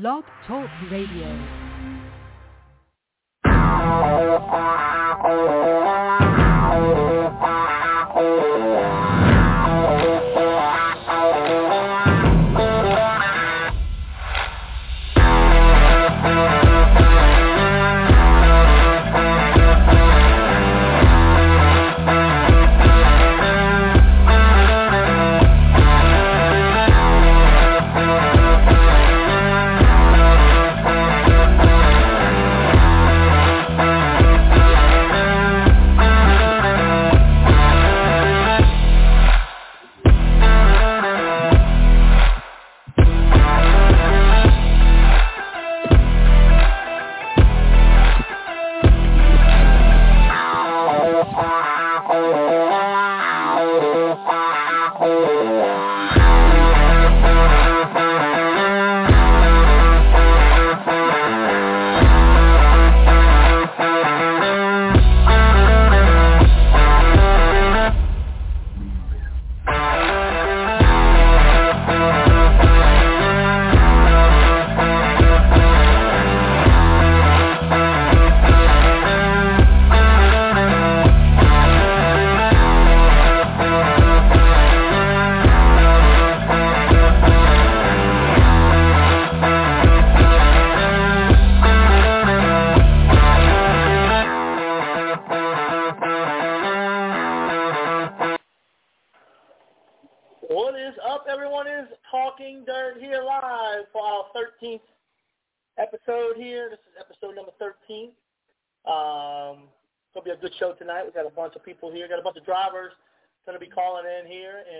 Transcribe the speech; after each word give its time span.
Blog 0.00 0.24
Talk 0.48 0.68
Radio. 0.90 1.28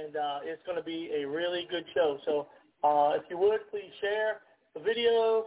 And 0.05 0.17
uh, 0.17 0.39
it's 0.43 0.63
going 0.67 0.79
to 0.79 0.85
be 0.85 1.11
a 1.17 1.27
really 1.27 1.67
good 1.71 1.85
show. 1.95 2.19
So 2.25 2.47
uh, 2.83 3.17
if 3.17 3.23
you 3.31 3.39
would, 3.39 3.61
please 3.71 3.91
share 4.01 4.41
the 4.75 4.81
video, 4.81 5.47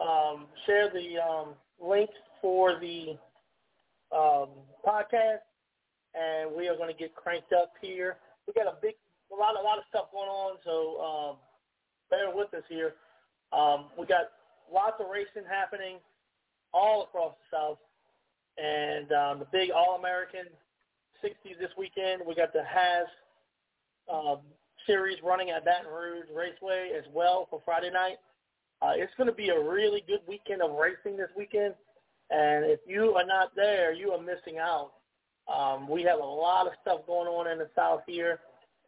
um, 0.00 0.46
share 0.66 0.90
the 0.90 1.20
um, 1.20 1.48
links 1.80 2.14
for 2.40 2.78
the 2.80 3.18
um, 4.14 4.48
podcast, 4.86 5.44
and 6.14 6.54
we 6.56 6.68
are 6.68 6.76
going 6.76 6.90
to 6.90 6.98
get 6.98 7.14
cranked 7.14 7.52
up 7.52 7.72
here. 7.80 8.16
We 8.46 8.52
got 8.52 8.66
a 8.66 8.76
big 8.80 8.94
a 9.32 9.34
lot, 9.34 9.58
a 9.58 9.62
lot 9.62 9.78
of 9.78 9.84
stuff 9.88 10.12
going 10.12 10.28
on, 10.28 10.56
so 10.64 11.00
um, 11.00 11.36
bear 12.10 12.34
with 12.34 12.52
us 12.54 12.62
here. 12.68 12.94
Um, 13.52 13.86
we 13.98 14.06
got 14.06 14.30
lots 14.72 14.96
of 15.00 15.06
racing 15.10 15.48
happening 15.48 15.96
all 16.72 17.02
across 17.02 17.34
the 17.34 17.56
South, 17.56 17.78
and 18.58 19.10
um, 19.12 19.38
the 19.40 19.48
big 19.50 19.70
All-American 19.70 20.46
60s 21.24 21.58
this 21.58 21.70
weekend. 21.76 22.22
We 22.26 22.34
got 22.34 22.52
the 22.52 22.62
Has 22.62 23.06
um, 24.12 24.38
series 24.86 25.18
running 25.22 25.50
at 25.50 25.64
Baton 25.64 25.90
Rouge 25.90 26.26
Raceway 26.34 26.90
as 26.96 27.04
well 27.12 27.46
for 27.50 27.62
Friday 27.64 27.90
night. 27.90 28.16
Uh, 28.82 28.92
it's 28.96 29.12
going 29.16 29.28
to 29.28 29.34
be 29.34 29.48
a 29.48 29.60
really 29.60 30.02
good 30.06 30.20
weekend 30.28 30.60
of 30.62 30.72
racing 30.72 31.16
this 31.16 31.30
weekend, 31.36 31.74
and 32.30 32.64
if 32.66 32.80
you 32.86 33.14
are 33.14 33.26
not 33.26 33.54
there, 33.56 33.92
you 33.92 34.10
are 34.12 34.20
missing 34.20 34.58
out. 34.60 34.92
Um, 35.48 35.88
we 35.88 36.02
have 36.02 36.18
a 36.18 36.24
lot 36.24 36.66
of 36.66 36.72
stuff 36.82 37.06
going 37.06 37.28
on 37.28 37.50
in 37.50 37.58
the 37.58 37.68
South 37.76 38.00
here 38.06 38.40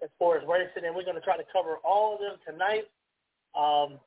as 0.03 0.11
far 0.19 0.37
as 0.37 0.45
racing, 0.49 0.85
and 0.85 0.95
we're 0.95 1.05
going 1.05 1.17
to 1.17 1.23
try 1.23 1.37
to 1.37 1.45
cover 1.53 1.77
all 1.85 2.15
of 2.15 2.21
them 2.21 2.37
tonight. 2.45 2.89
Um, 3.57 3.99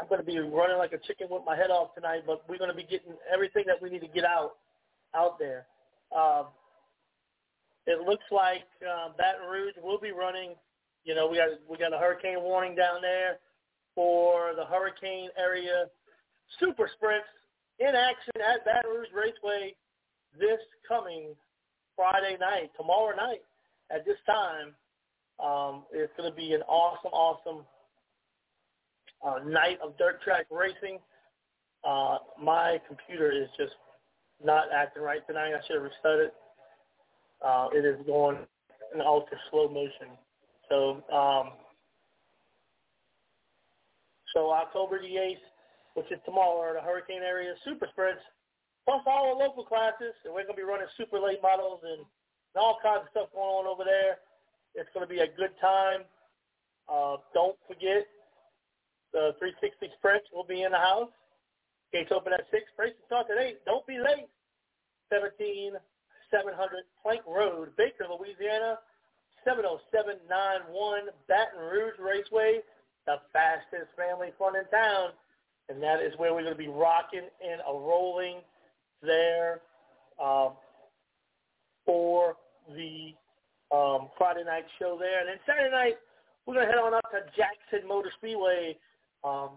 I'm 0.00 0.08
going 0.08 0.20
to 0.20 0.26
be 0.26 0.38
running 0.38 0.78
like 0.78 0.92
a 0.92 0.98
chicken 0.98 1.28
with 1.30 1.42
my 1.46 1.56
head 1.56 1.70
off 1.70 1.94
tonight, 1.94 2.22
but 2.26 2.42
we're 2.48 2.58
going 2.58 2.70
to 2.70 2.76
be 2.76 2.82
getting 2.82 3.14
everything 3.32 3.64
that 3.66 3.80
we 3.80 3.90
need 3.90 4.02
to 4.02 4.08
get 4.08 4.24
out 4.24 4.56
out 5.14 5.38
there. 5.38 5.66
Um, 6.14 6.46
it 7.86 8.06
looks 8.06 8.24
like 8.30 8.64
uh, 8.82 9.10
Baton 9.16 9.48
Rouge 9.50 9.74
will 9.82 10.00
be 10.00 10.10
running. 10.10 10.54
You 11.04 11.14
know, 11.14 11.28
we 11.28 11.36
got 11.36 11.48
we 11.68 11.78
got 11.78 11.92
a 11.92 11.98
hurricane 11.98 12.42
warning 12.42 12.74
down 12.74 13.00
there 13.00 13.38
for 13.94 14.54
the 14.56 14.64
hurricane 14.64 15.30
area 15.38 15.86
super 16.60 16.90
sprints 16.94 17.26
in 17.78 17.94
action 17.94 18.34
at 18.36 18.64
Baton 18.64 18.90
Rouge 18.90 19.08
Raceway 19.14 19.74
this 20.38 20.60
coming 20.86 21.34
Friday 21.94 22.36
night, 22.40 22.70
tomorrow 22.76 23.16
night 23.16 23.42
at 23.90 24.04
this 24.04 24.18
time. 24.26 24.74
Um, 25.42 25.84
it's 25.92 26.12
going 26.16 26.30
to 26.30 26.36
be 26.36 26.54
an 26.54 26.62
awesome, 26.62 27.12
awesome 27.12 27.64
uh, 29.24 29.38
night 29.46 29.78
of 29.82 29.96
dirt 29.98 30.22
track 30.22 30.46
racing. 30.50 30.98
Uh, 31.84 32.18
my 32.42 32.80
computer 32.88 33.30
is 33.30 33.48
just 33.56 33.74
not 34.44 34.66
acting 34.74 35.02
right 35.02 35.26
tonight. 35.26 35.52
I 35.54 35.60
should 35.66 35.76
have 35.76 35.84
restarted. 35.84 36.30
Uh, 37.44 37.68
it 37.72 37.84
is 37.84 37.98
going 38.06 38.38
in 38.94 39.00
ultra 39.00 39.36
slow 39.50 39.68
motion. 39.68 40.16
So, 40.68 41.02
um, 41.14 41.52
so 44.34 44.50
October 44.50 45.00
the 45.00 45.14
8th, 45.14 45.46
which 45.94 46.10
is 46.10 46.18
tomorrow, 46.24 46.60
are 46.60 46.74
the 46.74 46.80
hurricane 46.80 47.22
area 47.22 47.54
super 47.64 47.86
sprints, 47.92 48.22
plus 48.84 49.02
all 49.06 49.36
the 49.36 49.44
local 49.44 49.64
classes, 49.64 50.14
and 50.24 50.34
we're 50.34 50.44
going 50.44 50.56
to 50.56 50.62
be 50.62 50.66
running 50.68 50.88
super 50.96 51.20
late 51.20 51.40
models 51.42 51.80
and 51.84 52.04
all 52.56 52.78
kinds 52.82 53.02
of 53.02 53.10
stuff 53.10 53.28
going 53.32 53.64
on 53.64 53.66
over 53.66 53.84
there. 53.84 54.18
It's 54.74 54.88
going 54.92 55.06
to 55.06 55.12
be 55.12 55.20
a 55.20 55.30
good 55.36 55.52
time. 55.60 56.04
Uh, 56.88 57.16
don't 57.34 57.56
forget, 57.66 58.06
the 59.12 59.34
360 59.38 59.88
Sprint 59.98 60.22
will 60.32 60.44
be 60.44 60.62
in 60.62 60.72
the 60.72 60.78
house. 60.78 61.12
Gates 61.92 62.12
open 62.12 62.32
at 62.32 62.44
6. 62.50 62.62
Races 62.78 62.96
start 63.06 63.26
at 63.30 63.38
8. 63.38 63.64
Don't 63.64 63.86
be 63.86 63.98
late. 63.98 64.28
17700 66.30 66.84
Plank 67.02 67.22
Road, 67.26 67.70
Baker, 67.76 68.06
Louisiana. 68.10 68.78
70791 69.46 71.14
Baton 71.30 71.62
Rouge 71.62 71.94
Raceway, 72.02 72.66
the 73.06 73.22
fastest 73.32 73.94
family 73.94 74.34
fun 74.38 74.58
in 74.58 74.66
town. 74.74 75.14
And 75.68 75.80
that 75.82 76.02
is 76.02 76.12
where 76.18 76.34
we're 76.34 76.42
going 76.42 76.54
to 76.54 76.58
be 76.58 76.68
rocking 76.68 77.30
and 77.38 77.62
a 77.62 77.72
rolling 77.72 78.42
there 79.02 79.62
um, 80.22 80.52
for 81.84 82.36
the 82.74 83.14
um, 83.70 84.10
Friday 84.18 84.42
night 84.44 84.66
show 84.78 84.98
there. 84.98 85.20
And 85.20 85.28
then 85.28 85.38
Saturday 85.46 85.70
night, 85.70 85.96
we're 86.44 86.54
going 86.54 86.66
to 86.66 86.72
head 86.72 86.82
on 86.82 86.94
up 86.94 87.06
to 87.10 87.22
Jackson 87.36 87.86
Motor 87.86 88.10
Speedway, 88.18 88.76
um, 89.24 89.50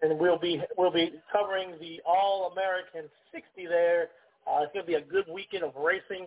and 0.00 0.18
we'll 0.18 0.38
be 0.38 0.62
we'll 0.78 0.92
be 0.92 1.12
covering 1.30 1.72
the 1.80 2.00
All 2.06 2.52
American 2.52 3.10
60 3.32 3.66
there. 3.66 4.08
Uh, 4.48 4.62
it's 4.62 4.72
going 4.72 4.84
to 4.84 4.90
be 4.90 4.96
a 4.96 5.00
good 5.00 5.26
weekend 5.32 5.62
of 5.62 5.76
racing, 5.76 6.26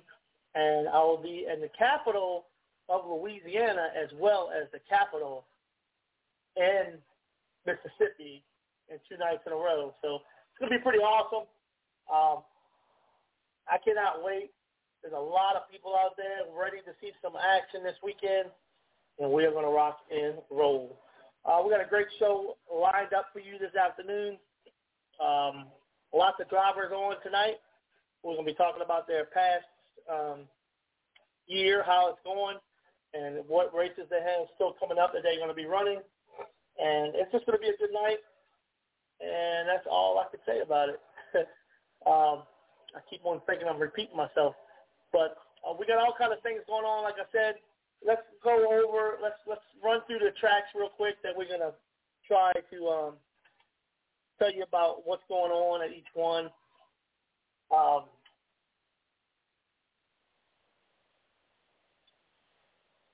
and 0.53 0.87
I 0.87 0.99
will 0.99 1.21
be 1.21 1.47
in 1.51 1.61
the 1.61 1.69
capital 1.77 2.45
of 2.89 3.01
Louisiana 3.09 3.89
as 3.97 4.09
well 4.19 4.51
as 4.53 4.67
the 4.71 4.79
capital 4.87 5.45
in 6.55 6.99
Mississippi 7.65 8.43
in 8.89 8.97
two 9.09 9.17
nights 9.17 9.41
in 9.47 9.53
a 9.53 9.55
row. 9.55 9.95
So 10.01 10.15
it's 10.51 10.59
going 10.59 10.71
to 10.71 10.77
be 10.77 10.83
pretty 10.83 10.99
awesome. 10.99 11.47
Um, 12.11 12.43
I 13.67 13.77
cannot 13.83 14.23
wait 14.23 14.51
there's 15.01 15.17
a 15.17 15.19
lot 15.19 15.55
of 15.55 15.65
people 15.71 15.97
out 15.97 16.13
there 16.15 16.45
ready 16.53 16.77
to 16.85 16.93
see 17.01 17.09
some 17.21 17.33
action 17.33 17.81
this 17.83 17.97
weekend, 18.03 18.53
and 19.17 19.31
we 19.31 19.43
are 19.45 19.51
going 19.51 19.65
to 19.65 19.73
rock 19.73 19.97
and 20.13 20.35
roll. 20.49 21.01
Uh, 21.43 21.57
we 21.65 21.71
got 21.71 21.81
a 21.81 21.89
great 21.89 22.05
show 22.19 22.55
lined 22.69 23.13
up 23.17 23.25
for 23.33 23.39
you 23.39 23.57
this 23.57 23.73
afternoon. 23.73 24.37
Um, 25.17 25.73
lots 26.13 26.37
of 26.39 26.49
drivers 26.49 26.93
on 26.93 27.15
tonight. 27.23 27.57
We're 28.23 28.35
going 28.35 28.45
to 28.45 28.51
be 28.51 28.57
talking 28.57 28.83
about 28.83 29.07
their 29.07 29.25
past 29.25 29.65
um, 30.09 30.45
year, 31.47 31.83
how 31.85 32.09
it's 32.09 32.21
going, 32.23 32.57
and 33.13 33.43
what 33.47 33.73
races 33.73 34.05
they 34.09 34.21
have 34.21 34.47
still 34.55 34.75
coming 34.79 34.97
up 34.97 35.13
that 35.13 35.23
they're 35.23 35.41
going 35.41 35.49
to 35.49 35.57
be 35.57 35.65
running. 35.65 35.99
And 36.79 37.13
it's 37.15 37.31
just 37.31 37.45
going 37.45 37.57
to 37.57 37.61
be 37.61 37.73
a 37.73 37.77
good 37.77 37.93
night. 37.93 38.21
And 39.21 39.67
that's 39.67 39.85
all 39.89 40.17
I 40.17 40.29
could 40.31 40.41
say 40.45 40.61
about 40.61 40.89
it. 40.89 40.99
um, 42.09 42.47
I 42.95 42.99
keep 43.09 43.25
on 43.25 43.41
thinking 43.45 43.67
I'm 43.67 43.79
repeating 43.79 44.17
myself. 44.17 44.55
But 45.11 45.37
uh, 45.67 45.73
we 45.77 45.85
got 45.85 45.99
all 45.99 46.15
kind 46.17 46.33
of 46.33 46.41
things 46.41 46.61
going 46.67 46.85
on. 46.85 47.03
Like 47.03 47.19
I 47.19 47.27
said, 47.31 47.55
let's 48.05 48.25
go 48.43 48.55
over, 48.55 49.17
let's 49.21 49.37
let's 49.47 49.65
run 49.83 50.01
through 50.07 50.19
the 50.19 50.33
tracks 50.39 50.73
real 50.75 50.89
quick 50.89 51.21
that 51.23 51.35
we're 51.35 51.45
to 51.47 51.73
try 52.27 52.51
to 52.53 52.77
um, 52.87 53.13
tell 54.39 54.51
you 54.51 54.63
about 54.63 55.05
what's 55.05 55.23
going 55.27 55.51
on 55.51 55.83
at 55.83 55.91
each 55.91 56.09
one. 56.13 56.49
Um, 57.71 58.03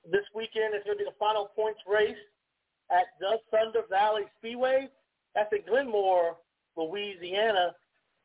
this 0.09 0.25
weekend 0.33 0.73
is 0.73 0.81
going 0.85 0.97
to 0.97 1.03
be 1.03 1.09
the 1.09 1.17
final 1.19 1.51
points 1.55 1.79
race 1.87 2.17
at 2.91 3.05
the 3.19 3.37
Thunder 3.51 3.81
Valley 3.89 4.23
Speedway. 4.39 4.87
That's 5.35 5.51
in 5.51 5.61
Glenmora, 5.71 6.33
Louisiana. 6.75 7.75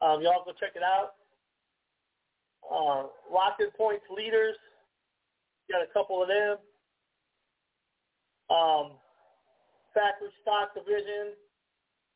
Um, 0.01 0.23
y'all 0.23 0.45
go 0.45 0.53
check 0.59 0.73
it 0.75 0.83
out. 0.83 1.13
Uh, 2.65 3.09
locked-in 3.31 3.71
points 3.77 4.05
leaders. 4.17 4.57
Got 5.71 5.83
a 5.83 5.93
couple 5.93 6.23
of 6.23 6.29
them. 6.29 6.57
Um, 8.49 8.93
factory 9.93 10.29
stock 10.41 10.75
division. 10.75 11.35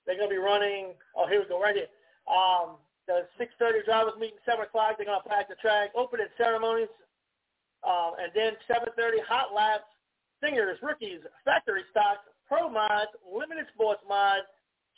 They're 0.07 0.17
going 0.17 0.31
to 0.31 0.35
be 0.35 0.41
running. 0.41 0.95
Oh, 1.17 1.27
here 1.29 1.41
we 1.41 1.49
go, 1.49 1.61
right 1.61 1.75
here. 1.75 1.89
Um, 2.31 2.77
the 3.07 3.27
6:30 3.39 3.85
drivers 3.85 4.15
meeting 4.19 4.39
7 4.45 4.61
o'clock. 4.63 4.99
They're 4.99 5.07
going 5.07 5.21
to 5.23 5.29
pack 5.29 5.49
the 5.49 5.57
track. 5.57 5.91
Opening 5.95 6.27
ceremonies 6.37 6.89
um, 7.87 8.19
and 8.19 8.33
then 8.35 8.53
7.30 8.69 9.23
hot 9.27 9.55
laps, 9.55 9.87
singers, 10.43 10.79
rookies, 10.83 11.21
factory 11.45 11.83
stocks, 11.91 12.27
pro 12.49 12.69
mods, 12.69 13.15
limited 13.23 13.67
sports 13.75 14.03
mods, 14.09 14.47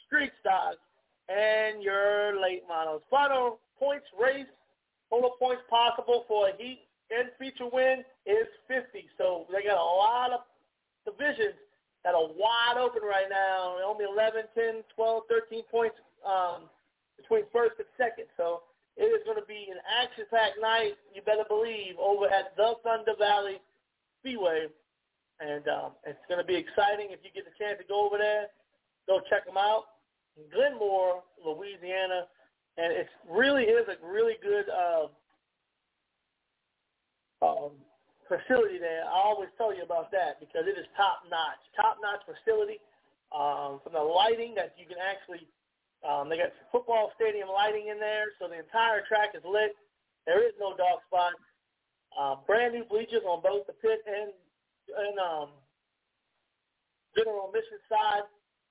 street 0.07 0.33
stocks, 0.41 0.81
and 1.29 1.83
your 1.83 2.41
late 2.41 2.65
models. 2.69 3.03
Final 3.11 3.61
points 3.79 4.07
race, 4.19 4.49
total 5.11 5.37
points 5.39 5.63
possible 5.69 6.25
for 6.29 6.49
a 6.49 6.53
heat 6.57 6.89
and 7.11 7.29
feature 7.39 7.69
win 7.73 8.05
is 8.27 8.49
50. 8.69 9.09
So 9.17 9.47
they 9.53 9.65
got 9.65 9.77
a 9.77 9.91
lot 9.97 10.33
of 10.33 10.41
divisions 11.05 11.57
that 12.05 12.15
are 12.15 12.29
wide 12.37 12.77
open 12.79 13.03
right 13.03 13.29
now. 13.29 13.77
Only 13.85 14.05
11, 14.05 14.45
10, 14.55 14.85
12, 14.95 15.23
13 15.29 15.63
points 15.71 15.97
um, 16.25 16.69
between 17.19 17.45
first 17.53 17.75
and 17.83 17.91
second. 17.99 18.31
So 18.39 18.63
it 18.97 19.11
is 19.11 19.23
going 19.27 19.39
to 19.39 19.47
be 19.47 19.67
an 19.71 19.83
action-packed 19.85 20.63
night, 20.63 20.95
you 21.15 21.23
better 21.23 21.45
believe, 21.47 21.99
over 21.99 22.27
at 22.31 22.57
the 22.57 22.79
Thunder 22.83 23.19
Valley 23.19 23.61
Speedway. 24.23 24.71
And 25.39 25.67
um, 25.69 25.95
it's 26.03 26.23
going 26.27 26.43
to 26.43 26.47
be 26.47 26.57
exciting. 26.59 27.15
If 27.15 27.23
you 27.23 27.31
get 27.31 27.47
the 27.47 27.55
chance 27.55 27.79
to 27.79 27.87
go 27.87 28.07
over 28.07 28.19
there, 28.19 28.51
go 29.07 29.21
check 29.31 29.47
them 29.47 29.59
out. 29.59 29.99
Glenmora, 30.51 31.23
Louisiana. 31.39 32.27
And 32.79 32.95
it 32.95 33.07
really 33.31 33.67
is 33.71 33.87
a 33.87 33.99
really 34.07 34.35
good 34.43 34.67
uh, 34.71 35.07
um, 37.43 37.75
facility 38.27 38.79
there. 38.79 39.07
I 39.07 39.15
always 39.15 39.51
tell 39.59 39.75
you 39.75 39.83
about 39.83 40.11
that 40.11 40.39
because 40.39 40.67
it 40.67 40.79
is 40.79 40.87
top-notch. 40.97 41.63
Top-notch 41.75 42.23
facility. 42.27 42.79
Um, 43.29 43.79
from 43.85 43.93
the 43.93 44.01
lighting 44.01 44.57
that 44.57 44.73
you 44.81 44.89
can 44.89 44.97
actually 44.97 45.47
um, 46.07 46.29
they 46.29 46.39
got 46.39 46.55
football 46.71 47.11
stadium 47.19 47.49
lighting 47.49 47.89
in 47.91 47.99
there, 47.99 48.31
so 48.39 48.47
the 48.47 48.59
entire 48.59 49.03
track 49.07 49.35
is 49.35 49.43
lit. 49.43 49.75
There 50.27 50.47
is 50.47 50.55
no 50.61 50.77
dark 50.77 51.03
spot. 51.11 51.35
Uh, 52.15 52.37
brand 52.47 52.75
new 52.75 52.85
bleachers 52.85 53.23
on 53.27 53.43
both 53.43 53.67
the 53.67 53.75
pit 53.75 54.01
and 54.07 54.33
and 54.89 55.19
um, 55.19 55.49
general 57.17 57.51
mission 57.53 57.79
side. 57.89 58.25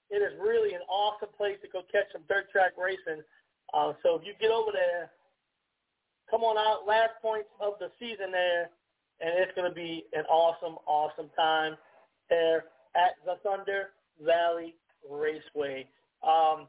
It 0.10 0.24
is 0.24 0.34
really 0.40 0.74
an 0.74 0.82
awesome 0.88 1.30
place 1.36 1.58
to 1.62 1.68
go 1.68 1.84
catch 1.92 2.08
some 2.14 2.24
dirt 2.30 2.50
track 2.52 2.74
racing. 2.80 3.22
Uh, 3.74 3.94
so 4.02 4.16
if 4.16 4.24
you 4.26 4.34
get 4.40 4.52
over 4.52 4.72
there, 4.72 5.12
come 6.32 6.42
on 6.42 6.58
out. 6.58 6.88
Last 6.88 7.20
points 7.22 7.50
of 7.60 7.74
the 7.80 7.92
season 8.00 8.32
there, 8.32 8.72
and 9.20 9.36
it's 9.36 9.52
going 9.56 9.68
to 9.68 9.76
be 9.76 10.06
an 10.14 10.24
awesome, 10.26 10.78
awesome 10.88 11.30
time 11.36 11.76
there 12.30 12.72
at 12.96 13.20
the 13.26 13.36
Thunder 13.44 13.92
Valley 14.24 14.76
Raceway. 15.10 15.86
Um, 16.24 16.68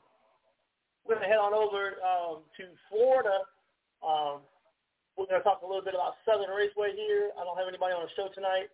we're 1.09 1.17
going 1.17 1.25
to 1.25 1.33
head 1.33 1.41
on 1.41 1.57
over 1.57 1.97
um, 2.05 2.45
to 2.61 2.69
Florida. 2.93 3.49
Um, 4.05 4.45
we're 5.17 5.25
going 5.25 5.41
to 5.41 5.47
talk 5.49 5.65
a 5.65 5.67
little 5.67 5.83
bit 5.83 5.97
about 5.97 6.21
Southern 6.29 6.53
Raceway 6.53 6.93
here. 6.93 7.33
I 7.41 7.49
don't 7.49 7.57
have 7.57 7.65
anybody 7.65 7.97
on 7.97 8.05
the 8.05 8.13
show 8.13 8.29
tonight, 8.37 8.69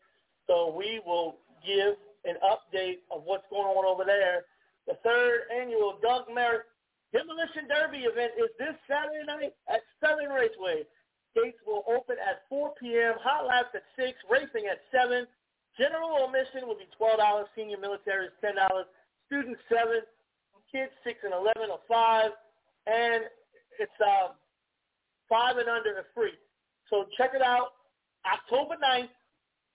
so 0.51 0.75
we 0.75 0.99
will 1.07 1.39
give 1.63 1.95
an 2.27 2.35
update 2.43 3.07
of 3.15 3.23
what's 3.23 3.47
going 3.55 3.71
on 3.71 3.87
over 3.87 4.03
there. 4.03 4.51
The 4.91 4.99
third 5.07 5.47
annual 5.55 6.03
Doug 6.03 6.27
Merritt 6.27 6.67
Demolition 7.15 7.71
Derby 7.71 8.03
event 8.03 8.35
is 8.35 8.51
this 8.59 8.75
Saturday 8.91 9.23
night 9.23 9.55
at 9.71 9.87
Southern 10.03 10.35
Raceway. 10.35 10.83
Gates 11.39 11.63
will 11.63 11.87
open 11.87 12.19
at 12.19 12.43
4 12.51 12.75
p.m., 12.83 13.15
hot 13.23 13.47
laps 13.47 13.71
at 13.79 13.87
6, 13.95 14.11
racing 14.27 14.67
at 14.67 14.83
7. 14.91 15.23
General 15.79 16.27
admission 16.27 16.67
will 16.67 16.79
be 16.79 16.91
$12, 16.99 17.15
senior 17.55 17.79
military 17.79 18.27
is 18.27 18.37
$10, 18.43 18.59
students 19.31 19.63
7 19.71 20.03
kids 20.75 20.91
six 21.07 21.23
and 21.23 21.31
eleven 21.31 21.71
or 21.71 21.79
five, 21.87 22.35
and 22.91 23.31
it's 23.79 23.99
uh, 24.03 24.35
five 25.31 25.57
and 25.57 25.71
under 25.71 25.95
is 25.95 26.11
free. 26.11 26.35
So 26.91 27.07
check 27.17 27.31
it 27.35 27.43
out. 27.43 27.79
October 28.27 28.75
9th, 28.81 29.13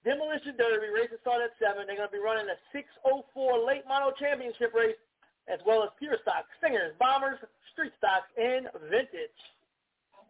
Demolition 0.04 0.58
Derby 0.58 0.90
racing 0.90 1.22
start 1.22 1.40
at 1.40 1.54
seven. 1.62 1.86
They're 1.86 1.96
going 1.96 2.10
to 2.10 2.18
be 2.18 2.22
running 2.22 2.50
a 2.50 2.58
604 2.74 3.64
late 3.64 3.86
model 3.88 4.12
championship 4.18 4.74
race, 4.74 5.00
as 5.48 5.60
well 5.66 5.84
as 5.84 5.90
pure 6.02 6.18
stock, 6.22 6.50
stingers, 6.58 6.98
bombers, 7.00 7.38
street 7.72 7.94
stocks, 7.98 8.28
and 8.36 8.68
vintage. 8.90 9.40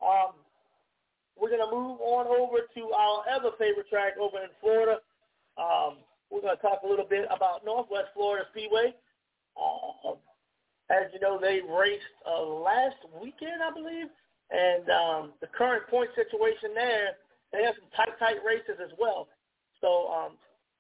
Um, 0.04 0.36
we're 1.40 1.50
going 1.52 1.64
to 1.64 1.72
move 1.72 2.04
on 2.04 2.28
over 2.28 2.68
to 2.68 2.82
our 2.92 3.24
other 3.32 3.56
favorite 3.58 3.88
track 3.88 4.20
over 4.20 4.38
in 4.44 4.52
Florida. 4.60 5.00
Um, 5.56 6.04
we're 6.28 6.44
going 6.44 6.56
to 6.56 6.62
talk 6.62 6.84
a 6.84 6.88
little 6.88 7.08
bit 7.08 7.26
about 7.32 7.64
Northwest 7.64 8.12
Florida 8.14 8.46
Speedway. 8.52 8.94
Uh, 9.56 10.20
as 10.90 11.14
you 11.14 11.20
know, 11.20 11.38
they 11.40 11.62
raced 11.62 12.18
uh, 12.26 12.42
last 12.44 12.98
weekend, 13.22 13.62
I 13.62 13.72
believe, 13.72 14.10
and 14.50 14.90
um, 14.90 15.24
the 15.42 15.48
current 15.48 15.86
point 15.88 16.10
situation 16.16 16.74
there, 16.74 17.22
they 17.54 17.64
have 17.64 17.76
some 17.78 17.90
tight, 17.96 18.18
tight 18.18 18.42
races 18.46 18.82
as 18.82 18.90
well. 18.98 19.30
So 19.82 20.10
um, 20.10 20.32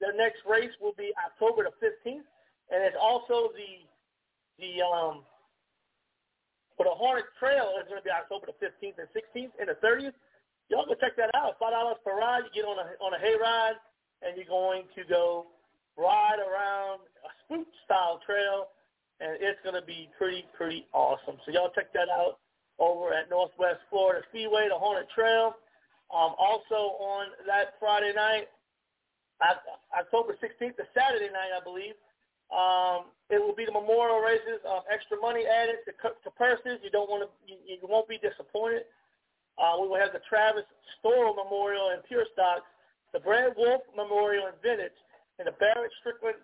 their 0.01 0.15
next 0.17 0.41
race 0.49 0.73
will 0.81 0.97
be 0.97 1.13
October 1.21 1.69
the 1.69 1.75
15th, 1.77 2.25
and 2.69 2.79
it's 2.83 2.97
also 2.99 3.53
the 3.53 3.85
the 4.57 4.83
um, 4.83 5.23
for 6.75 6.83
the 6.83 6.91
Haunted 6.91 7.31
Trail 7.39 7.79
is 7.79 7.87
going 7.87 8.01
to 8.01 8.03
be 8.03 8.11
October 8.11 8.47
the 8.51 8.57
15th 8.59 8.99
and 8.99 9.07
16th 9.15 9.55
and 9.55 9.69
the 9.69 9.77
30th. 9.79 10.17
Y'all 10.67 10.85
go 10.85 10.95
check 10.99 11.15
that 11.15 11.31
out. 11.33 11.55
Five 11.59 11.71
dollars 11.71 11.97
per 12.03 12.17
ride. 12.17 12.43
You 12.49 12.61
get 12.61 12.67
on 12.67 12.77
a 12.77 12.97
on 12.99 13.13
a 13.13 13.21
hayride, 13.21 13.79
and 14.21 14.35
you're 14.35 14.49
going 14.49 14.83
to 14.95 15.03
go 15.05 15.47
ride 15.97 16.39
around 16.41 17.01
a 17.25 17.31
spook 17.45 17.67
style 17.85 18.19
trail 18.25 18.67
and 19.19 19.37
it's 19.39 19.59
going 19.63 19.75
to 19.75 19.85
be 19.85 20.09
pretty, 20.17 20.45
pretty 20.55 20.87
awesome. 20.93 21.37
So 21.45 21.51
y'all 21.51 21.71
check 21.75 21.91
that 21.93 22.07
out 22.09 22.39
over 22.79 23.13
at 23.13 23.29
Northwest 23.29 23.83
Florida 23.89 24.23
Speedway, 24.29 24.67
the 24.69 24.79
Haunted 24.79 25.09
Trail. 25.13 25.55
Um, 26.09 26.33
also 26.39 26.97
on 26.97 27.27
that 27.45 27.75
Friday 27.79 28.13
night, 28.15 28.47
October 29.93 30.35
16th, 30.41 30.75
the 30.75 30.87
Saturday 30.95 31.31
night, 31.31 31.53
I 31.55 31.63
believe, 31.63 31.95
um, 32.49 33.13
it 33.29 33.37
will 33.37 33.53
be 33.53 33.63
the 33.63 33.71
memorial 33.71 34.19
races. 34.19 34.57
Um, 34.65 34.81
extra 34.89 35.21
money 35.21 35.45
added 35.45 35.85
to, 35.85 35.93
to 35.93 36.29
purses. 36.33 36.81
You 36.81 36.89
don't 36.89 37.09
want 37.09 37.23
to, 37.23 37.29
you, 37.45 37.77
you 37.77 37.77
won't 37.85 38.09
be 38.09 38.17
disappointed. 38.17 38.89
Uh, 39.59 39.77
we 39.77 39.87
will 39.87 39.99
have 39.99 40.15
the 40.15 40.23
Travis 40.25 40.65
Storer 40.97 41.35
Memorial 41.35 41.91
in 41.93 42.01
Pure 42.07 42.25
Stocks, 42.33 42.65
the 43.13 43.19
Brad 43.19 43.53
Wolf 43.55 43.83
Memorial 43.95 44.47
in 44.47 44.55
Vintage, 44.63 44.95
and 45.37 45.45
the 45.45 45.55
Barrett 45.59 45.91
Strickland 45.99 46.41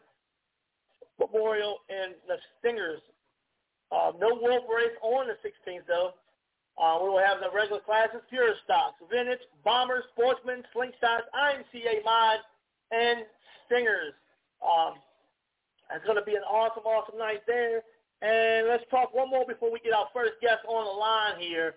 Memorial 1.20 1.80
and 1.90 2.14
the 2.28 2.38
Stingers. 2.60 3.02
Uh, 3.92 4.12
no 4.20 4.38
Wolf 4.42 4.64
race 4.68 4.98
on 5.02 5.28
the 5.28 5.38
16th, 5.46 5.88
though. 5.88 6.14
Uh, 6.78 7.00
we 7.02 7.10
will 7.10 7.24
have 7.24 7.40
the 7.40 7.48
regular 7.56 7.80
classes, 7.80 8.20
pure 8.30 8.52
stocks, 8.66 9.00
vintage, 9.10 9.40
bombers, 9.64 10.04
sportsmen, 10.12 10.64
slingshots, 10.76 11.24
IMCA 11.32 12.04
mod, 12.04 12.40
and 12.92 13.24
stingers. 13.66 14.14
Um, 14.60 14.96
it's 15.96 16.04
going 16.04 16.18
to 16.18 16.26
be 16.26 16.36
an 16.36 16.44
awesome, 16.44 16.84
awesome 16.84 17.18
night 17.18 17.44
there. 17.48 17.82
And 18.22 18.68
let's 18.68 18.84
talk 18.90 19.14
one 19.14 19.30
more 19.30 19.46
before 19.48 19.72
we 19.72 19.80
get 19.80 19.94
our 19.94 20.08
first 20.14 20.34
guest 20.42 20.66
on 20.68 20.84
the 20.84 20.98
line 21.00 21.40
here. 21.40 21.76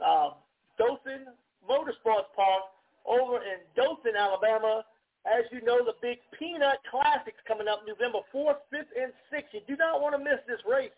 Uh, 0.00 0.30
Dothan 0.78 1.26
Motorsports 1.68 2.32
Park 2.34 2.64
over 3.04 3.36
in 3.36 3.60
Dothan, 3.76 4.16
Alabama 4.16 4.84
as 5.26 5.44
you 5.52 5.60
know, 5.62 5.84
the 5.84 5.94
big 6.00 6.18
Peanut 6.38 6.80
Classics 6.90 7.38
coming 7.46 7.68
up 7.68 7.84
November 7.86 8.20
4th, 8.32 8.64
5th, 8.72 8.92
and 8.96 9.12
6th. 9.28 9.52
You 9.52 9.60
do 9.68 9.76
not 9.76 10.00
want 10.00 10.16
to 10.16 10.22
miss 10.22 10.40
this 10.48 10.60
race. 10.64 10.94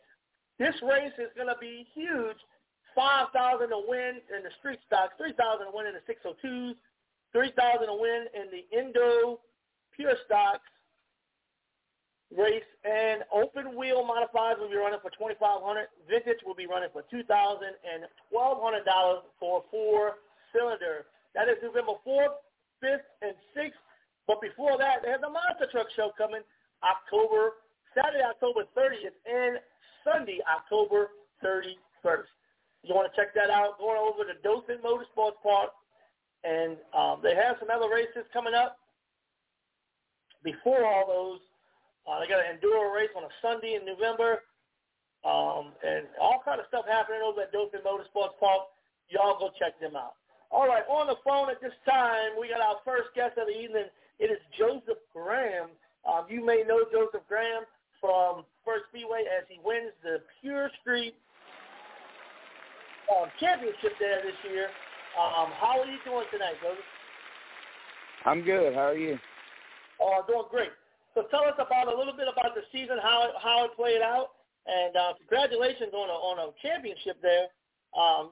This 0.58 0.74
race 0.82 1.14
is 1.18 1.30
going 1.34 1.48
to 1.48 1.58
be 1.60 1.86
huge. 1.94 2.38
5000 2.94 3.34
to 3.70 3.82
win 3.88 4.20
in 4.30 4.44
the 4.44 4.52
street 4.60 4.78
stocks, 4.86 5.14
3000 5.16 5.66
to 5.66 5.72
win 5.72 5.86
in 5.88 5.96
the 5.96 6.04
602s, 6.04 6.76
3000 7.32 7.86
to 7.88 7.96
win 7.96 8.28
in 8.36 8.46
the 8.52 8.62
Indo 8.70 9.40
pure 9.96 10.14
stocks, 10.26 10.68
race. 12.36 12.68
And 12.84 13.22
open 13.32 13.76
wheel 13.76 14.04
modifieds 14.04 14.58
will 14.58 14.70
be 14.70 14.76
running 14.76 15.00
for 15.00 15.10
twenty 15.10 15.36
five 15.38 15.60
hundred. 15.62 15.88
Vintage 16.08 16.40
will 16.44 16.54
be 16.54 16.66
running 16.66 16.88
for 16.92 17.04
two 17.10 17.22
thousand 17.24 17.76
and 17.84 18.04
twelve 18.30 18.58
hundred 18.60 18.84
dollars 18.84 19.22
for 19.38 19.60
a 19.60 19.62
four 19.70 20.20
cylinder. 20.52 21.06
That 21.34 21.48
is 21.48 21.56
November 21.62 21.92
fourth, 22.04 22.32
fifth, 22.80 23.06
and 23.20 23.32
sixth. 23.54 23.80
But 24.26 24.40
before 24.40 24.78
that, 24.78 25.02
they 25.02 25.10
have 25.10 25.20
the 25.20 25.30
Monster 25.30 25.66
Truck 25.70 25.88
Show 25.96 26.12
coming 26.16 26.42
October 26.82 27.62
Saturday, 27.94 28.24
October 28.24 28.64
30th, 28.76 29.16
and 29.26 29.58
Sunday, 30.04 30.38
October 30.48 31.10
31st. 31.44 32.30
You 32.82 32.94
want 32.94 33.10
to 33.10 33.14
check 33.14 33.34
that 33.34 33.50
out? 33.50 33.78
Going 33.78 34.00
over 34.00 34.26
to 34.26 34.34
Dothan 34.42 34.82
Motorsports 34.82 35.38
Park, 35.42 35.70
and 36.42 36.76
um, 36.96 37.22
they 37.22 37.34
have 37.34 37.56
some 37.60 37.70
other 37.70 37.86
races 37.86 38.26
coming 38.32 38.54
up. 38.54 38.78
Before 40.42 40.82
all 40.82 41.06
those, 41.06 41.40
uh, 42.02 42.18
they 42.18 42.26
got 42.26 42.42
an 42.42 42.58
enduro 42.58 42.90
race 42.90 43.14
on 43.14 43.22
a 43.22 43.32
Sunday 43.38 43.78
in 43.78 43.86
November, 43.86 44.42
um, 45.22 45.70
and 45.86 46.10
all 46.18 46.42
kind 46.42 46.58
of 46.58 46.66
stuff 46.66 46.82
happening 46.90 47.22
over 47.22 47.46
at 47.46 47.54
Dothan 47.54 47.86
Motorsports 47.86 48.34
Park. 48.42 48.66
Y'all 49.06 49.38
go 49.38 49.54
check 49.54 49.78
them 49.78 49.94
out. 49.94 50.18
All 50.50 50.66
right, 50.66 50.82
on 50.90 51.06
the 51.06 51.16
phone 51.22 51.48
at 51.48 51.62
this 51.62 51.72
time, 51.86 52.34
we 52.34 52.50
got 52.50 52.60
our 52.60 52.82
first 52.84 53.14
guest 53.14 53.38
of 53.38 53.46
the 53.46 53.54
evening. 53.54 53.86
It 54.22 54.30
is 54.30 54.38
Joseph 54.54 55.02
Graham. 55.10 55.74
Um, 56.06 56.30
you 56.30 56.46
may 56.46 56.62
know 56.62 56.86
Joseph 56.94 57.26
Graham 57.26 57.66
from 57.98 58.46
First 58.62 58.86
Speedway 58.94 59.26
as 59.26 59.42
he 59.50 59.58
wins 59.66 59.90
the 60.06 60.22
Pure 60.38 60.70
Street 60.78 61.18
um, 63.10 63.26
championship 63.42 63.98
there 63.98 64.22
this 64.22 64.38
year. 64.46 64.70
Um, 65.18 65.50
how 65.58 65.82
are 65.82 65.90
you 65.90 65.98
doing 66.06 66.22
tonight, 66.30 66.54
Joseph? 66.62 66.86
I'm 68.22 68.46
good. 68.46 68.78
How 68.78 68.94
are 68.94 68.96
you? 68.96 69.18
Oh, 69.98 70.22
I'm 70.22 70.26
doing 70.30 70.46
great. 70.54 70.70
So 71.18 71.26
tell 71.34 71.42
us 71.42 71.58
about 71.58 71.90
a 71.90 71.96
little 71.98 72.14
bit 72.14 72.30
about 72.30 72.54
the 72.54 72.62
season, 72.70 73.02
how 73.02 73.26
it, 73.26 73.34
how 73.42 73.66
it 73.66 73.74
played 73.74 74.06
out, 74.06 74.38
and 74.70 74.94
uh, 74.94 75.18
congratulations 75.18 75.90
on 75.92 76.08
a 76.08 76.14
on 76.14 76.38
a 76.38 76.46
championship 76.62 77.18
there. 77.20 77.50
Um, 77.98 78.30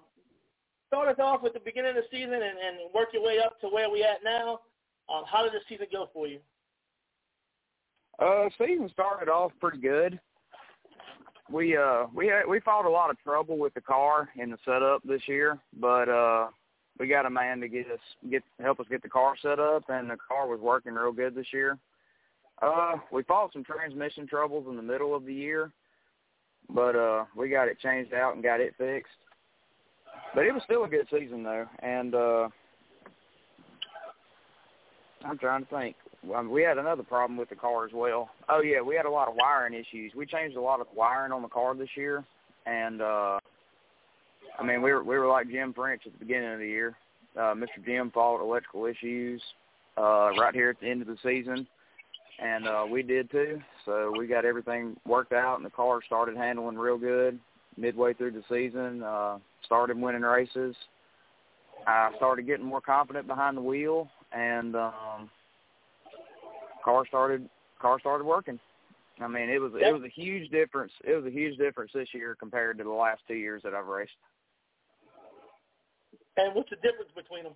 start 0.86 1.10
us 1.10 1.18
off 1.18 1.42
with 1.42 1.52
the 1.52 1.60
beginning 1.66 1.98
of 1.98 2.06
the 2.06 2.08
season 2.14 2.38
and, 2.38 2.56
and 2.62 2.94
work 2.94 3.10
your 3.12 3.26
way 3.26 3.42
up 3.42 3.60
to 3.60 3.66
where 3.66 3.90
we 3.90 4.06
at 4.06 4.22
now. 4.22 4.60
Um, 5.12 5.24
how 5.30 5.42
did 5.42 5.52
the 5.52 5.60
season 5.68 5.86
go 5.90 6.08
for 6.12 6.26
you? 6.26 6.38
Uh, 8.18 8.48
season 8.58 8.88
started 8.92 9.30
off 9.30 9.52
pretty 9.60 9.78
good 9.78 10.20
we 11.50 11.76
uh 11.76 12.06
we 12.14 12.28
had, 12.28 12.42
we 12.48 12.60
fought 12.60 12.86
a 12.86 12.90
lot 12.90 13.10
of 13.10 13.18
trouble 13.20 13.58
with 13.58 13.74
the 13.74 13.80
car 13.80 14.28
in 14.36 14.50
the 14.50 14.58
setup 14.64 15.02
this 15.04 15.22
year, 15.26 15.58
but 15.78 16.08
uh 16.08 16.48
we 16.98 17.08
got 17.08 17.26
a 17.26 17.30
man 17.30 17.60
to 17.60 17.68
get 17.68 17.90
us 17.90 18.00
get 18.30 18.42
help 18.60 18.80
us 18.80 18.86
get 18.90 19.02
the 19.02 19.08
car 19.08 19.34
set 19.40 19.58
up, 19.58 19.84
and 19.88 20.10
the 20.10 20.16
car 20.16 20.46
was 20.46 20.60
working 20.60 20.94
real 20.94 21.12
good 21.12 21.34
this 21.34 21.52
year. 21.52 21.78
Uh, 22.62 22.92
we 23.10 23.22
fought 23.22 23.52
some 23.52 23.64
transmission 23.64 24.26
troubles 24.26 24.66
in 24.68 24.76
the 24.76 24.82
middle 24.82 25.14
of 25.14 25.24
the 25.24 25.34
year, 25.34 25.72
but 26.68 26.94
uh 26.94 27.24
we 27.36 27.48
got 27.48 27.68
it 27.68 27.80
changed 27.80 28.14
out 28.14 28.34
and 28.34 28.42
got 28.42 28.60
it 28.60 28.74
fixed. 28.78 29.10
But 30.34 30.46
it 30.46 30.52
was 30.52 30.62
still 30.64 30.84
a 30.84 30.88
good 30.88 31.08
season 31.10 31.42
though, 31.42 31.66
and 31.80 32.14
uh 32.14 32.48
I'm 35.24 35.38
trying 35.38 35.64
to 35.64 35.70
think 35.70 35.96
um, 36.34 36.50
we 36.50 36.62
had 36.62 36.78
another 36.78 37.02
problem 37.02 37.36
with 37.36 37.48
the 37.48 37.56
car 37.56 37.86
as 37.86 37.92
well. 37.92 38.30
Oh 38.48 38.60
yeah, 38.60 38.80
we 38.80 38.94
had 38.94 39.06
a 39.06 39.10
lot 39.10 39.28
of 39.28 39.34
wiring 39.36 39.74
issues. 39.74 40.12
We 40.14 40.26
changed 40.26 40.56
a 40.56 40.60
lot 40.60 40.80
of 40.80 40.86
wiring 40.94 41.32
on 41.32 41.42
the 41.42 41.48
car 41.48 41.74
this 41.74 41.88
year, 41.96 42.24
and 42.66 43.00
uh, 43.00 43.38
I 44.58 44.64
mean 44.64 44.82
we 44.82 44.92
were 44.92 45.02
we 45.02 45.18
were 45.18 45.28
like 45.28 45.48
Jim 45.48 45.72
French 45.72 46.02
at 46.06 46.12
the 46.12 46.18
beginning 46.18 46.52
of 46.52 46.58
the 46.58 46.66
year. 46.66 46.96
Uh, 47.36 47.54
Mr. 47.54 47.84
Jim 47.84 48.10
fought 48.10 48.42
electrical 48.42 48.86
issues 48.86 49.40
uh, 49.96 50.30
right 50.38 50.54
here 50.54 50.70
at 50.70 50.80
the 50.80 50.88
end 50.88 51.00
of 51.00 51.08
the 51.08 51.16
season, 51.22 51.66
and 52.42 52.66
uh, 52.66 52.84
we 52.90 53.02
did 53.02 53.30
too. 53.30 53.60
So 53.84 54.12
we 54.16 54.26
got 54.26 54.44
everything 54.44 54.96
worked 55.06 55.32
out, 55.32 55.56
and 55.56 55.64
the 55.64 55.70
car 55.70 56.00
started 56.04 56.36
handling 56.36 56.76
real 56.76 56.98
good 56.98 57.38
midway 57.76 58.14
through 58.14 58.32
the 58.32 58.42
season. 58.48 59.02
Uh, 59.02 59.38
started 59.64 59.98
winning 59.98 60.22
races. 60.22 60.74
I 61.86 62.10
started 62.16 62.46
getting 62.46 62.66
more 62.66 62.80
confident 62.80 63.26
behind 63.26 63.56
the 63.56 63.62
wheel, 63.62 64.08
and 64.32 64.76
um, 64.76 65.30
car 66.84 67.06
started 67.06 67.48
car 67.80 67.98
started 68.00 68.24
working. 68.24 68.58
I 69.20 69.28
mean, 69.28 69.50
it 69.50 69.60
was 69.60 69.72
it 69.74 69.92
was 69.92 70.02
a 70.02 70.08
huge 70.08 70.50
difference. 70.50 70.92
It 71.04 71.14
was 71.14 71.26
a 71.26 71.30
huge 71.30 71.58
difference 71.58 71.92
this 71.94 72.08
year 72.14 72.36
compared 72.38 72.78
to 72.78 72.84
the 72.84 72.90
last 72.90 73.20
two 73.28 73.34
years 73.34 73.62
that 73.64 73.74
I've 73.74 73.86
raced. 73.86 74.12
And 76.36 76.54
what's 76.54 76.70
the 76.70 76.76
difference 76.76 77.10
between 77.14 77.44
them? 77.44 77.52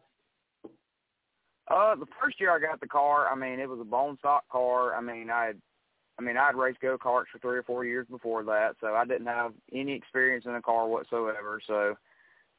Uh, 1.69 1.95
the 1.95 2.07
first 2.21 2.38
year 2.38 2.54
I 2.54 2.59
got 2.59 2.81
the 2.81 2.87
car, 2.87 3.26
I 3.33 3.35
mean, 3.35 3.59
it 3.59 3.69
was 3.69 3.81
a 3.81 3.85
bone 3.85 4.19
stock 4.19 4.45
car. 4.50 4.95
I 4.95 5.00
mean, 5.00 5.31
I 5.31 5.47
had, 5.47 5.61
I 6.19 6.23
mean, 6.23 6.37
I'd 6.37 6.54
raced 6.54 6.81
go 6.81 6.99
karts 6.99 7.25
for 7.33 7.38
three 7.38 7.57
or 7.57 7.62
four 7.62 7.87
years 7.87 8.07
before 8.11 8.45
that, 8.45 8.76
so 8.81 8.88
I 8.88 9.07
didn't 9.07 9.26
have 9.28 9.54
any 9.73 9.93
experience 9.93 10.45
in 10.45 10.54
a 10.54 10.61
car 10.61 10.87
whatsoever. 10.87 11.61
So 11.66 11.95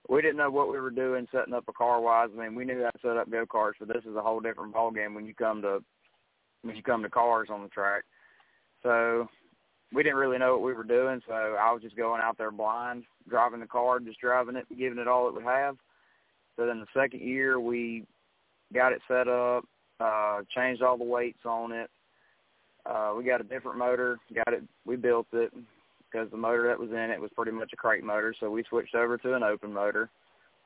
we 0.07 0.21
didn't 0.21 0.37
know 0.37 0.51
what 0.51 0.71
we 0.71 0.79
were 0.79 0.91
doing 0.91 1.27
setting 1.31 1.53
up 1.53 1.65
a 1.67 1.73
car 1.73 1.99
wise. 1.99 2.29
I 2.35 2.41
mean, 2.41 2.55
we 2.55 2.65
knew 2.65 2.83
how 2.83 2.91
to 2.91 2.99
set 3.01 3.17
up 3.17 3.29
go 3.29 3.45
karts, 3.45 3.73
but 3.79 3.87
this 3.87 4.03
is 4.05 4.15
a 4.15 4.21
whole 4.21 4.39
different 4.39 4.73
ball 4.73 4.91
game 4.91 5.13
when 5.13 5.25
you 5.25 5.33
come 5.33 5.61
to 5.61 5.83
when 6.61 6.75
you 6.75 6.83
come 6.83 7.03
to 7.03 7.09
cars 7.09 7.49
on 7.51 7.63
the 7.63 7.69
track. 7.69 8.03
So 8.83 9.27
we 9.93 10.03
didn't 10.03 10.17
really 10.17 10.37
know 10.37 10.53
what 10.53 10.63
we 10.63 10.73
were 10.73 10.83
doing, 10.83 11.21
so 11.27 11.33
I 11.33 11.71
was 11.71 11.81
just 11.81 11.95
going 11.95 12.21
out 12.21 12.37
there 12.37 12.51
blind, 12.51 13.03
driving 13.29 13.59
the 13.59 13.67
car, 13.67 13.99
just 13.99 14.19
driving 14.19 14.55
it, 14.55 14.65
giving 14.77 14.99
it 14.99 15.07
all 15.07 15.27
it 15.27 15.33
would 15.33 15.43
have. 15.43 15.77
So 16.55 16.65
then 16.65 16.79
the 16.79 16.99
second 16.99 17.21
year 17.21 17.59
we 17.59 18.05
got 18.73 18.93
it 18.93 19.01
set 19.07 19.27
up, 19.27 19.65
uh, 19.99 20.41
changed 20.55 20.81
all 20.81 20.97
the 20.97 21.03
weights 21.03 21.45
on 21.45 21.71
it. 21.71 21.89
Uh, 22.85 23.13
we 23.17 23.23
got 23.23 23.41
a 23.41 23.45
different 23.45 23.77
motor, 23.77 24.17
got 24.33 24.53
it, 24.53 24.63
we 24.85 24.95
built 24.95 25.27
it 25.33 25.51
because 26.15 26.31
the 26.31 26.37
motor 26.37 26.67
that 26.67 26.79
was 26.79 26.91
in 26.91 27.11
it 27.11 27.19
was 27.19 27.31
pretty 27.35 27.51
much 27.51 27.71
a 27.73 27.75
crate 27.75 28.03
motor, 28.03 28.33
so 28.39 28.49
we 28.49 28.63
switched 28.69 28.95
over 28.95 29.17
to 29.17 29.33
an 29.33 29.43
open 29.43 29.73
motor. 29.73 30.09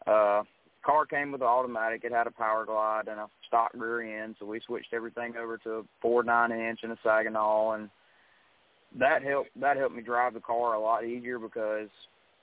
Uh, 0.06 0.44
car 0.86 1.06
came 1.10 1.32
with 1.32 1.42
an 1.42 1.48
automatic. 1.48 2.04
It 2.04 2.12
had 2.12 2.28
a 2.28 2.32
power 2.32 2.66
glide 2.66 3.08
and 3.08 3.20
a 3.20 3.28
stock 3.48 3.72
rear 3.74 4.24
end, 4.24 4.36
so 4.40 4.46
we 4.46 4.62
switched 4.66 4.94
everything 4.94 5.36
over 5.38 5.58
to 5.60 5.72
a 5.72 5.84
Ford 6.02 6.28
nine 6.28 6.52
inch 6.52 6.82
and 6.84 6.92
a 6.92 6.98
Saginaw, 7.04 7.72
and 7.72 7.90
that 8.98 9.24
helped 9.24 9.50
that 9.60 9.78
helped 9.78 9.96
me 9.96 10.04
drive 10.04 10.36
the 10.36 10.40
car 10.40 10.76
a 10.76 10.80
lot 10.80 11.04
easier 11.04 11.40
because 11.40 11.90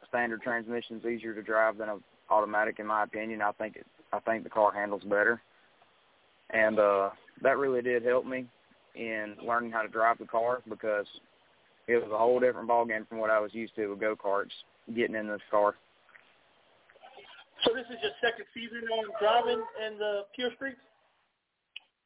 a 0.03 0.07
standard 0.09 0.43
transmission 0.43 0.97
is 0.97 1.07
easier 1.07 1.35
to 1.35 1.43
drive 1.43 1.79
than 1.79 1.89
a 1.89 1.99
automatic, 2.29 2.81
in 2.81 2.87
my 2.87 3.05
opinion. 3.05 3.41
I 3.41 3.53
think 3.53 3.77
it 3.77 3.87
I 4.13 4.19
think 4.21 4.43
the 4.43 4.51
car 4.51 4.73
handles 4.73 5.03
better, 5.05 5.41
and 6.51 6.81
uh, 6.81 7.11
that 7.43 7.57
really 7.57 7.83
did 7.83 8.05
help 8.05 8.27
me 8.27 8.47
in 8.97 9.37
learning 9.47 9.71
how 9.71 9.83
to 9.83 9.89
drive 9.89 10.19
the 10.19 10.25
car 10.25 10.63
because 10.69 11.07
it 11.89 11.97
was 11.97 12.11
a 12.13 12.19
whole 12.19 12.41
different 12.41 12.69
ball 12.69 12.85
game 12.85 13.07
from 13.09 13.19
what 13.19 13.31
I 13.31 13.39
was 13.39 13.55
used 13.55 13.75
to 13.77 13.89
with 13.89 14.01
go 14.01 14.17
karts 14.17 14.51
getting 14.95 15.17
in 15.17 15.29
this 15.29 15.41
car. 15.51 15.75
So 17.65 17.73
this 17.75 17.87
is 17.87 17.97
your 18.03 18.13
second 18.21 18.47
season 18.55 18.87
on 18.93 19.07
driving 19.21 19.63
in 19.87 19.99
the 19.99 20.23
Pure 20.35 20.51
Streets? 20.57 20.79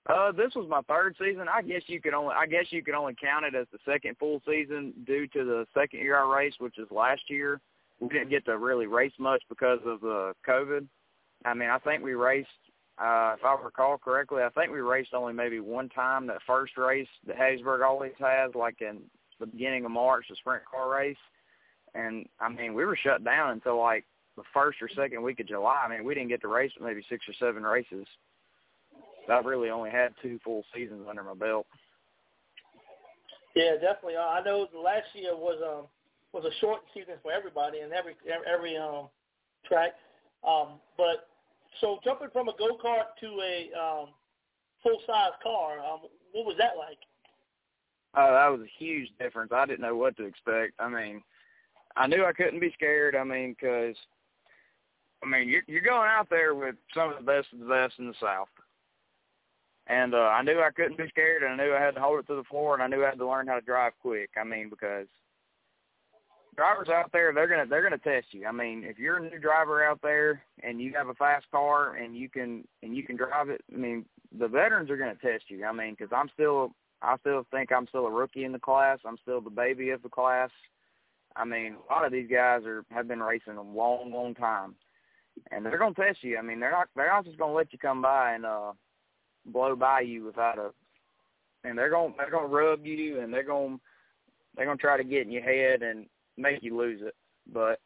Uh, 0.08 0.32
this 0.32 0.54
was 0.54 0.66
my 0.68 0.80
third 0.88 1.14
season. 1.18 1.46
I 1.52 1.62
guess 1.62 1.82
you 1.86 2.00
could 2.00 2.14
only 2.14 2.34
I 2.34 2.46
guess 2.46 2.66
you 2.70 2.82
could 2.82 2.94
only 2.94 3.14
count 3.20 3.44
it 3.44 3.54
as 3.54 3.66
the 3.70 3.78
second 3.84 4.16
full 4.18 4.40
season 4.46 4.92
due 5.06 5.26
to 5.28 5.44
the 5.44 5.66
second 5.74 6.00
year 6.00 6.18
I 6.18 6.36
raced, 6.36 6.60
which 6.60 6.78
is 6.78 6.88
last 6.90 7.22
year. 7.28 7.60
We 8.00 8.08
didn't 8.08 8.30
get 8.30 8.46
to 8.46 8.56
really 8.56 8.86
race 8.86 9.12
much 9.18 9.42
because 9.48 9.80
of 9.84 10.00
the 10.00 10.32
COVID. 10.48 10.86
I 11.44 11.54
mean, 11.54 11.68
I 11.68 11.78
think 11.78 12.02
we 12.02 12.14
raced 12.14 12.48
uh 12.98 13.36
if 13.38 13.44
I 13.44 13.56
recall 13.62 13.98
correctly, 13.98 14.42
I 14.42 14.48
think 14.50 14.72
we 14.72 14.80
raced 14.80 15.12
only 15.12 15.34
maybe 15.34 15.60
one 15.60 15.90
time 15.90 16.26
that 16.28 16.38
first 16.46 16.78
race 16.78 17.08
that 17.26 17.36
Hattiesburg 17.36 17.84
always 17.84 18.12
has, 18.18 18.54
like 18.54 18.80
in 18.80 19.02
the 19.40 19.46
beginning 19.46 19.84
of 19.84 19.90
March, 19.90 20.26
the 20.28 20.36
sprint 20.36 20.62
car 20.64 20.90
race. 20.90 21.16
And 21.94 22.26
I 22.40 22.48
mean, 22.48 22.74
we 22.74 22.84
were 22.84 22.96
shut 22.96 23.24
down 23.24 23.50
until 23.50 23.78
like 23.78 24.04
the 24.36 24.42
first 24.54 24.80
or 24.80 24.88
second 24.88 25.22
week 25.22 25.40
of 25.40 25.48
July. 25.48 25.82
I 25.84 25.88
mean, 25.88 26.04
we 26.04 26.14
didn't 26.14 26.28
get 26.28 26.40
to 26.42 26.48
race 26.48 26.70
maybe 26.80 27.02
six 27.08 27.24
or 27.28 27.34
seven 27.34 27.62
races. 27.62 28.06
So 29.26 29.32
I've 29.32 29.44
really 29.44 29.70
only 29.70 29.90
had 29.90 30.14
two 30.22 30.38
full 30.44 30.64
seasons 30.74 31.06
under 31.08 31.22
my 31.22 31.34
belt. 31.34 31.66
Yeah, 33.56 33.72
definitely. 33.74 34.16
Uh, 34.16 34.22
I 34.22 34.42
know 34.44 34.68
the 34.72 34.78
last 34.78 35.06
year 35.14 35.34
was 35.34 35.58
um 35.66 35.86
was 36.32 36.44
a 36.44 36.54
short 36.60 36.82
season 36.94 37.14
for 37.22 37.32
everybody 37.32 37.80
and 37.80 37.92
every 37.92 38.14
every 38.46 38.76
um 38.76 39.08
track. 39.66 39.92
Um, 40.46 40.80
but 40.96 41.28
so 41.80 41.98
jumping 42.04 42.28
from 42.32 42.48
a 42.48 42.52
go 42.58 42.76
kart 42.82 43.16
to 43.20 43.26
a 43.40 43.70
um, 43.78 44.08
full 44.82 45.00
size 45.06 45.36
car, 45.42 45.78
um, 45.80 46.00
what 46.32 46.46
was 46.46 46.56
that 46.58 46.76
like? 46.78 46.98
Oh, 48.16 48.32
that 48.32 48.48
was 48.48 48.60
a 48.62 48.84
huge 48.84 49.08
difference. 49.18 49.52
I 49.54 49.66
didn't 49.66 49.82
know 49.82 49.96
what 49.96 50.16
to 50.16 50.24
expect. 50.24 50.74
I 50.78 50.88
mean, 50.88 51.22
I 51.96 52.06
knew 52.06 52.24
I 52.24 52.32
couldn't 52.32 52.60
be 52.60 52.72
scared. 52.72 53.14
I 53.14 53.24
mean, 53.24 53.54
because 53.58 53.96
I 55.22 55.26
mean, 55.26 55.48
you're, 55.48 55.62
you're 55.66 55.82
going 55.82 56.08
out 56.08 56.28
there 56.30 56.54
with 56.54 56.76
some 56.94 57.10
of 57.10 57.18
the 57.18 57.24
best 57.24 57.48
of 57.52 57.60
the 57.60 57.66
best 57.66 57.94
in 57.98 58.08
the 58.08 58.14
South. 58.20 58.48
And 59.86 60.14
uh, 60.14 60.18
I 60.18 60.42
knew 60.42 60.60
I 60.60 60.70
couldn't 60.70 60.98
be 60.98 61.08
scared, 61.08 61.42
and 61.42 61.52
I 61.52 61.64
knew 61.64 61.74
I 61.74 61.80
had 61.80 61.94
to 61.96 62.00
hold 62.00 62.20
it 62.20 62.26
to 62.28 62.36
the 62.36 62.44
floor, 62.44 62.74
and 62.74 62.82
I 62.82 62.86
knew 62.86 63.04
I 63.04 63.08
had 63.08 63.18
to 63.18 63.28
learn 63.28 63.48
how 63.48 63.56
to 63.56 63.60
drive 63.60 63.92
quick. 64.00 64.30
I 64.40 64.44
mean, 64.44 64.70
because 64.70 65.06
drivers 66.56 66.88
out 66.88 67.10
there, 67.12 67.32
they're 67.32 67.48
gonna 67.48 67.66
they're 67.66 67.82
gonna 67.82 67.98
test 67.98 68.26
you. 68.32 68.46
I 68.46 68.52
mean, 68.52 68.84
if 68.84 68.98
you're 68.98 69.16
a 69.16 69.22
new 69.22 69.38
driver 69.38 69.84
out 69.84 70.00
there 70.02 70.42
and 70.62 70.80
you 70.80 70.92
have 70.94 71.08
a 71.08 71.14
fast 71.14 71.46
car 71.50 71.96
and 71.96 72.16
you 72.16 72.28
can 72.28 72.64
and 72.82 72.94
you 72.94 73.02
can 73.02 73.16
drive 73.16 73.48
it, 73.48 73.62
I 73.72 73.76
mean, 73.76 74.04
the 74.38 74.46
veterans 74.46 74.90
are 74.90 74.96
gonna 74.96 75.16
test 75.16 75.44
you. 75.48 75.64
I 75.64 75.72
mean, 75.72 75.96
because 75.98 76.12
I'm 76.14 76.30
still 76.34 76.72
I 77.02 77.16
still 77.18 77.46
think 77.50 77.72
I'm 77.72 77.86
still 77.88 78.06
a 78.06 78.10
rookie 78.10 78.44
in 78.44 78.52
the 78.52 78.58
class. 78.58 78.98
I'm 79.06 79.16
still 79.22 79.40
the 79.40 79.50
baby 79.50 79.90
of 79.90 80.02
the 80.02 80.08
class. 80.08 80.50
I 81.36 81.44
mean, 81.44 81.76
a 81.88 81.92
lot 81.92 82.04
of 82.04 82.12
these 82.12 82.28
guys 82.30 82.62
are 82.64 82.84
have 82.90 83.08
been 83.08 83.22
racing 83.22 83.56
a 83.56 83.62
long, 83.62 84.12
long 84.12 84.34
time, 84.34 84.74
and 85.50 85.64
they're 85.64 85.78
gonna 85.78 85.94
test 85.94 86.22
you. 86.22 86.38
I 86.38 86.42
mean, 86.42 86.60
they're 86.60 86.72
not 86.72 86.88
they're 86.96 87.08
not 87.08 87.24
just 87.24 87.38
gonna 87.38 87.54
let 87.54 87.72
you 87.72 87.78
come 87.78 88.02
by 88.02 88.34
and 88.34 88.44
uh 88.44 88.72
blow 89.46 89.76
by 89.76 90.00
you 90.00 90.24
without 90.24 90.58
a, 90.58 90.70
and 91.64 91.78
they're 91.78 91.90
gonna 91.90 92.12
they're 92.16 92.30
gonna 92.30 92.48
rub 92.48 92.84
you 92.84 93.20
and 93.20 93.32
they're 93.32 93.44
gonna 93.44 93.78
they're 94.56 94.66
gonna 94.66 94.76
try 94.76 94.96
to 94.96 95.04
get 95.04 95.22
in 95.22 95.32
your 95.32 95.42
head 95.42 95.82
and 95.82 96.06
make 96.36 96.62
you 96.62 96.76
lose 96.76 97.00
it. 97.02 97.14
But 97.52 97.80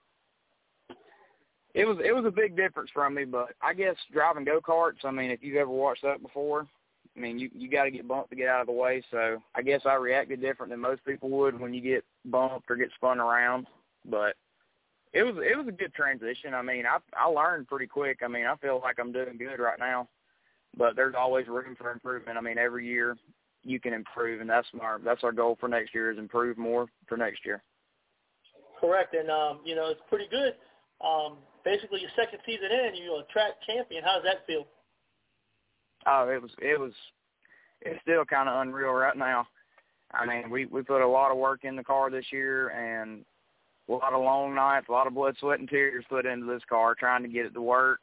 it 1.74 1.84
was 1.84 1.98
it 2.04 2.12
was 2.12 2.24
a 2.24 2.30
big 2.30 2.56
difference 2.56 2.90
from 2.92 3.14
me. 3.14 3.24
But 3.24 3.50
I 3.62 3.74
guess 3.74 3.96
driving 4.12 4.44
go 4.44 4.60
karts. 4.60 5.04
I 5.04 5.10
mean, 5.10 5.30
if 5.30 5.42
you've 5.42 5.56
ever 5.56 5.70
watched 5.70 6.02
that 6.02 6.22
before, 6.22 6.66
I 7.16 7.20
mean, 7.20 7.38
you 7.38 7.48
you 7.54 7.70
got 7.70 7.84
to 7.84 7.90
get 7.90 8.08
bumped 8.08 8.30
to 8.30 8.36
get 8.36 8.48
out 8.48 8.60
of 8.60 8.66
the 8.66 8.72
way. 8.72 9.02
So 9.10 9.40
I 9.54 9.62
guess 9.62 9.82
I 9.84 9.94
reacted 9.94 10.40
different 10.40 10.70
than 10.70 10.80
most 10.80 11.04
people 11.04 11.30
would 11.30 11.58
when 11.58 11.72
you 11.72 11.80
get 11.80 12.04
bumped 12.24 12.70
or 12.70 12.76
get 12.76 12.90
spun 12.96 13.20
around. 13.20 13.66
But 14.04 14.34
it 15.12 15.22
was 15.22 15.36
it 15.36 15.56
was 15.56 15.68
a 15.68 15.72
good 15.72 15.94
transition. 15.94 16.54
I 16.54 16.62
mean, 16.62 16.84
I 16.86 16.98
I 17.16 17.26
learned 17.26 17.68
pretty 17.68 17.86
quick. 17.86 18.18
I 18.24 18.28
mean, 18.28 18.46
I 18.46 18.56
feel 18.56 18.80
like 18.82 18.98
I'm 18.98 19.12
doing 19.12 19.38
good 19.38 19.60
right 19.60 19.78
now. 19.78 20.08
But 20.76 20.96
there's 20.96 21.14
always 21.16 21.46
room 21.46 21.76
for 21.78 21.92
improvement. 21.92 22.36
I 22.36 22.40
mean, 22.40 22.58
every 22.58 22.84
year 22.86 23.16
you 23.62 23.78
can 23.78 23.92
improve, 23.92 24.40
and 24.40 24.50
that's 24.50 24.66
our 24.80 25.00
that's 25.04 25.22
our 25.22 25.32
goal 25.32 25.56
for 25.60 25.68
next 25.68 25.94
year 25.94 26.10
is 26.10 26.18
improve 26.18 26.58
more 26.58 26.86
for 27.06 27.16
next 27.16 27.44
year. 27.46 27.62
Correct, 28.80 29.14
and 29.14 29.30
um, 29.30 29.60
you 29.64 29.76
know 29.76 29.88
it's 29.88 30.02
pretty 30.08 30.26
good. 30.30 30.54
Um, 31.00 31.38
basically, 31.64 32.00
your 32.00 32.10
second 32.16 32.40
season 32.44 32.70
in, 32.70 32.96
you're 32.96 33.20
a 33.20 33.32
track 33.32 33.52
champion. 33.66 34.02
How 34.02 34.16
does 34.16 34.24
that 34.24 34.46
feel? 34.46 34.66
Oh, 36.06 36.28
it 36.28 36.40
was 36.40 36.50
it 36.58 36.78
was 36.78 36.92
it's 37.80 38.00
still 38.02 38.24
kind 38.24 38.48
of 38.48 38.60
unreal 38.60 38.92
right 38.92 39.16
now. 39.16 39.46
I 40.12 40.26
mean, 40.26 40.50
we 40.50 40.66
we 40.66 40.82
put 40.82 41.02
a 41.02 41.08
lot 41.08 41.30
of 41.30 41.38
work 41.38 41.64
in 41.64 41.76
the 41.76 41.84
car 41.84 42.10
this 42.10 42.26
year, 42.30 42.68
and 42.68 43.24
a 43.88 43.92
lot 43.92 44.12
of 44.12 44.22
long 44.22 44.54
nights, 44.54 44.86
a 44.88 44.92
lot 44.92 45.06
of 45.06 45.14
blood, 45.14 45.36
sweat, 45.38 45.58
and 45.58 45.68
tears 45.68 46.04
put 46.08 46.26
into 46.26 46.46
this 46.46 46.62
car 46.68 46.94
trying 46.94 47.22
to 47.22 47.28
get 47.28 47.46
it 47.46 47.54
to 47.54 47.62
work. 47.62 48.00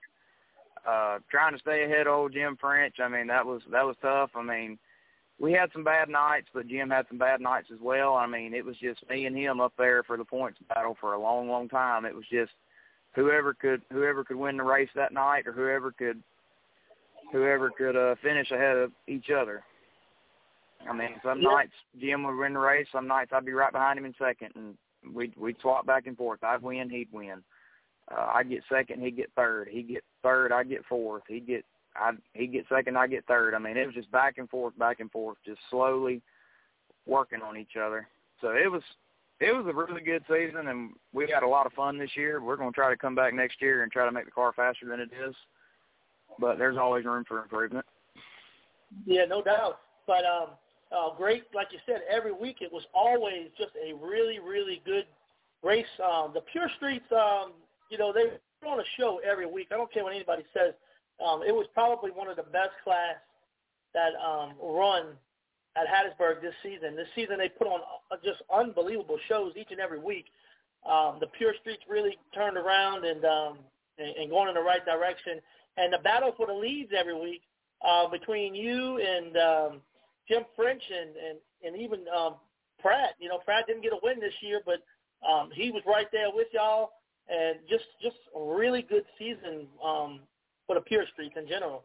Uh, 0.87 1.19
trying 1.29 1.53
to 1.53 1.59
stay 1.59 1.83
ahead 1.83 2.07
of 2.07 2.13
old 2.13 2.33
Jim 2.33 2.57
French. 2.59 2.95
I 2.99 3.07
mean, 3.07 3.27
that 3.27 3.45
was 3.45 3.61
that 3.71 3.85
was 3.85 3.95
tough. 4.01 4.31
I 4.35 4.43
mean, 4.43 4.79
we 5.39 5.53
had 5.53 5.71
some 5.73 5.83
bad 5.83 6.09
nights, 6.09 6.47
but 6.53 6.67
Jim 6.67 6.89
had 6.89 7.07
some 7.07 7.17
bad 7.17 7.39
nights 7.39 7.67
as 7.71 7.79
well. 7.81 8.15
I 8.15 8.27
mean, 8.27 8.53
it 8.53 8.65
was 8.65 8.77
just 8.77 9.07
me 9.09 9.25
and 9.25 9.37
him 9.37 9.59
up 9.59 9.73
there 9.77 10.03
for 10.03 10.17
the 10.17 10.25
points 10.25 10.59
battle 10.69 10.97
for 10.99 11.13
a 11.13 11.21
long, 11.21 11.49
long 11.49 11.69
time. 11.69 12.05
It 12.05 12.15
was 12.15 12.25
just 12.31 12.51
whoever 13.15 13.53
could 13.53 13.81
whoever 13.91 14.23
could 14.23 14.37
win 14.37 14.57
the 14.57 14.63
race 14.63 14.89
that 14.95 15.13
night, 15.13 15.47
or 15.47 15.51
whoever 15.51 15.91
could 15.91 16.21
whoever 17.31 17.69
could 17.69 17.95
uh, 17.95 18.15
finish 18.21 18.51
ahead 18.51 18.77
of 18.77 18.91
each 19.07 19.29
other. 19.29 19.63
I 20.89 20.93
mean, 20.93 21.09
some 21.23 21.41
nights 21.41 21.73
Jim 21.99 22.23
would 22.23 22.37
win 22.37 22.53
the 22.53 22.59
race. 22.59 22.87
Some 22.91 23.07
nights 23.07 23.31
I'd 23.33 23.45
be 23.45 23.51
right 23.51 23.71
behind 23.71 23.99
him 23.99 24.05
in 24.05 24.15
second, 24.17 24.49
and 24.55 25.15
we'd 25.15 25.35
we'd 25.37 25.57
swap 25.61 25.85
back 25.85 26.07
and 26.07 26.17
forth. 26.17 26.43
I'd 26.43 26.61
win, 26.61 26.89
he'd 26.89 27.11
win. 27.11 27.43
Uh, 28.11 28.31
I'd 28.33 28.49
get 28.49 28.63
second, 28.69 29.01
he'd 29.01 29.15
get 29.15 29.31
third. 29.35 29.67
He'd 29.69 29.87
get 29.87 30.03
third, 30.23 30.51
I'd 30.51 30.69
get 30.69 30.85
fourth. 30.85 31.23
He'd 31.27 31.47
get 31.47 31.65
I'd 31.95 32.17
he'd 32.33 32.51
get 32.51 32.65
second, 32.67 32.97
I'd 32.97 33.11
get 33.11 33.25
third. 33.25 33.53
I 33.53 33.59
mean, 33.59 33.77
it 33.77 33.85
was 33.85 33.95
just 33.95 34.11
back 34.11 34.37
and 34.37 34.49
forth, 34.49 34.77
back 34.77 34.99
and 34.99 35.11
forth, 35.11 35.37
just 35.45 35.59
slowly 35.69 36.21
working 37.05 37.41
on 37.41 37.57
each 37.57 37.75
other. 37.81 38.07
So 38.41 38.49
it 38.49 38.71
was 38.71 38.81
it 39.39 39.55
was 39.55 39.65
a 39.67 39.73
really 39.73 40.01
good 40.01 40.23
season, 40.27 40.67
and 40.67 40.91
we 41.13 41.29
had 41.31 41.43
a 41.43 41.47
lot 41.47 41.65
of 41.65 41.73
fun 41.73 41.97
this 41.97 42.15
year. 42.15 42.41
We're 42.41 42.57
going 42.57 42.71
to 42.71 42.75
try 42.75 42.89
to 42.89 42.97
come 42.97 43.15
back 43.15 43.33
next 43.33 43.61
year 43.61 43.83
and 43.83 43.91
try 43.91 44.05
to 44.05 44.11
make 44.11 44.25
the 44.25 44.31
car 44.31 44.53
faster 44.53 44.85
than 44.87 44.99
it 44.99 45.09
is 45.27 45.35
but 46.39 46.57
there's 46.57 46.77
always 46.77 47.05
room 47.05 47.23
for 47.27 47.41
improvement. 47.41 47.85
Yeah, 49.05 49.25
no 49.25 49.41
doubt. 49.41 49.79
But 50.07 50.25
um, 50.25 50.49
uh, 50.91 51.15
great, 51.15 51.43
like 51.53 51.67
you 51.71 51.79
said, 51.85 52.01
every 52.09 52.33
week 52.33 52.57
it 52.61 52.71
was 52.71 52.83
always 52.93 53.47
just 53.57 53.71
a 53.75 53.93
really, 53.95 54.39
really 54.39 54.81
good 54.85 55.05
race. 55.63 55.85
Um, 56.03 56.31
the 56.33 56.41
Pure 56.51 56.69
Streets, 56.77 57.05
um, 57.11 57.53
you 57.89 57.97
know, 57.97 58.11
they 58.11 58.23
put 58.61 58.69
on 58.69 58.79
a 58.79 58.89
show 58.97 59.21
every 59.29 59.45
week. 59.45 59.67
I 59.71 59.77
don't 59.77 59.91
care 59.91 60.03
what 60.03 60.13
anybody 60.13 60.43
says. 60.53 60.73
Um, 61.25 61.41
it 61.45 61.53
was 61.53 61.67
probably 61.73 62.11
one 62.11 62.27
of 62.27 62.35
the 62.35 62.43
best 62.43 62.71
class 62.83 63.15
that 63.93 64.11
um, 64.19 64.53
run 64.61 65.13
at 65.75 65.87
Hattiesburg 65.87 66.41
this 66.41 66.53
season. 66.63 66.95
This 66.95 67.07
season 67.15 67.37
they 67.37 67.49
put 67.49 67.67
on 67.67 67.81
uh, 68.11 68.15
just 68.23 68.41
unbelievable 68.53 69.17
shows 69.29 69.53
each 69.55 69.71
and 69.71 69.79
every 69.79 69.99
week. 69.99 70.25
Um, 70.85 71.17
the 71.19 71.27
Pure 71.37 71.55
Streets 71.61 71.83
really 71.87 72.17
turned 72.33 72.57
around 72.57 73.05
and, 73.05 73.23
um, 73.23 73.57
and, 73.97 74.15
and 74.17 74.29
going 74.29 74.49
in 74.49 74.55
the 74.55 74.61
right 74.61 74.83
direction 74.83 75.39
and 75.77 75.93
the 75.93 75.99
battle 75.99 76.33
for 76.35 76.47
the 76.47 76.53
leads 76.53 76.91
every 76.97 77.19
week 77.19 77.41
uh, 77.87 78.07
between 78.07 78.53
you 78.55 78.99
and 78.99 79.37
um, 79.37 79.81
Jim 80.27 80.43
French 80.55 80.81
and, 80.89 81.09
and, 81.15 81.37
and 81.63 81.81
even 81.81 82.01
um, 82.15 82.35
Pratt. 82.79 83.15
You 83.19 83.29
know, 83.29 83.39
Pratt 83.39 83.65
didn't 83.67 83.83
get 83.83 83.93
a 83.93 83.99
win 84.01 84.19
this 84.19 84.33
year, 84.41 84.61
but 84.65 84.83
um, 85.27 85.49
he 85.53 85.71
was 85.71 85.83
right 85.85 86.07
there 86.11 86.29
with 86.33 86.47
y'all, 86.53 86.91
and 87.29 87.57
just 87.69 87.85
just 88.01 88.17
a 88.35 88.41
really 88.41 88.81
good 88.81 89.03
season 89.17 89.67
um, 89.83 90.21
for 90.67 90.75
the 90.75 90.81
Pure 90.81 91.05
Streets 91.13 91.35
in 91.37 91.47
general. 91.47 91.83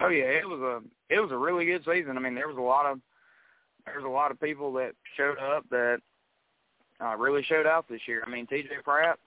Oh 0.00 0.08
yeah, 0.08 0.24
it 0.24 0.48
was 0.48 0.60
a 0.60 1.14
it 1.14 1.20
was 1.20 1.30
a 1.30 1.36
really 1.36 1.66
good 1.66 1.84
season. 1.84 2.16
I 2.16 2.20
mean, 2.20 2.34
there 2.34 2.48
was 2.48 2.56
a 2.56 2.60
lot 2.60 2.86
of 2.86 3.00
there 3.84 3.96
was 3.96 4.04
a 4.04 4.08
lot 4.08 4.30
of 4.30 4.40
people 4.40 4.72
that 4.74 4.92
showed 5.16 5.38
up 5.38 5.64
that 5.70 5.98
uh, 7.02 7.16
really 7.16 7.42
showed 7.42 7.66
out 7.66 7.88
this 7.88 8.00
year. 8.06 8.22
I 8.26 8.30
mean, 8.30 8.46
T.J. 8.46 8.68
Pratt, 8.84 9.18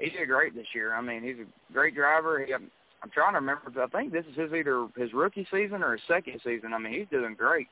he 0.00 0.10
did 0.10 0.28
great 0.28 0.54
this 0.54 0.66
year. 0.74 0.94
I 0.94 1.00
mean, 1.00 1.22
he's 1.22 1.36
a 1.36 1.72
great 1.72 1.94
driver. 1.94 2.44
He, 2.44 2.52
I'm, 2.52 2.70
I'm 3.02 3.10
trying 3.10 3.32
to 3.32 3.40
remember. 3.40 3.70
I 3.82 3.86
think 3.86 4.12
this 4.12 4.24
is 4.30 4.36
his 4.36 4.52
either 4.52 4.86
his 4.96 5.12
rookie 5.12 5.46
season 5.50 5.82
or 5.82 5.92
his 5.92 6.00
second 6.08 6.40
season. 6.44 6.72
I 6.72 6.78
mean, 6.78 6.92
he's 6.92 7.08
doing 7.10 7.34
great. 7.34 7.68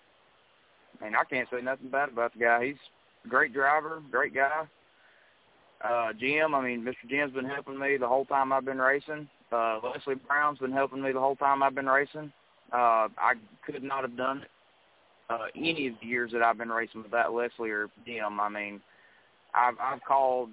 I 1.01 1.05
mean, 1.05 1.15
I 1.15 1.25
can't 1.25 1.49
say 1.51 1.61
nothing 1.63 1.89
bad 1.89 2.11
about 2.11 2.33
the 2.35 2.41
guy. 2.41 2.67
He's 2.67 2.77
a 3.25 3.29
great 3.29 3.53
driver, 3.53 4.03
great 4.11 4.35
guy. 4.35 4.67
Uh, 5.83 6.13
Jim, 6.19 6.55
I 6.55 6.61
mean, 6.61 6.83
Mr. 6.83 7.09
Jim's 7.09 7.33
been 7.33 7.45
helping 7.45 7.79
me 7.79 7.97
the 7.97 8.09
whole 8.09 8.25
time 8.25 8.53
I've 8.53 8.65
been 8.65 8.79
racing. 8.79 9.29
Uh, 9.53 9.79
Leslie 9.83 10.17
Brown's 10.27 10.59
been 10.59 10.73
helping 10.73 11.01
me 11.01 11.13
the 11.13 11.21
whole 11.21 11.37
time 11.37 11.63
I've 11.63 11.75
been 11.75 11.87
racing. 11.87 12.33
Uh, 12.73 13.09
I 13.17 13.35
could 13.65 13.83
not 13.83 14.03
have 14.03 14.17
done 14.17 14.43
it 14.43 14.51
uh, 15.31 15.47
any 15.55 15.89
of 15.89 15.95
the 16.01 16.07
years 16.07 16.33
that 16.33 16.43
I've 16.43 16.59
been 16.59 16.69
racing 16.69 17.03
without 17.03 17.33
Leslie 17.33 17.71
or 17.71 17.89
Jim. 18.07 18.41
I 18.41 18.49
mean, 18.49 18.81
I've 19.55 19.75
I've 19.81 20.03
called 20.07 20.51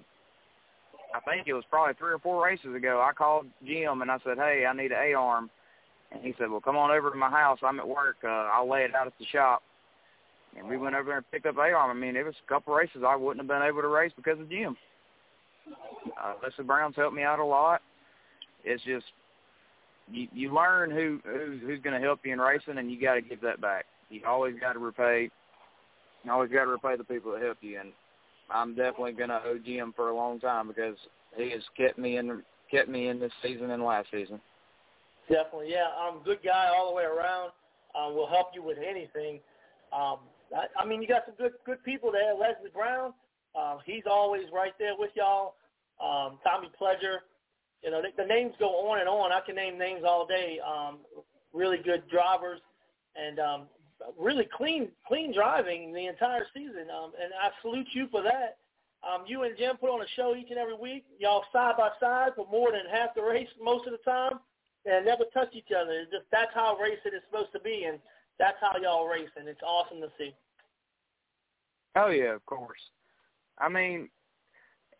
I 1.16 1.20
think 1.20 1.48
it 1.48 1.54
was 1.54 1.64
probably 1.70 1.94
three 1.94 2.12
or 2.12 2.18
four 2.18 2.44
races 2.44 2.74
ago. 2.74 3.02
I 3.06 3.12
called 3.12 3.46
Jim 3.64 4.02
and 4.02 4.10
I 4.10 4.18
said, 4.24 4.36
"Hey, 4.36 4.66
I 4.68 4.72
need 4.74 4.92
an 4.92 4.98
A 5.02 5.14
arm," 5.14 5.50
and 6.12 6.22
he 6.22 6.34
said, 6.38 6.50
"Well, 6.50 6.60
come 6.60 6.76
on 6.76 6.90
over 6.90 7.10
to 7.10 7.16
my 7.16 7.30
house. 7.30 7.58
I'm 7.62 7.80
at 7.80 7.88
work. 7.88 8.16
Uh, 8.22 8.28
I'll 8.28 8.68
lay 8.68 8.82
it 8.84 8.94
out 8.94 9.06
at 9.06 9.14
the 9.18 9.24
shop." 9.26 9.62
And 10.56 10.68
we 10.68 10.76
went 10.76 10.94
over 10.94 11.06
there 11.08 11.16
and 11.18 11.30
picked 11.30 11.46
up 11.46 11.56
A 11.56 11.72
arm. 11.72 11.90
I 11.90 11.94
mean, 11.94 12.16
it 12.16 12.24
was 12.24 12.34
a 12.44 12.48
couple 12.48 12.74
races 12.74 13.02
I 13.06 13.16
wouldn't 13.16 13.40
have 13.40 13.48
been 13.48 13.66
able 13.66 13.82
to 13.82 13.88
race 13.88 14.12
because 14.14 14.38
of 14.40 14.50
Jim. 14.50 14.76
Uh, 16.22 16.34
Leslie 16.42 16.64
Brown's 16.64 16.96
helped 16.96 17.16
me 17.16 17.22
out 17.22 17.38
a 17.38 17.44
lot. 17.44 17.82
It's 18.64 18.82
just 18.84 19.06
you 20.10 20.28
you 20.32 20.52
learn 20.52 20.90
who, 20.90 21.20
who 21.24 21.58
who's 21.64 21.80
going 21.80 21.98
to 21.98 22.04
help 22.04 22.20
you 22.24 22.32
in 22.32 22.40
racing, 22.40 22.78
and 22.78 22.90
you 22.90 23.00
got 23.00 23.14
to 23.14 23.22
give 23.22 23.40
that 23.40 23.60
back. 23.60 23.86
You 24.10 24.20
always 24.26 24.54
got 24.60 24.74
to 24.74 24.78
repay. 24.78 25.30
You 26.24 26.32
always 26.32 26.50
got 26.50 26.64
to 26.64 26.70
repay 26.70 26.96
the 26.96 27.04
people 27.04 27.32
that 27.32 27.42
help 27.42 27.58
you, 27.60 27.80
and 27.80 27.92
I'm 28.50 28.74
definitely 28.74 29.12
to 29.28 29.42
owe 29.44 29.58
Jim 29.64 29.92
for 29.94 30.10
a 30.10 30.16
long 30.16 30.38
time 30.40 30.68
because 30.68 30.96
he 31.36 31.50
has 31.50 31.62
kept 31.76 31.98
me 31.98 32.16
in 32.16 32.42
kept 32.70 32.88
me 32.88 33.08
in 33.08 33.20
this 33.20 33.32
season 33.42 33.70
and 33.70 33.82
last 33.82 34.08
season. 34.10 34.40
Definitely, 35.28 35.70
yeah. 35.70 35.88
Um, 36.00 36.20
good 36.24 36.38
guy 36.44 36.68
all 36.74 36.88
the 36.88 36.94
way 36.94 37.04
around. 37.04 37.50
Um, 37.94 38.14
will 38.14 38.28
help 38.28 38.48
you 38.54 38.62
with 38.62 38.78
anything. 38.78 39.40
Um, 39.92 40.18
I, 40.54 40.66
I 40.78 40.86
mean, 40.86 41.02
you 41.02 41.08
got 41.08 41.22
some 41.26 41.34
good 41.36 41.52
good 41.64 41.82
people 41.84 42.12
there. 42.12 42.34
Leslie 42.34 42.70
Brown, 42.72 43.12
uh, 43.58 43.78
he's 43.84 44.04
always 44.08 44.44
right 44.52 44.72
there 44.78 44.94
with 44.98 45.10
y'all. 45.14 45.54
Um, 46.02 46.38
Tommy 46.44 46.68
Pledger, 46.80 47.18
you 47.82 47.90
know, 47.90 48.02
the, 48.02 48.08
the 48.22 48.26
names 48.26 48.52
go 48.58 48.68
on 48.90 49.00
and 49.00 49.08
on. 49.08 49.32
I 49.32 49.40
can 49.40 49.54
name 49.54 49.78
names 49.78 50.02
all 50.06 50.26
day. 50.26 50.58
Um, 50.60 50.98
really 51.52 51.78
good 51.78 52.02
drivers, 52.10 52.60
and 53.16 53.38
um, 53.38 53.62
really 54.18 54.48
clean 54.56 54.88
clean 55.06 55.32
driving 55.32 55.92
the 55.92 56.06
entire 56.06 56.46
season, 56.54 56.86
um, 56.94 57.12
and 57.20 57.32
I 57.40 57.50
salute 57.62 57.88
you 57.92 58.08
for 58.10 58.22
that. 58.22 58.58
Um, 59.06 59.24
you 59.26 59.42
and 59.42 59.56
Jim 59.56 59.76
put 59.76 59.90
on 59.90 60.02
a 60.02 60.08
show 60.16 60.34
each 60.34 60.50
and 60.50 60.58
every 60.58 60.76
week. 60.76 61.04
Y'all 61.18 61.44
side 61.52 61.74
by 61.78 61.90
side 62.00 62.32
for 62.34 62.46
more 62.50 62.72
than 62.72 62.82
half 62.90 63.14
the 63.14 63.22
race 63.22 63.48
most 63.62 63.86
of 63.86 63.92
the 63.92 64.10
time, 64.10 64.40
and 64.84 65.04
never 65.04 65.24
touch 65.32 65.54
each 65.54 65.70
other. 65.70 65.92
It's 65.92 66.10
just 66.10 66.24
that's 66.32 66.52
how 66.54 66.76
racing 66.76 67.14
is 67.14 67.22
supposed 67.30 67.52
to 67.52 67.60
be, 67.60 67.84
and 67.84 67.98
that's 68.38 68.56
how 68.60 68.72
y'all 68.80 69.06
race, 69.06 69.30
and 69.36 69.48
it's 69.48 69.62
awesome 69.62 70.00
to 70.00 70.08
see. 70.18 70.34
Oh 71.96 72.10
yeah, 72.10 72.34
of 72.34 72.44
course. 72.46 72.80
I 73.58 73.68
mean, 73.68 74.08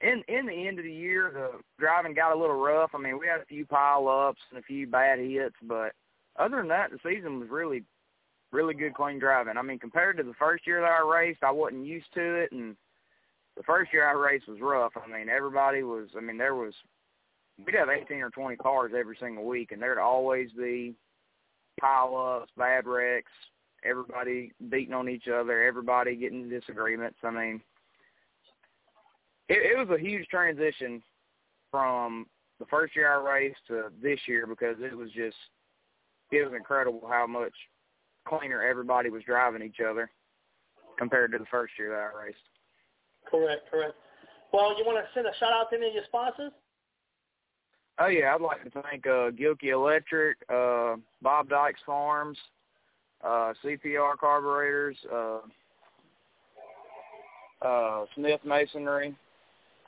in 0.00 0.22
in 0.28 0.46
the 0.46 0.68
end 0.68 0.78
of 0.78 0.84
the 0.84 0.92
year, 0.92 1.30
the 1.32 1.60
driving 1.78 2.14
got 2.14 2.34
a 2.34 2.38
little 2.38 2.56
rough. 2.56 2.90
I 2.94 2.98
mean, 2.98 3.18
we 3.18 3.26
had 3.26 3.40
a 3.40 3.46
few 3.46 3.66
pile 3.66 4.08
ups 4.08 4.40
and 4.50 4.58
a 4.58 4.62
few 4.62 4.86
bad 4.86 5.18
hits, 5.18 5.56
but 5.62 5.92
other 6.38 6.58
than 6.58 6.68
that, 6.68 6.90
the 6.90 6.98
season 7.04 7.40
was 7.40 7.48
really 7.48 7.82
really 8.56 8.74
good 8.74 8.94
clean 8.94 9.18
driving. 9.18 9.58
I 9.58 9.62
mean, 9.62 9.78
compared 9.78 10.16
to 10.16 10.22
the 10.22 10.34
first 10.38 10.66
year 10.66 10.80
that 10.80 10.90
I 10.90 11.06
raced, 11.06 11.44
I 11.44 11.50
wasn't 11.50 11.84
used 11.84 12.12
to 12.14 12.34
it, 12.36 12.52
and 12.52 12.74
the 13.56 13.62
first 13.62 13.92
year 13.92 14.08
I 14.08 14.12
raced 14.12 14.48
was 14.48 14.60
rough. 14.60 14.92
I 14.96 15.06
mean, 15.06 15.28
everybody 15.28 15.82
was. 15.82 16.08
I 16.16 16.20
mean, 16.20 16.38
there 16.38 16.54
was 16.54 16.72
we'd 17.64 17.74
have 17.74 17.88
18 17.90 18.18
or 18.18 18.30
20 18.30 18.56
cars 18.56 18.92
every 18.96 19.16
single 19.20 19.44
week, 19.44 19.72
and 19.72 19.80
there'd 19.80 19.98
always 19.98 20.50
be 20.52 20.94
pile 21.80 22.40
ups, 22.40 22.50
bad 22.56 22.86
wrecks, 22.86 23.30
everybody 23.84 24.52
beating 24.70 24.94
on 24.94 25.08
each 25.08 25.28
other, 25.28 25.62
everybody 25.62 26.16
getting 26.16 26.48
disagreements. 26.48 27.18
I 27.22 27.30
mean, 27.30 27.60
it, 29.48 29.72
it 29.72 29.78
was 29.78 29.94
a 29.94 30.02
huge 30.02 30.26
transition 30.28 31.02
from 31.70 32.26
the 32.58 32.66
first 32.66 32.96
year 32.96 33.12
I 33.12 33.34
raced 33.34 33.60
to 33.68 33.90
this 34.02 34.20
year 34.26 34.46
because 34.46 34.76
it 34.80 34.96
was 34.96 35.10
just 35.12 35.36
it 36.32 36.42
was 36.44 36.54
incredible 36.56 37.02
how 37.08 37.26
much 37.26 37.52
cleaner 38.26 38.62
everybody 38.62 39.10
was 39.10 39.22
driving 39.24 39.62
each 39.62 39.80
other 39.80 40.10
compared 40.98 41.32
to 41.32 41.38
the 41.38 41.46
first 41.46 41.72
year 41.78 41.90
that 41.90 42.16
I 42.16 42.24
raced. 42.26 42.38
Correct, 43.30 43.70
correct. 43.70 43.94
Well, 44.52 44.76
you 44.78 44.84
want 44.84 44.98
to 44.98 45.04
send 45.14 45.26
a 45.26 45.32
shout 45.38 45.52
out 45.52 45.70
to 45.70 45.76
any 45.76 45.88
of 45.88 45.94
your 45.94 46.04
sponsors? 46.06 46.52
Oh 47.98 48.06
yeah, 48.06 48.34
I'd 48.34 48.40
like 48.40 48.62
to 48.62 48.82
thank 48.82 49.06
uh, 49.06 49.30
Gilkey 49.30 49.72
Electric, 49.72 50.36
uh, 50.52 50.96
Bob 51.22 51.48
Dykes 51.48 51.80
Farms, 51.86 52.36
uh, 53.24 53.54
CPR 53.64 54.18
Carburetors, 54.18 54.96
uh, 55.12 55.38
uh, 57.62 58.04
Smith 58.14 58.40
Masonry. 58.44 59.16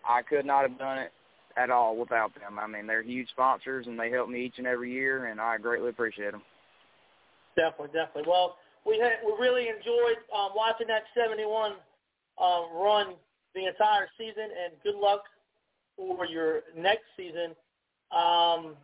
I 0.08 0.22
could 0.22 0.46
not 0.46 0.62
have 0.62 0.78
done 0.78 0.98
it 0.98 1.12
at 1.58 1.70
all 1.70 1.96
without 1.96 2.34
them. 2.34 2.58
I 2.58 2.66
mean, 2.66 2.86
they're 2.86 3.02
huge 3.02 3.28
sponsors 3.28 3.86
and 3.86 3.98
they 3.98 4.10
help 4.10 4.30
me 4.30 4.44
each 4.44 4.58
and 4.58 4.66
every 4.66 4.90
year, 4.92 5.26
and 5.26 5.40
I 5.40 5.58
greatly 5.58 5.90
appreciate 5.90 6.32
them. 6.32 6.42
Definitely, 7.58 7.90
definitely. 7.92 8.30
Well, 8.30 8.56
we 8.86 9.02
had, 9.02 9.18
we 9.26 9.34
really 9.42 9.66
enjoyed 9.66 10.22
um, 10.30 10.54
watching 10.54 10.86
that 10.86 11.02
71 11.18 11.72
um, 12.38 12.70
run 12.72 13.18
the 13.54 13.66
entire 13.66 14.06
season, 14.16 14.54
and 14.54 14.78
good 14.84 14.94
luck 14.94 15.26
for 15.96 16.24
your 16.24 16.62
next 16.76 17.10
season. 17.16 17.58
Um, 18.14 18.78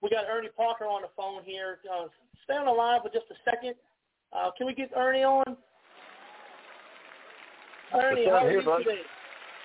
we 0.00 0.08
got 0.08 0.24
Ernie 0.30 0.48
Parker 0.56 0.86
on 0.86 1.02
the 1.02 1.12
phone 1.14 1.44
here. 1.44 1.78
Uh, 1.84 2.08
stay 2.44 2.54
on 2.54 2.64
the 2.64 2.72
line 2.72 3.00
for 3.02 3.10
just 3.12 3.26
a 3.30 3.36
second. 3.44 3.74
Uh, 4.32 4.50
can 4.56 4.66
we 4.66 4.74
get 4.74 4.90
Ernie 4.96 5.24
on? 5.24 5.44
Ernie, 7.92 8.26
how 8.26 8.46
are 8.46 8.50
you 8.50 8.60
today? 8.60 9.04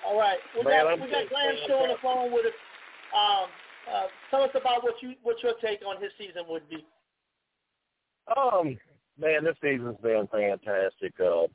All 0.06 0.18
right. 0.18 0.38
We 0.56 0.64
Man, 0.64 0.84
got 0.84 0.92
I'm 0.92 1.00
we 1.00 1.10
got. 1.10 1.28
Graham 1.28 1.56
still 1.64 1.78
on 1.78 1.88
the 1.88 2.00
phone 2.02 2.32
with 2.32 2.46
us. 2.46 2.52
Um, 3.16 3.48
uh, 3.88 4.06
tell 4.30 4.42
us 4.42 4.50
about 4.54 4.82
what 4.82 4.94
you 5.00 5.14
what 5.22 5.42
your 5.42 5.54
take 5.62 5.80
on 5.86 6.02
his 6.02 6.12
season 6.18 6.44
would 6.48 6.68
be. 6.68 6.84
Um, 8.36 8.78
man, 9.18 9.44
this 9.44 9.56
season's 9.62 9.98
been 10.02 10.28
fantastic. 10.30 11.12
Uh, 11.20 11.46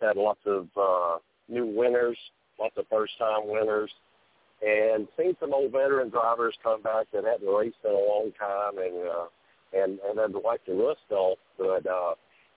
had 0.00 0.16
lots 0.16 0.40
of 0.46 0.68
uh, 0.76 1.18
new 1.48 1.66
winners, 1.66 2.18
lots 2.58 2.74
of 2.76 2.86
first-time 2.90 3.46
winners, 3.46 3.90
and 4.66 5.06
seen 5.16 5.36
some 5.40 5.54
old 5.54 5.72
veteran 5.72 6.10
drivers 6.10 6.54
come 6.62 6.82
back 6.82 7.06
that 7.12 7.24
hadn't 7.24 7.46
raced 7.46 7.76
in 7.84 7.90
a 7.90 7.94
long 7.94 8.32
time, 8.38 8.78
and 8.78 9.08
uh, 9.08 9.26
and 9.72 9.98
and 10.00 10.18
then 10.18 10.42
like 10.42 10.64
the 10.66 10.72
rust 10.74 11.00
off. 11.10 11.38
But 11.58 11.86
uh, 11.86 12.14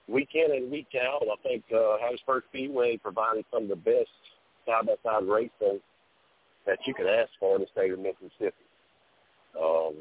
week 0.08 0.30
in 0.34 0.54
and 0.54 0.70
week 0.70 0.88
out, 1.00 1.22
I 1.22 1.48
think 1.48 1.64
uh, 1.72 1.96
Hattiesburg 1.98 2.42
Speedway 2.48 2.96
provided 2.96 3.44
some 3.52 3.64
of 3.64 3.68
the 3.68 3.76
best 3.76 4.08
side-by-side 4.66 5.24
racing 5.24 5.80
that 6.66 6.78
you 6.86 6.94
could 6.94 7.06
ask 7.06 7.30
for 7.38 7.56
in 7.56 7.62
the 7.62 7.68
state 7.72 7.92
of 7.92 7.98
Mississippi. 7.98 8.64
Um, 9.58 9.94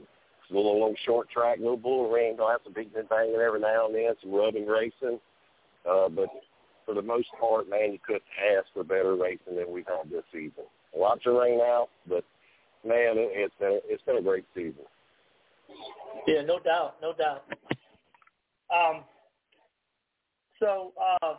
little, 0.51 0.73
little 0.73 0.95
short 1.05 1.29
track, 1.29 1.59
little 1.59 1.77
bull 1.77 2.09
ring. 2.09 2.35
Gonna 2.37 2.53
have 2.53 2.61
some 2.63 2.73
beating 2.73 2.93
and 2.95 3.11
every 3.11 3.59
now 3.59 3.87
and 3.87 3.95
then, 3.95 4.13
some 4.21 4.33
rubbing 4.33 4.67
racing. 4.67 5.19
Uh, 5.89 6.09
but 6.09 6.29
for 6.85 6.93
the 6.93 7.01
most 7.01 7.27
part, 7.39 7.69
man, 7.69 7.93
you 7.93 7.99
couldn't 8.05 8.23
ask 8.57 8.65
for 8.73 8.83
better 8.83 9.15
racing 9.15 9.55
than 9.55 9.71
we've 9.71 9.85
had 9.87 10.09
this 10.09 10.23
season. 10.31 10.65
Lots 10.97 11.21
of 11.25 11.35
rain 11.35 11.59
out, 11.59 11.89
but 12.07 12.23
man, 12.83 13.17
it, 13.17 13.29
it's 13.33 13.53
been 13.59 13.79
it's 13.85 14.03
been 14.03 14.17
a 14.17 14.21
great 14.21 14.45
season. 14.55 14.85
Yeah, 16.27 16.41
no 16.41 16.59
doubt, 16.59 16.95
no 17.01 17.13
doubt. 17.13 17.45
Um, 18.73 19.03
so, 20.59 20.93
um, 21.23 21.37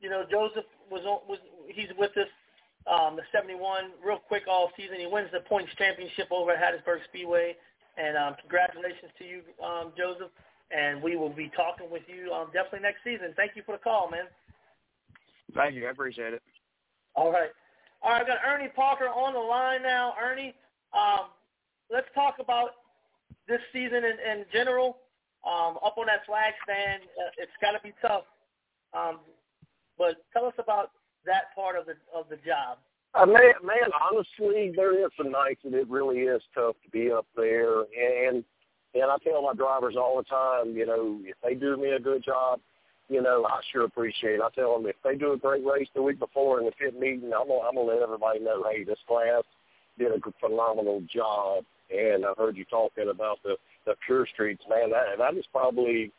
you 0.00 0.10
know, 0.10 0.24
Joseph 0.30 0.64
was 0.90 1.02
was 1.28 1.38
he's 1.68 1.88
with 1.98 2.16
us. 2.16 2.28
Um, 2.84 3.16
the 3.16 3.22
71, 3.32 3.96
real 4.04 4.18
quick 4.18 4.42
all 4.46 4.70
season. 4.76 4.96
He 5.00 5.06
wins 5.06 5.30
the 5.32 5.40
points 5.40 5.72
championship 5.78 6.28
over 6.30 6.52
at 6.52 6.60
Hattiesburg 6.60 6.98
Speedway, 7.08 7.56
and 7.96 8.16
um, 8.16 8.34
congratulations 8.40 9.10
to 9.18 9.24
you, 9.24 9.42
um, 9.64 9.92
Joseph. 9.96 10.30
And 10.70 11.02
we 11.02 11.14
will 11.14 11.30
be 11.30 11.50
talking 11.54 11.90
with 11.90 12.02
you 12.08 12.32
um, 12.32 12.48
definitely 12.52 12.80
next 12.80 13.04
season. 13.04 13.34
Thank 13.36 13.52
you 13.54 13.62
for 13.64 13.72
the 13.72 13.82
call, 13.82 14.10
man. 14.10 14.24
Thank 15.54 15.74
you. 15.74 15.86
I 15.86 15.90
appreciate 15.90 16.34
it. 16.34 16.42
All 17.14 17.30
right. 17.30 17.50
All 18.02 18.10
right, 18.10 18.22
I 18.22 18.26
got 18.26 18.38
Ernie 18.44 18.68
Parker 18.74 19.06
on 19.06 19.32
the 19.32 19.40
line 19.40 19.82
now. 19.82 20.14
Ernie, 20.20 20.54
um, 20.92 21.30
let's 21.90 22.06
talk 22.14 22.36
about 22.38 22.70
this 23.48 23.60
season 23.72 24.04
in, 24.04 24.16
in 24.20 24.44
general. 24.52 24.98
Um, 25.44 25.76
up 25.84 25.96
on 25.98 26.06
that 26.06 26.24
flag 26.26 26.54
stand, 26.64 27.02
uh, 27.02 27.30
it's 27.38 27.52
got 27.60 27.72
to 27.72 27.80
be 27.82 27.92
tough. 28.00 28.24
Um, 28.92 29.20
but 29.96 30.16
tell 30.32 30.46
us 30.46 30.54
about 30.58 30.90
that 31.26 31.54
part 31.54 31.76
of 31.76 31.86
the 31.86 31.94
of 32.14 32.28
the 32.28 32.36
job. 32.36 32.78
Uh, 33.14 33.26
man, 33.26 33.54
man, 33.62 33.90
honestly, 34.02 34.72
there 34.74 35.04
is 35.04 35.10
some 35.16 35.30
nights 35.30 35.60
that 35.64 35.74
it 35.74 35.88
really 35.88 36.20
is 36.20 36.42
tough 36.54 36.74
to 36.84 36.90
be 36.90 37.12
up 37.12 37.26
there, 37.36 37.82
and 37.82 38.42
and 38.94 39.10
I 39.10 39.16
tell 39.24 39.42
my 39.42 39.54
drivers 39.54 39.94
all 39.96 40.16
the 40.16 40.24
time, 40.24 40.76
you 40.76 40.86
know, 40.86 41.20
if 41.24 41.36
they 41.42 41.54
do 41.54 41.76
me 41.76 41.90
a 41.90 42.00
good 42.00 42.24
job, 42.24 42.60
you 43.08 43.20
know, 43.22 43.44
I 43.44 43.60
sure 43.72 43.84
appreciate 43.84 44.36
it. 44.36 44.40
I 44.40 44.48
tell 44.54 44.76
them 44.76 44.86
if 44.88 44.96
they 45.02 45.16
do 45.16 45.32
a 45.32 45.36
great 45.36 45.64
race 45.64 45.88
the 45.94 46.02
week 46.02 46.18
before 46.18 46.60
in 46.60 46.66
the 46.66 46.72
pit 46.72 46.98
meeting, 46.98 47.32
I'm 47.34 47.48
gonna, 47.48 47.68
I'm 47.68 47.74
gonna 47.74 47.88
let 47.88 48.02
everybody 48.02 48.40
know, 48.40 48.64
hey, 48.70 48.84
this 48.84 48.98
class 49.06 49.42
did 49.98 50.12
a 50.12 50.18
phenomenal 50.40 51.02
job. 51.12 51.64
And 51.94 52.24
I 52.24 52.32
heard 52.38 52.56
you 52.56 52.64
talking 52.64 53.10
about 53.10 53.38
the 53.44 53.56
the 53.84 53.94
pure 54.06 54.26
streets, 54.32 54.64
man. 54.68 54.90
That 54.90 55.18
that 55.18 55.36
is 55.36 55.44
probably 55.52 56.12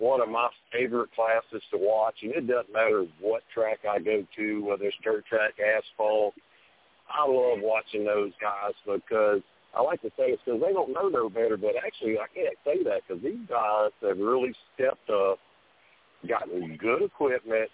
one 0.00 0.22
of 0.22 0.30
my 0.30 0.48
favorite 0.72 1.12
classes 1.14 1.62
to 1.70 1.76
watch, 1.76 2.16
and 2.22 2.32
it 2.32 2.48
doesn't 2.48 2.72
matter 2.72 3.04
what 3.20 3.42
track 3.52 3.80
I 3.88 3.98
go 4.00 4.26
to, 4.36 4.64
whether 4.64 4.84
it's 4.84 4.96
dirt 5.04 5.26
track, 5.26 5.52
asphalt. 5.60 6.34
I 7.06 7.28
love 7.28 7.58
watching 7.60 8.06
those 8.06 8.32
guys 8.40 8.72
because 8.86 9.42
I 9.76 9.82
like 9.82 10.00
to 10.02 10.08
say 10.16 10.32
it's 10.32 10.42
because 10.44 10.60
they 10.60 10.72
don't 10.72 10.92
know 10.92 11.08
no 11.08 11.28
better, 11.28 11.56
but 11.56 11.76
actually 11.84 12.16
I 12.18 12.26
can't 12.34 12.56
say 12.64 12.82
that 12.84 13.02
because 13.06 13.22
these 13.22 13.44
guys 13.46 13.90
have 14.00 14.16
really 14.16 14.54
stepped 14.74 15.10
up, 15.10 15.38
gotten 16.26 16.76
good 16.80 17.02
equipment, 17.02 17.68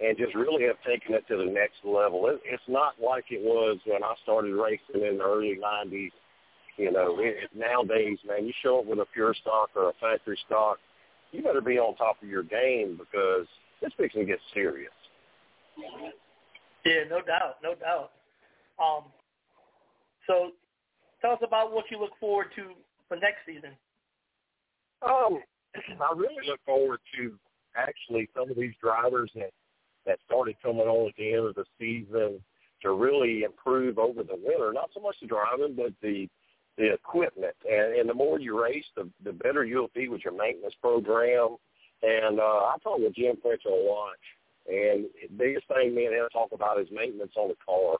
and 0.00 0.18
just 0.18 0.34
really 0.34 0.64
have 0.66 0.76
taken 0.86 1.14
it 1.14 1.26
to 1.28 1.36
the 1.38 1.50
next 1.50 1.80
level. 1.82 2.28
It, 2.28 2.40
it's 2.44 2.68
not 2.68 2.94
like 3.02 3.24
it 3.30 3.40
was 3.40 3.78
when 3.86 4.04
I 4.04 4.14
started 4.22 4.54
racing 4.54 5.00
in 5.00 5.18
the 5.18 5.24
early 5.24 5.56
90s. 5.56 6.12
You 6.76 6.90
know, 6.90 7.16
it, 7.20 7.48
nowadays, 7.56 8.18
man, 8.26 8.44
you 8.44 8.52
show 8.62 8.80
up 8.80 8.86
with 8.86 8.98
a 8.98 9.06
pure 9.14 9.34
stock 9.40 9.70
or 9.76 9.90
a 9.90 9.92
factory 10.00 10.38
stock, 10.44 10.78
you 11.34 11.42
better 11.42 11.60
be 11.60 11.78
on 11.78 11.96
top 11.96 12.22
of 12.22 12.28
your 12.28 12.42
game 12.42 12.98
because 12.98 13.46
it's 13.82 13.94
fixing 13.96 14.22
to 14.22 14.26
get 14.26 14.38
serious. 14.52 14.92
Yeah, 16.84 17.04
no 17.10 17.20
doubt, 17.20 17.56
no 17.62 17.74
doubt. 17.74 18.10
Um, 18.78 19.04
so 20.26 20.50
tell 21.20 21.32
us 21.32 21.38
about 21.42 21.72
what 21.72 21.86
you 21.90 21.98
look 21.98 22.12
forward 22.20 22.46
to 22.56 22.70
for 23.08 23.16
next 23.16 23.38
season. 23.46 23.70
Um, 25.02 25.40
I 26.00 26.12
really 26.16 26.46
look 26.46 26.60
forward 26.64 27.00
to 27.16 27.34
actually 27.76 28.28
some 28.36 28.50
of 28.50 28.56
these 28.56 28.74
drivers 28.80 29.30
that 29.34 29.50
that 30.06 30.18
started 30.26 30.54
coming 30.62 30.86
on 30.86 31.08
at 31.08 31.16
the 31.16 31.32
end 31.32 31.46
of 31.46 31.54
the 31.54 31.64
season 31.78 32.40
to 32.82 32.92
really 32.92 33.42
improve 33.42 33.98
over 33.98 34.22
the 34.22 34.36
winter. 34.36 34.72
Not 34.72 34.90
so 34.94 35.00
much 35.00 35.16
the 35.20 35.26
driving, 35.26 35.74
but 35.74 35.92
the 36.02 36.28
the 36.76 36.92
equipment. 36.92 37.54
And, 37.70 37.96
and 37.96 38.08
the 38.08 38.14
more 38.14 38.40
you 38.40 38.60
race, 38.60 38.84
the 38.96 39.08
the 39.24 39.32
better 39.32 39.64
you'll 39.64 39.90
be 39.94 40.08
with 40.08 40.24
your 40.24 40.36
maintenance 40.36 40.74
program. 40.80 41.56
And 42.02 42.38
uh, 42.38 42.42
I 42.42 42.76
talk 42.82 42.98
with 42.98 43.14
Jim 43.14 43.36
Fletcher 43.40 43.68
a 43.68 43.90
lot. 43.90 44.18
And 44.66 45.06
the 45.20 45.28
biggest 45.36 45.68
thing 45.68 45.94
me 45.94 46.06
and 46.06 46.14
him 46.14 46.26
talk 46.32 46.50
about 46.52 46.80
is 46.80 46.88
maintenance 46.90 47.32
on 47.36 47.48
the 47.48 47.56
car. 47.64 47.96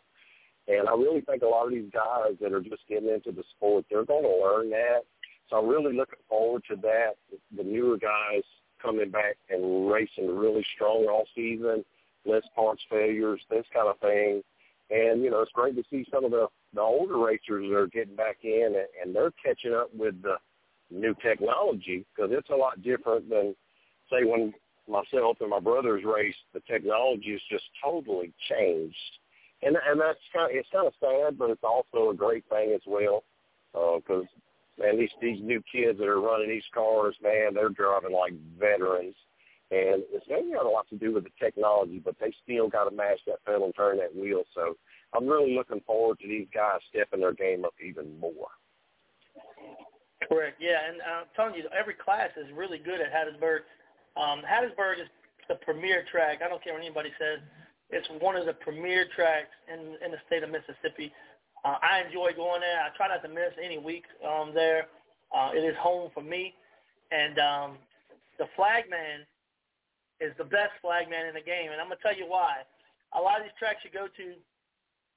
And 0.67 0.89
I 0.89 0.93
really 0.93 1.21
think 1.21 1.43
a 1.43 1.47
lot 1.47 1.67
of 1.67 1.73
these 1.73 1.91
guys 1.93 2.37
that 2.41 2.53
are 2.53 2.61
just 2.61 2.89
getting 2.89 3.11
into 3.11 3.33
the 3.33 3.45
sport, 3.57 3.85
they're 3.91 4.05
going 4.05 4.25
to 4.25 4.43
learn 4.43 4.71
that. 4.71 5.01
So 5.49 5.59
I'm 5.59 5.69
really 5.69 5.95
looking 5.95 6.21
forward 6.29 6.63
to 6.71 6.77
that. 6.77 7.17
The 7.55 7.63
newer 7.63 7.99
guys 7.99 8.43
coming 8.81 9.11
back 9.11 9.37
and 9.51 9.91
racing 9.91 10.35
really 10.35 10.65
strong 10.75 11.07
all 11.07 11.27
season, 11.35 11.85
less 12.25 12.45
parts 12.55 12.83
failures, 12.91 13.41
this 13.51 13.67
kind 13.75 13.89
of 13.89 13.99
thing. 14.01 14.43
And, 14.91 15.23
you 15.23 15.31
know, 15.31 15.41
it's 15.41 15.53
great 15.53 15.77
to 15.77 15.85
see 15.91 16.07
some 16.11 16.25
of 16.25 16.31
the, 16.31 16.49
the 16.75 16.81
older 16.81 17.19
racers 17.19 17.71
are 17.73 17.87
getting 17.87 18.17
back 18.17 18.39
in 18.43 18.75
and, 18.77 18.89
and 19.03 19.15
they're 19.15 19.33
catching 19.45 19.75
up 19.75 19.91
with 19.95 20.21
the 20.23 20.37
new 20.91 21.15
technology 21.23 22.05
because 22.15 22.31
it's 22.33 22.51
a 22.51 22.57
lot 22.57 22.83
different 22.83 23.29
than, 23.29 23.55
say, 24.11 24.25
when 24.25 24.53
myself 24.89 25.39
and 25.41 25.51
my 25.51 25.61
brothers 25.61 26.05
raced, 26.05 26.39
the 26.53 26.61
technology 26.61 27.33
has 27.33 27.41
just 27.51 27.65
totally 27.83 28.33
changed. 28.51 28.97
And, 29.63 29.77
and 29.89 30.01
that's 30.01 30.19
kind 30.33 30.51
of, 30.51 30.57
it's 30.57 30.69
kind 30.73 30.87
of 30.87 30.93
sad, 31.01 31.39
but 31.39 31.51
it's 31.51 31.65
also 31.65 32.11
a 32.11 32.15
great 32.15 32.45
thing 32.51 32.73
as 32.75 32.83
well 32.87 33.25
because 33.73 34.25
uh, 34.79 34.83
man, 34.83 34.99
these 34.99 35.11
these 35.21 35.41
new 35.43 35.63
kids 35.71 35.99
that 35.99 36.09
are 36.09 36.21
running 36.21 36.49
these 36.49 36.63
cars, 36.73 37.17
man, 37.23 37.55
they're 37.55 37.69
driving 37.71 38.13
like 38.13 38.33
veterans, 38.59 39.15
and 39.71 40.03
it's 40.13 40.27
maybe 40.29 40.53
got 40.53 40.67
a 40.67 40.69
lot 40.69 40.89
to 40.91 40.97
do 40.97 41.13
with 41.13 41.25
the 41.25 41.31
technology, 41.41 42.01
but 42.05 42.17
they 42.21 42.33
still 42.43 42.69
got 42.69 42.85
to 42.85 42.95
mash 42.95 43.19
that 43.27 43.45
pedal 43.45 43.65
and 43.65 43.75
turn 43.75 43.99
that 43.99 44.15
wheel. 44.15 44.45
So 44.55 44.77
I'm 45.15 45.27
really 45.27 45.55
looking 45.55 45.81
forward 45.87 46.19
to 46.21 46.29
these 46.29 46.49
guys 46.53 46.81
stepping 46.91 47.21
their 47.21 47.33
game 47.33 47.65
up 47.65 47.75
even 47.85 48.19
more. 48.19 48.51
Correct. 50.29 50.61
Yeah, 50.61 50.79
and 50.89 51.01
I'm 51.03 51.27
telling 51.37 51.55
you, 51.55 51.69
every 51.79 51.95
class 51.95 52.31
is 52.37 52.47
really 52.55 52.79
good 52.79 53.01
at 53.01 53.13
Hattiesburg. 53.13 53.61
Um, 54.17 54.43
Hattiesburg 54.43 55.01
is 55.01 55.09
the 55.49 55.57
premier 55.57 56.05
track. 56.11 56.41
I 56.45 56.49
don't 56.49 56.63
care 56.63 56.73
what 56.73 56.83
anybody 56.83 57.11
says. 57.19 57.41
It's 57.91 58.09
one 58.21 58.37
of 58.37 58.47
the 58.47 58.55
premier 58.55 59.07
tracks 59.15 59.53
in 59.73 59.97
in 60.05 60.11
the 60.11 60.19
state 60.27 60.43
of 60.43 60.51
Mississippi. 60.51 61.13
Uh, 61.65 61.77
I 61.81 62.05
enjoy 62.05 62.33
going 62.37 62.61
there. 62.61 62.81
I 62.81 62.95
try 62.97 63.09
not 63.09 63.23
to 63.23 63.29
miss 63.29 63.53
any 63.63 63.79
week 63.79 64.05
um, 64.25 64.53
there. 64.55 64.89
Uh, 65.35 65.51
it 65.55 65.65
is 65.65 65.77
home 65.81 66.11
for 66.13 66.23
me, 66.23 66.55
and 67.11 67.39
um, 67.39 67.71
the 68.39 68.47
flagman 68.57 69.25
is 70.21 70.33
the 70.39 70.45
best 70.45 70.73
flagman 70.81 71.27
in 71.27 71.35
the 71.35 71.45
game, 71.45 71.73
and 71.73 71.81
I'm 71.81 71.89
gonna 71.89 72.01
tell 72.03 72.17
you 72.17 72.27
why. 72.27 72.65
A 73.17 73.21
lot 73.21 73.39
of 73.39 73.45
these 73.45 73.57
tracks 73.59 73.85
you 73.85 73.91
go 73.91 74.07
to, 74.07 74.35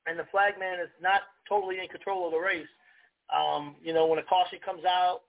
and 0.07 0.17
the 0.17 0.25
flagman 0.31 0.79
is 0.79 0.89
not 1.01 1.21
totally 1.47 1.79
in 1.79 1.87
control 1.87 2.25
of 2.25 2.31
the 2.31 2.39
race. 2.39 2.67
Um, 3.27 3.75
you 3.83 3.93
know, 3.93 4.07
when 4.07 4.19
a 4.19 4.23
caution 4.23 4.59
comes 4.63 4.85
out, 4.85 5.21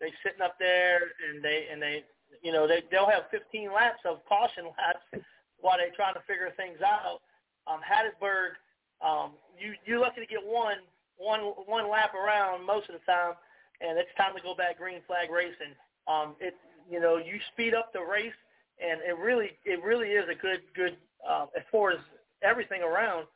they 0.00 0.12
sitting 0.24 0.42
up 0.42 0.56
there 0.58 1.00
and 1.28 1.42
they 1.42 1.66
and 1.70 1.80
they 1.80 2.04
you 2.42 2.52
know 2.52 2.66
they 2.66 2.82
they'll 2.90 3.08
have 3.08 3.30
15 3.30 3.72
laps 3.72 4.00
of 4.04 4.24
caution 4.28 4.64
laps 4.76 5.24
while 5.60 5.76
they're 5.78 5.94
trying 5.94 6.14
to 6.14 6.24
figure 6.26 6.52
things 6.56 6.78
out. 6.84 7.20
Um, 7.66 7.80
Hattiesburg, 7.80 8.60
um, 9.00 9.32
you 9.58 9.74
you're 9.84 10.00
lucky 10.00 10.20
to 10.20 10.26
get 10.26 10.44
one 10.44 10.84
one 11.16 11.40
one 11.66 11.90
lap 11.90 12.14
around 12.14 12.66
most 12.66 12.88
of 12.88 12.96
the 12.96 13.04
time, 13.06 13.34
and 13.80 13.98
it's 13.98 14.10
time 14.16 14.34
to 14.36 14.42
go 14.42 14.54
back 14.54 14.78
green 14.78 15.00
flag 15.06 15.30
racing. 15.30 15.76
Um, 16.08 16.36
it 16.40 16.54
you 16.90 17.00
know 17.00 17.16
you 17.16 17.38
speed 17.52 17.74
up 17.74 17.92
the 17.92 18.00
race, 18.00 18.36
and 18.80 19.00
it 19.00 19.16
really 19.16 19.56
it 19.64 19.82
really 19.82 20.08
is 20.08 20.28
a 20.28 20.34
good 20.34 20.60
good 20.74 20.96
uh, 21.28 21.46
as 21.56 21.62
far 21.70 21.92
as 21.92 21.98
everything 22.42 22.82
around. 22.82 23.26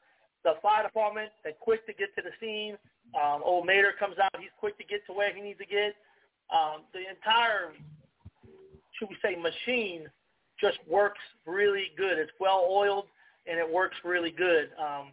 The 0.48 0.56
fire 0.62 0.82
department, 0.82 1.28
they're 1.44 1.52
quick 1.60 1.84
to 1.86 1.92
get 1.92 2.16
to 2.16 2.22
the 2.22 2.32
scene. 2.40 2.78
Um, 3.12 3.42
old 3.44 3.66
Mater 3.66 3.92
comes 3.98 4.16
out, 4.18 4.32
he's 4.40 4.48
quick 4.58 4.78
to 4.78 4.84
get 4.84 5.04
to 5.06 5.12
where 5.12 5.34
he 5.34 5.42
needs 5.42 5.58
to 5.58 5.66
get. 5.66 5.92
Um, 6.48 6.88
the 6.94 7.00
entire, 7.04 7.76
should 8.96 9.10
we 9.10 9.16
say, 9.20 9.36
machine 9.36 10.08
just 10.58 10.78
works 10.88 11.20
really 11.44 11.92
good. 11.98 12.16
It's 12.16 12.32
well 12.40 12.66
oiled 12.70 13.04
and 13.46 13.58
it 13.58 13.68
works 13.70 13.96
really 14.04 14.30
good. 14.30 14.70
Um, 14.80 15.12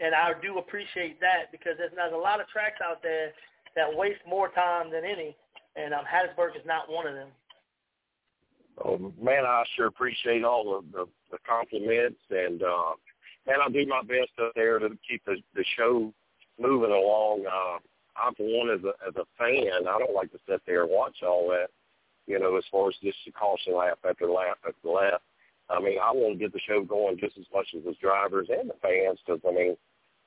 and 0.00 0.16
I 0.16 0.32
do 0.42 0.58
appreciate 0.58 1.20
that 1.20 1.52
because 1.52 1.74
there's, 1.78 1.92
there's 1.94 2.12
a 2.12 2.16
lot 2.16 2.40
of 2.40 2.48
tracks 2.48 2.80
out 2.84 3.04
there 3.04 3.30
that 3.76 3.86
waste 3.86 4.20
more 4.28 4.48
time 4.48 4.90
than 4.90 5.04
any, 5.04 5.36
and 5.76 5.94
um, 5.94 6.02
Hattiesburg 6.04 6.56
is 6.56 6.66
not 6.66 6.90
one 6.90 7.06
of 7.06 7.14
them. 7.14 7.28
Oh, 8.84 9.12
man, 9.22 9.44
I 9.46 9.62
sure 9.76 9.86
appreciate 9.86 10.42
all 10.42 10.76
of 10.76 10.90
the, 10.90 11.06
the 11.30 11.38
compliments, 11.48 12.20
and 12.30 12.62
uh, 12.62 12.94
man, 13.46 13.56
I'll 13.62 13.70
do 13.70 13.86
my 13.86 14.02
best 14.02 14.32
up 14.42 14.52
there 14.54 14.78
to 14.78 14.88
keep 15.08 15.24
the, 15.24 15.36
the 15.54 15.64
show 15.76 16.12
moving 16.60 16.90
along. 16.90 17.44
Uh, 17.46 17.78
I'm 18.14 18.34
for 18.34 18.44
one 18.44 18.70
as 18.70 18.84
a 18.84 18.92
as 19.08 19.16
a 19.16 19.24
fan, 19.38 19.88
I 19.88 19.98
don't 19.98 20.14
like 20.14 20.30
to 20.32 20.38
sit 20.48 20.60
there 20.66 20.82
and 20.82 20.90
watch 20.90 21.22
all 21.22 21.48
that 21.48 21.68
you 22.26 22.38
know, 22.38 22.56
as 22.56 22.64
far 22.70 22.88
as 22.88 22.94
just 23.02 23.18
the 23.26 23.32
caution 23.32 23.76
lap 23.76 23.98
after 24.08 24.26
lap 24.26 24.58
after 24.66 24.88
lap. 24.88 25.22
I 25.70 25.80
mean, 25.80 25.98
I 26.02 26.10
want 26.12 26.38
to 26.38 26.38
get 26.38 26.52
the 26.52 26.60
show 26.66 26.82
going 26.82 27.18
just 27.18 27.38
as 27.38 27.46
much 27.54 27.68
as 27.76 27.84
the 27.84 27.94
drivers 28.00 28.48
and 28.50 28.68
the 28.68 28.74
fans 28.82 29.18
because, 29.24 29.40
I 29.46 29.52
mean, 29.52 29.76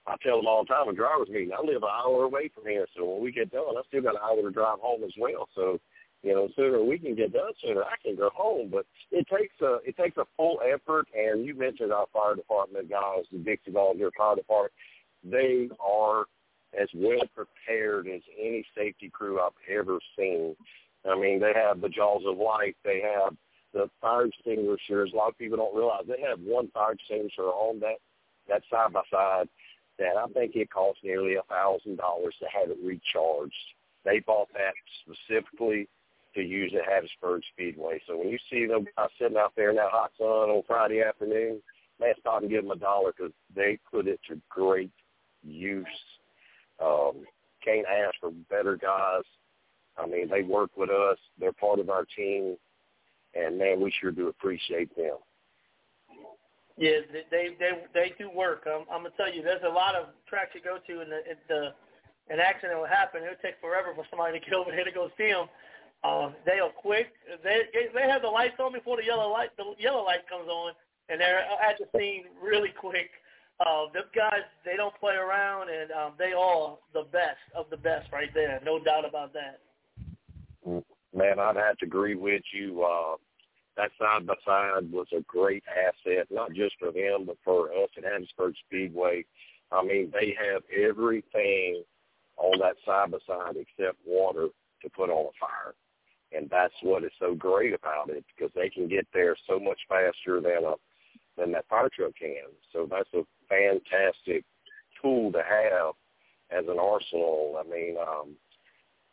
I 0.08 0.16
tell 0.22 0.38
them 0.38 0.48
all 0.48 0.64
the 0.64 0.74
time, 0.74 0.88
a 0.88 0.94
driver's 0.94 1.30
meeting, 1.30 1.52
I 1.54 1.62
live 1.62 1.84
an 1.84 1.90
hour 1.90 2.24
away 2.24 2.50
from 2.54 2.66
here, 2.66 2.86
so 2.96 3.06
when 3.06 3.24
we 3.24 3.32
get 3.32 3.52
done, 3.52 3.78
I 3.78 3.82
still 3.88 4.02
got 4.02 4.16
an 4.16 4.22
hour 4.24 4.42
to 4.42 4.52
drive 4.52 4.80
home 4.80 5.04
as 5.04 5.14
well. 5.18 5.50
So, 5.56 5.80
you 6.26 6.34
know, 6.34 6.50
sooner 6.56 6.84
we 6.84 6.98
can 6.98 7.16
get 7.16 7.34
done, 7.34 7.52
sooner 7.64 7.84
I 7.84 7.96
can 8.04 8.16
go 8.16 8.30
home. 8.34 8.70
But 8.72 8.86
it 9.12 9.28
takes 9.28 9.56
a 9.62 9.78
it 9.86 9.96
takes 9.98 10.18
a 10.18 10.26
full 10.36 10.60
effort. 10.66 11.08
And 11.16 11.46
you 11.46 11.56
mentioned 11.56 11.94
our 11.94 12.08
fire 12.12 12.36
department 12.36 12.90
guys, 12.90 13.26
the 13.32 13.38
Dixie 13.38 13.72
Volunteer 13.72 14.12
Fire 14.18 14.36
Department. 14.36 14.74
They 15.24 15.70
are 15.80 16.26
as 16.80 16.90
well 16.94 17.24
prepared 17.34 18.08
as 18.08 18.22
any 18.40 18.66
safety 18.76 19.10
crew 19.10 19.40
I've 19.40 19.52
ever 19.70 20.00
seen 20.18 20.56
I 21.10 21.16
mean, 21.16 21.40
they 21.40 21.54
have 21.54 21.82
the 21.82 21.90
jaws 21.90 22.24
of 22.26 22.38
life. 22.38 22.76
They 22.84 23.02
have 23.02 23.36
the 23.74 23.90
fire 24.02 24.26
extinguishers. 24.26 25.12
A 25.14 25.16
lot 25.16 25.30
of 25.30 25.38
people 25.38 25.58
don't 25.58 25.76
realize 25.76 26.04
they 26.08 26.22
have 26.28 26.40
one 26.40 26.70
fire 26.74 26.94
extinguisher 26.94 27.44
on 27.44 27.80
that 27.82 27.98
that 28.48 28.62
side 28.70 28.94
by 28.94 29.02
side 29.12 29.50
that 29.98 30.18
I 30.18 30.28
think 30.28 30.56
it 30.56 30.70
costs 30.70 31.02
nearly 31.04 31.36
a 31.36 31.42
thousand 31.44 31.98
dollars 31.98 32.36
to 32.40 32.46
have 32.48 32.70
it 32.70 32.78
recharged. 32.84 33.54
They 34.04 34.20
bought 34.20 34.50
that 34.54 34.74
specifically 35.02 35.88
to 36.36 36.42
use 36.42 36.74
at 36.76 36.88
Hattiesburg 36.88 37.42
Speedway. 37.54 38.02
So 38.08 38.18
when 38.18 38.30
you 38.30 38.38
see 38.50 38.66
them 38.66 38.86
guys 38.96 39.10
sitting 39.20 39.38
out 39.38 39.54
there 39.56 39.72
in 39.72 39.76
that 39.78 39.92
hot 39.92 40.12
sun 40.18 40.28
on 40.28 40.64
Friday 40.68 41.02
afternoon, 41.02 41.62
man, 42.00 42.14
stop 42.20 42.42
and 42.42 42.52
give 42.52 42.64
them 42.64 42.72
a 42.72 42.76
dollar 42.76 43.14
because 43.18 43.34
they 43.56 43.80
put 43.90 44.08
it 44.08 44.20
to 44.30 44.40
great 44.50 44.92
use. 45.44 45.86
Um, 46.84 47.24
can't 47.64 47.88
ask 47.88 48.16
for 48.20 48.32
better 48.50 48.78
guys 48.78 49.24
I 49.98 50.06
mean, 50.06 50.30
they 50.30 50.42
work 50.42 50.72
with 50.76 50.90
us. 50.90 51.18
They're 51.40 51.54
part 51.54 51.80
of 51.80 51.90
our 51.90 52.06
team, 52.06 52.58
and 53.34 53.58
man, 53.58 53.80
we 53.80 53.94
sure 54.00 54.12
do 54.12 54.28
appreciate 54.28 54.96
them. 54.96 55.18
Yeah, 56.78 57.00
they 57.32 57.56
they 57.58 57.72
they 57.94 58.14
do 58.20 58.30
work. 58.30 58.68
I'm, 58.68 58.84
I'm 58.92 59.04
gonna 59.04 59.16
tell 59.16 59.34
you, 59.34 59.42
there's 59.42 59.64
a 59.66 59.72
lot 59.72 59.96
of 59.96 60.08
tracks 60.28 60.52
you 60.54 60.62
go 60.62 60.78
to, 60.86 61.02
and 61.02 61.12
the, 61.12 61.20
the 61.48 62.34
an 62.34 62.40
accident 62.42 62.80
will 62.80 62.88
happen. 62.88 63.24
It'll 63.24 63.40
take 63.42 63.56
forever 63.62 63.94
for 63.96 64.06
somebody 64.10 64.40
to 64.40 64.46
get 64.46 64.54
over 64.54 64.74
here 64.74 64.84
to 64.84 64.92
go 64.92 65.10
see 65.18 65.32
them. 65.32 65.48
Um, 66.04 66.36
they 66.46 66.60
are 66.60 66.70
quick. 66.70 67.14
They 67.44 67.62
they 67.94 68.10
have 68.10 68.22
the 68.22 68.30
lights 68.30 68.60
on 68.60 68.74
before 68.74 68.98
the 68.98 69.06
yellow 69.06 69.32
light 69.32 69.50
the 69.58 69.74
yellow 69.80 70.04
light 70.04 70.28
comes 70.30 70.48
on, 70.48 70.74
and 71.10 71.20
they're 71.20 71.40
at 71.40 71.78
the 71.80 71.88
scene 71.98 72.26
really 72.44 72.74
quick. 72.78 73.10
Uh, 73.60 73.88
them 73.94 74.04
guys, 74.14 74.44
they 74.66 74.76
don't 74.76 74.94
play 75.00 75.16
around, 75.16 75.70
and 75.70 75.90
um, 75.92 76.12
they 76.20 76.34
are 76.34 76.78
the 76.94 77.04
best 77.12 77.40
of 77.56 77.66
the 77.72 77.78
best 77.78 78.12
right 78.12 78.30
there. 78.34 78.60
No 78.66 78.84
doubt 78.84 79.08
about 79.08 79.34
that 79.34 79.62
man, 81.16 81.40
I'd 81.40 81.56
have 81.56 81.78
to 81.78 81.86
agree 81.86 82.16
with 82.16 82.44
you. 82.54 82.84
Uh, 82.84 83.16
that 83.78 83.92
side 84.00 84.28
by 84.28 84.36
side 84.46 84.92
was 84.92 85.08
a 85.16 85.22
great 85.22 85.64
asset, 85.70 86.28
not 86.30 86.54
just 86.54 86.76
for 86.80 86.92
them, 86.92 87.26
but 87.26 87.38
for 87.44 87.72
us 87.72 87.90
at 87.98 88.04
Hattiesburg 88.04 88.54
Speedway. 88.68 89.26
I 89.72 89.84
mean, 89.84 90.12
they 90.14 90.36
have 90.40 90.64
everything 90.72 91.84
on 92.38 92.60
that 92.60 92.76
side 92.86 93.12
by 93.12 93.18
side 93.28 93.56
except 93.56 93.98
water 94.06 94.48
to 94.82 94.90
put 94.90 95.10
on 95.10 95.26
a 95.26 95.36
fire. 95.40 95.74
And 96.36 96.50
that's 96.50 96.74
what 96.82 97.04
is 97.04 97.12
so 97.20 97.34
great 97.34 97.74
about 97.74 98.10
it 98.10 98.24
because 98.36 98.52
they 98.56 98.70
can 98.70 98.88
get 98.88 99.08
there 99.14 99.36
so 99.48 99.60
much 99.60 99.80
faster 99.88 100.42
than 100.42 100.66
a 100.66 100.74
than 101.38 101.52
that 101.52 101.68
fire 101.70 101.90
truck 101.94 102.14
can. 102.20 102.48
So 102.72 102.88
that's 102.90 103.10
a 103.14 103.24
fantastic 103.50 104.44
tool 105.02 105.32
to 105.34 105.40
have 105.40 105.94
as 106.52 106.66
an 106.70 106.80
arsenal. 106.80 107.60
I 107.60 107.70
mean, 107.70 107.96
um, 108.00 108.36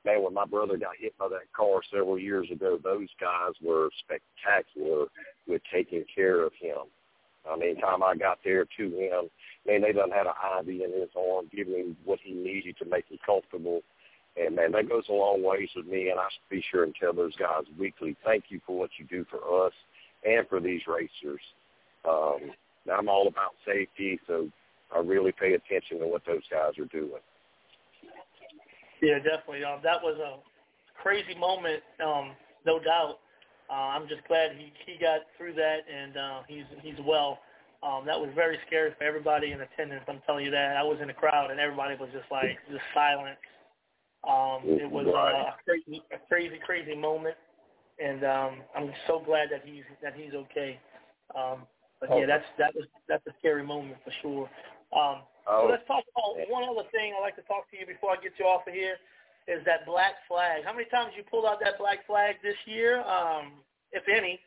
man, 0.04 0.22
when 0.22 0.34
my 0.34 0.46
brother 0.46 0.76
got 0.76 0.96
hit 0.98 1.16
by 1.18 1.28
that 1.28 1.52
car 1.56 1.80
several 1.92 2.18
years 2.18 2.48
ago, 2.50 2.78
those 2.82 3.08
guys 3.20 3.54
were 3.62 3.90
spectacular 3.98 5.06
with 5.46 5.62
taking 5.72 6.04
care 6.14 6.42
of 6.44 6.52
him. 6.60 6.86
I 7.50 7.56
mean, 7.56 7.76
time 7.80 8.02
I 8.02 8.14
got 8.14 8.38
there 8.44 8.64
to 8.64 8.84
him, 8.84 9.28
man, 9.66 9.82
they 9.82 9.92
done 9.92 10.10
had 10.10 10.26
an 10.26 10.60
IV 10.60 10.68
in 10.68 11.00
his 11.00 11.10
arm, 11.16 11.46
giving 11.54 11.74
him 11.74 11.96
what 12.04 12.20
he 12.22 12.32
needed 12.32 12.76
to 12.78 12.84
make 12.84 13.08
him 13.08 13.18
comfortable. 13.26 13.82
And 14.36 14.56
man, 14.56 14.72
that 14.72 14.88
goes 14.88 15.04
a 15.08 15.12
long 15.12 15.42
ways 15.42 15.68
with 15.76 15.86
me. 15.86 16.08
And 16.10 16.18
I 16.18 16.26
should 16.32 16.48
be 16.50 16.64
sure 16.70 16.84
and 16.84 16.94
tell 16.94 17.12
those 17.12 17.36
guys 17.36 17.64
weekly, 17.78 18.16
thank 18.24 18.44
you 18.48 18.60
for 18.66 18.78
what 18.78 18.90
you 18.98 19.06
do 19.06 19.26
for 19.30 19.66
us 19.66 19.72
and 20.24 20.48
for 20.48 20.60
these 20.60 20.82
racers. 20.86 21.40
Um, 22.08 22.50
I'm 22.92 23.08
all 23.08 23.28
about 23.28 23.52
safety, 23.66 24.18
so 24.26 24.48
I 24.94 24.98
really 25.00 25.32
pay 25.32 25.54
attention 25.54 26.00
to 26.00 26.06
what 26.06 26.22
those 26.26 26.42
guys 26.50 26.78
are 26.78 26.86
doing. 26.86 27.22
Yeah, 29.00 29.18
definitely. 29.18 29.64
Um, 29.64 29.80
that 29.82 30.02
was 30.02 30.18
a 30.18 30.38
crazy 31.00 31.34
moment, 31.34 31.82
um, 32.04 32.32
no 32.66 32.78
doubt. 32.78 33.18
Uh, 33.70 33.96
I'm 33.96 34.08
just 34.08 34.22
glad 34.28 34.52
he 34.56 34.72
he 34.86 34.98
got 34.98 35.20
through 35.38 35.54
that 35.54 35.80
and 35.88 36.16
uh, 36.16 36.38
he's 36.46 36.64
he's 36.82 36.98
well. 37.06 37.38
Um, 37.82 38.06
that 38.06 38.18
was 38.18 38.30
very 38.34 38.58
scary 38.66 38.92
for 38.96 39.02
everybody 39.02 39.50
in 39.50 39.60
attendance. 39.60 40.04
I'm 40.06 40.20
telling 40.24 40.44
you 40.44 40.52
that. 40.52 40.76
I 40.76 40.84
was 40.84 40.98
in 41.00 41.08
the 41.08 41.14
crowd 41.14 41.50
and 41.50 41.58
everybody 41.58 41.96
was 41.98 42.10
just 42.12 42.30
like 42.30 42.58
just 42.70 42.84
silent. 42.94 43.38
Um, 44.28 44.60
it 44.64 44.90
was 44.90 45.06
uh, 45.06 45.50
a 45.50 45.56
crazy, 45.64 46.02
a 46.12 46.18
crazy, 46.28 46.58
crazy 46.64 46.94
moment, 46.94 47.36
and 48.02 48.24
um, 48.24 48.56
I'm 48.76 48.92
so 49.06 49.20
glad 49.24 49.48
that 49.50 49.62
he's 49.64 49.82
that 50.02 50.14
he's 50.14 50.32
okay. 50.32 50.78
Um, 51.36 51.66
but 52.00 52.10
yeah, 52.10 52.26
that's 52.26 52.44
that 52.58 52.74
was 52.74 52.86
that's 53.08 53.26
a 53.26 53.32
scary 53.40 53.64
moment 53.64 53.96
for 54.04 54.12
sure. 54.22 54.50
Um, 54.96 55.22
Oh. 55.46 55.66
So 55.66 55.72
let's 55.72 55.86
talk 55.86 56.04
about 56.14 56.38
one 56.50 56.62
other 56.62 56.86
thing 56.94 57.14
I'd 57.16 57.22
like 57.22 57.36
to 57.36 57.46
talk 57.50 57.70
to 57.70 57.76
you 57.76 57.86
before 57.86 58.12
I 58.14 58.22
get 58.22 58.32
you 58.38 58.46
off 58.46 58.66
of 58.66 58.74
here 58.74 58.96
is 59.50 59.64
that 59.66 59.86
black 59.86 60.22
flag. 60.28 60.62
How 60.64 60.72
many 60.72 60.86
times 60.86 61.12
you 61.16 61.24
pulled 61.26 61.46
out 61.46 61.58
that 61.62 61.78
black 61.78 62.06
flag 62.06 62.36
this 62.42 62.58
year, 62.66 63.02
um, 63.02 63.58
if 63.90 64.04
any? 64.06 64.38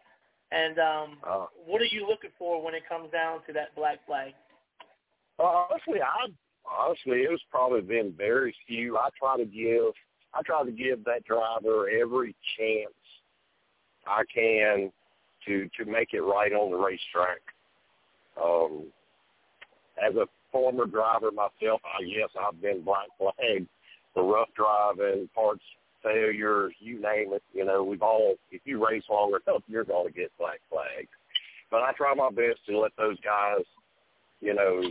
And 0.52 0.80
um, 0.80 1.10
oh. 1.28 1.50
what 1.66 1.82
are 1.82 1.92
you 1.92 2.08
looking 2.08 2.32
for 2.40 2.64
when 2.64 2.74
it 2.76 2.88
comes 2.88 3.12
down 3.12 3.44
to 3.48 3.54
that 3.54 3.76
black 3.76 4.06
flag? 4.08 4.32
Uh, 5.38 5.68
honestly, 5.68 6.00
I 6.00 6.32
honestly 6.70 7.24
it 7.24 7.32
was 7.32 7.42
probably 7.50 7.82
been 7.82 8.14
very 8.18 8.56
few. 8.68 8.98
I 8.98 9.10
try 9.18 9.38
to 9.38 9.46
give 9.46 9.94
I 10.34 10.42
try 10.46 10.64
to 10.64 10.72
give 10.72 11.04
that 11.06 11.24
driver 11.26 11.90
every 11.90 12.36
chance 12.58 12.94
I 14.08 14.24
can 14.34 14.92
to 15.48 15.70
to 15.78 15.86
make 15.90 16.14
it 16.14 16.22
right 16.22 16.52
on 16.52 16.72
the 16.72 16.78
racetrack. 16.78 17.42
Um, 18.44 18.86
as 20.06 20.16
a 20.16 20.28
former 20.52 20.86
driver 20.86 21.32
myself, 21.32 21.82
I 21.86 22.04
yes, 22.04 22.30
I've 22.40 22.62
been 22.62 22.84
black 22.84 23.08
flagged 23.18 23.68
for 24.14 24.24
rough 24.24 24.50
driving, 24.56 25.30
parts 25.34 25.64
failures, 26.06 26.74
you 26.80 27.02
name 27.02 27.34
it. 27.34 27.44
You 27.54 27.66
know, 27.66 27.84
we've 27.84 28.02
all, 28.02 28.36
if 28.52 28.62
you 28.66 28.86
race 28.86 29.04
long 29.10 29.30
enough, 29.30 29.64
you're 29.68 29.84
going 29.84 30.08
to 30.08 30.14
get 30.14 30.32
black 30.38 30.62
flags. 30.70 31.10
But 31.72 31.82
I 31.82 31.92
try 31.98 32.14
my 32.14 32.30
best 32.30 32.60
to 32.68 32.78
let 32.78 32.92
those 32.98 33.18
guys, 33.22 33.66
you 34.40 34.54
know, 34.54 34.82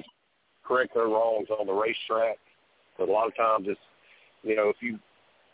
correct 0.67 0.95
their 0.95 1.07
wrongs 1.07 1.49
on 1.51 1.67
the 1.67 1.73
racetrack. 1.73 2.39
But 2.99 3.09
a 3.09 3.13
lot 3.13 3.27
of 3.27 3.37
times 3.37 3.67
it's, 3.69 3.81
you 4.43 4.57
know, 4.57 4.69
if 4.69 4.77
you 4.81 4.99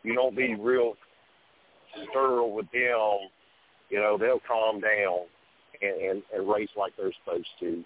you 0.02 0.14
don't 0.14 0.36
be 0.36 0.54
real 0.54 0.94
sterile 2.10 2.52
with 2.52 2.70
them, 2.72 3.28
you 3.90 3.98
know, 3.98 4.16
they'll 4.18 4.40
calm 4.46 4.80
down 4.80 5.26
and, 5.82 6.00
and, 6.00 6.22
and 6.34 6.48
race 6.48 6.70
like 6.76 6.92
they're 6.96 7.12
supposed 7.24 7.48
to. 7.60 7.84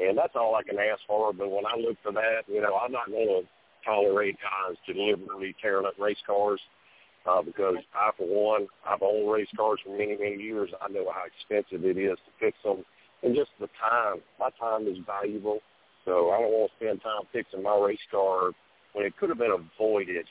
And 0.00 0.16
that's 0.16 0.34
all 0.34 0.54
I 0.54 0.62
can 0.62 0.78
ask 0.78 1.00
for. 1.06 1.32
But 1.32 1.50
when 1.50 1.66
I 1.66 1.76
look 1.76 1.98
for 2.02 2.12
that, 2.12 2.42
you 2.48 2.60
know, 2.62 2.76
I'm 2.76 2.92
not 2.92 3.08
going 3.08 3.42
to 3.42 3.42
tolerate 3.84 4.36
guys 4.40 4.76
deliberately 4.86 5.54
tearing 5.60 5.86
up 5.86 5.94
race 5.98 6.22
cars 6.26 6.60
uh, 7.26 7.42
because 7.42 7.76
I, 7.94 8.10
for 8.16 8.26
one, 8.26 8.66
I've 8.88 9.02
owned 9.02 9.30
race 9.30 9.48
cars 9.56 9.80
for 9.84 9.96
many, 9.96 10.16
many 10.16 10.42
years. 10.42 10.70
I 10.80 10.88
know 10.88 11.06
how 11.12 11.22
expensive 11.26 11.84
it 11.84 11.98
is 11.98 12.16
to 12.16 12.32
fix 12.40 12.56
them, 12.64 12.84
and 13.22 13.34
just 13.36 13.50
the 13.60 13.68
time. 13.78 14.22
My 14.40 14.50
time 14.58 14.88
is 14.88 14.98
valuable, 15.06 15.60
so 16.04 16.30
I 16.30 16.40
don't 16.40 16.52
want 16.52 16.70
to 16.70 16.84
spend 16.84 17.02
time 17.02 17.22
fixing 17.32 17.62
my 17.62 17.76
race 17.76 18.02
car 18.10 18.50
when 18.92 19.06
it 19.06 19.16
could 19.16 19.28
have 19.28 19.38
been 19.38 19.54
avoided. 19.54 20.26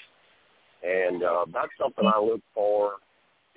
And 0.84 1.24
uh, 1.24 1.46
that's 1.54 1.72
something 1.80 2.06
I 2.06 2.20
look 2.20 2.42
for 2.54 2.96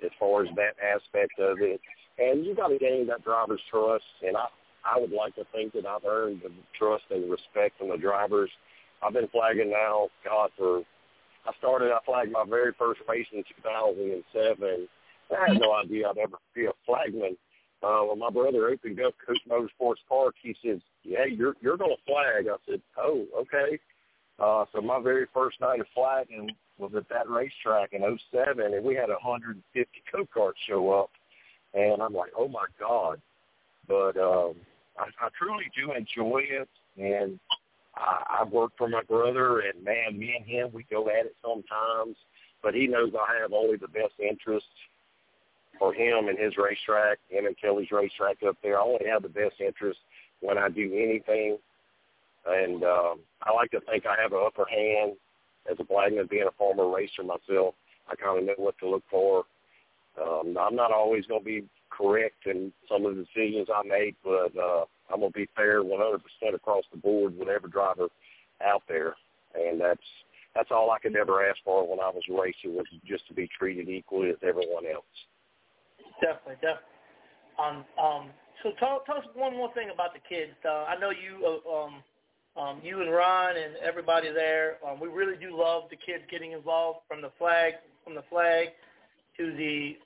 as 0.03 0.11
far 0.19 0.43
as 0.43 0.49
that 0.55 0.75
aspect 0.83 1.39
of 1.39 1.57
it. 1.61 1.81
And 2.17 2.45
you 2.45 2.55
got 2.55 2.67
to 2.67 2.77
gain 2.77 3.07
that 3.07 3.23
driver's 3.23 3.61
trust, 3.69 4.05
and 4.25 4.37
I 4.37 4.45
I 4.85 4.99
would 4.99 5.11
like 5.11 5.35
to 5.35 5.45
think 5.51 5.73
that 5.73 5.85
I've 5.85 6.05
earned 6.05 6.41
the 6.43 6.51
trust 6.77 7.05
and 7.09 7.29
respect 7.29 7.79
from 7.79 7.89
the 7.89 7.97
drivers. 7.97 8.51
I've 9.01 9.13
been 9.13 9.27
flagging 9.29 9.71
now, 9.71 10.09
God, 10.23 10.51
for 10.57 10.83
I 11.45 11.51
started, 11.57 11.91
I 11.91 11.99
flagged 12.05 12.31
my 12.31 12.45
very 12.47 12.71
first 12.77 13.01
race 13.09 13.25
in 13.33 13.43
2007. 13.63 14.87
I 15.31 15.49
had 15.49 15.59
no 15.59 15.73
idea 15.73 16.09
I'd 16.09 16.17
ever 16.17 16.37
be 16.53 16.65
a 16.65 16.71
flagman. 16.85 17.35
Uh, 17.85 18.01
when 18.01 18.17
my 18.17 18.31
brother 18.31 18.67
opened 18.69 18.99
up 18.99 19.13
Coach 19.25 19.37
Motorsports 19.47 20.01
Park, 20.09 20.33
he 20.41 20.55
said, 20.63 20.81
"Yeah, 21.03 21.25
you're 21.25 21.55
you're 21.61 21.77
going 21.77 21.95
to 21.95 22.03
flag." 22.11 22.47
I 22.47 22.57
said, 22.67 22.81
"Oh, 22.97 23.25
okay." 23.41 23.79
Uh, 24.39 24.65
so 24.73 24.81
my 24.81 24.99
very 24.99 25.27
first 25.31 25.61
night 25.61 25.79
of 25.79 25.85
flagging 25.93 26.49
was 26.79 26.91
at 26.95 27.07
that 27.09 27.29
racetrack 27.29 27.93
in 27.93 28.01
'07, 28.31 28.73
and 28.73 28.83
we 28.83 28.95
had 28.95 29.09
150 29.09 30.03
go-karts 30.11 30.53
show 30.67 30.91
up, 30.93 31.11
and 31.75 32.01
I'm 32.01 32.13
like, 32.13 32.31
"Oh 32.35 32.47
my 32.47 32.65
God!" 32.79 33.21
But 33.87 34.17
um, 34.17 34.55
I, 34.97 35.05
I 35.21 35.29
truly 35.37 35.65
do 35.77 35.91
enjoy 35.91 36.41
it, 36.41 36.69
and 36.97 37.39
I, 37.95 38.39
I 38.39 38.43
work 38.45 38.71
for 38.79 38.89
my 38.89 39.03
brother, 39.03 39.59
and 39.59 39.83
man, 39.83 40.17
me 40.17 40.33
and 40.35 40.45
him, 40.45 40.71
we 40.73 40.87
go 40.89 41.07
at 41.07 41.27
it 41.27 41.35
sometimes. 41.43 42.17
But 42.63 42.73
he 42.73 42.87
knows 42.87 43.13
I 43.13 43.39
have 43.41 43.53
only 43.53 43.77
the 43.77 43.89
best 43.89 44.13
interests 44.19 44.69
for 45.79 45.93
him 45.93 46.27
and 46.27 46.37
his 46.37 46.53
racetrack, 46.57 47.19
him 47.29 47.45
and 47.45 47.57
Kelly's 47.57 47.91
racetrack 47.91 48.37
up 48.47 48.57
there. 48.63 48.79
I 48.79 48.83
only 48.83 49.05
have 49.09 49.23
the 49.23 49.29
best 49.29 49.55
interest 49.59 49.99
when 50.41 50.57
I 50.57 50.69
do 50.69 50.91
anything, 50.93 51.57
and 52.45 52.83
um, 52.83 53.19
I 53.43 53.53
like 53.53 53.71
to 53.71 53.81
think 53.81 54.05
I 54.05 54.21
have 54.21 54.33
an 54.33 54.43
upper 54.45 54.65
hand 54.69 55.13
as 55.69 55.77
a 55.79 55.85
flagman, 55.85 56.27
being 56.29 56.47
a 56.47 56.57
former 56.57 56.87
racer 56.87 57.23
myself. 57.23 57.75
I 58.07 58.15
kind 58.15 58.39
of 58.39 58.45
know 58.45 58.53
what 58.57 58.77
to 58.79 58.89
look 58.89 59.03
for. 59.09 59.45
Um, 60.21 60.57
I'm 60.59 60.75
not 60.75 60.91
always 60.91 61.25
going 61.25 61.41
to 61.41 61.45
be 61.45 61.63
correct 61.89 62.45
in 62.45 62.71
some 62.89 63.05
of 63.05 63.15
the 63.15 63.23
decisions 63.23 63.67
I 63.73 63.85
make, 63.87 64.15
but 64.23 64.55
uh, 64.57 64.85
I'm 65.11 65.19
going 65.19 65.31
to 65.31 65.39
be 65.39 65.49
fair 65.55 65.83
100% 65.83 66.19
across 66.53 66.83
the 66.91 66.97
board 66.97 67.37
with 67.37 67.49
every 67.49 67.69
driver 67.69 68.07
out 68.63 68.83
there, 68.87 69.15
and 69.55 69.79
that's 69.79 69.99
that's 70.55 70.71
all 70.71 70.89
I 70.91 70.99
could 70.99 71.17
ever 71.17 71.45
ask 71.45 71.59
for 71.65 71.85
when 71.85 71.99
I 71.99 72.09
was 72.09 72.23
racing 72.29 72.77
was 72.77 72.85
just 73.05 73.27
to 73.27 73.33
be 73.33 73.49
treated 73.59 73.89
equally 73.89 74.29
as 74.29 74.37
everyone 74.41 74.85
else. 74.85 75.03
Definitely, 76.21 76.55
definitely. 76.61 76.95
Um, 77.59 77.85
um, 78.01 78.29
so 78.63 78.71
tell, 78.79 79.01
tell 79.05 79.17
us 79.17 79.25
one 79.33 79.55
more 79.55 79.73
thing 79.73 79.89
about 79.93 80.13
the 80.13 80.19
kids. 80.27 80.53
Uh, 80.63 80.85
I 80.85 80.99
know 80.99 81.11
you, 81.11 81.45
uh, 81.45 81.69
um, 81.71 82.03
um, 82.57 82.81
you 82.83 83.01
and 83.01 83.11
Ron 83.11 83.55
and 83.57 83.75
everybody 83.83 84.31
there. 84.31 84.77
Um, 84.85 84.99
we 84.99 85.07
really 85.07 85.37
do 85.37 85.55
love 85.57 85.83
the 85.89 85.97
kids 85.97 86.23
getting 86.29 86.53
involved 86.53 86.99
from 87.07 87.21
the 87.21 87.31
flag, 87.37 87.73
from 88.03 88.15
the 88.15 88.23
flag 88.29 88.69
to 89.37 89.55
the 89.55 89.97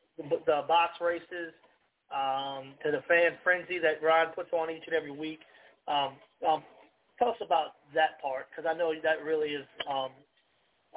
the 0.45 0.65
box 0.67 0.99
races 0.99 1.53
um, 2.13 2.73
to 2.83 2.91
the 2.91 3.01
fan 3.07 3.37
frenzy 3.43 3.79
that 3.79 4.03
Ron 4.03 4.33
puts 4.33 4.49
on 4.51 4.69
each 4.69 4.83
and 4.85 4.95
every 4.95 5.11
week. 5.11 5.39
Um, 5.87 6.13
um, 6.47 6.63
tell 7.17 7.29
us 7.29 7.37
about 7.41 7.75
that 7.93 8.21
part 8.21 8.47
because 8.49 8.69
I 8.69 8.77
know 8.77 8.93
that 9.03 9.23
really 9.23 9.49
is 9.49 9.65
um, 9.89 10.09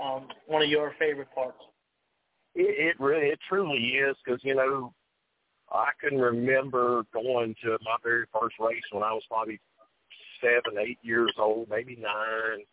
um, 0.02 0.28
one 0.46 0.62
of 0.62 0.68
your 0.68 0.94
favorite 0.98 1.28
parts. 1.34 1.58
It, 2.54 2.94
it 2.96 3.00
really, 3.00 3.28
it 3.28 3.38
truly 3.48 3.78
is 3.78 4.16
because 4.24 4.40
you 4.42 4.54
know 4.54 4.92
I 5.72 5.90
can 6.00 6.18
remember 6.18 7.04
going 7.12 7.54
to 7.64 7.78
my 7.82 7.96
very 8.02 8.26
first 8.32 8.56
race 8.60 8.82
when 8.90 9.02
I 9.02 9.12
was 9.12 9.22
probably 9.28 9.58
seven, 10.40 10.78
eight 10.78 10.98
years 11.02 11.32
old, 11.38 11.68
maybe 11.70 11.96
nine. 11.96 12.64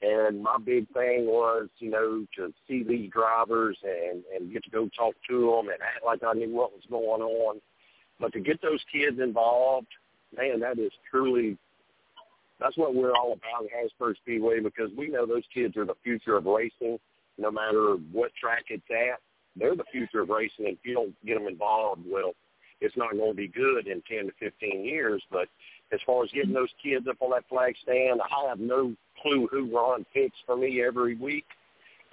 And 0.00 0.42
my 0.42 0.56
big 0.64 0.88
thing 0.92 1.26
was, 1.26 1.68
you 1.78 1.90
know, 1.90 2.24
to 2.36 2.52
see 2.66 2.84
these 2.84 3.10
drivers 3.10 3.76
and 3.82 4.22
and 4.34 4.52
get 4.52 4.64
to 4.64 4.70
go 4.70 4.88
talk 4.96 5.14
to 5.28 5.40
them 5.40 5.72
and 5.72 5.82
act 5.82 6.04
like 6.06 6.20
I 6.22 6.34
knew 6.34 6.54
what 6.54 6.72
was 6.72 6.84
going 6.88 7.22
on. 7.22 7.60
But 8.20 8.32
to 8.32 8.40
get 8.40 8.62
those 8.62 8.80
kids 8.92 9.18
involved, 9.20 9.88
man, 10.36 10.60
that 10.60 10.78
is 10.78 10.92
truly 11.10 11.58
that's 12.60 12.76
what 12.76 12.94
we're 12.94 13.12
all 13.12 13.32
about 13.32 13.64
at 13.64 13.70
Hattiesburg 13.70 14.16
Speedway 14.16 14.60
because 14.60 14.90
we 14.96 15.08
know 15.08 15.26
those 15.26 15.44
kids 15.52 15.76
are 15.76 15.84
the 15.84 15.94
future 16.02 16.36
of 16.36 16.46
racing, 16.46 16.98
no 17.36 17.50
matter 17.50 17.96
what 18.12 18.32
track 18.40 18.64
it's 18.68 18.82
at. 18.90 19.20
They're 19.58 19.76
the 19.76 19.84
future 19.90 20.20
of 20.20 20.28
racing, 20.28 20.66
and 20.66 20.76
if 20.76 20.78
you 20.84 20.94
don't 20.94 21.26
get 21.26 21.34
them 21.34 21.48
involved, 21.48 22.02
well, 22.06 22.32
it's 22.80 22.96
not 22.96 23.12
going 23.12 23.30
to 23.30 23.36
be 23.36 23.48
good 23.48 23.86
in 23.86 24.02
10 24.08 24.26
to 24.26 24.32
15 24.38 24.84
years. 24.84 25.22
But 25.30 25.48
as 25.92 26.00
far 26.06 26.24
as 26.24 26.30
getting 26.32 26.52
those 26.52 26.72
kids 26.82 27.06
up 27.08 27.16
on 27.20 27.30
that 27.30 27.48
flag 27.48 27.74
stand, 27.82 28.20
I 28.20 28.48
have 28.48 28.60
no 28.60 28.94
clue 29.20 29.48
who 29.50 29.74
Ron 29.74 30.04
picks 30.14 30.36
for 30.46 30.56
me 30.56 30.82
every 30.82 31.16
week, 31.16 31.46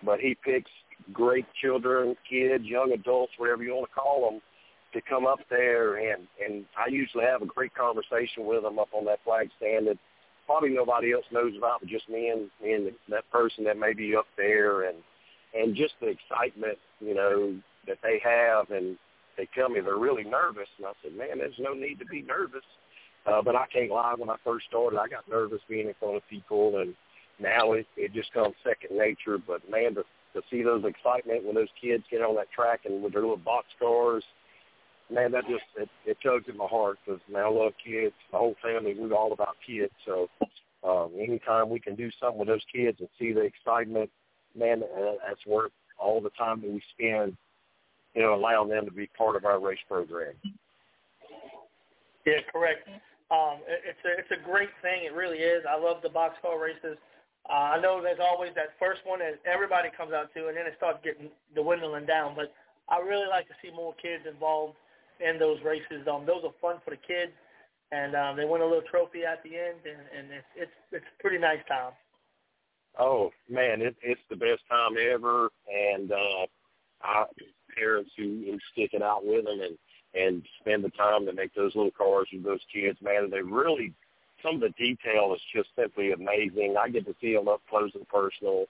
but 0.04 0.20
he 0.20 0.36
picks 0.44 0.72
great 1.14 1.46
children, 1.62 2.16
kids, 2.30 2.64
young 2.66 2.92
adults, 2.94 3.34
whatever 3.38 3.64
you 3.64 3.76
want 3.76 3.90
to 3.90 4.00
call 4.00 4.30
them, 4.30 4.42
to 4.94 5.02
come 5.08 5.28
up 5.28 5.40
there. 5.50 5.98
And 5.98 6.28
and 6.44 6.66
I 6.78 6.90
usually 6.90 7.26
have 7.26 7.42
a 7.42 7.46
great 7.46 7.76
conversation 7.76 8.46
with 8.46 8.64
them 8.64 8.80
up 8.80 8.90
on 8.94 9.06
that 9.06 9.24
flag 9.24 9.50
stand 9.58 9.88
that 9.88 9.98
probably 10.46 10.70
nobody 10.70 11.12
else 11.12 11.26
knows 11.32 11.54
about, 11.58 11.82
but 11.82 11.90
just 11.90 12.08
me 12.10 12.30
and 12.30 12.50
me 12.64 12.74
and 12.74 12.92
that 13.10 13.30
person 13.32 13.64
that 13.66 13.78
may 13.78 13.94
be 13.94 14.16
up 14.16 14.28
there. 14.38 14.88
And 14.88 14.98
and 15.56 15.76
just 15.76 15.94
the 16.02 16.08
excitement, 16.08 16.78
you 17.00 17.16
know, 17.16 17.56
that 17.88 17.98
they 18.04 18.22
have 18.24 18.72
and 18.72 18.98
they 19.38 19.48
tell 19.56 19.70
me 19.70 19.80
they're 19.80 19.98
really 19.98 20.24
nervous 20.24 20.68
and 20.78 20.88
I 20.88 20.92
said, 21.02 21.16
Man, 21.16 21.38
there's 21.38 21.60
no 21.60 21.74
need 21.74 22.00
to 22.00 22.06
be 22.06 22.22
nervous. 22.22 22.66
Uh, 23.26 23.42
but 23.42 23.56
I 23.56 23.66
can't 23.74 23.92
lie, 23.92 24.14
when 24.16 24.30
I 24.30 24.36
first 24.44 24.68
started 24.68 25.00
I 25.00 25.08
got 25.08 25.28
nervous 25.30 25.62
being 25.68 25.88
in 25.88 25.96
front 26.00 26.16
of 26.16 26.22
people 26.30 26.80
and 26.80 26.94
now 27.40 27.74
it, 27.74 27.88
it 27.98 28.14
just 28.14 28.32
comes 28.34 28.56
second 28.64 28.98
nature. 28.98 29.38
But 29.38 29.70
man, 29.70 29.96
to, 29.96 30.04
to 30.34 30.42
see 30.50 30.62
those 30.62 30.84
excitement 30.86 31.44
when 31.44 31.56
those 31.56 31.74
kids 31.82 32.04
get 32.10 32.22
on 32.22 32.36
that 32.36 32.52
track 32.52 32.82
and 32.86 33.04
with 33.04 33.14
their 33.14 33.22
little 33.22 33.38
box 33.38 33.68
cars 33.80 34.24
man, 35.10 35.32
that 35.32 35.48
just 35.48 35.64
it, 35.78 35.90
it 36.06 36.18
tugs 36.24 36.46
at 36.48 36.56
my 36.56 36.66
heart 36.66 36.98
because 37.06 37.22
man, 37.32 37.44
I 37.44 37.50
love 37.50 37.74
kids. 37.84 38.14
My 38.32 38.40
whole 38.40 38.56
family, 38.62 38.96
we're 38.98 39.14
all 39.14 39.34
about 39.34 39.58
kids. 39.66 39.94
So 40.06 40.30
um, 40.84 41.12
anytime 41.20 41.70
we 41.70 41.80
can 41.80 41.96
do 41.96 42.10
something 42.20 42.40
with 42.40 42.48
those 42.48 42.66
kids 42.74 42.98
and 43.00 43.10
see 43.20 43.32
the 43.32 43.42
excitement, 43.42 44.10
man, 44.56 44.84
uh, 44.84 45.14
that's 45.28 45.46
worth 45.46 45.72
all 45.98 46.22
the 46.22 46.32
time 46.32 46.62
that 46.62 46.70
we 46.70 46.82
spend, 46.94 47.36
you 48.14 48.22
know, 48.22 48.34
allowing 48.34 48.70
them 48.70 48.86
to 48.86 48.92
be 48.92 49.08
part 49.18 49.36
of 49.36 49.46
our 49.46 49.60
race 49.60 49.80
program. 49.88 50.34
Yeah, 52.26 52.42
correct. 52.52 52.88
Um, 53.32 53.62
it, 53.68 53.82
it's 53.94 54.04
a 54.06 54.12
it's 54.20 54.42
a 54.42 54.46
great 54.46 54.70
thing. 54.82 55.06
It 55.06 55.14
really 55.14 55.40
is. 55.40 55.64
I 55.70 55.78
love 55.78 56.02
the 56.02 56.10
boxcar 56.10 56.62
races. 56.62 56.98
Uh, 57.50 57.78
I 57.78 57.82
know 57.82 58.02
there's 58.02 58.22
always 58.22 58.52
that 58.56 58.74
first 58.80 59.02
one 59.06 59.20
that 59.20 59.38
everybody 59.46 59.90
comes 59.96 60.14
out 60.14 60.34
to, 60.34 60.48
and 60.48 60.58
then 60.58 60.66
it 60.66 60.74
starts 60.78 61.00
getting 61.04 61.30
dwindling 61.54 62.06
down. 62.06 62.34
But 62.36 62.54
I 62.90 63.00
really 63.00 63.28
like 63.30 63.48
to 63.48 63.54
see 63.62 63.70
more 63.70 63.94
kids 64.02 64.26
involved 64.30 64.76
in 65.22 65.38
those 65.38 65.62
races. 65.64 66.08
Um, 66.10 66.26
those 66.26 66.44
are 66.44 66.54
fun 66.62 66.82
for 66.84 66.92
the 66.92 67.02
kids, 67.02 67.32
and 67.92 68.16
um, 68.16 68.38
they 68.38 68.46
win 68.46 68.62
a 68.62 68.66
little 68.66 68.86
trophy 68.90 69.26
at 69.26 69.44
the 69.44 69.54
end, 69.58 69.86
and, 69.86 70.02
and 70.10 70.26
it's 70.34 70.52
it's 70.58 70.78
it's 70.92 71.06
a 71.06 71.22
pretty 71.22 71.38
nice 71.38 71.62
time. 71.68 71.94
Oh 73.00 73.32
man, 73.50 73.82
it, 73.82 73.96
it's 74.02 74.22
the 74.30 74.36
best 74.36 74.62
time 74.70 74.96
ever, 75.14 75.50
and 75.70 76.12
uh, 76.12 76.46
I 77.04 77.26
parents 77.76 78.12
who, 78.18 78.24
who 78.46 78.58
stick 78.72 78.92
it 78.94 79.02
out 79.02 79.26
with 79.26 79.46
them 79.46 79.60
and 79.62 79.78
and 80.16 80.44
spend 80.62 80.84
the 80.84 80.90
time 80.92 81.26
to 81.26 81.34
make 81.34 81.54
those 81.54 81.76
little 81.76 81.92
cars 81.92 82.30
with 82.32 82.44
those 82.44 82.62
kids, 82.74 82.98
man, 83.02 83.30
they 83.30 83.42
really 83.42 83.94
some 84.42 84.56
of 84.56 84.62
the 84.62 84.70
detail 84.78 85.34
is 85.34 85.42
just 85.54 85.70
simply 85.76 86.12
amazing. 86.12 86.76
I 86.80 86.90
get 86.90 87.06
to 87.06 87.16
see 87.20 87.34
them 87.34 87.48
up 87.48 87.62
close 87.70 87.92
and 87.96 88.08
personal. 88.08 88.66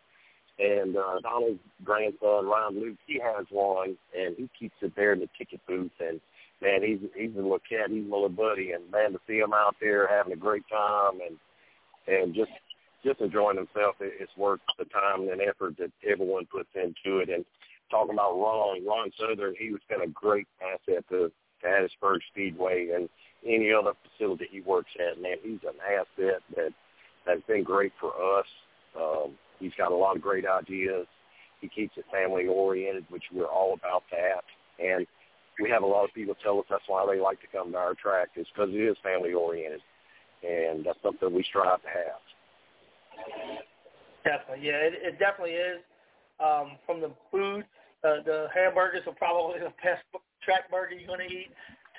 And 0.57 0.95
uh, 0.95 1.19
Donald's 1.21 1.59
grandson, 1.84 2.45
Ryan 2.45 2.80
Luke, 2.80 2.97
he 3.05 3.19
has 3.19 3.45
one, 3.49 3.97
and 4.17 4.36
he 4.38 4.49
keeps 4.57 4.76
it 4.82 4.93
there 4.95 5.11
in 5.11 5.19
the 5.19 5.30
ticket 5.38 5.59
booth. 5.67 5.91
And 5.99 6.21
man, 6.61 6.82
he's 6.82 6.99
he's 7.15 7.34
a 7.36 7.41
little 7.41 7.59
cat, 7.59 7.89
he's 7.89 8.05
a 8.05 8.09
little 8.09 8.30
buddy, 8.30 8.71
and 8.71 8.89
man, 8.89 9.11
to 9.11 9.19
see 9.28 9.38
him 9.38 9.53
out 9.53 9.76
there 9.82 10.07
having 10.07 10.32
a 10.32 10.38
great 10.38 10.63
time 10.71 11.19
and 11.28 11.38
and 12.07 12.34
just 12.34 12.51
just 13.06 13.22
enjoying 13.22 13.58
himself, 13.58 13.95
it's 13.99 14.36
worth 14.36 14.60
the 14.78 14.86
time 14.86 15.30
and 15.30 15.41
effort 15.41 15.78
that 15.78 15.91
everyone 16.10 16.47
puts 16.47 16.70
into 16.76 17.20
it. 17.20 17.30
And 17.30 17.45
talking 17.91 18.16
about 18.16 18.34
Ron, 18.34 18.86
Ron 18.86 19.12
Southern, 19.20 19.53
he 19.58 19.72
was 19.72 19.82
been 19.88 20.01
a 20.01 20.08
great 20.08 20.47
asset 20.60 21.06
to, 21.10 21.32
to 21.62 21.68
Hattiesburg 21.68 22.20
Speedway 22.32 22.89
and 22.95 23.08
any 23.45 23.72
other 23.72 23.93
facility 24.03 24.47
he 24.49 24.62
works 24.62 24.89
at. 24.99 25.22
Man, 25.22 25.38
he's 25.43 25.60
an 25.64 25.78
asset 25.86 26.41
that 26.56 26.74
that's 27.26 27.45
been 27.47 27.64
great 27.64 27.93
for 27.99 28.12
us. 28.39 28.47
Um, 28.99 29.34
he's 29.60 29.74
got 29.78 29.91
a 29.91 29.95
lot 29.95 30.16
of 30.16 30.22
great 30.22 30.45
ideas. 30.45 31.06
He 31.62 31.70
keeps 31.70 31.97
it 31.97 32.06
family 32.12 32.47
oriented, 32.47 33.06
which 33.10 33.24
we're 33.32 33.45
all 33.45 33.74
about 33.74 34.03
that. 34.12 34.43
And 34.84 35.06
we 35.62 35.70
have 35.70 35.84
a 35.84 35.88
lot 35.88 36.06
of 36.06 36.14
people 36.14 36.36
tell 36.43 36.60
us 36.60 36.66
that's 36.70 36.84
why 36.88 37.06
they 37.10 37.20
like 37.20 37.39
to 37.41 37.47
come 37.47 37.72
to 37.72 37.78
our 37.78 37.93
track 37.93 38.30
is 38.36 38.47
because 38.53 38.74
it 38.74 38.78
is 38.78 38.97
family 39.03 39.34
oriented, 39.34 39.82
and 40.43 40.86
that's 40.86 41.01
something 41.01 41.34
we 41.34 41.43
strive 41.43 41.82
to 41.82 41.88
have. 41.88 42.24
Definitely, 44.24 44.66
yeah, 44.66 44.82
it, 44.82 44.93
it 45.01 45.20
definitely 45.20 45.53
is. 45.53 45.80
Um, 46.39 46.76
from 46.86 46.99
the 46.99 47.11
food, 47.32 47.63
uh, 48.03 48.22
the 48.26 48.47
hamburgers 48.53 49.03
are 49.07 49.13
probably 49.13 49.59
the 49.66 49.74
best 49.84 50.03
track 50.43 50.70
burger 50.70 50.95
you're 50.95 51.07
going 51.07 51.28
to 51.28 51.34
eat. 51.34 51.51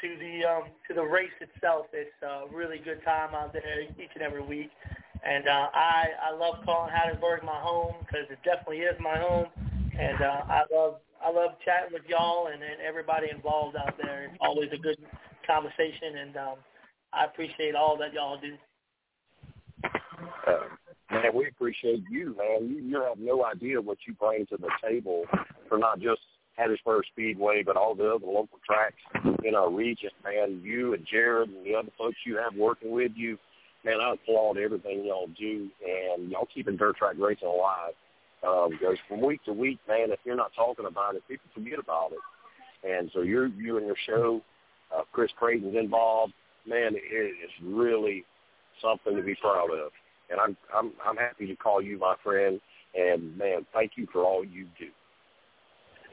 To 0.04 0.12
the 0.20 0.44
um, 0.44 0.64
to 0.88 0.92
the 0.92 1.02
race 1.02 1.32
itself, 1.40 1.86
it's 1.94 2.12
a 2.20 2.44
really 2.54 2.76
good 2.84 3.02
time 3.02 3.34
out 3.34 3.54
there 3.54 3.80
each 3.80 4.12
and 4.12 4.22
every 4.22 4.44
week. 4.44 4.68
And 5.24 5.48
uh, 5.48 5.72
I 5.72 6.04
I 6.20 6.36
love 6.36 6.56
calling 6.66 6.92
Hattiesburg 6.92 7.42
my 7.42 7.56
home 7.56 7.94
because 8.00 8.28
it 8.28 8.36
definitely 8.44 8.84
is 8.84 8.92
my 9.00 9.16
home. 9.16 9.46
And 9.98 10.20
uh, 10.20 10.42
I 10.52 10.62
love 10.70 10.96
I 11.24 11.30
love 11.32 11.56
chatting 11.64 11.94
with 11.94 12.02
y'all 12.06 12.48
and, 12.52 12.62
and 12.62 12.76
everybody 12.86 13.28
involved 13.32 13.76
out 13.76 13.96
there. 13.96 14.24
It's 14.24 14.36
always 14.40 14.68
a 14.74 14.76
good 14.76 14.98
conversation, 15.46 16.20
and 16.20 16.36
um, 16.36 16.56
I 17.14 17.24
appreciate 17.24 17.74
all 17.74 17.96
that 17.96 18.12
y'all 18.12 18.38
do. 18.38 18.52
Man, 21.26 21.34
we 21.34 21.48
appreciate 21.48 22.04
you, 22.10 22.36
man. 22.38 22.68
You, 22.68 22.82
you 22.82 23.02
have 23.02 23.18
no 23.18 23.44
idea 23.44 23.80
what 23.80 23.98
you 24.06 24.14
bring 24.14 24.46
to 24.46 24.56
the 24.56 24.70
table 24.82 25.24
for 25.68 25.78
not 25.78 25.98
just 25.98 26.20
Hattiesburg 26.58 27.02
Speedway, 27.12 27.62
but 27.64 27.76
all 27.76 27.94
the 27.94 28.14
other 28.14 28.26
local 28.26 28.58
tracks 28.64 28.96
in 29.44 29.54
our 29.54 29.70
region, 29.70 30.10
man. 30.24 30.60
You 30.62 30.94
and 30.94 31.06
Jared 31.10 31.50
and 31.50 31.66
the 31.66 31.74
other 31.74 31.90
folks 31.98 32.16
you 32.24 32.36
have 32.36 32.54
working 32.56 32.92
with 32.92 33.12
you, 33.16 33.38
man, 33.84 33.96
I 34.00 34.14
applaud 34.14 34.58
everything 34.58 35.04
y'all 35.04 35.28
do, 35.38 35.68
and 35.84 36.30
y'all 36.30 36.48
keeping 36.54 36.76
dirt 36.76 36.96
track 36.96 37.14
racing 37.18 37.48
alive. 37.48 37.94
Um, 38.46 38.70
because 38.70 38.96
from 39.08 39.20
week 39.20 39.42
to 39.44 39.52
week, 39.52 39.78
man, 39.88 40.12
if 40.12 40.20
you're 40.24 40.36
not 40.36 40.52
talking 40.54 40.86
about 40.86 41.16
it, 41.16 41.22
people 41.26 41.46
forget 41.54 41.78
about 41.78 42.12
it. 42.12 42.88
And 42.88 43.10
so 43.12 43.22
you're 43.22 43.48
you 43.48 43.78
and 43.78 43.86
your 43.86 43.96
show, 44.06 44.42
uh, 44.96 45.02
Chris 45.12 45.30
Creighton's 45.36 45.76
involved. 45.76 46.34
Man, 46.66 46.92
it 46.94 46.98
is 46.98 47.50
really 47.64 48.24
something 48.80 49.16
to 49.16 49.22
be 49.22 49.34
proud 49.34 49.70
of. 49.72 49.90
And 50.30 50.40
I'm 50.40 50.56
I'm 50.74 50.92
I'm 51.04 51.16
happy 51.16 51.46
to 51.46 51.56
call 51.56 51.80
you 51.80 51.98
my 51.98 52.14
friend. 52.22 52.60
And 52.94 53.36
man, 53.36 53.66
thank 53.72 53.92
you 53.96 54.06
for 54.12 54.24
all 54.24 54.44
you 54.44 54.66
do. 54.78 54.88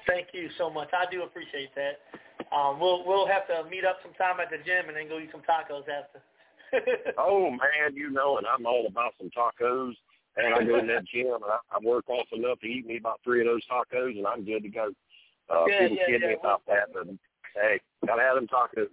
Thank 0.05 0.27
you 0.33 0.49
so 0.57 0.69
much. 0.69 0.89
I 0.91 1.09
do 1.09 1.23
appreciate 1.23 1.69
that. 1.75 1.99
Um, 2.55 2.79
we'll 2.79 3.05
we'll 3.05 3.27
have 3.27 3.47
to 3.47 3.69
meet 3.69 3.85
up 3.85 3.97
sometime 4.03 4.39
at 4.41 4.49
the 4.49 4.57
gym 4.57 4.87
and 4.87 4.97
then 4.97 5.07
go 5.07 5.19
eat 5.19 5.29
some 5.31 5.41
tacos 5.41 5.87
after. 5.87 6.21
oh 7.17 7.49
man, 7.49 7.95
you 7.95 8.09
know 8.09 8.37
it. 8.37 8.45
I'm 8.51 8.65
all 8.65 8.85
about 8.87 9.13
some 9.17 9.29
tacos 9.29 9.93
and 10.35 10.53
I 10.53 10.63
go 10.63 10.79
in 10.79 10.87
that 10.87 11.05
gym 11.05 11.33
and 11.33 11.45
I, 11.45 11.59
I 11.71 11.77
work 11.83 12.09
off 12.09 12.27
enough 12.31 12.59
to 12.61 12.67
eat 12.67 12.85
me 12.87 12.97
about 12.97 13.19
three 13.23 13.41
of 13.41 13.47
those 13.47 13.61
tacos, 13.69 14.17
and 14.17 14.25
I'm 14.25 14.43
good 14.45 14.63
to 14.63 14.69
go. 14.69 14.89
Uh, 15.49 15.65
yeah, 15.67 15.79
people 15.81 15.97
yeah, 15.97 16.05
kid 16.07 16.21
yeah. 16.21 16.27
me 16.29 16.35
about 16.39 16.61
that, 16.67 16.89
but 16.93 17.07
hey, 17.55 17.79
gotta 18.05 18.21
have 18.21 18.35
them 18.35 18.47
tacos. 18.47 18.89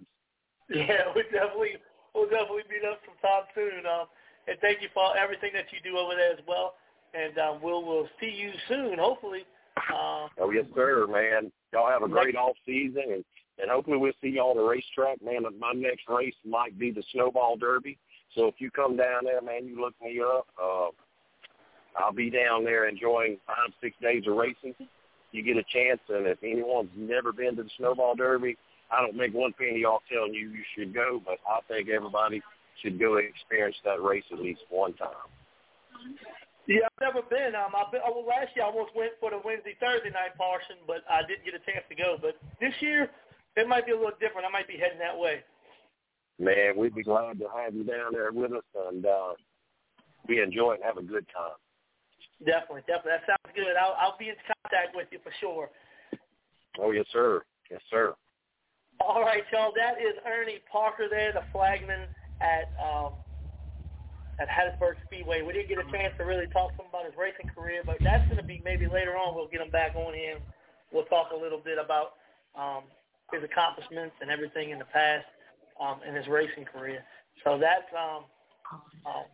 Yeah, 0.69 1.09
we 1.15 1.23
definitely 1.31 1.81
we'll 2.13 2.29
definitely 2.29 2.67
meet 2.69 2.85
up 2.85 2.99
sometime 3.03 3.49
soon. 3.55 3.85
Um, 3.85 4.05
and 4.47 4.57
thank 4.59 4.81
you 4.81 4.89
for 4.93 5.15
everything 5.17 5.51
that 5.53 5.65
you 5.71 5.79
do 5.83 5.97
over 5.97 6.15
there 6.15 6.31
as 6.31 6.39
well. 6.47 6.75
And 7.13 7.37
um, 7.37 7.59
we'll 7.61 7.85
we'll 7.85 8.09
see 8.19 8.31
you 8.31 8.51
soon, 8.67 8.97
hopefully. 8.97 9.43
Um, 9.77 10.29
oh 10.39 10.51
yes, 10.53 10.65
sir, 10.75 11.07
man. 11.07 11.51
Y'all 11.73 11.89
have 11.89 12.03
a 12.03 12.07
great 12.07 12.35
off 12.35 12.55
season, 12.65 13.03
and 13.11 13.25
and 13.59 13.69
hopefully 13.69 13.97
we'll 13.97 14.13
see 14.21 14.29
y'all 14.29 14.51
on 14.51 14.57
the 14.57 14.63
racetrack, 14.63 15.21
man. 15.23 15.43
My 15.59 15.73
next 15.73 16.03
race 16.07 16.35
might 16.45 16.77
be 16.79 16.91
the 16.91 17.03
Snowball 17.11 17.57
Derby. 17.57 17.97
So 18.35 18.47
if 18.47 18.55
you 18.59 18.71
come 18.71 18.95
down 18.95 19.25
there, 19.25 19.41
man, 19.41 19.67
you 19.67 19.79
look 19.79 19.93
me 20.01 20.21
up. 20.21 20.47
Uh, 20.61 20.87
I'll 21.97 22.13
be 22.13 22.29
down 22.29 22.63
there 22.63 22.87
enjoying 22.87 23.37
five, 23.45 23.73
six 23.81 23.95
days 24.01 24.23
of 24.27 24.35
racing. 24.35 24.73
You 25.31 25.43
get 25.43 25.57
a 25.57 25.63
chance, 25.63 25.99
and 26.09 26.25
if 26.27 26.37
anyone's 26.43 26.89
never 26.95 27.31
been 27.33 27.55
to 27.57 27.63
the 27.63 27.69
Snowball 27.77 28.15
Derby, 28.15 28.57
I 28.91 29.01
don't 29.01 29.15
make 29.15 29.33
one 29.33 29.53
penny 29.57 29.83
off 29.85 30.01
telling 30.11 30.33
you 30.33 30.49
you 30.49 30.63
should 30.75 30.93
go, 30.93 31.21
but 31.25 31.39
I 31.47 31.59
think 31.67 31.89
everybody 31.89 32.41
should 32.81 32.99
go 32.99 33.17
experience 33.17 33.77
that 33.85 34.01
race 34.01 34.23
at 34.31 34.39
least 34.39 34.61
one 34.69 34.93
time. 34.93 35.29
Yeah, 36.67 36.85
I've 36.85 37.13
never 37.13 37.21
been. 37.27 37.55
Um, 37.55 37.73
I've 37.75 37.91
been. 37.91 38.01
Well, 38.05 38.25
last 38.25 38.53
year 38.55 38.65
I 38.65 38.69
almost 38.69 38.95
went 38.95 39.13
for 39.19 39.31
the 39.31 39.41
Wednesday 39.43 39.75
Thursday 39.79 40.09
night 40.09 40.37
portion, 40.37 40.77
but 40.85 41.01
I 41.09 41.21
didn't 41.25 41.45
get 41.45 41.57
a 41.57 41.63
chance 41.65 41.85
to 41.89 41.95
go. 41.95 42.17
But 42.21 42.37
this 42.59 42.73
year 42.81 43.09
it 43.57 43.67
might 43.67 43.85
be 43.85 43.91
a 43.91 43.97
little 43.97 44.17
different. 44.19 44.45
I 44.47 44.51
might 44.51 44.67
be 44.67 44.77
heading 44.77 44.99
that 44.99 45.17
way. 45.17 45.41
Man, 46.39 46.77
we'd 46.77 46.95
be 46.95 47.03
glad 47.03 47.39
to 47.39 47.47
have 47.53 47.75
you 47.75 47.83
down 47.83 48.13
there 48.13 48.31
with 48.31 48.53
us, 48.53 48.65
and 48.89 49.05
uh, 49.05 49.33
we 50.27 50.41
enjoy 50.41 50.73
and 50.73 50.83
have 50.83 50.97
a 50.97 51.03
good 51.03 51.25
time. 51.33 51.57
Definitely, 52.45 52.81
definitely. 52.87 53.19
That 53.19 53.27
sounds 53.29 53.53
good. 53.53 53.77
I'll 53.77 53.97
I'll 53.99 54.17
be 54.17 54.29
in 54.29 54.39
contact 54.45 54.95
with 54.95 55.07
you 55.11 55.19
for 55.23 55.33
sure. 55.39 55.69
Oh 56.79 56.91
yes, 56.91 57.05
sir. 57.11 57.43
Yes, 57.69 57.81
sir. 57.89 58.13
All 59.01 59.21
right, 59.21 59.43
y'all. 59.51 59.73
That 59.75 59.97
is 59.97 60.13
Ernie 60.25 60.61
Parker 60.71 61.07
there, 61.09 61.33
the 61.33 61.41
flagman 61.51 62.05
at 62.41 62.73
um, 62.81 63.13
at 64.41 64.49
Hattiesburg 64.49 64.97
Speedway. 65.05 65.41
We 65.45 65.53
didn't 65.53 65.69
get 65.69 65.77
a 65.77 65.87
chance 65.93 66.13
to 66.17 66.25
really 66.25 66.47
talk 66.49 66.73
him 66.73 66.89
about 66.89 67.05
his 67.05 67.13
racing 67.13 67.47
career, 67.53 67.85
but 67.85 68.01
that's 68.03 68.25
going 68.25 68.41
to 68.41 68.47
be 68.47 68.61
maybe 68.65 68.89
later 68.89 69.13
on. 69.15 69.35
We'll 69.35 69.47
get 69.47 69.61
him 69.61 69.69
back 69.69 69.93
on 69.95 70.13
here. 70.13 70.41
We'll 70.91 71.05
talk 71.05 71.29
a 71.31 71.37
little 71.37 71.61
bit 71.61 71.77
about 71.77 72.17
um, 72.57 72.83
his 73.31 73.43
accomplishments 73.45 74.17
and 74.19 74.33
everything 74.33 74.71
in 74.71 74.79
the 74.79 74.89
past 74.89 75.29
um, 75.79 76.01
in 76.07 76.15
his 76.15 76.27
racing 76.27 76.65
career. 76.65 77.05
So 77.45 77.61
that's 77.61 77.87
um, 77.93 78.25
um, 79.05 79.25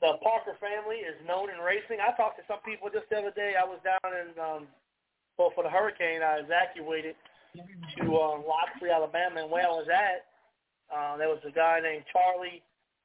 the 0.00 0.16
Parker 0.22 0.56
family 0.58 1.04
is 1.04 1.16
known 1.26 1.50
in 1.50 1.60
racing. 1.60 2.00
I 2.00 2.16
talked 2.16 2.40
to 2.40 2.44
some 2.48 2.60
people 2.64 2.88
just 2.88 3.08
the 3.10 3.20
other 3.20 3.34
day. 3.36 3.54
I 3.54 3.64
was 3.64 3.78
down 3.84 4.10
in, 4.10 4.28
um, 4.40 4.62
well, 5.38 5.52
for 5.54 5.62
the 5.62 5.70
hurricane, 5.70 6.22
I 6.22 6.40
evacuated 6.40 7.14
to 7.98 8.04
uh, 8.08 8.40
Loxley, 8.40 8.90
Alabama, 8.90 9.42
and 9.42 9.50
where 9.50 9.66
I 9.66 9.74
was 9.76 9.88
at, 9.92 10.29
uh, 10.94 11.16
there 11.16 11.28
was 11.28 11.40
a 11.46 11.50
guy 11.50 11.80
named 11.82 12.04
Charlie 12.12 12.62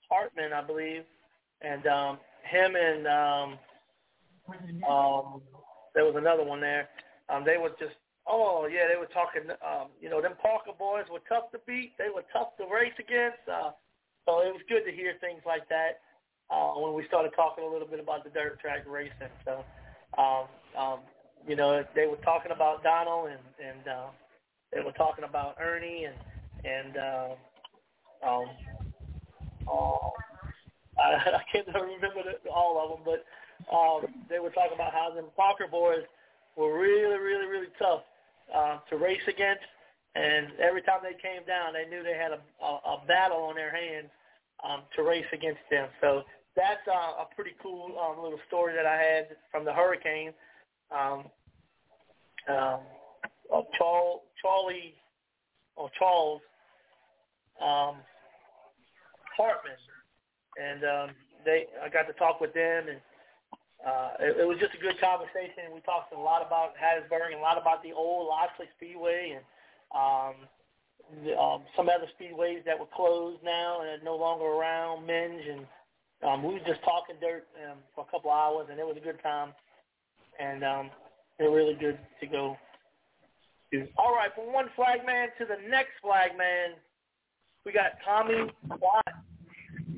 Hartman, 0.09 0.53
I 0.53 0.61
believe, 0.61 1.03
and 1.61 1.86
um, 1.88 2.17
him 2.43 2.75
and 2.75 3.07
um, 3.07 3.49
um, 4.88 5.41
there 5.93 6.05
was 6.05 6.15
another 6.17 6.43
one 6.43 6.61
there. 6.61 6.89
Um, 7.29 7.43
they 7.45 7.57
were 7.57 7.69
just, 7.79 7.95
oh 8.27 8.67
yeah, 8.71 8.88
they 8.91 8.99
were 8.99 9.09
talking. 9.09 9.49
Um, 9.65 9.89
you 10.01 10.09
know, 10.09 10.21
them 10.21 10.33
Parker 10.41 10.71
boys 10.77 11.05
were 11.11 11.23
tough 11.27 11.51
to 11.51 11.59
beat. 11.65 11.97
They 11.97 12.09
were 12.13 12.25
tough 12.33 12.57
to 12.57 12.65
race 12.71 12.95
against. 12.99 13.41
Uh, 13.49 13.71
so 14.25 14.41
it 14.41 14.53
was 14.53 14.61
good 14.69 14.86
to 14.86 14.91
hear 14.91 15.13
things 15.21 15.41
like 15.45 15.69
that 15.69 16.01
uh, 16.49 16.73
when 16.77 16.93
we 16.93 17.05
started 17.07 17.31
talking 17.36 17.63
a 17.63 17.67
little 17.67 17.88
bit 17.88 17.99
about 17.99 18.23
the 18.23 18.29
dirt 18.29 18.59
track 18.59 18.86
racing. 18.88 19.33
So, 19.45 19.63
um, 20.17 20.45
um, 20.77 20.99
you 21.47 21.55
know, 21.55 21.83
they 21.95 22.07
were 22.07 22.21
talking 22.25 22.51
about 22.51 22.83
Donald 22.83 23.29
and 23.29 23.45
and 23.61 23.88
uh, 23.88 24.07
they 24.73 24.81
were 24.81 24.93
talking 24.93 25.25
about 25.25 25.55
Ernie 25.59 26.05
and 26.05 26.15
and 26.63 26.97
uh, 26.97 27.27
um, 28.24 28.45
uh, 29.68 30.09
I, 31.01 31.39
I 31.39 31.43
can't 31.51 31.68
remember 31.68 32.24
the, 32.24 32.49
all 32.49 32.80
of 32.80 32.89
them, 32.97 33.03
but 33.05 33.26
um, 33.76 34.26
they 34.30 34.39
were 34.39 34.51
talking 34.51 34.76
about 34.76 34.93
how 34.93 35.13
them 35.13 35.26
Parker 35.36 35.68
boys 35.70 36.03
were 36.55 36.80
really, 36.80 37.20
really, 37.20 37.47
really 37.47 37.74
tough 37.80 38.01
uh, 38.53 38.80
to 38.89 38.97
race 38.97 39.26
against. 39.28 39.63
And 40.16 40.47
every 40.59 40.82
time 40.82 40.99
they 41.03 41.20
came 41.20 41.45
down, 41.45 41.74
they 41.74 41.89
knew 41.89 42.01
they 42.03 42.18
had 42.18 42.32
a, 42.32 42.39
a, 42.63 42.68
a 42.68 43.03
battle 43.07 43.43
on 43.43 43.55
their 43.55 43.76
hands 43.76 44.09
um, 44.63 44.84
to 44.95 45.03
race 45.03 45.26
against 45.34 45.59
them. 45.70 45.89
So 45.99 46.24
that's 46.55 46.88
uh, 46.88 47.24
a 47.24 47.28
pretty 47.36 47.51
cool 47.61 47.91
um, 47.99 48.24
little 48.24 48.39
story 48.47 48.74
that 48.76 48.86
I 48.86 48.95
had 48.95 49.36
from 49.51 49.66
the 49.66 49.74
hurricane. 49.74 50.32
Um, 50.91 51.26
um, 52.47 52.80
of 53.51 53.66
Charles, 53.78 54.22
Charlie 54.41 54.93
or 55.76 55.89
Charles 55.97 56.41
um, 57.61 57.95
Hartman, 59.37 59.79
and 60.57 60.83
um, 60.83 61.09
they 61.43 61.67
I 61.83 61.89
got 61.89 62.07
to 62.07 62.13
talk 62.13 62.39
with 62.39 62.53
them, 62.53 62.87
and 62.89 62.99
uh, 63.85 64.11
it, 64.19 64.41
it 64.41 64.47
was 64.47 64.57
just 64.59 64.73
a 64.73 64.81
good 64.81 64.99
conversation. 64.99 65.73
We 65.73 65.81
talked 65.81 66.13
a 66.13 66.19
lot 66.19 66.45
about 66.45 66.73
Hattiesburg 66.79 67.31
and 67.31 67.39
a 67.39 67.43
lot 67.43 67.59
about 67.59 67.83
the 67.83 67.93
old 67.93 68.27
Loxley 68.27 68.67
Speedway 68.77 69.37
and 69.37 69.45
um, 69.93 70.35
the, 71.23 71.37
um, 71.37 71.61
some 71.75 71.89
other 71.89 72.07
speedways 72.17 72.65
that 72.65 72.79
were 72.79 72.89
closed 72.95 73.43
now 73.43 73.81
and 73.81 73.89
are 73.89 74.03
no 74.03 74.15
longer 74.15 74.45
around, 74.45 75.05
Minge, 75.05 75.45
and 75.45 75.65
um, 76.23 76.43
we 76.43 76.53
were 76.53 76.65
just 76.65 76.81
talking 76.83 77.15
dirt 77.21 77.47
um, 77.69 77.77
for 77.93 78.05
a 78.07 78.11
couple 78.11 78.31
of 78.31 78.37
hours, 78.37 78.67
and 78.71 78.79
it 78.79 78.85
was 78.85 78.97
a 78.97 79.03
good 79.03 79.21
time, 79.21 79.53
and 80.39 80.63
um, 80.63 80.89
they're 81.37 81.51
really 81.51 81.75
good 81.75 81.99
to 82.19 82.27
go. 82.27 82.57
All 83.97 84.15
right, 84.15 84.33
from 84.33 84.53
one 84.53 84.69
flagman 84.75 85.29
to 85.37 85.45
the 85.45 85.57
next 85.69 85.99
flagman, 86.01 86.79
we 87.66 87.72
got 87.72 87.93
Tommy 88.05 88.51
Lott 88.70 89.13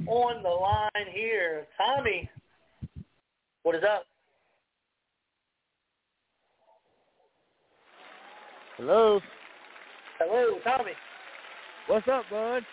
on 0.08 0.42
the 0.42 0.50
line 0.50 1.14
here. 1.14 1.68
Tommy, 1.78 2.30
what 3.64 3.76
is 3.76 3.84
up? 3.84 4.06
Hello. 8.78 9.20
Hello, 10.20 10.60
Tommy. 10.64 10.94
What's 11.88 12.08
up, 12.08 12.24
bud? 12.30 12.64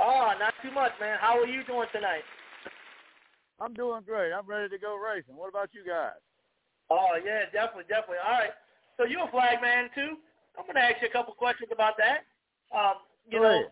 Oh, 0.00 0.32
not 0.38 0.54
too 0.62 0.70
much, 0.70 0.92
man. 1.00 1.18
How 1.20 1.38
are 1.38 1.46
you 1.46 1.64
doing 1.64 1.88
tonight? 1.92 2.22
I'm 3.60 3.74
doing 3.74 4.02
great. 4.06 4.32
I'm 4.32 4.46
ready 4.46 4.68
to 4.68 4.78
go 4.78 4.96
racing. 4.96 5.36
What 5.36 5.48
about 5.48 5.70
you 5.72 5.82
guys? 5.86 6.16
Oh 6.88 7.18
yeah, 7.24 7.44
definitely, 7.52 7.84
definitely. 7.88 8.22
All 8.24 8.38
right. 8.38 8.50
So 8.96 9.04
you're 9.04 9.28
a 9.28 9.30
flag 9.30 9.60
man 9.60 9.90
too. 9.94 10.16
I'm 10.58 10.66
gonna 10.66 10.80
ask 10.80 10.96
you 11.02 11.08
a 11.08 11.12
couple 11.12 11.34
questions 11.34 11.68
about 11.72 11.94
that. 11.98 12.24
Um, 12.76 12.94
you 13.28 13.38
Go 13.38 13.44
know, 13.44 13.50
ahead. 13.50 13.70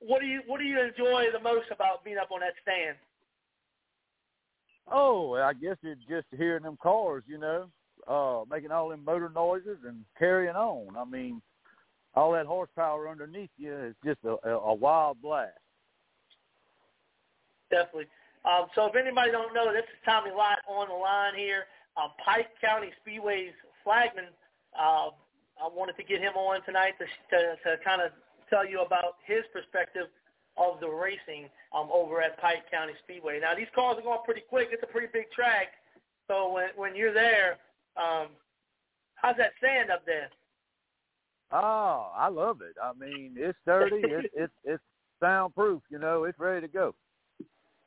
What 0.00 0.20
do 0.20 0.26
you 0.26 0.42
what 0.46 0.58
do 0.58 0.64
you 0.64 0.80
enjoy 0.80 1.26
the 1.32 1.40
most 1.40 1.66
about 1.70 2.04
being 2.04 2.18
up 2.18 2.30
on 2.32 2.40
that 2.40 2.54
stand? 2.62 2.96
Oh, 4.90 5.34
I 5.34 5.54
guess 5.54 5.76
it's 5.82 6.00
just 6.08 6.26
hearing 6.36 6.62
them 6.62 6.78
cars, 6.82 7.24
you 7.26 7.38
know, 7.38 7.68
uh, 8.06 8.44
making 8.50 8.70
all 8.70 8.90
them 8.90 9.04
motor 9.04 9.30
noises 9.34 9.78
and 9.86 10.04
carrying 10.18 10.54
on. 10.54 10.96
I 10.96 11.04
mean, 11.04 11.40
all 12.14 12.32
that 12.32 12.46
horsepower 12.46 13.08
underneath 13.08 13.50
you 13.56 13.74
is 13.74 13.94
just 14.04 14.18
a, 14.24 14.48
a, 14.50 14.74
wild 14.74 15.20
blast. 15.22 15.52
Definitely. 17.70 18.06
Um, 18.44 18.66
so 18.74 18.86
if 18.86 18.94
anybody 18.94 19.30
don't 19.30 19.54
know, 19.54 19.72
this 19.72 19.84
is 19.84 19.98
Tommy 20.04 20.30
Lott 20.30 20.58
on 20.68 20.88
the 20.88 20.94
line 20.94 21.34
here. 21.34 21.64
Um, 21.96 22.10
Pike 22.22 22.48
County 22.60 22.90
Speedway's 23.00 23.54
flagman. 23.82 24.26
Uh, 24.78 25.08
I 25.56 25.68
wanted 25.72 25.96
to 25.96 26.04
get 26.04 26.20
him 26.20 26.34
on 26.34 26.62
tonight 26.64 26.94
to 26.98 27.06
to, 27.06 27.56
to 27.64 27.84
kind 27.84 28.02
of 28.02 28.10
tell 28.54 28.66
you 28.66 28.82
about 28.82 29.18
his 29.26 29.42
perspective 29.52 30.06
of 30.56 30.78
the 30.78 30.88
racing 30.88 31.50
um, 31.74 31.88
over 31.92 32.22
at 32.22 32.38
Pike 32.40 32.70
County 32.70 32.92
Speedway. 33.02 33.40
Now 33.40 33.54
these 33.54 33.66
cars 33.74 33.96
are 33.98 34.02
going 34.02 34.20
pretty 34.24 34.42
quick. 34.48 34.68
It's 34.70 34.82
a 34.82 34.86
pretty 34.86 35.08
big 35.12 35.30
track. 35.32 35.74
So 36.28 36.52
when 36.52 36.68
when 36.76 36.94
you're 36.94 37.12
there, 37.12 37.58
um, 37.96 38.28
how's 39.16 39.36
that 39.36 39.52
sand 39.60 39.90
up 39.90 40.06
there? 40.06 40.30
Oh, 41.50 42.10
I 42.14 42.28
love 42.28 42.60
it. 42.62 42.76
I 42.82 42.92
mean, 42.98 43.34
it's 43.36 43.58
sturdy. 43.62 43.96
it's 44.04 44.28
it's 44.34 44.52
it's 44.64 44.82
soundproof. 45.20 45.82
You 45.90 45.98
know, 45.98 46.24
it's 46.24 46.38
ready 46.38 46.66
to 46.66 46.72
go. 46.72 46.94